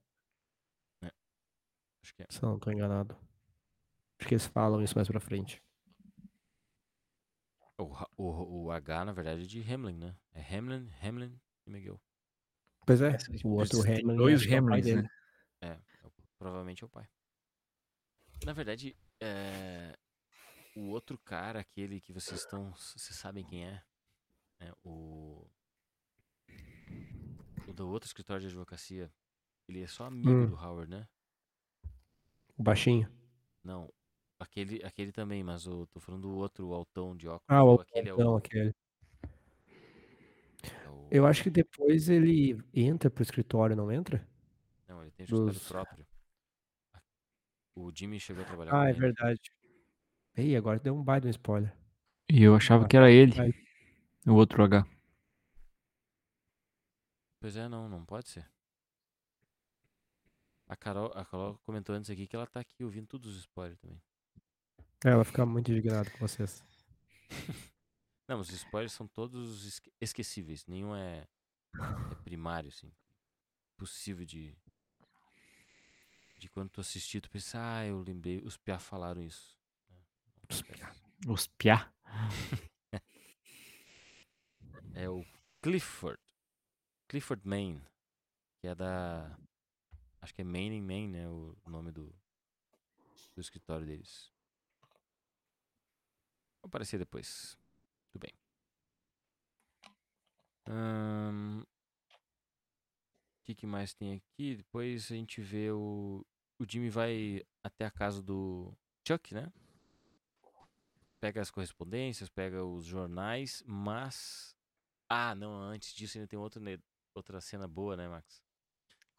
Acho 1.02 2.14
que 2.14 2.22
é. 2.22 2.26
Se 2.30 2.40
eu 2.42 2.48
não 2.50 2.58
tô 2.58 2.70
enganado. 2.70 3.16
Acho 4.20 4.28
que 4.28 4.34
eles 4.34 4.46
falam 4.46 4.80
isso 4.82 4.94
mais 4.94 5.08
pra 5.08 5.18
frente. 5.20 5.60
O, 7.78 7.92
H- 7.92 8.08
o, 8.16 8.62
o 8.64 8.70
H, 8.70 9.04
na 9.04 9.12
verdade, 9.12 9.42
é 9.42 9.46
de 9.46 9.60
Hamlin, 9.72 9.98
né? 9.98 10.16
É 10.32 10.40
Hamlin, 10.56 10.88
Hamlin 11.02 11.38
e 11.66 11.70
McGill. 11.70 12.00
Pois 12.86 13.02
é, 13.02 13.16
o 13.44 13.48
outro 13.50 13.80
Hamlin. 13.82 14.16
dois 14.16 14.42
é 14.42 14.44
o 14.46 14.48
pai 14.48 14.58
Hamlins, 14.58 14.84
dele. 14.84 15.02
né? 15.02 15.08
É, 15.62 15.66
é 15.68 16.06
o- 16.06 16.12
provavelmente 16.38 16.84
é 16.84 16.86
o 16.86 16.88
pai. 16.90 17.08
Na 18.44 18.52
verdade, 18.52 18.96
é, 19.20 19.98
o 20.76 20.88
outro 20.90 21.18
cara, 21.18 21.58
aquele 21.60 22.00
que 22.00 22.12
vocês 22.12 22.40
estão. 22.40 22.70
Vocês 22.74 23.16
sabem 23.18 23.44
quem 23.44 23.64
é? 23.66 23.82
né, 24.60 24.72
o. 24.84 25.46
O 27.68 27.72
do 27.72 27.88
outro 27.88 28.06
escritório 28.06 28.40
de 28.42 28.46
advocacia. 28.48 29.12
Ele 29.68 29.82
é 29.82 29.86
só 29.86 30.04
amigo 30.04 30.30
Hum. 30.30 30.46
do 30.50 30.54
Howard, 30.56 30.88
né? 30.90 31.08
O 32.56 32.62
baixinho. 32.62 33.10
Não. 33.64 33.92
Aquele, 34.38 34.84
aquele 34.84 35.10
também, 35.12 35.42
mas 35.42 35.66
eu 35.66 35.86
tô 35.88 35.98
falando 35.98 36.22
do 36.22 36.30
outro, 36.36 36.68
o 36.68 36.74
altão 36.74 37.16
de 37.16 37.26
óculos. 37.26 37.44
Ah, 37.48 37.64
o 37.64 37.80
aquele 37.80 38.08
é 38.10 38.14
o, 38.14 38.18
Não, 38.18 38.36
aquele. 38.36 38.74
é 40.62 40.88
o- 40.88 41.08
Eu 41.10 41.26
acho 41.26 41.42
que 41.42 41.50
depois 41.50 42.08
ele 42.08 42.56
entra 42.72 43.10
pro 43.10 43.22
escritório, 43.22 43.74
não 43.74 43.90
entra? 43.90 44.26
Não, 44.86 45.02
ele 45.02 45.10
tem 45.10 45.24
um 45.24 45.26
escritório 45.26 45.52
dos- 45.54 45.68
próprio. 45.68 46.06
O 47.74 47.90
Jimmy 47.94 48.20
chegou 48.20 48.42
a 48.42 48.46
trabalhar 48.46 48.70
Ah, 48.72 48.74
com 48.80 48.84
é 48.84 48.90
ele. 48.90 48.98
verdade. 49.00 49.40
Ei, 50.36 50.54
agora 50.56 50.78
deu 50.78 50.94
um 50.96 51.02
baita 51.02 51.26
um 51.26 51.30
spoiler. 51.30 51.74
E 52.30 52.42
eu 52.42 52.54
achava 52.54 52.84
Ah, 52.84 52.88
que 52.88 52.96
era 52.96 53.10
ele, 53.10 53.32
vai. 53.32 53.50
o 54.26 54.34
outro 54.34 54.62
H. 54.62 54.84
Pois 57.40 57.56
é, 57.56 57.68
não, 57.68 57.88
não 57.88 58.04
pode 58.04 58.28
ser. 58.28 58.48
A 60.68 60.74
Carol, 60.76 61.12
a 61.14 61.24
Carol 61.24 61.58
comentou 61.64 61.94
antes 61.94 62.10
aqui 62.10 62.26
que 62.26 62.34
ela 62.34 62.46
tá 62.46 62.60
aqui 62.60 62.82
ouvindo 62.82 63.06
todos 63.06 63.30
os 63.30 63.38
spoilers 63.40 63.78
também. 63.78 64.00
É, 65.04 65.10
Ela 65.10 65.24
fica 65.24 65.46
muito 65.46 65.70
indignada 65.70 66.10
com 66.10 66.18
vocês. 66.18 66.62
Não, 68.28 68.40
os 68.40 68.50
spoilers 68.50 68.92
são 68.92 69.06
todos 69.06 69.64
esque- 69.64 69.92
esquecíveis. 70.00 70.66
Nenhum 70.66 70.96
é, 70.96 71.28
é 72.10 72.14
primário, 72.24 72.68
assim. 72.68 72.92
Possível 73.76 74.24
de. 74.26 74.56
De 76.38 76.48
quando 76.48 76.70
tu 76.70 76.80
assistir, 76.80 77.20
tu 77.20 77.30
pensa, 77.30 77.58
ah, 77.60 77.86
eu 77.86 78.02
lembrei, 78.02 78.38
os 78.42 78.56
Piá 78.56 78.78
falaram 78.80 79.22
isso. 79.22 79.55
Os 81.28 81.46
piá. 81.46 81.92
É 84.94 85.08
o 85.10 85.24
Clifford. 85.62 86.18
Clifford 87.08 87.46
Maine. 87.46 87.84
Que 88.58 88.68
é 88.68 88.74
da. 88.74 89.38
Acho 90.20 90.34
que 90.34 90.40
é 90.40 90.44
Maine 90.44 90.76
em 90.76 90.82
Maine, 90.82 91.12
né? 91.12 91.28
O 91.28 91.56
nome 91.66 91.92
do, 91.92 92.14
do 93.34 93.40
escritório 93.40 93.86
deles. 93.86 94.32
Vou 96.62 96.68
aparecer 96.68 96.98
depois. 96.98 97.56
Tudo 98.10 98.22
bem. 98.22 98.32
Ahn, 100.66 101.62
O 101.62 103.44
que, 103.44 103.54
que 103.54 103.66
mais 103.66 103.94
tem 103.94 104.14
aqui? 104.14 104.56
Depois 104.56 105.12
a 105.12 105.14
gente 105.14 105.40
vê 105.40 105.70
o. 105.70 106.24
O 106.58 106.64
Jimmy 106.66 106.88
vai 106.88 107.44
até 107.62 107.84
a 107.84 107.90
casa 107.90 108.22
do 108.22 108.74
Chuck, 109.06 109.34
né? 109.34 109.52
Pega 111.26 111.40
as 111.42 111.50
correspondências, 111.50 112.28
pega 112.28 112.64
os 112.64 112.84
jornais, 112.84 113.60
mas. 113.66 114.56
Ah, 115.08 115.34
não, 115.34 115.52
antes 115.60 115.92
disso 115.92 116.16
ainda 116.16 116.28
tem 116.28 116.38
outra, 116.38 116.62
outra 117.16 117.40
cena 117.40 117.66
boa, 117.66 117.96
né, 117.96 118.06
Max? 118.06 118.40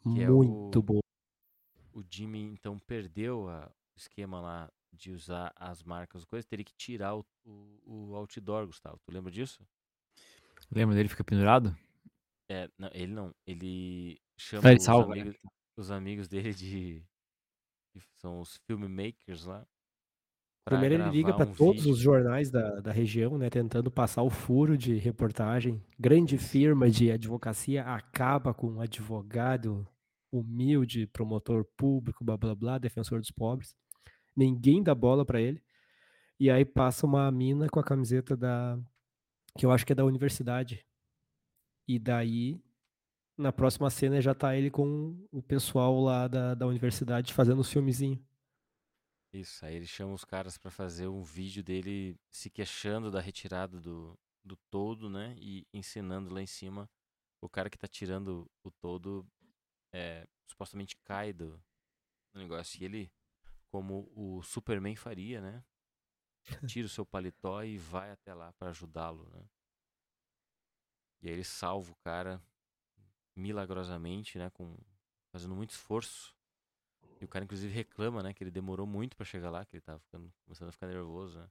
Que 0.04 0.22
é 0.22 0.30
Muito 0.30 0.80
o- 0.80 0.82
bom. 0.82 1.00
O 1.92 2.02
Jimmy 2.10 2.40
então 2.44 2.80
perdeu 2.80 3.50
a- 3.50 3.70
o 3.94 3.98
esquema 3.98 4.40
lá 4.40 4.72
de 4.94 5.12
usar 5.12 5.52
as 5.54 5.84
marcas, 5.84 6.24
coisas, 6.24 6.46
teria 6.46 6.64
que 6.64 6.74
tirar 6.78 7.14
o, 7.14 7.26
o, 7.44 7.82
o 8.12 8.16
outdoor, 8.16 8.68
Gustavo. 8.68 8.98
Tu 9.04 9.12
lembra 9.12 9.30
disso? 9.30 9.68
Lembra 10.72 10.96
dele 10.96 11.10
fica 11.10 11.26
pendurado? 11.26 11.78
É, 12.48 12.70
não, 12.78 12.90
ele 12.94 13.12
não. 13.12 13.36
Ele 13.46 14.18
chama 14.38 14.70
ele 14.70 14.78
os, 14.78 14.84
salva, 14.86 15.14
né? 15.14 15.22
amigos, 15.24 15.38
os 15.76 15.92
amigos 15.92 16.28
dele 16.30 16.54
de. 16.54 17.04
são 18.16 18.40
os 18.40 18.56
filmmakers 18.66 19.44
lá. 19.44 19.68
Primeiro 20.68 20.96
ele 20.96 21.10
liga 21.10 21.34
para 21.34 21.46
um 21.46 21.54
todos 21.54 21.84
vídeo. 21.84 21.94
os 21.94 22.00
jornais 22.00 22.52
da, 22.52 22.80
da 22.80 22.92
região, 22.92 23.38
né, 23.38 23.50
tentando 23.50 23.90
passar 23.90 24.22
o 24.24 24.30
furo 24.30 24.78
de 24.78 24.96
reportagem. 24.96 25.82
Grande 26.00 26.38
firma 26.38 26.90
de 26.90 27.12
advocacia 27.12 27.84
acaba 27.84 28.54
com 28.54 28.68
um 28.74 28.82
advogado 28.82 29.88
humilde, 30.32 31.08
promotor 31.08 31.66
público, 31.78 32.24
blá 32.24 32.38
blá 32.38 32.54
blá, 32.54 32.78
defensor 32.78 33.20
dos 33.20 33.32
pobres. 33.32 33.76
Ninguém 34.36 34.84
dá 34.84 34.94
bola 34.94 35.26
para 35.26 35.42
ele. 35.42 35.62
E 36.40 36.52
aí 36.52 36.64
passa 36.64 37.06
uma 37.06 37.32
mina 37.32 37.68
com 37.70 37.80
a 37.80 37.84
camiseta 37.84 38.36
da 38.38 38.78
que 39.58 39.66
eu 39.66 39.72
acho 39.72 39.86
que 39.86 39.94
é 39.94 39.96
da 39.96 40.06
universidade. 40.06 40.86
E 41.88 41.98
daí 41.98 42.62
na 43.38 43.52
próxima 43.52 43.90
cena 43.90 44.20
já 44.20 44.34
tá 44.34 44.56
ele 44.56 44.70
com 44.70 45.16
o 45.32 45.42
pessoal 45.42 46.00
lá 46.02 46.28
da, 46.28 46.54
da 46.56 46.68
universidade 46.68 47.34
fazendo 47.34 47.62
os 47.62 47.72
filmezinhos. 47.72 48.20
Isso, 49.34 49.66
aí 49.66 49.76
ele 49.76 49.86
chama 49.86 50.14
os 50.14 50.24
caras 50.24 50.58
pra 50.58 50.72
fazer 50.72 51.08
um 51.08 51.22
vídeo 51.22 51.64
dele 51.64 52.18
se 52.32 52.50
queixando 52.50 53.12
da 53.12 53.20
retirada 53.20 53.80
do, 53.80 54.18
do 54.44 54.56
todo, 54.70 55.10
né? 55.10 55.36
E 55.38 55.68
ensinando 55.74 56.34
lá 56.34 56.42
em 56.42 56.48
cima 56.48 56.90
o 57.42 57.50
cara 57.50 57.70
que 57.70 57.78
tá 57.78 57.88
tirando 57.88 58.50
o 58.64 58.72
todo 58.72 59.28
é, 59.92 60.28
supostamente 60.48 60.96
cai 60.98 61.34
do, 61.34 61.62
do 62.34 62.40
negócio. 62.40 62.82
E 62.82 62.86
ele, 62.86 63.12
como 63.70 64.12
o 64.16 64.42
Superman 64.44 64.96
faria, 64.96 65.42
né? 65.42 65.64
Tira 66.68 66.86
o 66.86 66.90
seu 66.90 67.06
paletó 67.06 67.64
e 67.64 67.78
vai 67.78 68.12
até 68.12 68.34
lá 68.34 68.54
pra 68.54 68.70
ajudá-lo, 68.70 69.30
né? 69.30 69.46
E 71.22 71.28
aí 71.28 71.34
ele 71.34 71.44
salva 71.44 71.92
o 71.92 71.96
cara 71.96 72.42
milagrosamente, 73.36 74.38
né? 74.38 74.50
Com, 74.52 74.78
fazendo 75.32 75.56
muito 75.56 75.72
esforço. 75.72 76.37
E 77.20 77.26
o 77.26 77.28
cara, 77.28 77.46
inclusive, 77.46 77.74
reclama, 77.74 78.22
né? 78.22 78.34
Que 78.34 78.44
ele 78.44 78.52
demorou 78.52 78.86
muito 78.86 79.16
pra 79.16 79.26
chegar 79.26 79.50
lá, 79.50 79.66
que 79.66 79.76
ele 79.76 79.82
tava 79.82 80.00
ficando, 80.00 80.32
começando 80.46 80.70
a 80.70 80.72
ficar 80.72 80.88
nervoso, 80.88 81.40
né? 81.40 81.50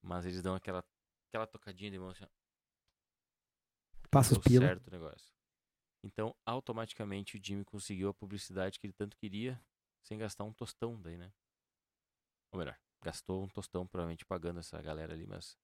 Mas 0.00 0.26
eles 0.26 0.42
dão 0.42 0.54
aquela, 0.54 0.84
aquela 1.28 1.46
tocadinha 1.46 1.90
de 1.90 1.98
mão 1.98 2.10
assim, 2.10 2.24
Passa 4.10 4.38
os 4.38 4.44
pila. 4.44 4.66
certo 4.66 4.88
o 4.88 4.90
negócio. 4.90 5.32
Então, 6.04 6.36
automaticamente, 6.44 7.36
o 7.36 7.40
Jimmy 7.42 7.64
conseguiu 7.64 8.08
a 8.10 8.14
publicidade 8.14 8.78
que 8.78 8.86
ele 8.86 8.92
tanto 8.92 9.16
queria, 9.16 9.58
sem 10.02 10.18
gastar 10.18 10.44
um 10.44 10.52
tostão 10.52 11.00
daí, 11.00 11.16
né? 11.16 11.32
Ou 12.50 12.58
melhor, 12.58 12.78
gastou 13.02 13.42
um 13.42 13.48
tostão, 13.48 13.86
provavelmente 13.86 14.26
pagando 14.26 14.60
essa 14.60 14.82
galera 14.82 15.14
ali, 15.14 15.26
mas 15.26 15.56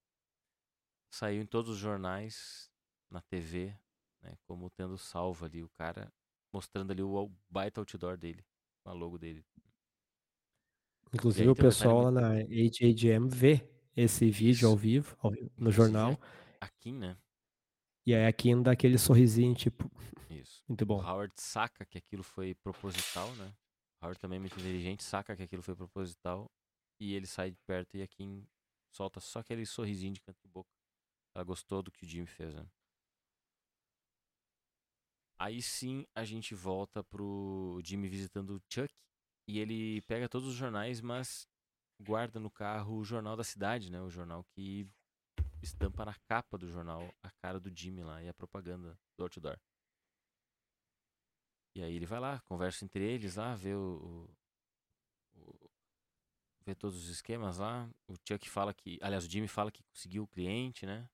saiu 1.10 1.42
em 1.42 1.46
todos 1.46 1.72
os 1.72 1.78
jornais, 1.78 2.70
na 3.10 3.20
TV, 3.20 3.76
né? 4.22 4.38
Como 4.44 4.70
tendo 4.70 4.96
salvo 4.96 5.44
ali 5.44 5.62
o 5.62 5.68
cara, 5.68 6.12
mostrando 6.52 6.90
ali 6.92 7.02
o 7.02 7.30
baita 7.48 7.80
outdoor 7.80 8.16
dele, 8.16 8.44
a 8.84 8.92
logo 8.92 9.18
dele. 9.18 9.44
Inclusive 11.12 11.44
aí 11.44 11.48
o 11.48 11.56
pessoal 11.56 12.02
lá 12.02 12.10
na 12.10 12.28
HAGM 12.40 13.28
vê 13.28 13.66
esse 13.96 14.30
vídeo 14.30 14.52
Isso. 14.58 14.66
ao 14.66 14.76
vivo, 14.76 15.16
ao 15.20 15.30
vivo, 15.30 15.44
no 15.56 15.70
Inclusive, 15.70 15.72
jornal, 15.76 16.18
a- 16.60 16.66
Aqui, 16.66 16.92
né? 16.92 17.16
e 18.06 18.14
aí 18.14 18.26
aqui 18.26 18.54
dá 18.62 18.72
aquele 18.72 18.98
sorrisinho, 18.98 19.54
tipo, 19.54 19.90
Isso. 20.30 20.62
muito 20.68 20.82
O 20.82 20.86
bom. 20.86 21.00
Howard 21.02 21.32
saca 21.36 21.84
que 21.86 21.98
aquilo 21.98 22.22
foi 22.22 22.54
proposital, 22.54 23.30
né? 23.36 23.52
O 24.00 24.04
Howard 24.04 24.20
também 24.20 24.36
é 24.36 24.40
muito 24.40 24.58
inteligente, 24.58 25.02
saca 25.02 25.34
que 25.36 25.42
aquilo 25.42 25.62
foi 25.62 25.74
proposital. 25.74 26.50
E 27.00 27.14
ele 27.14 27.26
sai 27.26 27.50
de 27.52 27.56
perto 27.64 27.96
e 27.96 28.02
a 28.02 28.08
Kim 28.08 28.44
solta 28.90 29.20
só 29.20 29.38
aquele 29.38 29.64
sorrisinho 29.64 30.12
de 30.14 30.20
canto 30.20 30.38
de 30.42 30.48
boca. 30.48 30.70
Ela 31.34 31.44
gostou 31.44 31.80
do 31.82 31.92
que 31.92 32.04
o 32.04 32.08
Jimmy 32.08 32.26
fez, 32.26 32.52
né? 32.54 32.66
Aí 35.38 35.62
sim 35.62 36.04
a 36.14 36.24
gente 36.24 36.54
volta 36.54 37.02
pro 37.04 37.80
Jimmy 37.84 38.08
visitando 38.08 38.56
o 38.56 38.62
Chuck. 38.72 38.92
E 39.48 39.58
ele 39.58 40.02
pega 40.02 40.28
todos 40.28 40.48
os 40.48 40.54
jornais, 40.54 41.00
mas 41.00 41.48
guarda 42.00 42.38
no 42.40 42.50
carro 42.50 42.98
o 42.98 43.04
jornal 43.04 43.36
da 43.36 43.44
cidade, 43.44 43.90
né? 43.90 44.00
O 44.02 44.10
jornal 44.10 44.44
que 44.54 44.86
estampa 45.62 46.04
na 46.04 46.14
capa 46.28 46.58
do 46.58 46.68
jornal 46.68 47.12
a 47.22 47.30
cara 47.42 47.60
do 47.60 47.70
Jimmy 47.74 48.02
lá 48.04 48.22
e 48.22 48.28
a 48.28 48.34
propaganda 48.34 48.98
do 49.16 49.24
outdoor. 49.24 49.58
E 51.74 51.82
aí 51.82 51.94
ele 51.94 52.06
vai 52.06 52.20
lá, 52.20 52.40
conversa 52.40 52.84
entre 52.84 53.04
eles 53.04 53.36
lá, 53.36 53.54
vê 53.54 53.74
o, 53.74 54.28
o- 55.34 55.70
vê 56.64 56.74
todos 56.74 56.96
os 57.04 57.08
esquemas 57.08 57.58
lá. 57.58 57.88
O 58.06 58.14
Chuck 58.26 58.48
fala 58.48 58.74
que, 58.74 58.98
aliás, 59.00 59.24
o 59.24 59.30
Jimmy 59.30 59.48
fala 59.48 59.70
que 59.72 59.82
conseguiu 59.84 60.24
o 60.24 60.28
cliente, 60.28 60.84
né? 60.86 61.08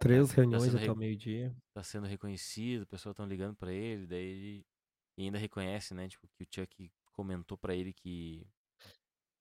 Três 0.00 0.28
tá 0.30 0.36
reuniões 0.36 0.74
até 0.74 0.90
o 0.90 0.96
meio-dia. 0.96 1.54
Tá 1.74 1.82
sendo 1.82 2.06
reconhecido, 2.06 2.82
o 2.82 2.86
pessoal 2.86 3.12
estão 3.12 3.26
ligando 3.26 3.54
pra 3.54 3.72
ele, 3.72 4.06
daí 4.06 4.24
ele 4.24 4.66
e 5.18 5.24
ainda 5.24 5.38
reconhece, 5.38 5.92
né, 5.92 6.08
tipo, 6.08 6.26
que 6.28 6.42
o 6.44 6.46
Chuck 6.52 6.90
comentou 7.12 7.58
pra 7.58 7.74
ele 7.74 7.92
que 7.92 8.46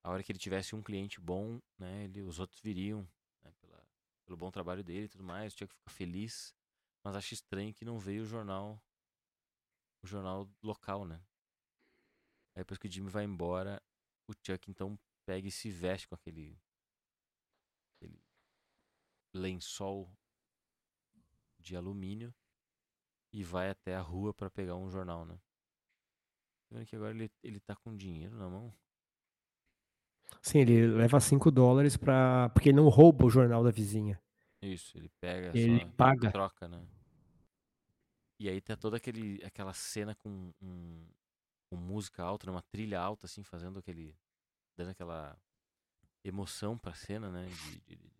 a 0.03 0.09
hora 0.11 0.21
que 0.23 0.31
ele 0.31 0.39
tivesse 0.39 0.75
um 0.75 0.81
cliente 0.83 1.21
bom, 1.21 1.61
né, 1.77 2.03
ele, 2.03 2.21
os 2.21 2.39
outros 2.39 2.59
viriam, 2.61 3.07
né, 3.41 3.51
pela- 3.61 3.87
pelo 4.25 4.37
bom 4.37 4.51
trabalho 4.51 4.83
dele 4.83 5.05
e 5.05 5.09
tudo 5.09 5.23
mais. 5.23 5.53
O 5.53 5.57
Chuck 5.57 5.73
fica 5.73 5.89
feliz, 5.89 6.53
mas 7.03 7.15
acha 7.15 7.33
estranho 7.33 7.73
que 7.73 7.85
não 7.85 7.97
veio 7.97 8.23
o 8.23 8.25
jornal 8.25 8.81
o 10.03 10.07
jornal 10.07 10.49
local, 10.63 11.05
né? 11.05 11.21
Aí 12.55 12.61
depois 12.61 12.77
que 12.77 12.87
o 12.87 12.91
Jimmy 12.91 13.09
vai 13.09 13.23
embora, 13.23 13.81
o 14.27 14.33
Chuck 14.33 14.69
então 14.69 14.97
pega 15.25 15.47
e 15.47 15.51
se 15.51 15.69
veste 15.69 16.07
com 16.07 16.15
aquele, 16.15 16.57
aquele 17.95 18.21
lençol 19.33 20.09
de 21.59 21.75
alumínio 21.75 22.33
e 23.31 23.43
vai 23.43 23.69
até 23.69 23.95
a 23.95 24.01
rua 24.01 24.33
pra 24.33 24.49
pegar 24.49 24.75
um 24.75 24.89
jornal, 24.89 25.25
né? 25.25 25.35
Tá 26.67 26.75
vendo 26.75 26.85
que 26.85 26.95
agora 26.95 27.11
ele, 27.11 27.31
ele 27.43 27.59
tá 27.59 27.75
com 27.75 27.95
dinheiro 27.95 28.35
na 28.37 28.49
mão? 28.49 28.73
Sim, 30.41 30.59
ele 30.59 30.87
leva 30.87 31.19
5 31.19 31.51
dólares 31.51 31.97
pra. 31.97 32.49
Porque 32.49 32.69
ele 32.69 32.77
não 32.77 32.87
rouba 32.87 33.25
o 33.25 33.29
jornal 33.29 33.63
da 33.63 33.71
vizinha. 33.71 34.19
Isso, 34.61 34.97
ele 34.97 35.09
pega 35.19 35.55
Ele 35.57 35.79
só 35.79 35.85
paga. 35.97 36.31
troca, 36.31 36.67
né? 36.67 36.85
E 38.39 38.47
aí 38.49 38.61
tá 38.61 38.75
toda 38.75 38.97
aquele, 38.97 39.43
aquela 39.43 39.73
cena 39.73 40.15
com, 40.15 40.53
um, 40.61 41.05
com 41.69 41.75
música 41.75 42.23
alta, 42.23 42.45
né? 42.45 42.51
uma 42.53 42.61
trilha 42.61 42.99
alta, 42.99 43.25
assim, 43.25 43.43
fazendo 43.43 43.79
aquele. 43.79 44.15
dando 44.77 44.91
aquela 44.91 45.37
emoção 46.23 46.77
pra 46.77 46.93
cena, 46.93 47.29
né? 47.29 47.45
De- 47.47 47.79
de- 47.81 47.95
de 47.97 48.18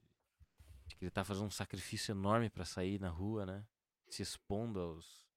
que 0.95 1.05
ele 1.05 1.11
tá 1.11 1.23
fazendo 1.23 1.45
um 1.45 1.51
sacrifício 1.51 2.11
enorme 2.11 2.49
pra 2.49 2.65
sair 2.65 2.99
na 2.99 3.09
rua, 3.09 3.45
né? 3.45 3.65
Se 4.09 4.21
expondo 4.21 4.79
aos 4.79 5.27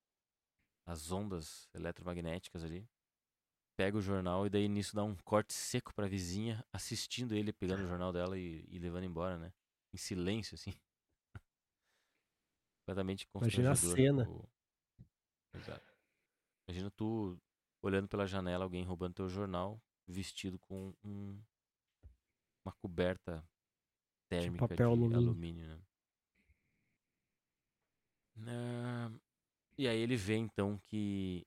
às 0.87 1.11
ondas 1.13 1.69
eletromagnéticas 1.75 2.65
ali. 2.65 2.89
Pega 3.77 3.97
o 3.97 4.03
jornal 4.03 4.47
e 4.47 4.51
daí 4.51 4.69
nisso 4.69 4.95
dá 4.95 5.03
um 5.03 5.17
corte 5.17 5.55
seco 5.55 5.95
pra 5.95 6.07
vizinha 6.07 6.65
assistindo 6.73 7.35
ele 7.35 7.53
pegando 7.53 7.85
o 7.85 7.89
jornal 7.89 8.13
dela 8.13 8.39
e, 8.39 8.65
e 8.69 8.79
levando 8.79 9.05
embora, 9.05 9.39
né? 9.39 9.53
Em 9.93 9.97
silêncio, 9.97 10.55
assim. 10.55 10.73
Completamente 12.85 13.29
Imagina 13.35 13.73
a 13.73 13.77
cena. 13.77 14.29
o- 14.29 14.49
Exato. 15.55 15.93
Imagina 16.69 16.91
tu 16.91 17.39
olhando 17.83 18.09
pela 18.09 18.27
janela, 18.27 18.65
alguém 18.65 18.85
roubando 18.85 19.15
teu 19.15 19.29
jornal, 19.29 19.81
vestido 20.07 20.59
com 20.59 20.95
um... 21.05 21.43
uma 22.65 22.73
coberta 22.73 23.47
térmica 24.41 24.65
de, 24.67 24.69
papel 24.71 24.91
alumínio. 24.91 25.17
alumínio, 25.19 25.67
né? 25.69 25.81
Ah, 28.49 29.11
e 29.79 29.87
aí 29.87 29.99
ele 29.99 30.17
vê 30.17 30.37
então 30.37 30.79
que 30.79 31.47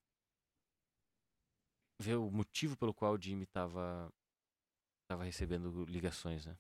vê 2.02 2.14
o 2.16 2.30
motivo 2.30 2.78
pelo 2.78 2.94
qual 2.94 3.14
o 3.14 3.22
Jimmy 3.22 3.46
tava 3.48 4.12
tava 5.08 5.24
recebendo 5.24 5.86
ligações, 5.86 6.46
né? 6.46 6.58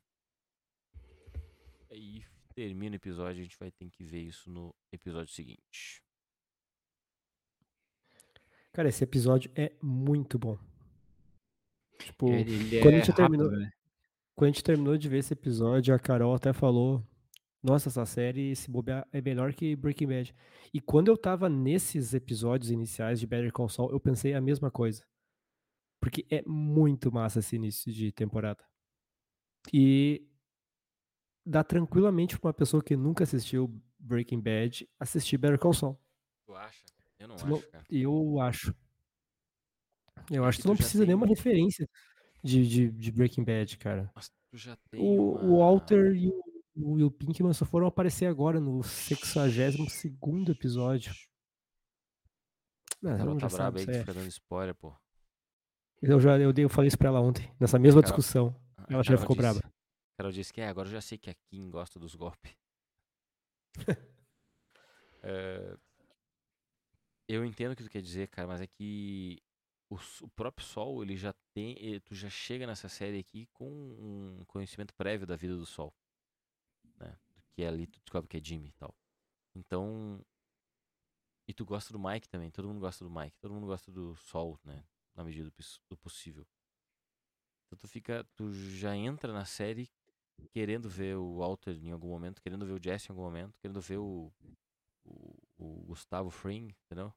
Aí 1.89 2.25
termina 2.53 2.93
o 2.93 2.97
episódio, 2.97 3.41
a 3.41 3.43
gente 3.43 3.57
vai 3.57 3.71
ter 3.71 3.89
que 3.89 4.03
ver 4.03 4.21
isso 4.21 4.49
no 4.49 4.73
episódio 4.91 5.33
seguinte. 5.33 6.01
Cara, 8.71 8.89
esse 8.89 9.03
episódio 9.03 9.51
é 9.55 9.71
muito 9.81 10.37
bom. 10.37 10.57
Tipo, 11.99 12.27
Ele, 12.29 12.53
ele 12.53 12.81
quando 12.81 12.95
a 12.95 12.97
é 12.97 12.99
gente 13.03 13.11
rápido, 13.11 13.37
terminou- 13.37 13.51
né? 13.51 13.71
Quando 14.35 14.49
a 14.49 14.51
gente 14.51 14.63
terminou 14.63 14.97
de 14.97 15.07
ver 15.09 15.19
esse 15.19 15.33
episódio, 15.33 15.93
a 15.95 15.99
Carol 15.99 16.33
até 16.35 16.51
falou 16.53 17.03
Nossa, 17.63 17.89
essa 17.89 18.05
série, 18.05 18.55
se 18.55 18.69
bobear, 18.69 19.07
é 19.11 19.19
melhor 19.21 19.51
que 19.53 19.75
Breaking 19.75 20.07
Bad. 20.07 20.35
E 20.71 20.79
quando 20.79 21.07
eu 21.07 21.17
tava 21.17 21.49
nesses 21.49 22.13
episódios 22.13 22.69
iniciais 22.69 23.19
de 23.19 23.25
Better 23.25 23.51
Call 23.51 23.67
Saul, 23.69 23.89
eu 23.91 23.99
pensei 23.99 24.35
a 24.35 24.41
mesma 24.41 24.69
coisa. 24.69 25.03
Porque 25.99 26.27
é 26.29 26.43
muito 26.45 27.11
massa 27.11 27.39
esse 27.39 27.55
início 27.55 27.91
de 27.91 28.11
temporada. 28.11 28.63
E 29.73 30.27
dá 31.43 31.63
tranquilamente 31.63 32.37
pra 32.37 32.49
uma 32.49 32.53
pessoa 32.53 32.83
que 32.83 32.95
nunca 32.95 33.23
assistiu 33.23 33.81
Breaking 33.97 34.41
Bad 34.41 34.87
assistir 34.99 35.37
Better 35.39 35.57
Call 35.57 35.73
Saul. 35.73 35.99
Tu 36.45 36.53
acha? 36.55 36.85
Eu 37.17 37.27
não 37.29 37.35
Tu 37.35 37.47
não- 37.47 37.57
acho, 37.57 37.71
cara. 37.71 37.85
Eu 37.89 38.39
acho. 38.41 38.75
Eu 40.29 40.45
acho 40.45 40.57
que 40.59 40.61
tu 40.63 40.67
não 40.67 40.75
precisa 40.75 41.03
nenhuma 41.03 41.25
um- 41.25 41.29
referência 41.29 41.89
de, 42.45 42.67
de, 42.67 42.91
de 42.91 43.11
Breaking 43.11 43.43
Bad, 43.43 43.77
cara. 43.77 44.11
Mas 44.15 44.29
tu 44.29 44.57
já 44.57 44.75
tem 44.89 45.01
O, 45.01 45.33
uma... 45.33 45.43
o 45.43 45.57
Walter 45.59 46.15
e 46.15 46.27
o, 46.75 47.05
o 47.05 47.11
Pinkman 47.11 47.53
só 47.53 47.65
foram 47.65 47.87
aparecer 47.87 48.25
agora 48.27 48.59
no 48.59 48.83
62 48.83 50.49
episódio. 50.49 51.13
Ah, 53.03 53.09
A 53.09 53.11
todo 53.11 53.17
Carol 53.17 53.33
mundo 53.33 53.39
tá 53.41 53.47
braba 53.49 53.77
aí 53.79 53.83
isso 53.83 53.91
que 53.91 53.97
é. 53.97 53.99
fica 54.01 54.13
dando 54.13 54.27
spoiler, 54.27 54.75
pô. 54.75 54.93
Eu 56.01 56.19
já 56.19 56.37
eu, 56.37 56.51
dei, 56.53 56.65
eu 56.65 56.69
falei 56.69 56.87
isso 56.87 56.97
pra 56.97 57.07
ela 57.09 57.21
ontem, 57.21 57.51
nessa 57.59 57.79
mesma 57.79 58.01
Carol- 58.01 58.17
discussão. 58.17 58.55
A 58.77 58.93
Ela 58.93 59.03
já 59.03 59.09
Carol 59.15 59.21
ficou 59.21 59.35
disse- 59.35 59.59
braba. 59.59 59.73
Carol 60.17 60.31
disse 60.31 60.53
que 60.53 60.61
é, 60.61 60.67
agora 60.67 60.87
eu 60.87 60.91
já 60.91 61.01
sei 61.01 61.17
que 61.17 61.29
a 61.29 61.33
Kim 61.33 61.69
gosta 61.69 61.99
dos 61.99 62.15
golpes. 62.15 62.55
É, 65.23 65.77
Eu 67.27 67.43
entendo 67.43 67.71
o 67.71 67.75
que 67.75 67.83
tu 67.83 67.89
quer 67.89 68.03
dizer, 68.03 68.27
cara, 68.27 68.47
mas 68.47 68.61
é 68.61 68.67
que 68.67 69.41
o, 69.89 69.97
o 70.21 70.29
próprio 70.29 70.65
Sol, 70.65 71.03
ele 71.03 71.15
já 71.17 71.33
tem. 71.53 71.95
eh, 71.95 71.99
Tu 71.99 72.15
já 72.15 72.29
chega 72.29 72.67
nessa 72.67 72.89
série 72.89 73.19
aqui 73.19 73.47
com 73.53 73.67
um 73.69 74.43
conhecimento 74.47 74.93
prévio 74.95 75.27
da 75.27 75.35
vida 75.35 75.55
do 75.55 75.65
Sol. 75.65 75.93
Né? 76.97 77.17
Que 77.53 77.63
ali 77.63 77.87
tu 77.87 77.99
descobre 77.99 78.27
que 78.27 78.37
é 78.37 78.43
Jimmy 78.43 78.69
e 78.69 78.73
tal. 78.73 78.95
Então. 79.55 80.23
E 81.47 81.53
tu 81.53 81.63
gosta 81.63 81.93
do 81.93 81.99
Mike 81.99 82.27
também, 82.27 82.49
todo 82.49 82.67
mundo 82.67 82.79
gosta 82.79 83.05
do 83.05 83.11
Mike, 83.11 83.37
todo 83.39 83.53
mundo 83.53 83.67
gosta 83.67 83.91
do 83.91 84.15
Sol, 84.15 84.59
né? 84.63 84.83
Na 85.15 85.23
medida 85.23 85.49
do, 85.49 85.63
do 85.89 85.97
possível. 85.97 86.45
Então 87.67 87.77
tu 87.77 87.87
fica. 87.87 88.23
Tu 88.35 88.51
já 88.53 88.95
entra 88.95 89.31
na 89.31 89.45
série 89.45 89.89
querendo 90.51 90.89
ver 90.89 91.15
o 91.15 91.37
Walter 91.37 91.75
em 91.77 91.91
algum 91.91 92.09
momento, 92.09 92.41
querendo 92.41 92.65
ver 92.65 92.73
o 92.73 92.83
Jesse 92.83 93.09
em 93.09 93.13
algum 93.13 93.23
momento, 93.23 93.57
querendo 93.59 93.79
ver 93.79 93.97
o, 93.97 94.31
o, 95.05 95.35
o 95.57 95.85
Gustavo 95.85 96.29
Fring, 96.29 96.75
entendeu? 96.85 97.13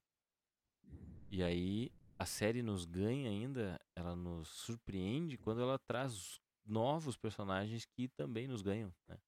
E 1.31 1.43
aí 1.43 1.93
a 2.19 2.27
série 2.27 2.63
nos 2.63 2.85
ganha 2.85 3.31
ainda, 3.31 3.79
ela 3.95 4.15
nos 4.17 4.49
surpreende 4.49 5.39
quando 5.39 5.61
ela 5.61 5.79
traz 5.79 6.41
novos 6.65 7.17
personagens 7.17 7.85
que 7.87 8.09
também 8.09 8.47
nos 8.47 8.61
ganham, 8.63 8.93
né? 9.07 9.19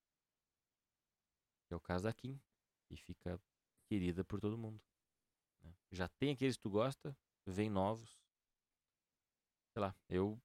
É 1.70 1.76
o 1.76 1.80
caso 1.80 2.04
da 2.04 2.12
Kim, 2.12 2.40
que 2.88 2.96
fica 2.96 3.40
querida 3.88 4.24
por 4.24 4.40
todo 4.40 4.58
mundo. 4.58 4.80
né? 5.62 5.72
Já 5.92 6.08
tem 6.08 6.32
aqueles 6.32 6.56
que 6.56 6.62
tu 6.62 6.70
gosta, 6.70 7.16
vem 7.46 7.70
novos. 7.70 8.18
Sei 9.72 9.80
lá, 9.80 9.94
eu 10.08 10.40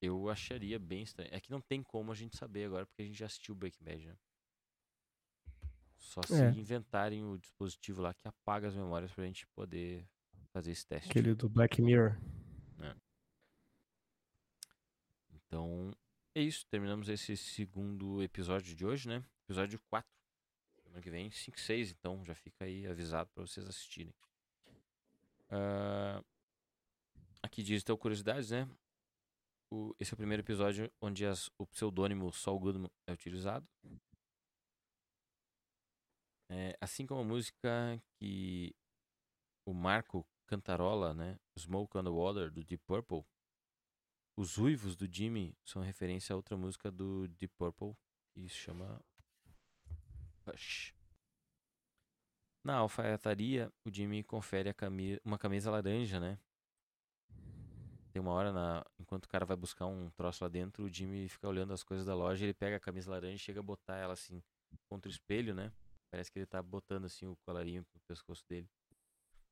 eu 0.00 0.28
acharia 0.28 0.78
bem 0.78 1.02
estranho. 1.02 1.30
É 1.32 1.40
que 1.40 1.50
não 1.50 1.60
tem 1.60 1.82
como 1.82 2.12
a 2.12 2.14
gente 2.14 2.36
saber 2.36 2.66
agora, 2.66 2.86
porque 2.86 3.02
a 3.02 3.04
gente 3.04 3.18
já 3.18 3.26
assistiu 3.26 3.54
Breaking 3.54 3.82
Bad, 3.84 4.06
né? 4.06 4.16
Só 5.96 6.22
se 6.22 6.34
É. 6.34 6.50
inventarem 6.52 7.24
o 7.24 7.36
dispositivo 7.36 8.00
lá 8.02 8.14
que 8.14 8.28
apaga 8.28 8.68
as 8.68 8.76
memórias 8.76 9.12
pra 9.12 9.24
gente 9.24 9.46
poder 9.48 10.08
fazer 10.52 10.70
esse 10.72 10.86
teste. 10.86 11.10
Aquele 11.10 11.34
do 11.34 11.48
Black 11.48 11.80
Mirror. 11.80 12.16
Então, 15.30 15.90
é 16.34 16.42
isso. 16.42 16.66
Terminamos 16.66 17.08
esse 17.08 17.36
segundo 17.36 18.22
episódio 18.22 18.74
de 18.76 18.84
hoje, 18.84 19.08
né? 19.08 19.24
Episódio 19.46 19.80
4. 19.88 20.08
Semana 20.82 21.02
que 21.02 21.10
vem, 21.10 21.30
5 21.30 21.58
6, 21.58 21.90
então 21.90 22.24
já 22.24 22.34
fica 22.34 22.64
aí 22.64 22.86
avisado 22.86 23.30
pra 23.34 23.46
vocês 23.46 23.66
assistirem. 23.66 24.12
Ah, 25.50 26.22
aqui 27.42 27.62
diz 27.62 27.82
então 27.82 27.96
curiosidades, 27.96 28.50
né? 28.50 28.68
O- 29.70 29.94
esse 29.98 30.12
é 30.12 30.14
o 30.14 30.16
primeiro 30.18 30.42
episódio 30.42 30.90
onde 31.00 31.24
as- 31.26 31.50
o 31.58 31.66
pseudônimo 31.66 32.32
Saul 32.32 32.58
Goodman 32.58 32.90
é 33.06 33.12
utilizado. 33.12 33.66
É, 36.50 36.76
assim 36.80 37.06
como 37.06 37.20
a 37.20 37.24
música 37.24 38.02
que 38.18 38.74
o 39.66 39.74
Marco 39.74 40.26
cantarola, 40.48 41.14
né? 41.14 41.38
Smoke 41.56 41.96
on 41.96 42.04
the 42.04 42.10
Water, 42.10 42.50
do 42.50 42.64
Deep 42.64 42.82
Purple. 42.86 43.24
Os 44.36 44.56
uivos 44.56 44.96
do 44.96 45.06
Jimmy 45.12 45.56
são 45.64 45.82
referência 45.82 46.32
a 46.32 46.36
outra 46.36 46.56
música 46.56 46.90
do 46.90 47.28
Deep 47.28 47.54
Purple 47.56 47.94
que 48.32 48.48
se 48.48 48.56
chama 48.56 49.00
Hush. 50.46 50.94
Na 52.64 52.76
alfaiataria, 52.76 53.72
o 53.84 53.90
Jimmy 53.92 54.22
confere 54.22 54.74
uma 55.24 55.38
camisa 55.38 55.70
laranja, 55.70 56.18
né? 56.18 56.38
Tem 58.12 58.20
uma 58.20 58.32
hora, 58.32 58.52
na, 58.52 58.84
enquanto 58.98 59.26
o 59.26 59.28
cara 59.28 59.44
vai 59.44 59.56
buscar 59.56 59.86
um 59.86 60.10
troço 60.10 60.42
lá 60.42 60.48
dentro, 60.48 60.84
o 60.84 60.88
Jimmy 60.88 61.28
fica 61.28 61.46
olhando 61.46 61.72
as 61.72 61.82
coisas 61.82 62.06
da 62.06 62.14
loja, 62.14 62.44
ele 62.44 62.54
pega 62.54 62.76
a 62.76 62.80
camisa 62.80 63.10
laranja 63.10 63.36
e 63.36 63.38
chega 63.38 63.60
a 63.60 63.62
botar 63.62 63.96
ela 63.96 64.14
assim 64.14 64.42
contra 64.88 65.08
o 65.08 65.12
espelho, 65.12 65.54
né? 65.54 65.72
Parece 66.10 66.30
que 66.30 66.38
ele 66.38 66.46
tá 66.46 66.62
botando 66.62 67.04
assim 67.04 67.26
o 67.26 67.36
colarinho 67.36 67.84
no 67.94 68.00
pescoço 68.06 68.44
dele. 68.48 68.68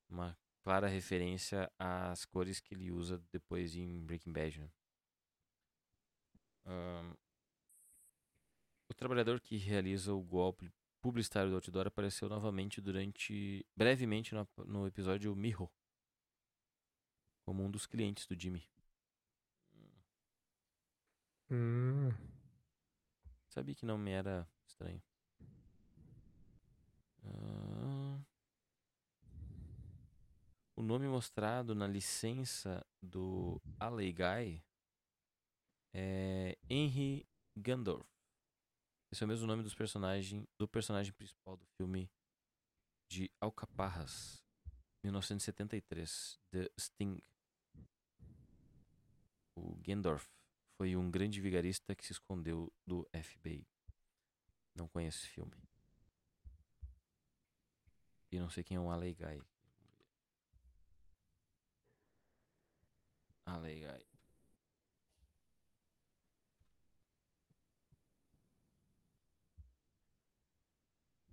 Uma 0.09 0.36
clara 0.66 0.88
referência 0.88 1.70
às 1.78 2.24
cores 2.24 2.59
que 2.59 2.74
ele 2.74 2.90
usa 2.90 3.22
depois 3.30 3.76
em 3.76 4.05
Breaking 4.05 4.32
Bad, 4.32 4.59
né? 4.59 4.70
Ahn, 6.64 7.14
o 8.88 8.94
trabalhador 8.94 9.40
que 9.40 9.56
realiza 9.59 10.12
o 10.12 10.20
golpe 10.20 10.68
publicitário 11.01 11.51
do 11.51 11.55
outdoor 11.55 11.86
apareceu 11.86 12.28
novamente 12.28 12.80
durante 12.80 13.64
brevemente 13.76 14.34
no, 14.34 14.48
no 14.66 14.88
episódio 14.88 15.36
Miho 15.36 15.70
como 17.44 17.62
um 17.62 17.70
dos 17.70 17.86
clientes 17.86 18.26
do 18.26 18.34
Jimmy. 18.36 18.68
Hum. 21.48 22.10
Sabia 23.47 23.76
que 23.76 23.86
não 23.86 23.97
me 23.97 24.10
era 24.10 24.51
estranho. 24.66 25.01
Ah, 27.24 28.06
o 30.77 30.82
nome 30.82 31.09
mostrado 31.09 31.74
na 31.74 31.86
licença 31.86 32.86
do 33.03 33.61
Alley 33.81 34.12
Guy 34.12 34.62
é 35.94 36.59
Henry 36.69 37.27
Gandorf. 37.57 38.07
Esse 39.11 39.23
é 39.23 39.24
o 39.24 39.28
mesmo 39.28 39.47
nome 39.47 39.62
dos 39.62 39.74
personagem, 39.74 40.47
do 40.59 40.69
personagem 40.69 41.15
principal 41.15 41.57
do 41.57 41.65
filme 41.78 42.11
de 43.09 43.31
Alcaparras, 43.40 44.44
1973, 45.03 46.39
The 46.51 46.70
Sting. 46.78 47.23
O 49.57 49.78
Gendorf 49.82 50.28
foi 50.77 50.94
um 50.94 51.11
grande 51.11 51.40
vigarista 51.40 51.94
que 51.94 52.05
se 52.05 52.12
escondeu 52.12 52.70
do 52.86 53.09
FBI. 53.15 53.66
Não 54.74 54.86
conheço 54.86 55.20
esse 55.20 55.28
filme. 55.28 55.53
E 58.31 58.39
não 58.39 58.51
sei 58.51 58.62
quem 58.62 58.77
é 58.77 58.81
o 58.81 58.90
Alley 58.90 59.15
Alley 63.47 63.81
Guy. 63.81 64.06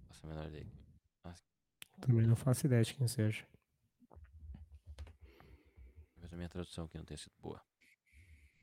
Nossa, 0.07 0.25
a 0.25 0.29
menor 0.29 0.47
ideia. 0.47 0.83
Também 1.99 2.27
não 2.27 2.35
faço 2.35 2.65
ideia 2.65 2.83
de 2.83 2.93
quem 2.93 3.07
seja. 3.07 3.47
Talvez 6.13 6.33
a 6.33 6.35
minha 6.35 6.49
tradução 6.49 6.85
aqui 6.85 6.97
não 6.97 7.05
tenha 7.05 7.17
sido 7.17 7.33
boa. 7.41 7.61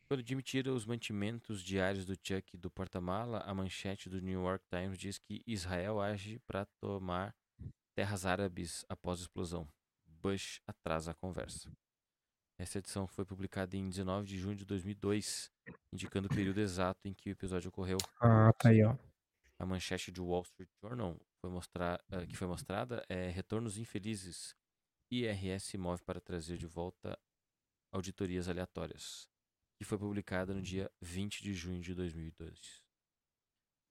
Quando 0.07 0.27
Jimmy 0.27 0.43
tira 0.43 0.73
os 0.73 0.85
mantimentos 0.85 1.63
diários 1.63 2.05
do 2.05 2.15
Chuck 2.15 2.57
do 2.57 2.71
porta-mala, 2.71 3.39
a 3.39 3.55
manchete 3.55 4.11
do 4.11 4.21
New 4.21 4.43
York 4.43 4.65
Times 4.69 4.99
diz 4.99 5.19
que 5.19 5.43
Israel 5.47 6.01
age 6.01 6.39
para 6.41 6.67
tomar 6.81 7.35
terras 7.95 8.27
árabes 8.27 8.85
após 8.89 9.21
a 9.21 9.23
explosão. 9.23 9.69
Bush 10.07 10.61
atrasa 10.67 11.13
a 11.13 11.15
conversa. 11.15 11.73
Essa 12.61 12.79
edição 12.79 13.07
foi 13.07 13.25
publicada 13.25 13.75
em 13.75 13.89
19 13.89 14.27
de 14.27 14.39
junho 14.39 14.55
de 14.55 14.67
2002, 14.67 15.51
indicando 15.91 16.27
o 16.27 16.29
período 16.29 16.61
exato 16.61 17.01
em 17.09 17.15
que 17.15 17.31
o 17.31 17.33
episódio 17.33 17.71
ocorreu. 17.71 17.97
Ah, 18.21 18.53
tá 18.53 18.69
aí, 18.69 18.85
ó. 18.85 18.95
A 19.59 19.65
manchete 19.65 20.13
do 20.13 20.27
Wall 20.27 20.43
Street 20.43 20.69
Journal 20.79 21.19
foi 21.41 21.49
mostrar, 21.49 22.05
eh, 22.11 22.27
que 22.27 22.37
foi 22.37 22.47
mostrada 22.47 23.03
é 23.09 23.31
Retornos 23.31 23.79
Infelizes. 23.79 24.55
IRS 25.11 25.79
move 25.79 26.03
para 26.03 26.21
trazer 26.21 26.59
de 26.59 26.67
volta 26.67 27.19
auditorias 27.91 28.47
aleatórias. 28.47 29.27
Que 29.79 29.85
foi 29.87 29.97
publicada 29.97 30.53
no 30.53 30.61
dia 30.61 30.93
20 31.01 31.43
de 31.43 31.55
junho 31.55 31.81
de 31.81 31.95
2002. 31.95 32.85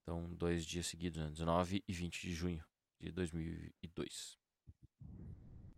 Então, 0.04 0.32
dois 0.36 0.64
dias 0.64 0.86
seguidos, 0.86 1.20
né? 1.20 1.32
19 1.32 1.84
e 1.88 1.91
20 1.91 2.22
de 2.22 2.36
junho 2.36 2.64
de 3.02 3.12
2002. 3.12 4.38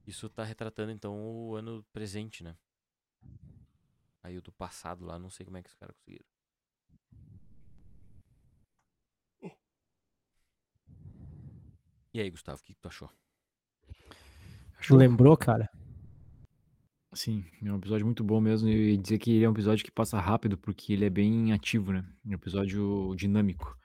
Isso 0.05 0.25
está 0.25 0.43
retratando, 0.43 0.91
então, 0.91 1.17
o 1.17 1.55
ano 1.55 1.85
presente, 1.93 2.43
né? 2.43 2.57
Aí 4.23 4.37
o 4.37 4.41
do 4.41 4.51
passado 4.51 5.05
lá, 5.05 5.17
não 5.19 5.29
sei 5.29 5.45
como 5.45 5.57
é 5.57 5.63
que 5.63 5.69
os 5.69 5.75
caras 5.75 5.95
conseguiram. 5.95 6.25
E 12.13 12.19
aí, 12.19 12.29
Gustavo, 12.29 12.59
o 12.59 12.63
que, 12.63 12.73
que 12.73 12.81
tu 12.81 12.87
achou? 12.87 13.09
Show. 14.81 14.97
Lembrou, 14.97 15.37
cara? 15.37 15.69
Sim, 17.13 17.45
é 17.63 17.71
um 17.71 17.77
episódio 17.77 18.05
muito 18.05 18.23
bom 18.23 18.41
mesmo. 18.41 18.67
E 18.69 18.97
dizer 18.97 19.17
que 19.19 19.31
ele 19.31 19.45
é 19.45 19.49
um 19.49 19.53
episódio 19.53 19.83
que 19.85 19.91
passa 19.91 20.19
rápido, 20.19 20.57
porque 20.57 20.93
ele 20.93 21.05
é 21.05 21.09
bem 21.09 21.53
ativo, 21.53 21.91
né? 21.93 22.05
É 22.25 22.29
um 22.29 22.33
episódio 22.33 23.13
dinâmico. 23.15 23.77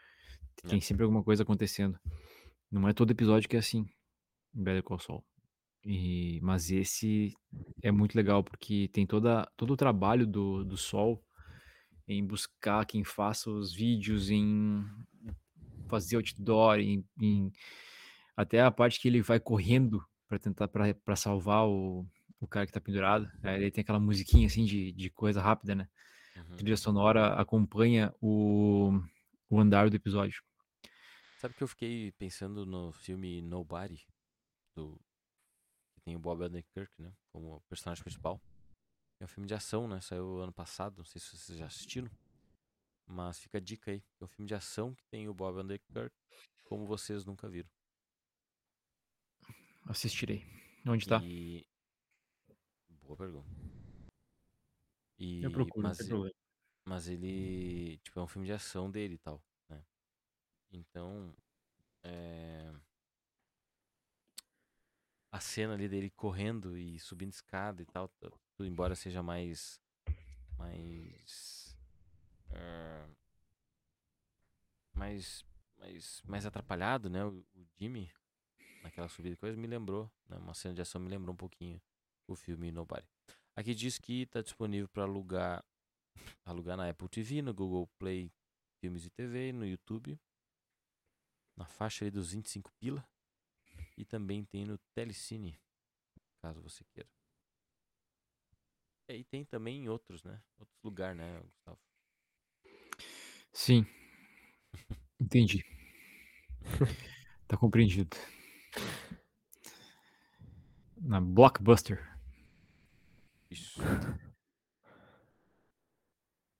Tem 0.68 0.78
É. 0.78 0.80
sempre 0.80 1.04
alguma 1.04 1.22
coisa 1.22 1.42
acontecendo. 1.42 1.98
Não 2.70 2.88
é 2.88 2.92
todo 2.92 3.10
episódio 3.12 3.48
que 3.48 3.56
é 3.56 3.58
assim, 3.60 3.86
em 4.54 4.62
Better 4.62 4.82
Call 4.82 4.98
Saul. 4.98 5.24
E, 5.86 6.40
mas 6.42 6.70
esse 6.72 7.32
é 7.82 7.92
muito 7.92 8.16
legal, 8.16 8.44
porque 8.44 8.88
tem 8.92 9.06
toda, 9.06 9.46
todo 9.56 9.72
o 9.74 9.78
trabalho 9.78 10.26
do, 10.26 10.64
do 10.64 10.76
Sol 10.76 11.24
em 12.08 12.24
buscar 12.26 12.86
quem 12.86 13.04
faça 13.04 13.50
os 13.50 13.74
vídeos, 13.74 14.30
em 14.30 14.84
fazer 15.88 16.16
outdoor, 16.16 16.78
em, 16.80 17.04
em- 17.20 17.52
até 18.36 18.60
a 18.62 18.70
parte 18.70 19.00
que 19.00 19.08
ele 19.08 19.22
vai 19.22 19.40
correndo 19.40 20.04
para 20.28 20.38
tentar 20.38 20.68
para 20.68 21.16
salvar 21.16 21.66
o, 21.66 22.06
o 22.40 22.46
cara 22.48 22.66
que 22.66 22.72
tá 22.72 22.80
pendurado. 22.80 23.30
Aí 23.42 23.62
ele 23.62 23.70
tem 23.70 23.82
aquela 23.82 24.00
musiquinha 24.00 24.46
assim 24.46 24.64
de, 24.64 24.92
de 24.92 25.10
coisa 25.10 25.40
rápida, 25.40 25.74
né? 25.74 25.88
A 26.52 26.56
Uhum. 26.56 26.56
trilha 26.56 26.76
sonora 26.76 27.34
acompanha 27.34 28.14
o, 28.20 28.92
o 29.50 29.60
andar 29.60 29.90
do 29.90 29.96
episódio. 29.96 30.42
Sabe 31.36 31.54
que 31.54 31.62
eu 31.62 31.68
fiquei 31.68 32.12
pensando 32.12 32.64
no 32.66 32.92
filme 32.92 33.40
Nobody, 33.42 34.06
do... 34.74 35.00
tem 36.06 36.14
o 36.14 36.20
Bob 36.20 36.40
Odenkirk, 36.40 37.02
né? 37.02 37.12
Como 37.32 37.60
personagem 37.62 38.02
principal. 38.02 38.40
É 39.18 39.24
um 39.24 39.28
filme 39.28 39.48
de 39.48 39.54
ação, 39.54 39.88
né? 39.88 40.00
Saiu 40.00 40.38
ano 40.38 40.52
passado, 40.52 40.98
não 40.98 41.04
sei 41.04 41.20
se 41.20 41.36
vocês 41.36 41.58
já 41.58 41.66
assistiram. 41.66 42.08
Mas 43.04 43.40
fica 43.40 43.58
a 43.58 43.60
dica 43.60 43.90
aí. 43.90 44.04
É 44.20 44.24
um 44.24 44.28
filme 44.28 44.46
de 44.46 44.54
ação 44.54 44.94
que 44.94 45.04
tem 45.06 45.28
o 45.28 45.34
Bob 45.34 45.58
Odenkirk, 45.58 46.14
como 46.62 46.86
vocês 46.86 47.24
nunca 47.24 47.48
viram. 47.48 47.68
Assistirei. 49.88 50.44
Onde 50.86 51.08
tá? 51.08 51.20
E... 51.24 51.66
Boa 53.02 53.16
pergunta. 53.16 53.50
E... 55.18 55.42
Eu 55.42 55.50
procuro, 55.50 55.88
mas, 55.88 55.98
problema. 55.98 56.34
mas 56.84 57.08
ele, 57.08 57.98
tipo, 57.98 58.20
é 58.20 58.22
um 58.22 58.28
filme 58.28 58.46
de 58.46 58.52
ação 58.52 58.88
dele 58.88 59.14
e 59.14 59.18
tal, 59.18 59.42
né? 59.68 59.84
Então, 60.70 61.34
é... 62.04 62.72
a 65.36 65.40
cena 65.40 65.74
ali 65.74 65.86
dele 65.86 66.08
correndo 66.10 66.78
e 66.78 66.98
subindo 66.98 67.30
escada 67.32 67.82
e 67.82 67.86
tal, 67.86 68.08
tu- 68.08 68.32
tudo 68.54 68.66
embora 68.66 68.94
seja 68.94 69.22
mais, 69.22 69.78
mais, 70.56 71.76
é, 72.50 73.06
mais, 74.94 75.44
mais, 75.76 76.22
mais 76.24 76.46
atrapalhado, 76.46 77.10
né? 77.10 77.22
O, 77.24 77.44
o 77.54 77.66
Jimmy 77.78 78.10
naquela 78.82 79.08
subida 79.08 79.34
e 79.34 79.36
coisa 79.36 79.58
me 79.58 79.66
lembrou, 79.66 80.10
né? 80.26 80.38
Uma 80.38 80.54
cena 80.54 80.74
de 80.74 80.80
ação 80.80 81.00
me 81.00 81.10
lembrou 81.10 81.34
um 81.34 81.36
pouquinho 81.36 81.80
o 82.26 82.34
filme 82.34 82.72
Nobody. 82.72 83.06
Aqui 83.54 83.74
diz 83.74 83.98
que 83.98 84.22
está 84.22 84.40
disponível 84.40 84.88
para 84.88 85.02
alugar, 85.02 85.62
alugar 86.46 86.78
na 86.78 86.88
Apple 86.88 87.08
TV, 87.10 87.42
no 87.42 87.52
Google 87.52 87.86
Play 87.98 88.32
Filmes 88.80 89.04
e 89.04 89.10
TV, 89.10 89.52
no 89.52 89.66
YouTube, 89.66 90.18
na 91.54 91.66
faixa 91.66 92.06
aí 92.06 92.10
dos 92.10 92.32
25 92.32 92.72
pila. 92.80 93.06
E 93.96 94.04
também 94.04 94.44
tem 94.44 94.64
no 94.64 94.78
Telecine, 94.94 95.58
caso 96.42 96.60
você 96.62 96.84
queira. 96.84 97.08
É, 99.08 99.16
E 99.16 99.24
tem 99.24 99.44
também 99.44 99.84
em 99.84 99.88
outros, 99.88 100.22
né? 100.24 100.42
Outros 100.58 100.78
lugares, 100.82 101.16
né, 101.16 101.40
Gustavo? 101.40 101.78
Sim. 103.52 103.86
Entendi. 105.20 105.64
tá 107.48 107.56
compreendido. 107.56 108.16
Na 111.00 111.20
Blockbuster. 111.20 112.16
Isso. 113.50 113.80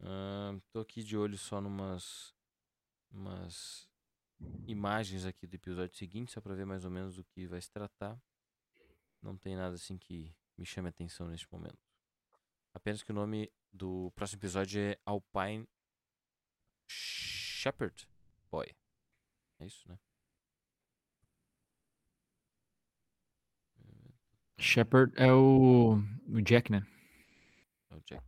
Ahn, 0.00 0.60
tô 0.72 0.80
aqui 0.80 1.02
de 1.02 1.16
olho 1.16 1.36
só 1.36 1.60
numas 1.60 2.34
umas 3.10 3.88
imagens 4.66 5.24
aqui 5.24 5.46
do 5.46 5.54
episódio 5.54 5.96
seguinte, 5.96 6.32
só 6.32 6.40
pra 6.40 6.54
ver 6.54 6.66
mais 6.66 6.84
ou 6.84 6.90
menos 6.90 7.16
do 7.16 7.24
que 7.24 7.46
vai 7.46 7.60
se 7.60 7.70
tratar. 7.70 8.20
Não 9.22 9.36
tem 9.36 9.56
nada 9.56 9.74
assim 9.74 9.96
que 9.98 10.34
me 10.56 10.64
chame 10.64 10.88
a 10.88 10.90
atenção 10.90 11.28
neste 11.28 11.50
momento. 11.52 11.78
Apenas 12.74 13.02
que 13.02 13.10
o 13.10 13.14
nome 13.14 13.50
do 13.72 14.12
próximo 14.14 14.40
episódio 14.40 14.80
é 14.80 14.98
Alpine 15.04 15.66
Shepherd 16.88 18.08
Boy. 18.50 18.74
É 19.58 19.66
isso, 19.66 19.88
né? 19.88 19.98
Shepard 24.58 25.12
é 25.16 25.32
o, 25.32 25.98
o 26.28 26.42
Jack, 26.42 26.72
né? 26.72 26.86
É 27.90 27.94
o 27.94 28.00
Jack. 28.00 28.24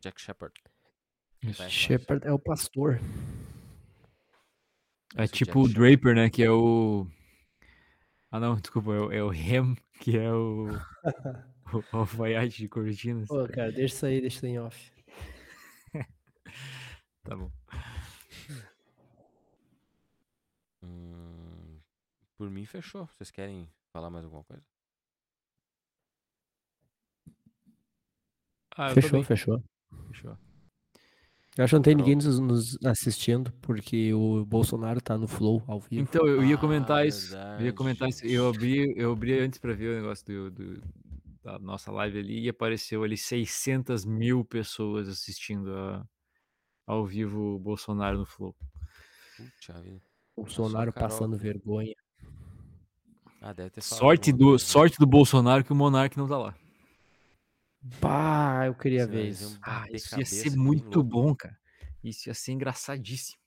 Jack. 0.00 0.20
Vai. 1.56 1.70
Shepard 1.70 2.26
é 2.26 2.32
o 2.32 2.38
pastor. 2.38 2.98
É 5.16 5.26
tipo 5.26 5.60
o. 5.60 5.68
Draper, 5.68 6.14
né? 6.14 6.30
Que 6.30 6.42
é 6.42 6.50
o. 6.50 7.06
Ah, 8.30 8.40
não, 8.40 8.56
desculpa, 8.56 8.92
é 8.92 9.00
o, 9.00 9.12
é 9.12 9.22
o 9.22 9.30
Ham, 9.30 9.74
que 10.00 10.16
é 10.16 10.32
o. 10.32 10.68
o 11.92 11.96
alfaiate 11.96 12.58
de 12.58 12.68
cortinas. 12.68 13.28
Pô, 13.28 13.46
cara, 13.48 13.70
deixa 13.70 13.94
isso 13.94 14.06
aí, 14.06 14.20
deixa 14.20 14.36
isso 14.36 14.46
aí 14.46 14.52
em 14.52 14.58
off. 14.58 14.92
Tá 17.24 17.36
bom. 17.36 17.52
Hum, 20.82 21.78
por 22.36 22.50
mim, 22.50 22.66
fechou. 22.66 23.06
Vocês 23.06 23.30
querem 23.30 23.70
falar 23.92 24.10
mais 24.10 24.24
alguma 24.24 24.42
coisa? 24.42 24.64
Ah, 28.76 28.92
Fechou, 28.92 29.22
fechou. 29.22 29.62
Fechou. 30.08 30.36
Eu 31.56 31.64
acho 31.64 31.70
que 31.72 31.74
não 31.76 31.82
tem 31.82 31.94
ninguém 31.94 32.18
Pronto. 32.18 32.40
nos, 32.42 32.76
nos 32.76 32.86
assistindo, 32.86 33.52
porque 33.60 34.12
o 34.14 34.44
Bolsonaro 34.46 35.00
tá 35.02 35.18
no 35.18 35.28
Flow 35.28 35.62
ao 35.66 35.80
vivo. 35.80 36.02
Então, 36.02 36.26
eu 36.26 36.42
ia 36.42 36.54
Ah, 36.54 36.58
comentar 36.58 37.06
isso. 37.06 37.36
Eu 37.36 37.66
ia 37.66 37.72
comentar 37.74 38.08
isso. 38.08 38.24
Eu 38.24 38.48
abri, 38.48 38.94
eu 38.96 39.12
abri 39.12 39.38
antes 39.38 39.58
pra 39.58 39.74
ver 39.74 39.88
o 39.98 40.00
negócio 40.02 40.24
do, 40.24 40.50
do- 40.50 40.82
da 41.44 41.58
nossa 41.58 41.90
live 41.92 42.18
ali 42.20 42.40
e 42.44 42.48
apareceu 42.48 43.02
ali 43.02 43.16
600 43.18 44.04
mil 44.06 44.44
pessoas 44.44 45.08
assistindo 45.08 45.74
a- 45.76 46.06
ao 46.86 47.04
vivo 47.04 47.56
o 47.56 47.58
Bolsonaro 47.58 48.16
no 48.18 48.24
Flow. 48.24 48.56
Puxa 49.36 49.74
vida. 49.82 50.00
Bolsonaro 50.34 50.90
passando 50.92 51.36
vergonha. 51.36 51.94
Ah, 53.42 53.52
deve 53.52 53.70
ter 53.70 53.82
falado 53.82 54.00
Sorte 54.00 54.32
do, 54.32 54.52
né? 54.52 54.58
sorte 54.58 54.98
do 54.98 55.06
Bolsonaro 55.06 55.62
que 55.64 55.72
o 55.72 55.76
Monark 55.76 56.16
não 56.16 56.26
tá 56.28 56.38
lá. 56.38 56.54
Pá, 58.00 58.66
eu 58.66 58.74
queria 58.74 59.06
ver 59.06 59.28
isso. 59.28 59.58
Ah, 59.62 59.80
bater 59.80 59.96
isso 59.96 60.18
ia 60.18 60.24
ser 60.26 60.56
muito 60.56 61.02
bom, 61.02 61.34
cara. 61.34 61.58
Isso 62.02 62.28
ia 62.28 62.34
ser 62.34 62.52
engraçadíssimo. 62.52 63.40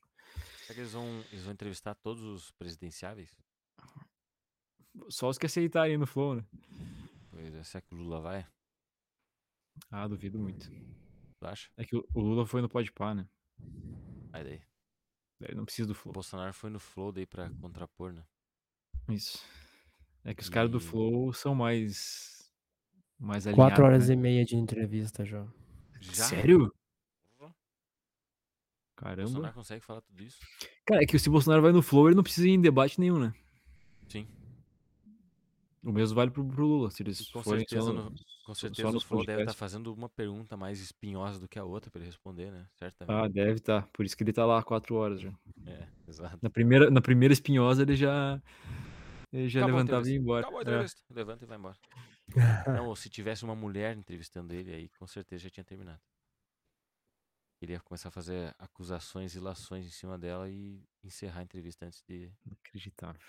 Será 0.61 0.73
que 0.73 0.79
eles 0.81 0.91
vão, 0.93 1.23
eles 1.31 1.43
vão 1.43 1.53
entrevistar 1.53 1.95
todos 1.95 2.23
os 2.23 2.51
presidenciáveis? 2.51 3.35
Só 5.09 5.29
os 5.29 5.37
que 5.37 5.45
aceitarem 5.45 5.97
no 5.97 6.07
Flow, 6.07 6.35
né? 6.35 6.45
Pois 7.29 7.53
é, 7.53 7.63
será 7.63 7.81
que 7.81 7.93
o 7.93 7.97
Lula 7.97 8.21
vai? 8.21 8.47
Ah, 9.91 10.07
duvido 10.07 10.39
muito. 10.39 10.69
Tu 10.69 11.45
acha? 11.45 11.69
É 11.77 11.85
que 11.85 11.95
o 11.95 12.05
o 12.13 12.19
Lula 12.21 12.45
foi 12.45 12.61
no 12.61 12.69
Podpah, 12.69 13.13
né? 13.13 13.27
Aí 14.33 14.43
daí. 14.43 14.61
Daí 15.39 15.53
não 15.53 15.65
precisa 15.65 15.87
do 15.87 15.91
O 15.91 15.95
Flow. 15.95 16.13
Bolsonaro 16.13 16.53
foi 16.53 16.69
no 16.69 16.79
Flow 16.79 17.11
daí 17.11 17.25
pra 17.25 17.49
contrapor, 17.61 18.13
né? 18.13 18.23
Isso. 19.09 19.43
É 20.23 20.33
que 20.33 20.41
os 20.41 20.49
caras 20.49 20.71
do 20.71 20.77
E- 20.77 20.81
Flow 20.81 21.31
são 21.33 21.53
mais. 21.53 22.34
Mais 23.19 23.43
Quatro 23.45 23.61
alinhados, 23.61 23.79
horas 23.85 24.07
né? 24.09 24.13
e 24.13 24.17
meia 24.17 24.45
de 24.45 24.55
entrevista 24.55 25.23
já. 25.25 25.45
Já? 26.01 26.23
Sério? 26.25 26.73
Porra, 27.37 27.49
O 27.49 28.95
Caramba. 28.95 29.23
Bolsonaro 29.23 29.53
consegue 29.53 29.85
falar 29.85 30.01
tudo 30.01 30.21
isso? 30.23 30.39
Cara, 30.85 31.01
é 31.03 31.05
que 31.05 31.17
se 31.17 31.29
o 31.29 31.31
Bolsonaro 31.31 31.61
vai 31.61 31.71
no 31.71 31.81
Flow, 31.81 32.07
ele 32.07 32.15
não 32.15 32.23
precisa 32.23 32.47
ir 32.47 32.51
em 32.51 32.61
debate 32.61 32.99
nenhum, 32.99 33.17
né? 33.19 33.33
Sim. 34.07 34.27
O 35.83 35.91
mesmo 35.91 36.15
vale 36.15 36.31
pro, 36.31 36.43
pro 36.45 36.65
Lula. 36.65 36.89
Se 36.91 37.03
eles 37.03 37.19
E 37.19 37.31
com 37.31 37.43
forem 37.43 37.59
certeza 37.59 37.81
só, 37.87 37.93
no- 37.93 38.11
Com 38.45 38.53
certeza 38.55 38.81
só 38.83 38.89
o 38.89 38.93
nos 38.93 39.03
Flow 39.03 39.19
deve 39.21 39.31
estar 39.43 39.53
podcasts. 39.53 39.59
fazendo 39.59 39.93
uma 39.93 40.09
pergunta 40.09 40.57
mais 40.57 40.79
espinhosa 40.81 41.39
do 41.39 41.47
que 41.47 41.57
a 41.59 41.63
outra 41.63 41.89
pra 41.91 41.99
ele 41.99 42.07
responder, 42.07 42.51
né? 42.51 42.65
Certamente. 42.75 43.15
Ah, 43.15 43.27
deve 43.27 43.53
estar. 43.53 43.87
Por 43.93 44.05
isso 44.05 44.17
que 44.17 44.23
ele 44.23 44.33
tá 44.33 44.45
lá 44.45 44.61
quatro 44.63 44.95
horas 44.95 45.21
já. 45.21 45.31
É, 45.67 45.87
exato. 46.07 46.39
Na 46.41 46.49
primeira, 46.49 46.89
na 46.89 47.01
primeira 47.01 47.33
espinhosa 47.33 47.83
ele 47.83 47.95
já. 47.95 48.41
Ele 49.31 49.47
já 49.49 49.59
Acabou 49.61 49.77
levantava 49.77 50.07
e 50.07 50.11
ia 50.13 50.17
embora. 50.17 50.41
Acabou 50.41 50.59
a 50.59 50.61
É. 50.61 50.63
entrevista. 50.65 51.01
Levanta 51.11 51.43
e 51.43 51.47
vai 51.47 51.57
embora. 51.57 51.75
Não, 52.67 52.87
ou 52.87 52.95
se 52.95 53.09
tivesse 53.09 53.43
uma 53.43 53.55
mulher 53.55 53.95
entrevistando 53.95 54.53
ele, 54.53 54.73
aí 54.73 54.89
com 54.89 55.07
certeza 55.07 55.43
já 55.43 55.49
tinha 55.49 55.63
terminado. 55.63 56.01
Ele 57.61 57.73
ia 57.73 57.79
começar 57.79 58.09
a 58.09 58.11
fazer 58.11 58.53
acusações 58.59 59.33
e 59.35 59.39
lações 59.39 59.85
em 59.85 59.91
cima 59.91 60.17
dela 60.17 60.49
e 60.49 60.83
encerrar 61.03 61.39
a 61.39 61.43
entrevista 61.43 61.85
antes 61.85 62.03
de. 62.03 62.31
Inacreditável. 62.45 63.21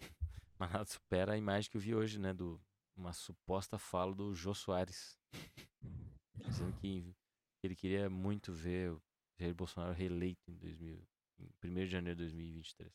Mas 0.58 0.70
nada 0.72 0.84
supera 0.84 1.32
a 1.32 1.36
imagem 1.36 1.70
que 1.70 1.76
eu 1.76 1.80
vi 1.80 1.94
hoje, 1.94 2.18
né? 2.18 2.32
Do 2.32 2.60
uma 2.96 3.12
suposta 3.12 3.78
fala 3.78 4.14
do 4.14 4.34
Jô 4.34 4.54
Soares. 4.54 5.18
Dizendo 6.34 6.72
que 6.74 7.14
ele 7.62 7.74
queria 7.74 8.08
muito 8.08 8.52
ver 8.52 8.92
o 8.92 9.02
Jair 9.38 9.54
Bolsonaro 9.54 9.92
reeleito 9.92 10.50
em, 10.50 10.56
2000, 10.56 11.06
em 11.38 11.50
1 11.62 11.74
de 11.74 11.86
janeiro 11.86 12.16
de 12.16 12.24
2023. 12.24 12.92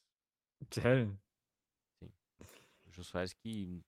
Sério? 0.72 1.20
Jô 2.90 3.03
Soares 3.03 3.34
que 3.34 3.84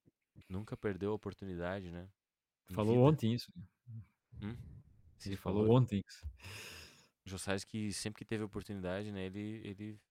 nunca 0.49 0.77
perdeu 0.77 1.11
a 1.11 1.15
oportunidade, 1.15 1.91
né? 1.91 2.09
em 2.69 2.73
Falou 2.73 2.93
vida. 2.95 3.05
ontem 3.05 3.33
isso. 3.33 3.51
Hum? 4.41 4.51
Ele 4.51 4.57
Ele 5.25 5.35
falou 5.35 5.63
falou. 5.63 5.77
ontem 5.77 6.01
isso. 6.07 6.25
Jô 7.25 7.37
Soares 7.37 7.63
que 7.63 7.91
sempre 7.93 8.19
que 8.19 8.25
teve 8.25 8.43
oportunidade, 8.43 9.11
né? 9.11 9.25
Ele, 9.25 9.61
ele 9.63 10.01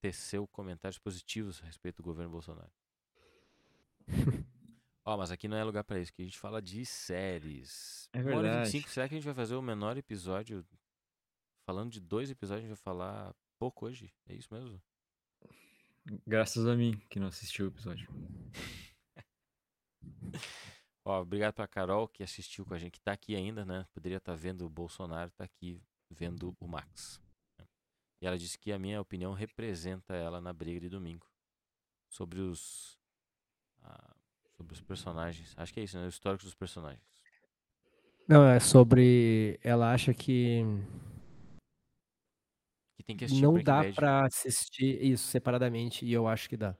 teceu 0.00 0.46
comentários 0.48 0.98
positivos 0.98 1.60
a 1.62 1.66
respeito 1.66 1.96
do 1.96 2.02
governo 2.02 2.30
Bolsonaro. 2.30 2.72
Ó, 5.04 5.16
mas 5.16 5.30
aqui 5.32 5.48
não 5.48 5.56
é 5.56 5.64
lugar 5.64 5.82
pra 5.84 5.98
isso, 5.98 6.12
que 6.12 6.22
a 6.22 6.24
gente 6.24 6.38
fala 6.38 6.62
de 6.62 6.86
séries. 6.86 8.08
É 8.12 8.20
Uma 8.20 8.36
hora 8.36 8.38
e 8.38 8.42
verdade. 8.42 8.70
25, 8.70 8.88
será 8.90 9.08
que 9.08 9.14
a 9.14 9.18
gente 9.18 9.24
vai 9.24 9.34
fazer 9.34 9.56
o 9.56 9.62
menor 9.62 9.96
episódio? 9.96 10.64
Falando 11.66 11.90
de 11.90 12.00
dois 12.00 12.30
episódios, 12.30 12.64
a 12.64 12.68
gente 12.68 12.76
vai 12.76 12.82
falar 12.84 13.34
pouco 13.58 13.86
hoje? 13.86 14.12
É 14.26 14.34
isso 14.34 14.52
mesmo? 14.52 14.80
Graças 16.26 16.66
a 16.66 16.74
mim, 16.74 17.00
que 17.08 17.20
não 17.20 17.28
assistiu 17.28 17.66
o 17.66 17.68
episódio. 17.68 18.08
Ó, 21.04 21.20
obrigado 21.20 21.54
pra 21.54 21.66
Carol 21.66 22.08
que 22.08 22.22
assistiu 22.22 22.64
com 22.64 22.74
a 22.74 22.78
gente, 22.78 22.92
que 22.92 23.00
tá 23.00 23.12
aqui 23.12 23.34
ainda, 23.34 23.64
né? 23.64 23.86
Poderia 23.92 24.18
estar 24.18 24.34
vendo 24.34 24.64
o 24.64 24.70
Bolsonaro, 24.70 25.30
tá 25.32 25.44
aqui 25.44 25.82
vendo 26.10 26.56
o 26.60 26.68
Max. 26.68 27.20
E 28.20 28.26
ela 28.26 28.38
disse 28.38 28.56
que 28.56 28.72
a 28.72 28.78
minha 28.78 29.00
opinião 29.00 29.32
representa 29.32 30.14
ela 30.14 30.40
na 30.40 30.52
briga 30.52 30.80
de 30.80 30.88
domingo. 30.88 31.26
Sobre 32.08 32.40
os. 32.40 32.98
ah, 33.82 34.14
sobre 34.56 34.74
os 34.74 34.80
personagens. 34.80 35.54
Acho 35.56 35.74
que 35.74 35.80
é 35.80 35.82
isso, 35.82 35.98
né? 35.98 36.06
O 36.06 36.08
histórico 36.08 36.44
dos 36.44 36.54
personagens. 36.54 37.02
Não, 38.28 38.46
é 38.46 38.60
sobre. 38.60 39.58
Ela 39.62 39.92
acha 39.92 40.14
que 40.14 40.62
Tem 43.04 43.16
que 43.16 43.24
assistir 43.24 43.42
não 43.42 43.52
Breaking 43.52 43.66
dá 43.72 43.82
Bad. 43.82 43.94
pra 43.94 44.26
assistir 44.26 45.02
isso 45.02 45.26
separadamente, 45.26 46.04
e 46.04 46.12
eu 46.12 46.26
acho 46.26 46.48
que 46.48 46.56
dá. 46.56 46.76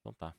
Então 0.00 0.12
tá. 0.14 0.34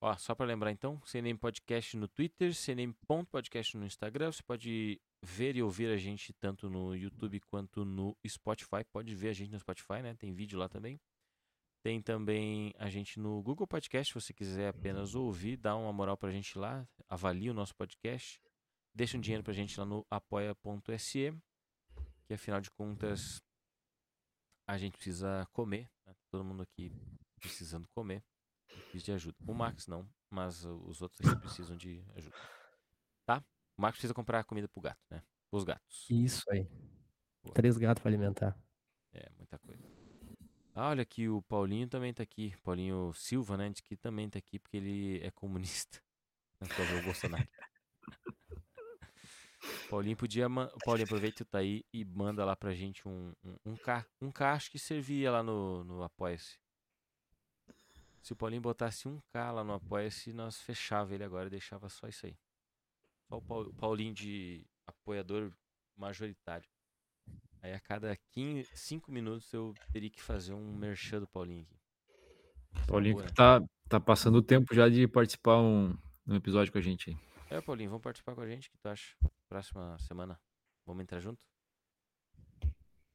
Ó, 0.00 0.16
só 0.16 0.34
pra 0.34 0.46
lembrar 0.46 0.70
então, 0.70 1.00
CNM 1.04 1.38
Podcast 1.38 1.96
no 1.96 2.08
Twitter, 2.08 2.54
CNM.podcast 2.54 3.76
no 3.76 3.84
Instagram. 3.86 4.32
Você 4.32 4.42
pode 4.42 5.00
ver 5.22 5.56
e 5.56 5.62
ouvir 5.62 5.90
a 5.92 5.96
gente 5.96 6.32
tanto 6.34 6.70
no 6.70 6.94
YouTube 6.94 7.40
quanto 7.40 7.84
no 7.84 8.16
Spotify. 8.26 8.84
Pode 8.90 9.14
ver 9.14 9.30
a 9.30 9.32
gente 9.32 9.50
no 9.52 9.58
Spotify, 9.58 10.02
né? 10.02 10.14
Tem 10.14 10.32
vídeo 10.32 10.58
lá 10.58 10.68
também. 10.68 11.00
Tem 11.82 12.00
também 12.02 12.74
a 12.78 12.88
gente 12.88 13.20
no 13.20 13.42
Google 13.42 13.66
Podcast, 13.66 14.12
se 14.12 14.20
você 14.20 14.32
quiser 14.32 14.68
apenas 14.68 15.14
ouvir, 15.14 15.56
dá 15.56 15.76
uma 15.76 15.92
moral 15.92 16.16
pra 16.16 16.32
gente 16.32 16.58
lá, 16.58 16.84
avalie 17.08 17.48
o 17.48 17.54
nosso 17.54 17.76
podcast, 17.76 18.40
deixa 18.92 19.16
um 19.16 19.20
dinheiro 19.20 19.44
pra 19.44 19.52
gente 19.52 19.78
lá 19.78 19.86
no 19.86 20.04
apoia.se, 20.10 21.32
que 22.26 22.34
afinal 22.34 22.60
de 22.60 22.70
contas 22.70 23.40
a 24.68 24.76
gente 24.76 24.96
precisa 24.96 25.46
comer, 25.52 25.88
né? 26.04 26.14
todo 26.30 26.44
mundo 26.44 26.62
aqui 26.62 26.92
precisando 27.40 27.88
comer, 27.94 28.24
precisa 28.66 29.04
de 29.04 29.12
ajuda. 29.12 29.36
O 29.46 29.54
Max 29.54 29.86
não, 29.86 30.08
mas 30.30 30.64
os 30.64 31.00
outros 31.00 31.20
aqui 31.26 31.40
precisam 31.40 31.76
de 31.76 32.04
ajuda. 32.14 32.36
Tá? 33.24 33.44
O 33.76 33.82
Max 33.82 33.96
precisa 33.96 34.14
comprar 34.14 34.44
comida 34.44 34.68
pro 34.68 34.80
gato, 34.80 35.00
né? 35.10 35.22
Os 35.52 35.64
gatos. 35.64 36.06
Isso 36.10 36.42
aí. 36.50 36.64
Boa. 37.42 37.54
Três 37.54 37.78
gatos 37.78 38.02
pra 38.02 38.10
alimentar. 38.10 38.58
É, 39.12 39.30
muita 39.36 39.58
coisa. 39.58 39.82
Ah, 40.74 40.90
olha 40.90 41.02
aqui, 41.02 41.28
o 41.28 41.40
Paulinho 41.42 41.88
também 41.88 42.12
tá 42.12 42.22
aqui. 42.22 42.54
Paulinho 42.62 43.12
Silva, 43.14 43.56
né? 43.56 43.70
Diz 43.70 43.80
que 43.80 43.96
também 43.96 44.28
tá 44.28 44.38
aqui 44.38 44.58
porque 44.58 44.76
ele 44.76 45.24
é 45.24 45.30
comunista. 45.30 46.02
Não 46.60 47.00
o 47.00 47.02
Bolsonaro. 47.02 47.48
Paulinho 49.90 50.16
podia. 50.16 50.48
man- 50.48 50.70
Paulinho, 50.84 51.04
aproveita 51.06 51.44
que 51.44 51.50
tá 51.50 51.58
aí 51.58 51.84
e 51.92 52.04
manda 52.04 52.44
lá 52.44 52.54
pra 52.56 52.74
gente 52.74 53.06
um, 53.06 53.32
um, 53.44 53.56
um 53.72 53.76
K. 53.76 54.04
Um 54.20 54.30
K 54.32 54.52
acho 54.52 54.70
que 54.70 54.78
servia 54.78 55.30
lá 55.30 55.42
no, 55.42 55.84
no 55.84 56.02
Apoia-se. 56.02 56.58
Se 58.22 58.32
o 58.32 58.36
Paulinho 58.36 58.60
botasse 58.62 59.06
um 59.06 59.20
K 59.32 59.52
lá 59.52 59.62
no 59.62 59.74
Apoia-se, 59.74 60.32
nós 60.32 60.60
fechava 60.60 61.14
ele 61.14 61.22
agora 61.24 61.46
e 61.46 61.50
deixava 61.50 61.88
só 61.88 62.08
isso 62.08 62.26
aí. 62.26 62.36
Só 63.28 63.36
o 63.38 63.42
Pau- 63.42 63.72
Paulinho 63.74 64.12
de 64.14 64.64
apoiador 64.86 65.52
majoritário. 65.96 66.68
Aí 67.62 67.72
a 67.72 67.80
cada 67.80 68.16
15, 68.32 68.68
5 68.76 69.10
minutos 69.10 69.52
eu 69.52 69.74
teria 69.92 70.10
que 70.10 70.22
fazer 70.22 70.52
um 70.54 70.76
merchan 70.76 71.20
do 71.20 71.26
Paulinho 71.26 71.62
aqui. 71.62 72.86
Paulinho 72.86 73.16
que 73.16 73.32
tá, 73.32 73.60
tá 73.88 73.98
passando 74.00 74.36
o 74.38 74.42
tempo 74.42 74.74
já 74.74 74.88
de 74.88 75.06
participar 75.08 75.58
um, 75.60 75.96
um 76.26 76.34
episódio 76.34 76.72
com 76.72 76.78
a 76.78 76.82
gente 76.82 77.10
aí. 77.10 77.16
É, 77.48 77.60
Paulinho, 77.60 77.90
vamos 77.90 78.02
participar 78.02 78.34
com 78.34 78.40
a 78.40 78.46
gente, 78.48 78.68
o 78.68 78.72
que 78.72 78.78
tu 78.78 78.88
acha? 78.88 79.14
Próxima 79.56 79.98
semana. 80.00 80.38
Vamos 80.84 81.02
entrar 81.02 81.18
junto? 81.18 81.42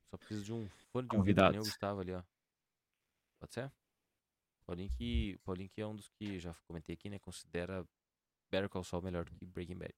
Só 0.09 0.17
preciso 0.17 0.43
de 0.43 0.51
um 0.51 0.67
fone 0.91 1.07
de 1.07 1.15
ouvido 1.15 1.39
nem 1.51 1.59
o. 1.59 1.63
Gustavo 1.63 2.01
ali, 2.01 2.13
ó. 2.13 2.23
Pode 3.39 3.53
ser? 3.53 3.71
Paulinho 4.65 4.89
que, 4.89 5.37
Paulinho 5.43 5.69
que 5.69 5.79
é 5.79 5.85
um 5.85 5.95
dos 5.95 6.09
que, 6.09 6.39
já 6.39 6.55
comentei 6.65 6.95
aqui, 6.95 7.11
né? 7.11 7.19
Considera 7.19 7.87
Better 8.49 8.67
Call 8.69 8.83
Saul 8.83 9.03
melhor 9.03 9.23
do 9.23 9.35
que 9.35 9.45
Breaking 9.45 9.77
Bad. 9.77 9.93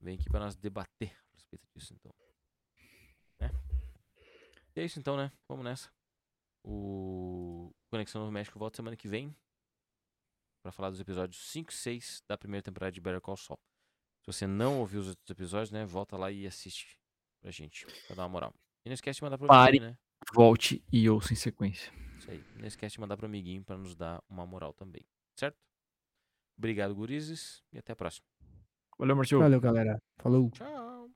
Vem 0.00 0.16
aqui 0.16 0.28
pra 0.28 0.40
nós 0.40 0.56
debater 0.56 1.16
a 1.30 1.34
respeito 1.34 1.64
disso, 1.72 1.94
então. 1.94 2.12
Né? 3.38 3.48
E 4.74 4.80
é 4.80 4.84
isso 4.84 4.98
então, 4.98 5.16
né? 5.16 5.30
Vamos 5.46 5.64
nessa. 5.64 5.88
O 6.64 7.72
Conexão 7.88 8.26
no 8.26 8.32
México 8.32 8.58
volta 8.58 8.74
semana 8.74 8.96
que 8.96 9.06
vem 9.06 9.32
pra 10.64 10.72
falar 10.72 10.90
dos 10.90 10.98
episódios 10.98 11.48
5 11.52 11.70
e 11.70 11.74
6 11.74 12.24
da 12.26 12.36
primeira 12.36 12.64
temporada 12.64 12.90
de 12.90 13.00
Better 13.00 13.20
Call 13.20 13.36
Saul. 13.36 13.60
Se 14.22 14.26
você 14.26 14.46
não 14.46 14.78
ouviu 14.78 15.00
os 15.00 15.08
outros 15.08 15.28
episódios, 15.28 15.72
né? 15.72 15.84
Volta 15.84 16.16
lá 16.16 16.30
e 16.30 16.46
assiste 16.46 16.96
pra 17.40 17.50
gente, 17.50 17.84
pra 18.06 18.14
dar 18.14 18.22
uma 18.22 18.28
moral. 18.28 18.54
E 18.84 18.88
não 18.88 18.94
esquece 18.94 19.18
de 19.18 19.24
mandar 19.24 19.36
pro 19.36 19.48
Pare. 19.48 19.78
amiguinho, 19.78 19.90
né? 19.90 19.98
Volte 20.32 20.84
e 20.92 21.10
ouça 21.10 21.32
em 21.32 21.36
sequência. 21.36 21.92
Isso 22.18 22.30
aí. 22.30 22.42
Não 22.56 22.66
esquece 22.66 22.94
de 22.94 23.00
mandar 23.00 23.16
pro 23.16 23.26
amiguinho 23.26 23.64
pra 23.64 23.76
nos 23.76 23.96
dar 23.96 24.22
uma 24.28 24.46
moral 24.46 24.72
também. 24.72 25.04
Certo? 25.36 25.56
Obrigado, 26.56 26.94
gurizes. 26.94 27.64
E 27.72 27.78
até 27.78 27.92
a 27.92 27.96
próxima. 27.96 28.24
Valeu, 28.96 29.16
Martio. 29.16 29.40
Valeu, 29.40 29.60
galera. 29.60 30.00
Falou. 30.18 30.50
Tchau. 30.52 31.10